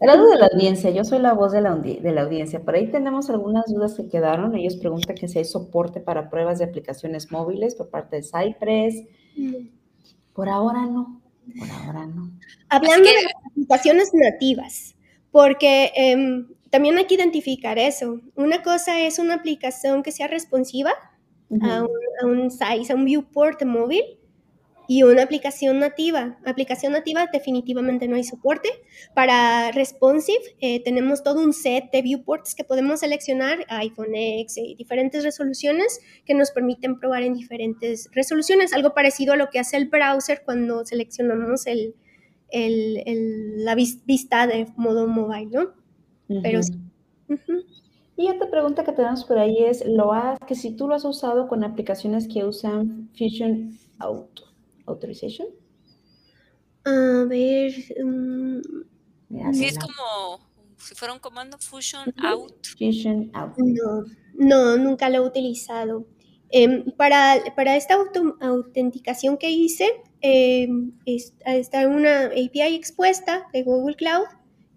La 0.00 0.16
duda 0.16 0.34
de 0.34 0.40
la 0.40 0.46
audiencia, 0.46 0.90
yo 0.90 1.04
soy 1.04 1.18
la 1.18 1.34
voz 1.34 1.52
de 1.52 1.60
la, 1.60 1.74
de 1.76 2.12
la 2.12 2.22
audiencia. 2.22 2.62
Por 2.62 2.74
ahí 2.74 2.90
tenemos 2.90 3.28
algunas 3.28 3.66
dudas 3.66 3.94
que 3.94 4.08
quedaron. 4.08 4.54
Ellos 4.54 4.76
preguntan 4.76 5.14
que 5.14 5.28
si 5.28 5.38
hay 5.38 5.44
soporte 5.44 6.00
para 6.00 6.30
pruebas 6.30 6.58
de 6.58 6.64
aplicaciones 6.64 7.30
móviles 7.30 7.74
por 7.74 7.90
parte 7.90 8.16
de 8.16 8.22
Cypress. 8.22 9.04
Por 10.32 10.48
ahora 10.48 10.86
no. 10.86 11.20
Por 11.58 11.70
ahora 11.70 12.06
no. 12.06 12.30
Hablando 12.68 13.08
de 13.08 13.22
las 13.22 13.32
aplicaciones 13.50 14.10
nativas, 14.14 14.96
porque 15.30 15.92
em, 15.94 16.48
también 16.76 16.98
hay 16.98 17.06
que 17.06 17.14
identificar 17.14 17.78
eso. 17.78 18.20
Una 18.34 18.62
cosa 18.62 19.00
es 19.00 19.18
una 19.18 19.32
aplicación 19.32 20.02
que 20.02 20.12
sea 20.12 20.26
responsiva 20.26 20.90
a, 21.62 21.82
un, 21.82 21.88
a, 22.20 22.26
un, 22.26 22.50
size, 22.50 22.92
a 22.92 22.94
un 22.94 23.06
viewport 23.06 23.62
móvil 23.64 24.02
y 24.86 25.02
una 25.02 25.22
aplicación 25.22 25.78
nativa. 25.78 26.38
Aplicación 26.44 26.92
nativa 26.92 27.28
definitivamente 27.32 28.08
no 28.08 28.16
hay 28.16 28.24
soporte. 28.24 28.68
Para 29.14 29.72
responsive 29.72 30.42
eh, 30.60 30.84
tenemos 30.84 31.22
todo 31.22 31.42
un 31.42 31.54
set 31.54 31.90
de 31.92 32.02
viewports 32.02 32.54
que 32.54 32.62
podemos 32.62 33.00
seleccionar, 33.00 33.64
iPhone 33.70 34.14
X 34.14 34.58
y 34.58 34.74
diferentes 34.74 35.24
resoluciones 35.24 36.00
que 36.26 36.34
nos 36.34 36.50
permiten 36.50 36.98
probar 36.98 37.22
en 37.22 37.32
diferentes 37.32 38.10
resoluciones, 38.12 38.74
algo 38.74 38.92
parecido 38.92 39.32
a 39.32 39.36
lo 39.36 39.48
que 39.48 39.60
hace 39.60 39.78
el 39.78 39.88
browser 39.88 40.42
cuando 40.44 40.84
seleccionamos 40.84 41.66
el, 41.66 41.94
el, 42.50 43.64
la 43.64 43.74
vista 43.74 44.46
de 44.46 44.66
modo 44.76 45.06
mobile, 45.06 45.46
¿no? 45.50 45.85
Pero 46.28 46.62
sí. 46.62 46.74
Y 48.16 48.28
otra 48.30 48.48
pregunta 48.50 48.82
que 48.82 48.92
tenemos 48.92 49.24
por 49.24 49.38
ahí 49.38 49.62
es, 49.62 49.84
lo 49.86 50.12
has, 50.12 50.38
que 50.46 50.54
si 50.54 50.74
tú 50.74 50.88
lo 50.88 50.94
has 50.94 51.04
usado 51.04 51.48
con 51.48 51.64
aplicaciones 51.64 52.26
que 52.26 52.44
usan 52.44 53.10
Fusion 53.16 53.78
Auto, 53.98 54.44
Authorization. 54.86 55.48
A 56.84 57.24
ver. 57.28 57.74
Um, 58.02 58.62
sí, 59.52 59.64
es 59.66 59.78
como 59.78 60.40
si 60.78 60.94
fuera 60.94 61.12
un 61.12 61.20
comando 61.20 61.58
Fusion 61.58 62.14
Out. 62.24 62.66
Fusion 62.78 63.30
Out. 63.34 63.54
No, 63.58 64.04
no, 64.34 64.76
nunca 64.78 65.10
lo 65.10 65.16
he 65.16 65.20
utilizado. 65.20 66.06
Eh, 66.50 66.84
para, 66.96 67.42
para, 67.54 67.76
esta 67.76 67.94
auto, 67.94 68.36
autenticación 68.40 69.36
que 69.36 69.50
hice, 69.50 69.88
eh, 70.22 70.68
está 71.44 71.86
una 71.88 72.26
API 72.26 72.76
expuesta 72.76 73.46
de 73.52 73.62
Google 73.64 73.96
Cloud 73.96 74.26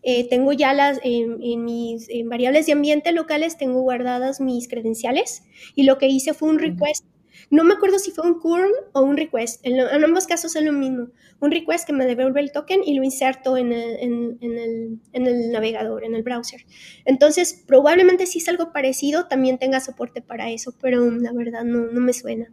eh, 0.02 0.30
tengo 0.30 0.54
ya 0.54 0.74
las, 0.74 1.00
en, 1.04 1.64
mis 1.64 2.08
variables 2.26 2.66
de 2.66 2.74
ambiente 2.74 3.12
locales, 3.12 3.58
tengo 3.58 3.82
guardadas 3.82 4.40
mis 4.40 4.68
credenciales 4.68 5.44
y 5.76 5.84
lo 5.84 5.98
que 5.98 6.08
hice 6.08 6.34
fue 6.34 6.50
un 6.50 6.60
request. 6.60 7.06
No 7.50 7.64
me 7.64 7.74
acuerdo 7.74 7.98
si 8.00 8.12
fue 8.12 8.28
un 8.28 8.40
curl 8.40 8.72
o 8.94 9.02
un 9.02 9.18
request. 9.18 9.66
En, 9.66 9.80
ambos 9.80 10.28
casos 10.28 10.56
es 10.56 10.64
lo 10.64 10.72
mismo. 10.72 11.08
Un 11.40 11.52
request 11.52 11.88
que 11.88 11.94
me 11.94 12.06
devuelve 12.06 12.42
el 12.42 12.52
token 12.52 12.82
y 12.86 12.94
lo 12.94 13.04
inserto 13.04 13.58
en 13.58 13.72
el, 13.72 13.98
en, 14.00 14.38
el, 14.42 15.00
en 15.14 15.28
el, 15.28 15.52
navegador, 15.52 16.04
en 16.04 16.14
el 16.16 16.22
browser. 16.22 16.66
Entonces, 17.06 17.64
probablemente 17.66 18.28
si 18.28 18.40
es 18.40 18.48
algo 18.50 18.72
parecido, 18.72 19.28
también 19.28 19.58
tenga 19.58 19.80
soporte 19.80 20.22
para 20.22 20.52
eso, 20.52 20.74
pero 20.80 21.10
la 21.10 21.32
verdad 21.34 21.64
no, 21.64 21.88
no 21.88 22.02
me 22.02 22.14
suena. 22.14 22.52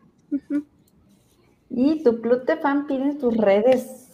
Y 1.68 2.02
tu 2.02 2.20
club 2.20 2.46
de 2.46 2.56
fan 2.56 2.86
pide 2.86 3.14
tus 3.14 3.36
redes. 3.36 4.08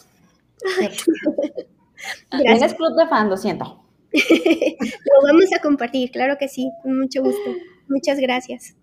Tienes 2.30 2.74
club 2.74 2.96
de 2.96 3.06
fan, 3.06 3.28
lo 3.28 3.36
siento. 3.36 3.84
lo 4.12 5.26
vamos 5.26 5.46
a 5.56 5.62
compartir, 5.62 6.10
claro 6.10 6.36
que 6.38 6.48
sí, 6.48 6.70
con 6.82 6.98
mucho 6.98 7.22
gusto. 7.22 7.50
Muchas 7.88 8.18
gracias. 8.18 8.74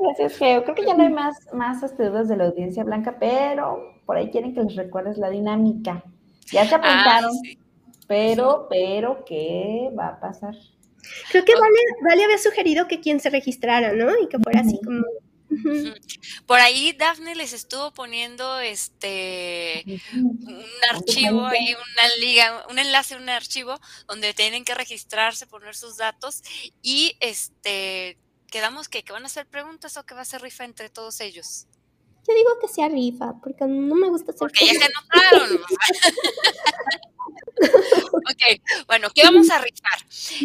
Gracias, 0.00 0.38
Geo. 0.38 0.64
Creo 0.64 0.74
que 0.74 0.84
ya 0.84 0.94
no 0.94 1.02
hay 1.02 1.08
más, 1.12 1.36
más 1.52 1.80
dudas 1.96 2.28
de 2.28 2.36
la 2.36 2.46
audiencia 2.46 2.84
blanca, 2.84 3.16
pero 3.18 3.94
por 4.06 4.16
ahí 4.16 4.30
quieren 4.30 4.54
que 4.54 4.62
les 4.62 4.76
recuerdes 4.76 5.18
la 5.18 5.30
dinámica. 5.30 6.02
Ya 6.52 6.66
se 6.66 6.74
ah, 6.74 6.78
apuntaron, 6.78 7.32
pero, 8.08 8.66
pero, 8.68 9.24
¿qué 9.24 9.90
va 9.96 10.08
a 10.08 10.20
pasar? 10.20 10.54
Creo 11.30 11.44
que 11.44 11.54
vale, 11.54 11.76
vale 12.02 12.24
haber 12.24 12.38
sugerido 12.38 12.88
que 12.88 13.00
quien 13.00 13.20
se 13.20 13.30
registrara, 13.30 13.92
¿no? 13.92 14.10
Y 14.20 14.26
que 14.26 14.38
fuera 14.38 14.60
así 14.60 14.80
como 14.84 15.02
por 16.46 16.60
ahí 16.60 16.92
Daphne 16.92 17.34
les 17.34 17.52
estuvo 17.52 17.92
poniendo 17.92 18.58
este 18.60 19.84
un 20.14 20.66
archivo 20.90 21.48
y 21.58 21.74
una 21.74 22.14
liga, 22.20 22.66
un 22.70 22.78
enlace, 22.78 23.16
un 23.16 23.28
archivo 23.28 23.80
donde 24.06 24.34
tienen 24.34 24.64
que 24.64 24.74
registrarse, 24.74 25.46
poner 25.46 25.74
sus 25.74 25.96
datos 25.96 26.42
y 26.82 27.16
este 27.20 28.18
quedamos 28.50 28.88
que, 28.88 29.02
que 29.02 29.12
van 29.12 29.22
a 29.22 29.26
hacer 29.26 29.46
preguntas 29.46 29.96
o 29.96 30.04
que 30.04 30.14
va 30.14 30.22
a 30.22 30.24
ser 30.24 30.42
rifa 30.42 30.64
entre 30.64 30.88
todos 30.90 31.20
ellos. 31.20 31.66
Yo 32.28 32.34
digo 32.34 32.50
que 32.60 32.68
sea 32.68 32.88
rifa, 32.88 33.34
porque 33.42 33.64
no 33.66 33.94
me 33.94 34.08
gusta 34.08 34.32
hacer 34.32 34.40
Porque 34.40 34.66
ya 34.66 34.74
se 34.74 34.84
anotaron. 34.84 35.60
ok, 37.58 38.86
bueno, 38.86 39.08
¿qué 39.14 39.22
vamos 39.24 39.50
a 39.50 39.58
rifar? 39.58 39.98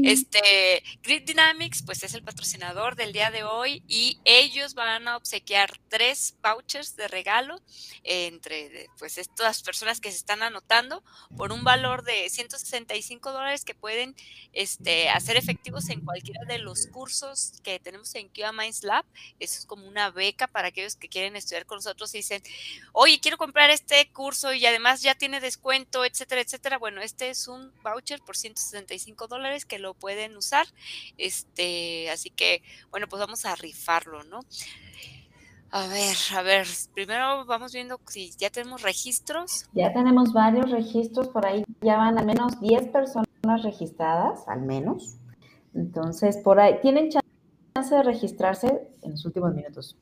Este, 0.03 0.83
Grid 1.03 1.23
Dynamics, 1.23 1.83
pues 1.83 2.03
es 2.03 2.13
el 2.13 2.23
patrocinador 2.23 2.95
del 2.95 3.13
día 3.13 3.31
de 3.31 3.43
hoy 3.43 3.83
y 3.87 4.19
ellos 4.25 4.73
van 4.73 5.07
a 5.07 5.17
obsequiar 5.17 5.79
tres 5.89 6.35
vouchers 6.41 6.95
de 6.95 7.07
regalo 7.07 7.61
entre 8.03 8.89
pues 8.97 9.17
estas 9.17 9.63
personas 9.63 9.99
que 9.99 10.11
se 10.11 10.17
están 10.17 10.43
anotando 10.43 11.03
por 11.37 11.51
un 11.51 11.63
valor 11.63 12.03
de 12.03 12.29
165 12.29 13.31
dólares 13.31 13.65
que 13.65 13.75
pueden 13.75 14.15
este, 14.53 15.09
hacer 15.09 15.37
efectivos 15.37 15.89
en 15.89 16.01
cualquiera 16.01 16.43
de 16.45 16.59
los 16.59 16.87
cursos 16.87 17.53
que 17.63 17.79
tenemos 17.79 18.13
en 18.15 18.29
QA 18.29 18.51
Minds 18.51 18.83
Lab. 18.83 19.05
Eso 19.39 19.59
es 19.59 19.65
como 19.65 19.87
una 19.87 20.11
beca 20.11 20.47
para 20.47 20.69
aquellos 20.69 20.95
que 20.95 21.09
quieren 21.09 21.35
estudiar 21.35 21.65
con 21.65 21.77
nosotros 21.77 22.13
y 22.13 22.19
dicen, 22.19 22.41
oye, 22.93 23.19
quiero 23.19 23.37
comprar 23.37 23.69
este 23.69 24.09
curso 24.11 24.53
y 24.53 24.65
además 24.65 25.01
ya 25.01 25.15
tiene 25.15 25.39
descuento, 25.39 26.05
etcétera, 26.05 26.41
etcétera. 26.41 26.77
Bueno, 26.77 26.94
este 27.01 27.29
es 27.29 27.47
un 27.47 27.71
voucher 27.83 28.21
por 28.21 28.35
165 28.35 29.27
dólares 29.27 29.65
que 29.65 29.79
lo 29.79 29.93
pueden 29.93 30.35
usar. 30.37 30.67
Este, 31.17 32.09
así 32.09 32.29
que, 32.29 32.61
bueno, 32.91 33.07
pues 33.07 33.19
vamos 33.19 33.45
a 33.45 33.55
rifarlo, 33.55 34.23
¿no? 34.23 34.41
A 35.71 35.87
ver, 35.87 36.15
a 36.35 36.41
ver, 36.41 36.67
primero 36.93 37.45
vamos 37.45 37.73
viendo 37.73 37.99
si 38.07 38.31
ya 38.37 38.49
tenemos 38.49 38.81
registros. 38.81 39.65
Ya 39.73 39.91
tenemos 39.91 40.31
varios 40.31 40.71
registros, 40.71 41.27
por 41.27 41.45
ahí 41.45 41.65
ya 41.81 41.97
van 41.97 42.17
al 42.17 42.25
menos 42.25 42.59
10 42.61 42.87
personas 42.89 43.63
registradas, 43.63 44.47
al 44.47 44.61
menos. 44.61 45.17
Entonces, 45.73 46.37
por 46.37 46.59
ahí, 46.59 46.79
tienen 46.81 47.09
chance 47.09 47.93
de 47.93 48.03
registrarse 48.03 48.87
en 49.01 49.11
los 49.11 49.25
últimos 49.25 49.53
minutos. 49.53 49.97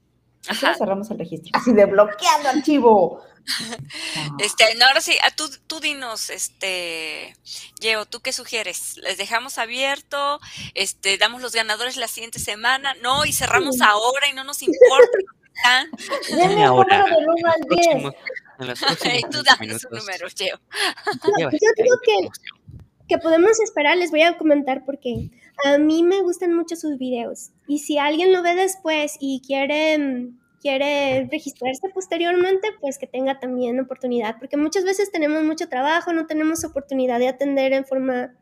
Así 0.50 0.66
cerramos 0.78 1.10
el 1.12 1.20
registro. 1.20 1.52
Así 1.54 1.74
de 1.74 1.86
bloqueando 1.86 2.50
archivo. 2.50 3.24
Este, 4.40 4.76
no, 4.76 4.86
ahora 4.86 5.02
sí, 5.02 5.18
a 5.22 5.30
tú, 5.32 5.50
tú 5.68 5.82
dinos, 5.82 6.30
este, 6.30 7.36
Yeo, 7.82 8.06
¿tú 8.06 8.22
qué 8.22 8.32
sugieres? 8.32 8.96
¿Les 8.98 9.18
dejamos 9.18 9.58
abierto? 9.58 10.40
Este, 10.76 11.18
damos 11.18 11.42
los 11.42 11.52
ganadores 11.52 11.98
la 11.98 12.08
siguiente 12.08 12.40
semana, 12.40 12.94
no, 13.02 13.26
y 13.26 13.34
cerramos 13.34 13.82
ahora 13.82 14.30
y 14.30 14.34
no 14.34 14.46
nos 14.46 14.62
importa. 14.62 15.18
Deme 16.30 16.70
un 16.70 16.78
número 16.78 17.06
del 17.06 17.30
1 17.30 17.52
al 17.52 18.74
10. 18.78 19.30
tú 19.30 19.44
dame 19.44 19.78
su 19.78 19.90
número, 19.90 20.28
Yeo. 20.30 20.60
Yo 21.40 21.50
creo 21.50 22.00
que, 22.02 22.30
que 23.10 23.18
podemos 23.18 23.60
esperar, 23.60 23.98
les 23.98 24.12
voy 24.12 24.22
a 24.22 24.38
comentar 24.38 24.86
porque 24.86 25.30
a 25.66 25.78
mí 25.78 26.04
me 26.04 26.22
gustan 26.22 26.54
mucho 26.54 26.76
sus 26.76 26.98
videos. 26.98 27.52
Y 27.68 27.80
si 27.80 27.98
alguien 27.98 28.34
lo 28.34 28.42
ve 28.42 28.56
después 28.56 29.18
y 29.20 29.42
quiere 29.46 30.34
quiere 30.64 31.28
registrarse 31.30 31.90
posteriormente, 31.94 32.70
pues 32.80 32.98
que 32.98 33.06
tenga 33.06 33.38
también 33.38 33.82
oportunidad, 33.82 34.38
porque 34.40 34.56
muchas 34.56 34.86
veces 34.86 35.12
tenemos 35.12 35.44
mucho 35.44 35.68
trabajo, 35.68 36.14
no 36.14 36.26
tenemos 36.26 36.64
oportunidad 36.64 37.20
de 37.20 37.28
atender 37.28 37.74
en 37.74 37.84
forma, 37.86 38.34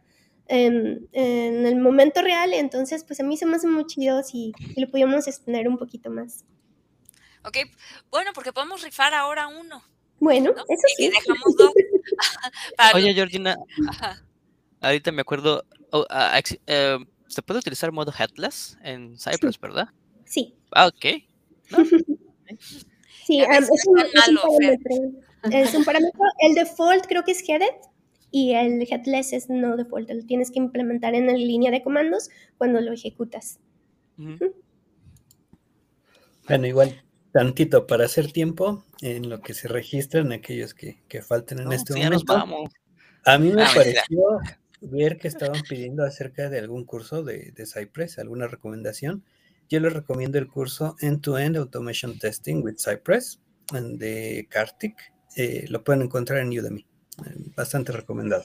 en, 0.46 1.10
en 1.14 1.66
el 1.66 1.78
momento 1.78 2.22
real, 2.22 2.54
entonces 2.54 3.04
pues 3.04 3.20
a 3.20 3.24
mí 3.24 3.38
se 3.38 3.48
me 3.48 3.56
hace 3.56 3.68
muy 3.68 3.88
chido 3.88 4.22
si, 4.22 4.54
si 4.76 4.80
lo 4.80 4.88
pudiéramos 4.92 5.28
extender 5.28 5.68
un 5.68 5.80
poquito 5.80 6.12
más. 6.12 6.46
Ok, 7.44 7.58
bueno, 8.12 8.30
porque 8.36 8.54
podemos 8.54 8.84
rifar 8.84 9.16
ahora 9.16 9.48
uno. 9.48 9.84
Bueno, 10.20 10.54
¿no? 10.56 10.62
eso 10.62 10.88
Y 11.00 11.06
sí. 11.06 11.10
dejamos 11.10 11.56
dos. 11.58 11.72
Oye, 12.94 13.16
Georgina, 13.16 13.58
Ajá. 13.90 14.24
ahorita 14.80 15.12
me 15.12 15.22
acuerdo, 15.22 15.66
oh, 15.92 16.06
eh, 16.68 16.98
se 17.28 17.42
puede 17.42 17.60
utilizar 17.60 17.92
modo 17.92 18.12
headless 18.18 18.78
en 18.84 19.18
Cypress, 19.18 19.60
¿verdad? 19.60 19.88
Sí, 20.26 20.56
Ah, 20.72 20.88
ok. 20.88 21.06
sí, 23.26 23.40
no 23.40 23.54
es, 23.54 23.70
un, 23.88 24.00
es 24.00 24.12
parámetro. 24.14 24.92
Es 25.52 25.74
un 25.76 25.84
parámetro. 25.86 26.20
El 26.48 26.56
default 26.56 27.06
creo 27.08 27.24
que 27.24 27.32
es 27.32 27.48
headed 27.48 27.70
y 28.32 28.54
el 28.54 28.82
headless 28.90 29.34
es 29.34 29.50
no 29.50 29.76
default. 29.78 30.10
Lo 30.12 30.26
tienes 30.26 30.52
que 30.52 30.60
implementar 30.60 31.16
en 31.16 31.28
la 31.28 31.34
línea 31.34 31.72
de 31.72 31.84
comandos 31.84 32.30
cuando 32.58 32.80
lo 32.82 32.94
ejecutas. 32.94 33.60
Bueno, 36.48 36.68
igual, 36.68 37.04
tantito 37.32 37.88
para 37.88 38.06
hacer 38.06 38.32
tiempo 38.32 38.84
en 39.02 39.30
lo 39.30 39.42
que 39.42 39.54
se 39.54 39.68
registran 39.68 40.32
aquellos 40.32 40.74
que, 40.74 41.02
que 41.08 41.22
falten 41.22 41.60
en 41.60 41.66
No, 41.66 41.72
este 41.74 41.94
sí, 41.94 42.00
ya 42.00 42.10
nos 42.10 42.26
momento. 42.26 42.34
vamos. 42.34 42.70
A 43.26 43.38
mí 43.38 43.52
me 43.52 43.64
Ah, 43.64 43.72
pareció 43.74 44.40
ver 44.82 45.18
que 45.18 45.28
estaban 45.28 45.62
pidiendo 45.62 46.04
acerca 46.04 46.50
de 46.50 46.60
algún 46.60 46.86
curso 46.86 47.24
de, 47.24 47.54
Cypress, 47.66 48.20
alguna 48.20 48.48
recomendación. 48.48 49.24
Yo 49.70 49.80
les 49.80 49.94
recomiendo 49.94 50.38
el 50.38 50.48
curso 50.48 50.96
End-to-End 51.00 51.56
Automation 51.58 52.18
Testing 52.20 52.62
with 52.64 52.78
Cypress 52.78 53.40
de 53.72 54.48
Kartik. 54.50 54.96
Eh, 55.38 55.66
lo 55.70 55.84
pueden 55.84 56.02
encontrar 56.02 56.40
en 56.40 56.50
Udemy. 56.50 56.82
Eh, 57.26 57.36
bastante 57.56 57.92
recomendado. 57.92 58.44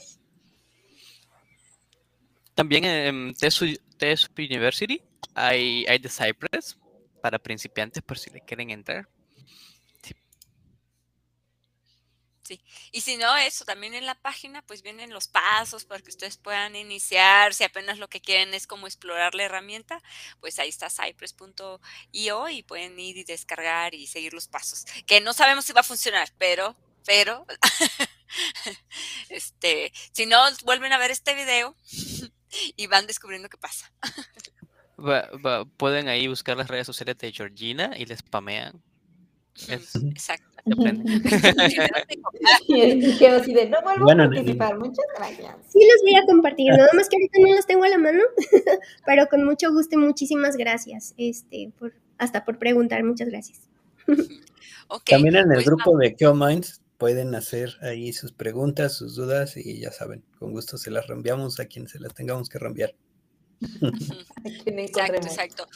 También 2.55 2.85
en 2.85 3.33
TESU 3.35 3.65
University 4.37 5.01
hay, 5.33 5.85
hay 5.87 5.99
de 5.99 6.09
Cypress 6.09 6.77
para 7.21 7.39
principiantes 7.39 8.01
por 8.01 8.17
si 8.17 8.29
le 8.29 8.41
quieren 8.41 8.69
entrar. 8.69 9.07
Y 12.91 13.01
si 13.01 13.17
no, 13.17 13.35
eso 13.37 13.65
también 13.65 13.93
en 13.93 14.05
la 14.05 14.15
página, 14.15 14.61
pues 14.61 14.81
vienen 14.81 15.11
los 15.11 15.27
pasos 15.27 15.85
para 15.85 16.01
que 16.01 16.09
ustedes 16.09 16.37
puedan 16.37 16.75
iniciar. 16.75 17.53
Si 17.53 17.63
apenas 17.63 17.97
lo 17.97 18.07
que 18.07 18.21
quieren 18.21 18.53
es 18.53 18.67
como 18.67 18.87
explorar 18.87 19.35
la 19.35 19.43
herramienta, 19.43 20.01
pues 20.39 20.59
ahí 20.59 20.69
está 20.69 20.89
cypress.io 20.89 22.49
y 22.49 22.63
pueden 22.63 22.99
ir 22.99 23.17
y 23.17 23.23
descargar 23.23 23.93
y 23.93 24.07
seguir 24.07 24.33
los 24.33 24.47
pasos. 24.47 24.85
Que 25.05 25.21
no 25.21 25.33
sabemos 25.33 25.65
si 25.65 25.73
va 25.73 25.81
a 25.81 25.83
funcionar, 25.83 26.29
pero, 26.37 26.75
pero, 27.05 27.45
este, 29.29 29.91
si 30.11 30.25
no, 30.25 30.41
vuelven 30.63 30.93
a 30.93 30.97
ver 30.97 31.11
este 31.11 31.33
video 31.35 31.75
y 32.75 32.87
van 32.87 33.07
descubriendo 33.07 33.49
qué 33.49 33.57
pasa. 33.57 33.91
Pueden 35.77 36.07
ahí 36.07 36.27
buscar 36.27 36.57
las 36.57 36.67
redes 36.67 36.87
sociales 36.87 37.17
de 37.19 37.31
Georgina 37.31 37.91
y 37.95 38.05
les 38.05 38.19
spamean. 38.19 38.81
Es- 39.69 39.95
Exacto. 39.95 40.45
se 40.65 40.73
aprende. 40.73 41.03
Y 42.67 42.81
el 42.81 43.13
Geo 43.13 43.35
así 43.37 43.53
de, 43.53 43.69
no 43.69 43.81
vuelvo 43.81 44.05
Bueno, 44.05 44.23
a 44.23 44.27
participar. 44.27 44.77
Muchas 44.77 45.05
gracias. 45.17 45.55
Sí, 45.69 45.79
los 45.79 46.01
voy 46.03 46.15
a 46.15 46.25
compartir. 46.25 46.71
Nada 46.71 46.89
más 46.93 47.09
que 47.09 47.15
ahorita 47.17 47.39
no 47.39 47.55
los 47.55 47.65
tengo 47.65 47.83
a 47.83 47.89
la 47.89 47.97
mano, 47.97 48.23
pero 49.05 49.27
con 49.27 49.43
mucho 49.45 49.71
gusto 49.71 49.95
y 49.95 49.99
muchísimas 49.99 50.57
gracias. 50.57 51.13
Este, 51.17 51.71
por, 51.77 51.93
hasta 52.17 52.43
por 52.45 52.57
preguntar, 52.59 53.03
muchas 53.03 53.29
gracias. 53.29 53.61
También 55.05 55.35
en 55.35 55.51
el 55.51 55.55
pues 55.55 55.65
grupo 55.65 55.97
de 55.97 56.15
GeoMinds 56.17 56.81
pueden 56.97 57.35
hacer 57.35 57.73
ahí 57.81 58.13
sus 58.13 58.31
preguntas, 58.31 58.95
sus 58.95 59.15
dudas 59.15 59.55
y 59.57 59.79
ya 59.79 59.91
saben, 59.91 60.23
con 60.39 60.51
gusto 60.51 60.77
se 60.77 60.91
las 60.91 61.07
reenviamos 61.07 61.59
a 61.59 61.65
quien 61.65 61.87
se 61.87 61.99
las 61.99 62.13
tengamos 62.13 62.49
que 62.49 62.57
reenviar. 62.59 62.93
Exacto, 64.65 65.15
exacto. 65.15 65.67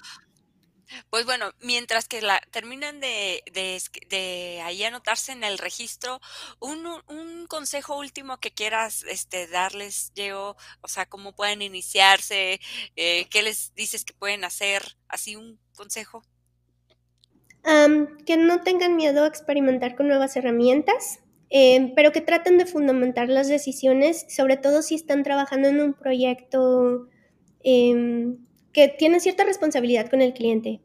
Pues 1.09 1.26
bueno, 1.26 1.51
mientras 1.61 2.07
que 2.07 2.22
la 2.22 2.39
terminan 2.51 2.99
de, 2.99 3.43
de, 3.53 3.81
de 4.09 4.61
ahí 4.63 4.84
anotarse 4.84 5.31
en 5.31 5.43
el 5.43 5.57
registro, 5.57 6.19
un, 6.59 6.85
un- 7.07 7.47
consejo 7.47 7.97
último 7.97 8.39
que 8.39 8.53
quieras 8.53 9.03
este, 9.03 9.47
darles, 9.47 10.11
Geo, 10.15 10.55
o 10.81 10.88
sea, 10.88 11.05
cómo 11.07 11.34
pueden 11.35 11.61
iniciarse, 11.61 12.59
eh, 12.95 13.27
qué 13.30 13.43
les 13.43 13.73
dices 13.76 14.05
que 14.05 14.13
pueden 14.13 14.43
hacer, 14.45 14.97
así 15.09 15.35
un 15.35 15.59
consejo. 15.76 16.23
Que 18.26 18.38
no 18.38 18.61
tengan 18.61 18.95
miedo 18.95 19.23
a 19.23 19.27
experimentar 19.27 19.95
con 19.95 20.07
nuevas 20.07 20.35
herramientas, 20.35 21.19
em, 21.49 21.93
pero 21.95 22.11
que 22.11 22.22
traten 22.22 22.57
de 22.57 22.65
fundamentar 22.65 23.30
las 23.30 23.47
decisiones, 23.47 24.26
sobre 24.30 24.57
todo 24.57 24.81
si 24.81 24.95
están 24.95 25.23
trabajando 25.23 25.68
en 25.68 25.81
un 25.81 25.93
proyecto 25.93 27.07
em, 27.63 28.38
que 28.73 28.88
tiene 28.88 29.19
cierta 29.19 29.43
responsabilidad 29.43 30.10
con 30.10 30.22
el 30.22 30.34
cliente. 30.34 30.81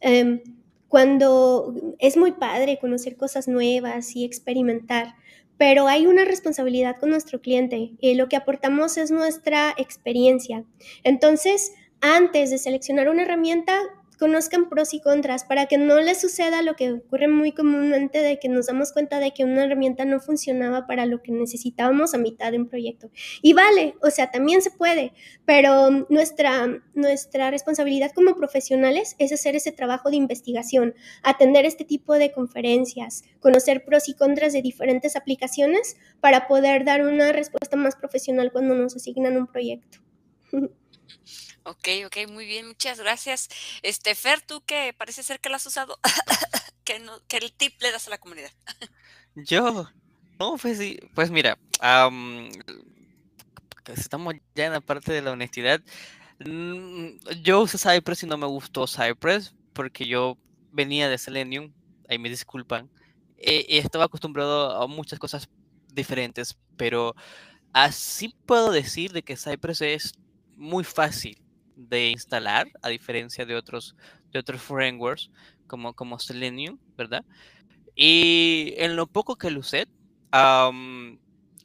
Em, 0.00 0.42
cuando 0.88 1.74
es 1.98 2.16
muy 2.16 2.32
padre 2.32 2.78
conocer 2.80 3.16
cosas 3.16 3.46
nuevas 3.48 4.16
y 4.16 4.24
experimentar, 4.24 5.14
pero 5.56 5.88
hay 5.88 6.06
una 6.06 6.24
responsabilidad 6.24 6.96
con 6.98 7.10
nuestro 7.10 7.40
cliente. 7.40 7.92
y 8.00 8.14
lo 8.14 8.28
que 8.28 8.36
aportamos 8.36 8.96
es 8.96 9.10
nuestra 9.10 9.74
experiencia. 9.76 10.64
Entonces, 11.04 11.72
antes 12.00 12.50
de 12.50 12.58
seleccionar 12.58 13.08
una 13.08 13.22
herramienta, 13.22 13.78
conozcan 14.20 14.68
pros 14.68 14.92
y 14.92 15.00
contras 15.00 15.44
para 15.44 15.64
que 15.64 15.78
no 15.78 15.98
les 15.98 16.20
suceda 16.20 16.60
lo 16.60 16.76
que 16.76 16.92
ocurre 16.92 17.26
muy 17.26 17.52
comúnmente 17.52 18.20
de 18.20 18.38
que 18.38 18.50
nos 18.50 18.66
damos 18.66 18.92
cuenta 18.92 19.18
de 19.18 19.32
que 19.32 19.44
una 19.44 19.64
herramienta 19.64 20.04
no 20.04 20.20
funcionaba 20.20 20.86
para 20.86 21.06
lo 21.06 21.22
que 21.22 21.32
necesitábamos 21.32 22.12
a 22.12 22.18
mitad 22.18 22.52
de 22.52 22.58
un 22.58 22.68
proyecto. 22.68 23.10
Y 23.40 23.54
vale, 23.54 23.94
o 24.02 24.10
sea, 24.10 24.30
también 24.30 24.60
se 24.60 24.70
puede, 24.70 25.14
pero 25.46 26.06
nuestra, 26.10 26.82
nuestra 26.92 27.50
responsabilidad 27.50 28.12
como 28.14 28.36
profesionales 28.36 29.16
es 29.18 29.32
hacer 29.32 29.56
ese 29.56 29.72
trabajo 29.72 30.10
de 30.10 30.16
investigación, 30.16 30.94
atender 31.22 31.64
este 31.64 31.86
tipo 31.86 32.12
de 32.12 32.30
conferencias, 32.30 33.24
conocer 33.40 33.86
pros 33.86 34.10
y 34.10 34.14
contras 34.14 34.52
de 34.52 34.60
diferentes 34.60 35.16
aplicaciones 35.16 35.96
para 36.20 36.46
poder 36.46 36.84
dar 36.84 37.06
una 37.06 37.32
respuesta 37.32 37.76
más 37.76 37.96
profesional 37.96 38.52
cuando 38.52 38.74
nos 38.74 38.94
asignan 38.94 39.38
un 39.38 39.46
proyecto. 39.46 39.98
Ok, 41.70 41.88
ok, 42.06 42.28
muy 42.28 42.46
bien, 42.46 42.66
muchas 42.66 42.98
gracias. 42.98 43.48
Este, 43.82 44.16
Fer, 44.16 44.40
tú 44.40 44.60
que 44.66 44.92
parece 44.92 45.22
ser 45.22 45.38
que 45.38 45.48
lo 45.48 45.54
has 45.54 45.64
usado, 45.66 46.00
¿qué, 46.84 46.98
no, 46.98 47.20
el 47.30 47.52
tip 47.52 47.80
le 47.80 47.92
das 47.92 48.08
a 48.08 48.10
la 48.10 48.18
comunidad? 48.18 48.50
Yo, 49.36 49.88
no, 50.40 50.56
pues 50.60 50.78
sí, 50.78 50.98
pues 51.14 51.30
mira, 51.30 51.56
que 53.84 53.92
estamos 53.92 54.34
ya 54.56 54.66
en 54.66 54.72
la 54.72 54.80
parte 54.80 55.12
de 55.12 55.22
la 55.22 55.30
honestidad. 55.30 55.80
mm, 56.40 57.40
Yo 57.44 57.60
usé 57.60 57.78
Cypress 57.78 58.24
y 58.24 58.26
no 58.26 58.36
me 58.36 58.46
gustó 58.46 58.88
Cypress 58.88 59.54
porque 59.72 60.08
yo 60.08 60.36
venía 60.72 61.08
de 61.08 61.18
Selenium, 61.18 61.72
ahí 62.08 62.18
me 62.18 62.30
disculpan, 62.30 62.90
eh, 63.36 63.64
y 63.68 63.78
estaba 63.78 64.06
acostumbrado 64.06 64.82
a 64.82 64.88
muchas 64.88 65.20
cosas 65.20 65.48
diferentes, 65.94 66.58
pero 66.76 67.14
así 67.72 68.34
puedo 68.44 68.72
decir 68.72 69.12
de 69.12 69.22
que 69.22 69.36
Cypress 69.36 69.82
es 69.82 70.12
muy 70.56 70.82
fácil 70.82 71.40
de 71.88 72.10
instalar, 72.10 72.68
a 72.82 72.88
diferencia 72.88 73.46
de 73.46 73.56
otros, 73.56 73.96
de 74.32 74.38
otros 74.38 74.60
frameworks 74.60 75.30
como, 75.66 75.94
como 75.94 76.18
Selenium, 76.18 76.78
¿verdad? 76.96 77.24
Y 77.94 78.74
en 78.76 78.96
lo 78.96 79.06
poco 79.06 79.36
que 79.36 79.50
lo 79.50 79.60
usé, 79.60 79.86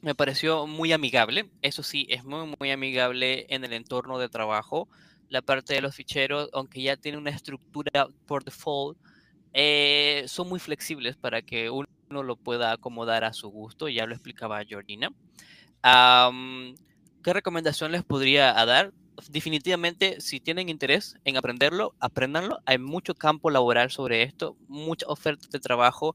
me 0.02 0.14
pareció 0.14 0.66
muy 0.66 0.92
amigable. 0.92 1.50
Eso 1.62 1.82
sí, 1.82 2.06
es 2.08 2.24
muy, 2.24 2.54
muy 2.58 2.70
amigable 2.70 3.46
en 3.48 3.64
el 3.64 3.72
entorno 3.72 4.18
de 4.18 4.28
trabajo. 4.28 4.88
La 5.28 5.42
parte 5.42 5.74
de 5.74 5.80
los 5.80 5.94
ficheros, 5.94 6.48
aunque 6.52 6.82
ya 6.82 6.96
tiene 6.96 7.18
una 7.18 7.30
estructura 7.30 8.08
por 8.26 8.44
default, 8.44 8.98
eh, 9.52 10.24
son 10.28 10.48
muy 10.48 10.60
flexibles 10.60 11.16
para 11.16 11.42
que 11.42 11.70
uno 11.70 11.86
lo 12.08 12.36
pueda 12.36 12.72
acomodar 12.72 13.24
a 13.24 13.32
su 13.32 13.48
gusto. 13.48 13.88
Ya 13.88 14.06
lo 14.06 14.14
explicaba 14.14 14.64
Georgina. 14.64 15.10
¿Qué 15.82 17.32
recomendación 17.32 17.90
les 17.90 18.04
podría 18.04 18.52
dar? 18.64 18.92
Definitivamente, 19.30 20.20
si 20.20 20.40
tienen 20.40 20.68
interés 20.68 21.16
en 21.24 21.36
aprenderlo, 21.38 21.94
apréndanlo. 22.00 22.58
Hay 22.66 22.78
mucho 22.78 23.14
campo 23.14 23.50
laboral 23.50 23.90
sobre 23.90 24.22
esto, 24.22 24.58
muchas 24.68 25.08
ofertas 25.08 25.48
de 25.50 25.58
trabajo 25.58 26.14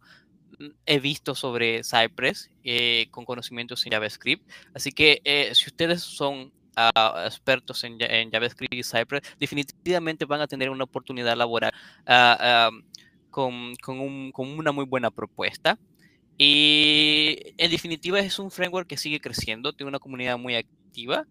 mm, 0.60 0.68
he 0.86 1.00
visto 1.00 1.36
sobre 1.36 1.84
Cypress 1.84 2.52
eh, 2.64 3.08
con 3.12 3.26
conocimientos 3.26 3.86
en 3.86 3.94
JavaScript. 3.94 4.48
Así 4.74 4.92
que 4.92 5.22
eh, 5.26 5.54
si 5.56 5.68
ustedes 5.70 6.04
son 6.04 6.54
ah, 6.76 7.24
expertos 7.28 7.84
en, 7.86 8.00
Ja- 8.00 8.08
en 8.08 8.32
JavaScript 8.32 8.74
y 8.74 8.84
Cypress, 8.84 9.22
definitivamente 9.40 10.26
van 10.26 10.42
a 10.42 10.48
tener 10.48 10.70
una 10.70 10.84
oportunidad 10.86 11.38
laboral 11.38 11.72
un- 14.00 14.32
con 14.32 14.50
una 14.58 14.72
muy 14.72 14.86
buena 14.86 15.12
propuesta. 15.12 15.80
Y 16.38 17.38
en 17.58 17.72
definitiva 17.72 18.20
es 18.20 18.40
un 18.40 18.52
framework 18.52 18.88
que 18.88 18.98
sigue 18.98 19.20
creciendo, 19.22 19.74
tiene 19.74 19.90
una 19.90 20.00
comunidad 20.00 20.38
muy 20.40 20.56
activa 20.56 21.26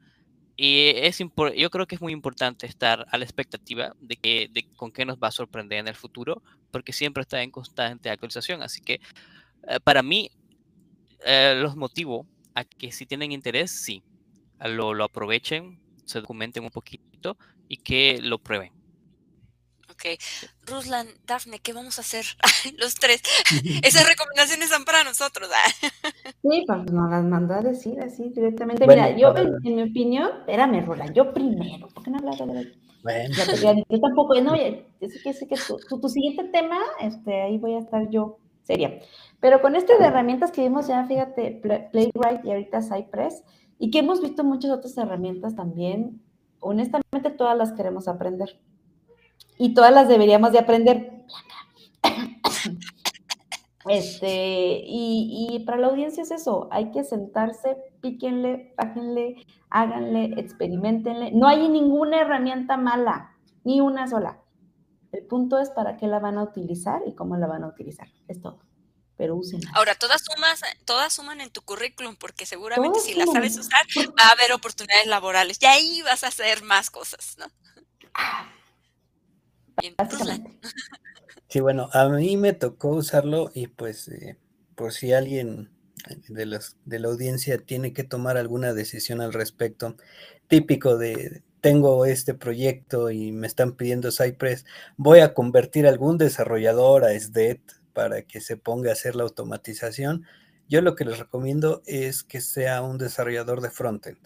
y 0.62 0.88
es 0.94 1.18
yo 1.56 1.70
creo 1.70 1.86
que 1.86 1.94
es 1.94 2.02
muy 2.02 2.12
importante 2.12 2.66
estar 2.66 3.06
a 3.10 3.16
la 3.16 3.24
expectativa 3.24 3.96
de, 3.98 4.16
que, 4.16 4.50
de 4.52 4.66
con 4.76 4.92
qué 4.92 5.06
nos 5.06 5.16
va 5.16 5.28
a 5.28 5.30
sorprender 5.30 5.78
en 5.78 5.88
el 5.88 5.94
futuro, 5.94 6.42
porque 6.70 6.92
siempre 6.92 7.22
está 7.22 7.42
en 7.42 7.50
constante 7.50 8.10
actualización. 8.10 8.62
Así 8.62 8.82
que 8.82 9.00
eh, 9.66 9.80
para 9.82 10.02
mí, 10.02 10.30
eh, 11.24 11.58
los 11.62 11.76
motivo 11.76 12.26
a 12.54 12.64
que 12.64 12.92
si 12.92 13.06
tienen 13.06 13.32
interés, 13.32 13.70
sí, 13.70 14.02
lo, 14.62 14.92
lo 14.92 15.04
aprovechen, 15.04 15.80
se 16.04 16.20
documenten 16.20 16.62
un 16.62 16.70
poquito 16.70 17.38
y 17.66 17.78
que 17.78 18.20
lo 18.20 18.38
prueben. 18.38 18.80
Ok. 20.01 20.18
Ruslan, 20.66 21.06
Dafne, 21.27 21.59
¿qué 21.59 21.74
vamos 21.74 21.98
a 21.98 22.01
hacer? 22.01 22.24
Los 22.78 22.94
tres. 22.94 23.22
Esas 23.82 24.09
recomendaciones 24.09 24.70
son 24.70 24.86
para 24.86 25.05
nosotros. 25.05 25.51
sí, 26.43 26.64
pues 26.66 26.90
nos 26.90 27.10
las 27.10 27.24
mandó 27.24 27.55
a 27.55 27.60
decir 27.60 28.01
así 28.01 28.31
directamente. 28.31 28.86
Mira, 28.86 29.14
yo, 29.14 29.35
en, 29.36 29.77
mi 29.77 29.82
opinión, 29.82 30.31
espérame, 30.40 30.86
Ruslan, 30.86 31.12
yo 31.12 31.35
primero. 31.35 31.89
¿Por 31.89 32.02
qué 32.02 32.10
no 32.10 32.18
hablas 32.18 32.39
de 32.39 32.72
bueno. 33.02 33.35
Yo 33.89 34.01
tampoco, 34.01 34.40
no, 34.40 34.56
yo 34.56 35.09
sé 35.09 35.20
que, 35.22 35.32
sé 35.32 35.47
que 35.47 35.56
tu, 35.56 35.98
tu, 35.98 36.09
siguiente 36.09 36.44
tema, 36.44 36.78
este, 37.01 37.43
ahí 37.43 37.59
voy 37.59 37.74
a 37.74 37.78
estar 37.78 38.10
yo 38.10 38.39
seria. 38.62 39.01
Pero 39.40 39.62
con 39.62 39.74
este 39.74 39.98
de 39.98 40.05
herramientas 40.05 40.51
que 40.52 40.62
vimos 40.62 40.86
ya, 40.86 41.05
fíjate, 41.06 41.60
Playwright 41.62 42.44
y 42.44 42.51
ahorita 42.51 42.82
Cypress, 42.82 43.43
y 43.78 43.90
que 43.90 44.01
hemos 44.01 44.20
visto 44.20 44.44
muchas 44.44 44.70
otras 44.70 44.97
herramientas 44.98 45.56
también, 45.56 46.20
honestamente 46.60 47.31
todas 47.31 47.56
las 47.56 47.72
queremos 47.72 48.06
aprender 48.06 48.60
y 49.60 49.74
todas 49.74 49.92
las 49.92 50.08
deberíamos 50.08 50.52
de 50.52 50.58
aprender. 50.58 51.12
Este, 53.86 54.82
y, 54.86 55.62
para 55.66 55.78
la 55.78 55.88
audiencia 55.88 56.22
es 56.22 56.30
eso, 56.30 56.68
hay 56.70 56.90
que 56.92 57.04
sentarse, 57.04 57.76
píquenle, 58.00 58.72
pájenle, 58.76 59.46
háganle, 59.68 60.40
experimentenle. 60.40 61.32
No 61.32 61.46
hay 61.46 61.68
ninguna 61.68 62.22
herramienta 62.22 62.78
mala, 62.78 63.36
ni 63.62 63.80
una 63.80 64.08
sola. 64.08 64.40
El 65.12 65.26
punto 65.26 65.58
es 65.58 65.68
para 65.70 65.98
qué 65.98 66.06
la 66.06 66.20
van 66.20 66.38
a 66.38 66.42
utilizar 66.42 67.02
y 67.06 67.14
cómo 67.14 67.36
la 67.36 67.46
van 67.46 67.64
a 67.64 67.68
utilizar. 67.68 68.08
Es 68.28 68.40
todo. 68.40 68.60
Pero 69.16 69.36
úsenla. 69.36 69.70
Ahora, 69.74 69.94
todas, 69.94 70.22
sumas, 70.24 70.62
todas 70.86 71.12
suman 71.12 71.42
en 71.42 71.50
tu 71.50 71.60
currículum, 71.60 72.16
porque 72.16 72.46
seguramente 72.46 73.00
si 73.00 73.12
la 73.12 73.26
sabes 73.26 73.58
usar, 73.58 73.84
va 73.98 74.28
a 74.28 74.32
haber 74.32 74.52
oportunidades 74.52 75.06
laborales. 75.06 75.58
Y 75.60 75.66
ahí 75.66 76.02
vas 76.02 76.24
a 76.24 76.28
hacer 76.28 76.62
más 76.62 76.90
cosas, 76.90 77.36
¿no? 77.38 77.46
Ah, 78.14 78.46
Sí, 81.48 81.61
bueno, 81.61 81.89
a 81.93 82.09
mí 82.09 82.36
me 82.36 82.52
tocó 82.52 82.90
usarlo 82.90 83.51
y 83.55 83.66
pues 83.66 84.09
eh, 84.09 84.39
por 84.77 84.93
si 84.93 85.12
alguien 85.12 85.70
de, 86.28 86.47
los, 86.47 86.77
de 86.85 87.01
la 87.01 87.09
audiencia 87.09 87.59
tiene 87.59 87.93
que 87.93 88.05
tomar 88.05 88.36
alguna 88.36 88.73
decisión 88.73 89.20
al 89.20 89.32
respecto, 89.32 89.97
típico 90.47 90.97
de 90.97 91.43
tengo 91.61 92.07
este 92.07 92.35
proyecto 92.35 93.11
y 93.11 93.32
me 93.32 93.47
están 93.47 93.73
pidiendo 93.73 94.11
Cypress, 94.12 94.65
voy 94.97 95.20
a 95.20 95.35
convertir 95.35 95.86
algún 95.86 96.19
desarrollador 96.19 97.05
a 97.05 97.19
SDET 97.19 97.61
para 97.93 98.23
que 98.23 98.40
se 98.40 98.57
ponga 98.57 98.90
a 98.90 98.94
hacer 98.94 99.15
la 99.15 99.24
automatización. 99.24 100.24
Yo 100.69 100.81
lo 100.81 100.94
que 100.94 101.05
les 101.05 101.19
recomiendo 101.19 101.82
es 101.85 102.23
que 102.23 102.40
sea 102.40 102.81
un 102.82 102.97
desarrollador 102.97 103.61
de 103.61 103.70
frontend 103.70 104.19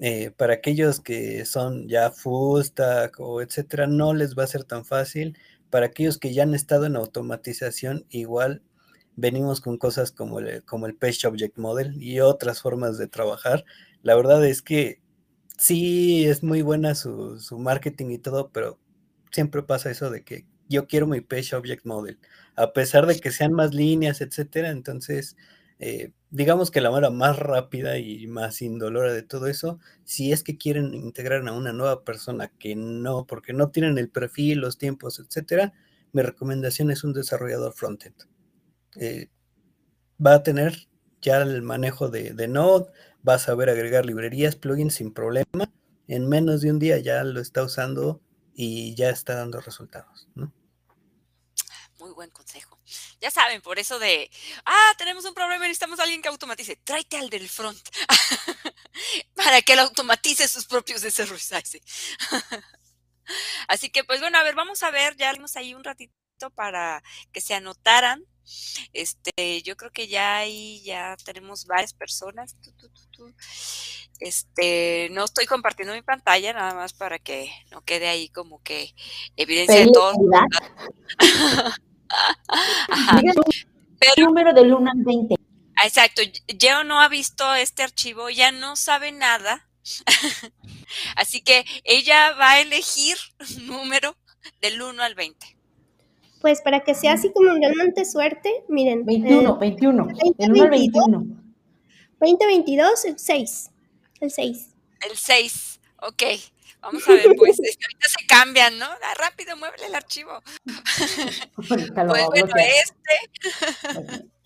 eh, 0.00 0.30
para 0.36 0.54
aquellos 0.54 1.00
que 1.00 1.44
son 1.46 1.88
ya 1.88 2.10
full 2.10 2.62
stack 2.62 3.18
o 3.20 3.40
etcétera, 3.42 3.86
no 3.86 4.14
les 4.14 4.36
va 4.36 4.44
a 4.44 4.46
ser 4.48 4.64
tan 4.64 4.84
fácil. 4.84 5.38
Para 5.70 5.86
aquellos 5.86 6.18
que 6.18 6.32
ya 6.32 6.44
han 6.44 6.54
estado 6.54 6.86
en 6.86 6.96
automatización, 6.96 8.06
igual 8.10 8.62
venimos 9.16 9.60
con 9.60 9.78
cosas 9.78 10.12
como 10.12 10.38
el, 10.40 10.62
como 10.64 10.86
el 10.86 10.94
Page 10.96 11.26
Object 11.26 11.58
Model 11.58 12.02
y 12.02 12.20
otras 12.20 12.60
formas 12.62 12.98
de 12.98 13.08
trabajar. 13.08 13.64
La 14.02 14.14
verdad 14.14 14.46
es 14.46 14.62
que 14.62 15.00
sí 15.58 16.26
es 16.26 16.42
muy 16.42 16.62
buena 16.62 16.94
su, 16.94 17.40
su 17.40 17.58
marketing 17.58 18.10
y 18.10 18.18
todo, 18.18 18.50
pero 18.52 18.78
siempre 19.32 19.62
pasa 19.62 19.90
eso 19.90 20.10
de 20.10 20.22
que 20.24 20.46
yo 20.68 20.86
quiero 20.86 21.06
mi 21.06 21.20
Page 21.20 21.56
Object 21.56 21.86
Model, 21.86 22.18
a 22.56 22.72
pesar 22.72 23.06
de 23.06 23.18
que 23.18 23.30
sean 23.32 23.52
más 23.52 23.74
líneas, 23.74 24.20
etcétera. 24.20 24.70
Entonces, 24.70 25.36
eh, 25.78 26.12
digamos 26.30 26.70
que 26.70 26.80
la 26.80 26.90
manera 26.90 27.10
más 27.10 27.38
rápida 27.38 27.98
y 27.98 28.26
más 28.26 28.62
indolora 28.62 29.12
de 29.12 29.22
todo 29.22 29.46
eso, 29.46 29.78
si 30.04 30.32
es 30.32 30.42
que 30.42 30.58
quieren 30.58 30.94
integrar 30.94 31.46
a 31.46 31.52
una 31.52 31.72
nueva 31.72 32.04
persona 32.04 32.48
que 32.58 32.74
no, 32.76 33.26
porque 33.26 33.52
no 33.52 33.70
tienen 33.70 33.98
el 33.98 34.10
perfil, 34.10 34.58
los 34.58 34.78
tiempos, 34.78 35.18
etcétera, 35.18 35.72
mi 36.12 36.22
recomendación 36.22 36.90
es 36.90 37.04
un 37.04 37.12
desarrollador 37.12 37.72
frontend. 37.72 38.14
Eh, 38.96 39.28
va 40.24 40.34
a 40.34 40.42
tener 40.42 40.88
ya 41.20 41.42
el 41.42 41.62
manejo 41.62 42.08
de, 42.08 42.32
de, 42.32 42.48
Node, 42.48 42.90
va 43.26 43.34
a 43.34 43.38
saber 43.38 43.68
agregar 43.68 44.06
librerías, 44.06 44.56
plugins 44.56 44.94
sin 44.94 45.12
problema. 45.12 45.72
En 46.08 46.28
menos 46.28 46.60
de 46.60 46.70
un 46.70 46.78
día 46.78 46.98
ya 46.98 47.24
lo 47.24 47.40
está 47.40 47.62
usando 47.64 48.20
y 48.54 48.94
ya 48.94 49.10
está 49.10 49.34
dando 49.34 49.60
resultados. 49.60 50.28
Muy 51.98 52.12
buen 52.14 52.30
consejo. 52.30 52.75
Ya 53.26 53.32
saben, 53.32 53.60
por 53.60 53.80
eso 53.80 53.98
de, 53.98 54.30
ah, 54.64 54.94
tenemos 54.98 55.24
un 55.24 55.34
problema 55.34 55.64
y 55.64 55.68
necesitamos 55.68 55.98
a 55.98 56.04
alguien 56.04 56.22
que 56.22 56.28
automatice. 56.28 56.76
Tráete 56.76 57.16
al 57.16 57.28
del 57.28 57.48
front 57.48 57.76
para 59.34 59.62
que 59.62 59.72
él 59.72 59.80
automatice 59.80 60.46
sus 60.46 60.64
propios 60.64 61.02
desarrollos. 61.02 61.50
Así 63.66 63.90
que, 63.90 64.04
pues 64.04 64.20
bueno, 64.20 64.38
a 64.38 64.44
ver, 64.44 64.54
vamos 64.54 64.84
a 64.84 64.92
ver, 64.92 65.16
ya 65.16 65.32
tenemos 65.32 65.56
ahí 65.56 65.74
un 65.74 65.82
ratito 65.82 66.14
para 66.54 67.02
que 67.32 67.40
se 67.40 67.54
anotaran. 67.54 68.24
Este, 68.92 69.60
yo 69.62 69.76
creo 69.76 69.90
que 69.90 70.06
ya 70.06 70.36
ahí 70.36 70.80
ya 70.84 71.16
tenemos 71.24 71.66
varias 71.66 71.94
personas. 71.94 72.54
Este, 74.20 75.08
no 75.10 75.24
estoy 75.24 75.46
compartiendo 75.46 75.94
mi 75.94 76.02
pantalla, 76.02 76.52
nada 76.52 76.74
más 76.74 76.92
para 76.92 77.18
que 77.18 77.50
no 77.72 77.82
quede 77.82 78.06
ahí 78.06 78.28
como 78.28 78.62
que 78.62 78.94
evidencia 79.34 79.80
de 79.80 79.90
todo. 79.90 80.14
El 84.16 84.24
número 84.24 84.52
del 84.52 84.72
1 84.72 84.90
al 84.90 85.02
20. 85.04 85.34
Exacto, 85.84 86.22
yo 86.58 86.84
no 86.84 87.00
ha 87.00 87.08
visto 87.08 87.54
este 87.54 87.82
archivo, 87.82 88.30
ya 88.30 88.52
no 88.52 88.76
sabe 88.76 89.12
nada. 89.12 89.68
Así 91.16 91.42
que 91.42 91.64
ella 91.84 92.32
va 92.32 92.52
a 92.52 92.60
elegir 92.60 93.16
un 93.58 93.66
número 93.66 94.16
del 94.60 94.80
1 94.80 95.02
al 95.02 95.14
20. 95.14 95.56
Pues 96.40 96.60
para 96.60 96.84
que 96.84 96.94
sea 96.94 97.14
así 97.14 97.32
como 97.32 97.52
realmente 97.54 98.04
suerte, 98.04 98.64
miren. 98.68 99.04
21, 99.04 99.58
21. 99.58 100.08
el 100.38 100.52
1 100.52 100.62
al 100.62 100.70
21. 100.70 101.26
20, 102.20 102.46
22, 102.46 103.04
el 103.06 103.18
6. 103.18 103.70
El 104.20 104.30
6. 104.30 104.74
El 105.10 105.16
6, 105.16 105.80
ok. 106.02 106.22
Vamos 106.86 107.08
a 107.08 107.12
ver, 107.12 107.26
pues 107.36 107.58
ahorita 107.58 108.08
se 108.08 108.26
cambian, 108.26 108.78
¿no? 108.78 108.86
Ah, 108.86 109.14
rápido, 109.18 109.56
muévele 109.56 109.86
el 109.86 109.94
archivo. 109.94 110.40
pues 111.56 111.90
bueno, 111.94 112.54
este. 112.56 113.80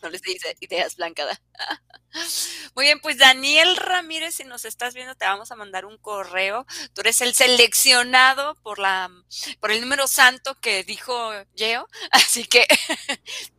no 0.02 0.08
les 0.08 0.22
dice 0.22 0.56
ideas 0.60 0.96
blancadas. 0.96 1.40
Muy 2.74 2.86
bien, 2.86 2.98
pues 3.00 3.18
Daniel 3.18 3.76
Ramírez, 3.76 4.36
si 4.36 4.44
nos 4.44 4.64
estás 4.64 4.94
viendo, 4.94 5.14
te 5.14 5.26
vamos 5.26 5.52
a 5.52 5.56
mandar 5.56 5.84
un 5.84 5.98
correo. 5.98 6.66
Tú 6.94 7.02
eres 7.02 7.20
el 7.20 7.34
seleccionado 7.34 8.54
por 8.62 8.78
la 8.78 9.10
por 9.60 9.70
el 9.70 9.82
número 9.82 10.06
santo 10.08 10.54
que 10.60 10.82
dijo 10.82 11.12
Yeo, 11.54 11.86
así 12.10 12.44
que 12.44 12.66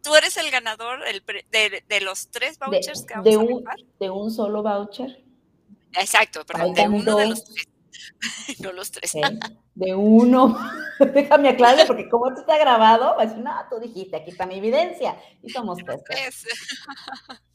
tú 0.02 0.16
eres 0.16 0.38
el 0.38 0.50
ganador 0.50 1.02
de, 1.04 1.84
de, 1.88 2.02
los 2.02 2.30
tres 2.30 2.58
vouchers 2.58 3.06
que 3.06 3.14
vamos 3.14 3.30
de 3.30 3.38
un, 3.38 3.68
a 3.70 3.76
De 4.00 4.10
un 4.10 4.32
solo 4.32 4.64
voucher. 4.64 5.24
Exacto, 5.94 6.46
perdón, 6.46 6.74
de 6.74 6.88
uno 6.88 7.18
de 7.18 7.28
los 7.28 7.44
tres. 7.44 7.71
no 8.60 8.72
los 8.72 8.92
tres. 8.92 9.14
De 9.74 9.96
uno. 9.96 10.58
Déjame 11.14 11.50
aclarar, 11.50 11.88
porque 11.88 12.10
como 12.10 12.28
esto 12.30 12.42
está 12.42 12.58
grabado, 12.58 13.16
pues 13.16 13.36
no, 13.36 13.52
tú 13.70 13.80
dijiste, 13.80 14.18
aquí 14.18 14.32
está 14.32 14.46
mi 14.46 14.56
evidencia. 14.56 15.18
Y 15.42 15.50
somos 15.50 15.78
tres. 16.06 16.46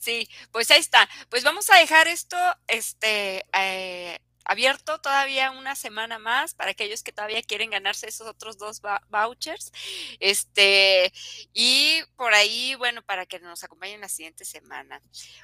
Sí, 0.00 0.26
pues 0.50 0.70
ahí 0.70 0.80
está. 0.80 1.06
Pues 1.28 1.44
vamos 1.44 1.68
a 1.68 1.76
dejar 1.76 2.08
esto, 2.08 2.38
este, 2.68 3.44
eh, 3.52 4.18
abierto 4.50 5.00
todavía 5.00 5.52
una 5.52 5.76
semana 5.76 6.18
más 6.18 6.54
para 6.54 6.72
aquellos 6.72 7.04
que 7.04 7.12
todavía 7.12 7.40
quieren 7.40 7.70
ganarse 7.70 8.08
esos 8.08 8.26
otros 8.26 8.58
dos 8.58 8.82
vouchers. 9.08 9.70
Este, 10.18 11.12
y 11.54 12.00
por 12.16 12.34
ahí, 12.34 12.74
bueno, 12.74 13.00
para 13.02 13.26
que 13.26 13.38
nos 13.38 13.62
acompañen 13.62 14.00
la 14.00 14.08
siguiente 14.08 14.44
semana. 14.44 15.00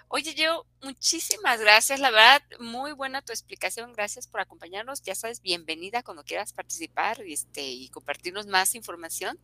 Oye, 0.09 0.35
yo, 0.35 0.67
muchísimas 0.83 1.61
gracias. 1.61 2.01
La 2.01 2.11
verdad, 2.11 2.43
muy 2.59 2.91
buena 2.91 3.23
tu 3.23 3.33
explicación. 3.33 3.93
Gracias 3.93 4.27
por 4.27 4.41
acompañarnos. 4.41 5.03
Ya 5.03 5.15
sabes, 5.15 5.41
bienvenida 5.41 6.03
cuando 6.03 6.25
quieras 6.25 6.53
participar 6.53 7.23
este, 7.23 7.63
y 7.63 7.89
compartirnos 7.91 8.49
más 8.49 8.75
información. 8.75 9.39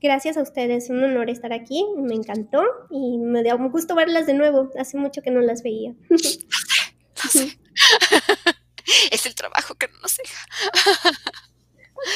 Gracias 0.00 0.36
a 0.36 0.42
ustedes, 0.42 0.88
un 0.90 1.02
honor 1.02 1.28
estar 1.28 1.52
aquí, 1.52 1.84
me 1.96 2.14
encantó 2.14 2.62
y 2.88 3.18
me 3.18 3.42
dio 3.42 3.56
un 3.56 3.70
gusto 3.70 3.94
verlas 3.94 4.26
de 4.26 4.32
nuevo, 4.32 4.70
hace 4.78 4.96
mucho 4.96 5.20
que 5.20 5.30
no 5.30 5.40
las 5.40 5.62
veía. 5.62 5.92
es 9.10 9.26
el 9.26 9.34
trabajo 9.34 9.74
que 9.76 9.88
no 9.88 9.98
nos 10.00 10.16
deja. 10.16 10.46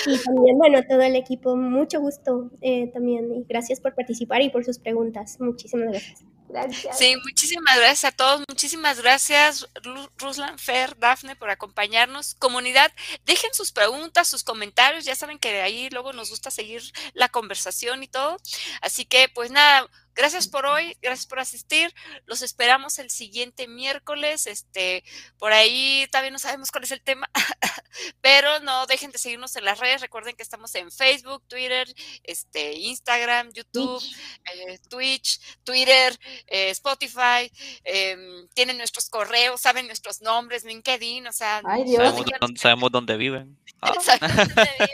y 0.07 0.17
también, 0.19 0.59
bueno, 0.59 0.81
todo 0.89 1.03
el 1.03 1.17
equipo, 1.17 1.57
mucho 1.57 2.01
gusto 2.01 2.51
eh, 2.61 2.91
también. 2.93 3.33
Y 3.35 3.45
gracias 3.49 3.81
por 3.81 3.95
participar 3.95 4.43
y 4.43 4.51
por 4.51 4.65
sus 4.65 4.79
preguntas. 4.79 5.37
Muchísimas 5.41 5.89
gracias. 5.91 6.21
Gracias. 6.49 6.99
Sí, 6.99 7.17
muchísimas 7.25 7.77
gracias 7.79 8.05
a 8.05 8.17
todos. 8.17 8.43
Muchísimas 8.49 9.01
gracias, 9.01 9.67
Ru- 9.83 10.11
Ruslan, 10.19 10.59
Fer, 10.59 10.97
Dafne, 10.99 11.35
por 11.37 11.51
acompañarnos. 11.51 12.35
Comunidad, 12.35 12.93
dejen 13.25 13.53
sus 13.55 13.73
preguntas, 13.73 14.29
sus 14.29 14.45
comentarios. 14.45 15.05
Ya 15.05 15.17
saben 15.17 15.39
que 15.39 15.53
de 15.53 15.63
ahí 15.63 15.89
luego 15.91 16.13
nos 16.13 16.31
gusta 16.31 16.51
seguir 16.51 16.83
la 17.15 17.29
conversación 17.29 18.03
y 18.03 18.09
todo. 18.09 18.37
Así 18.83 19.05
que, 19.05 19.29
pues 19.35 19.51
nada, 19.51 19.89
gracias 20.15 20.49
por 20.49 20.67
hoy, 20.67 20.97
gracias 21.03 21.27
por 21.27 21.39
asistir. 21.41 21.93
Los 22.27 22.43
esperamos 22.43 22.99
el 22.99 23.11
siguiente 23.11 23.69
miércoles. 23.69 24.47
Este, 24.47 25.05
por 25.39 25.53
ahí 25.53 26.07
todavía 26.11 26.31
no 26.31 26.39
sabemos 26.39 26.71
cuál 26.71 26.85
es 26.85 26.91
el 26.93 27.03
tema, 27.03 27.29
pero 28.21 28.61
no 28.61 28.87
dejen 28.87 29.11
de 29.13 29.19
seguirnos 29.19 29.57
en 29.57 29.65
las 29.65 29.79
redes. 29.79 30.01
Recuerden 30.01 30.35
que 30.37 30.43
estamos 30.43 30.75
en 30.75 30.91
Facebook, 30.91 31.43
Twitter, 31.49 31.93
este, 32.23 32.73
Instagram, 32.75 33.51
YouTube, 33.53 34.01
Twitch. 34.01 34.17
eh, 34.55 34.79
Twitch, 34.89 35.41
Twitter, 35.65 36.19
eh, 36.47 36.71
Spotify, 36.71 37.51
em, 37.85 38.49
tienen 38.55 38.79
nuestros 38.79 39.09
correos, 39.09 39.61
saben 39.61 39.87
nuestros 39.87 40.21
nombres, 40.23 40.65
LinkedIn, 40.65 41.27
o 41.27 41.33
sea, 41.33 41.63
Ay, 41.65 41.85
Dios. 41.85 41.99
no 41.99 42.11
Sabemos, 42.11 42.41
dónde, 42.41 42.61
sabemos 42.61 42.91
dónde 42.93 43.17
viven. 43.17 43.59
Ah, 43.87 43.93
Saben 44.01 44.31
dónde 44.35 44.71
viven. 44.79 44.89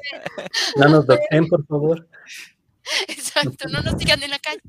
No 0.76 0.88
nos 0.88 1.06
docen, 1.06 1.46
por 1.48 1.64
favor. 1.66 2.08
Exacto, 3.08 3.68
no 3.68 3.82
nos 3.82 3.98
sigan 3.98 4.22
en 4.22 4.30
la 4.30 4.38
calle. 4.38 4.60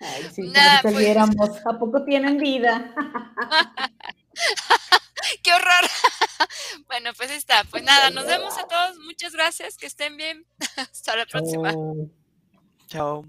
Ay, 0.00 0.30
si 0.34 0.52
pues... 0.82 1.66
¿a 1.66 1.78
poco 1.78 2.04
tienen 2.04 2.38
vida? 2.38 2.94
¡Qué 5.42 5.52
horror! 5.52 5.84
bueno, 6.86 7.10
pues 7.16 7.30
está. 7.30 7.64
Pues 7.64 7.82
nada, 7.82 8.10
nos 8.10 8.26
vemos 8.26 8.56
a 8.58 8.66
todos. 8.66 8.98
Muchas 8.98 9.32
gracias, 9.32 9.76
que 9.76 9.86
estén 9.86 10.16
bien. 10.16 10.46
Hasta 10.76 11.16
la 11.16 11.26
próxima. 11.26 11.74
Chao. 12.86 13.24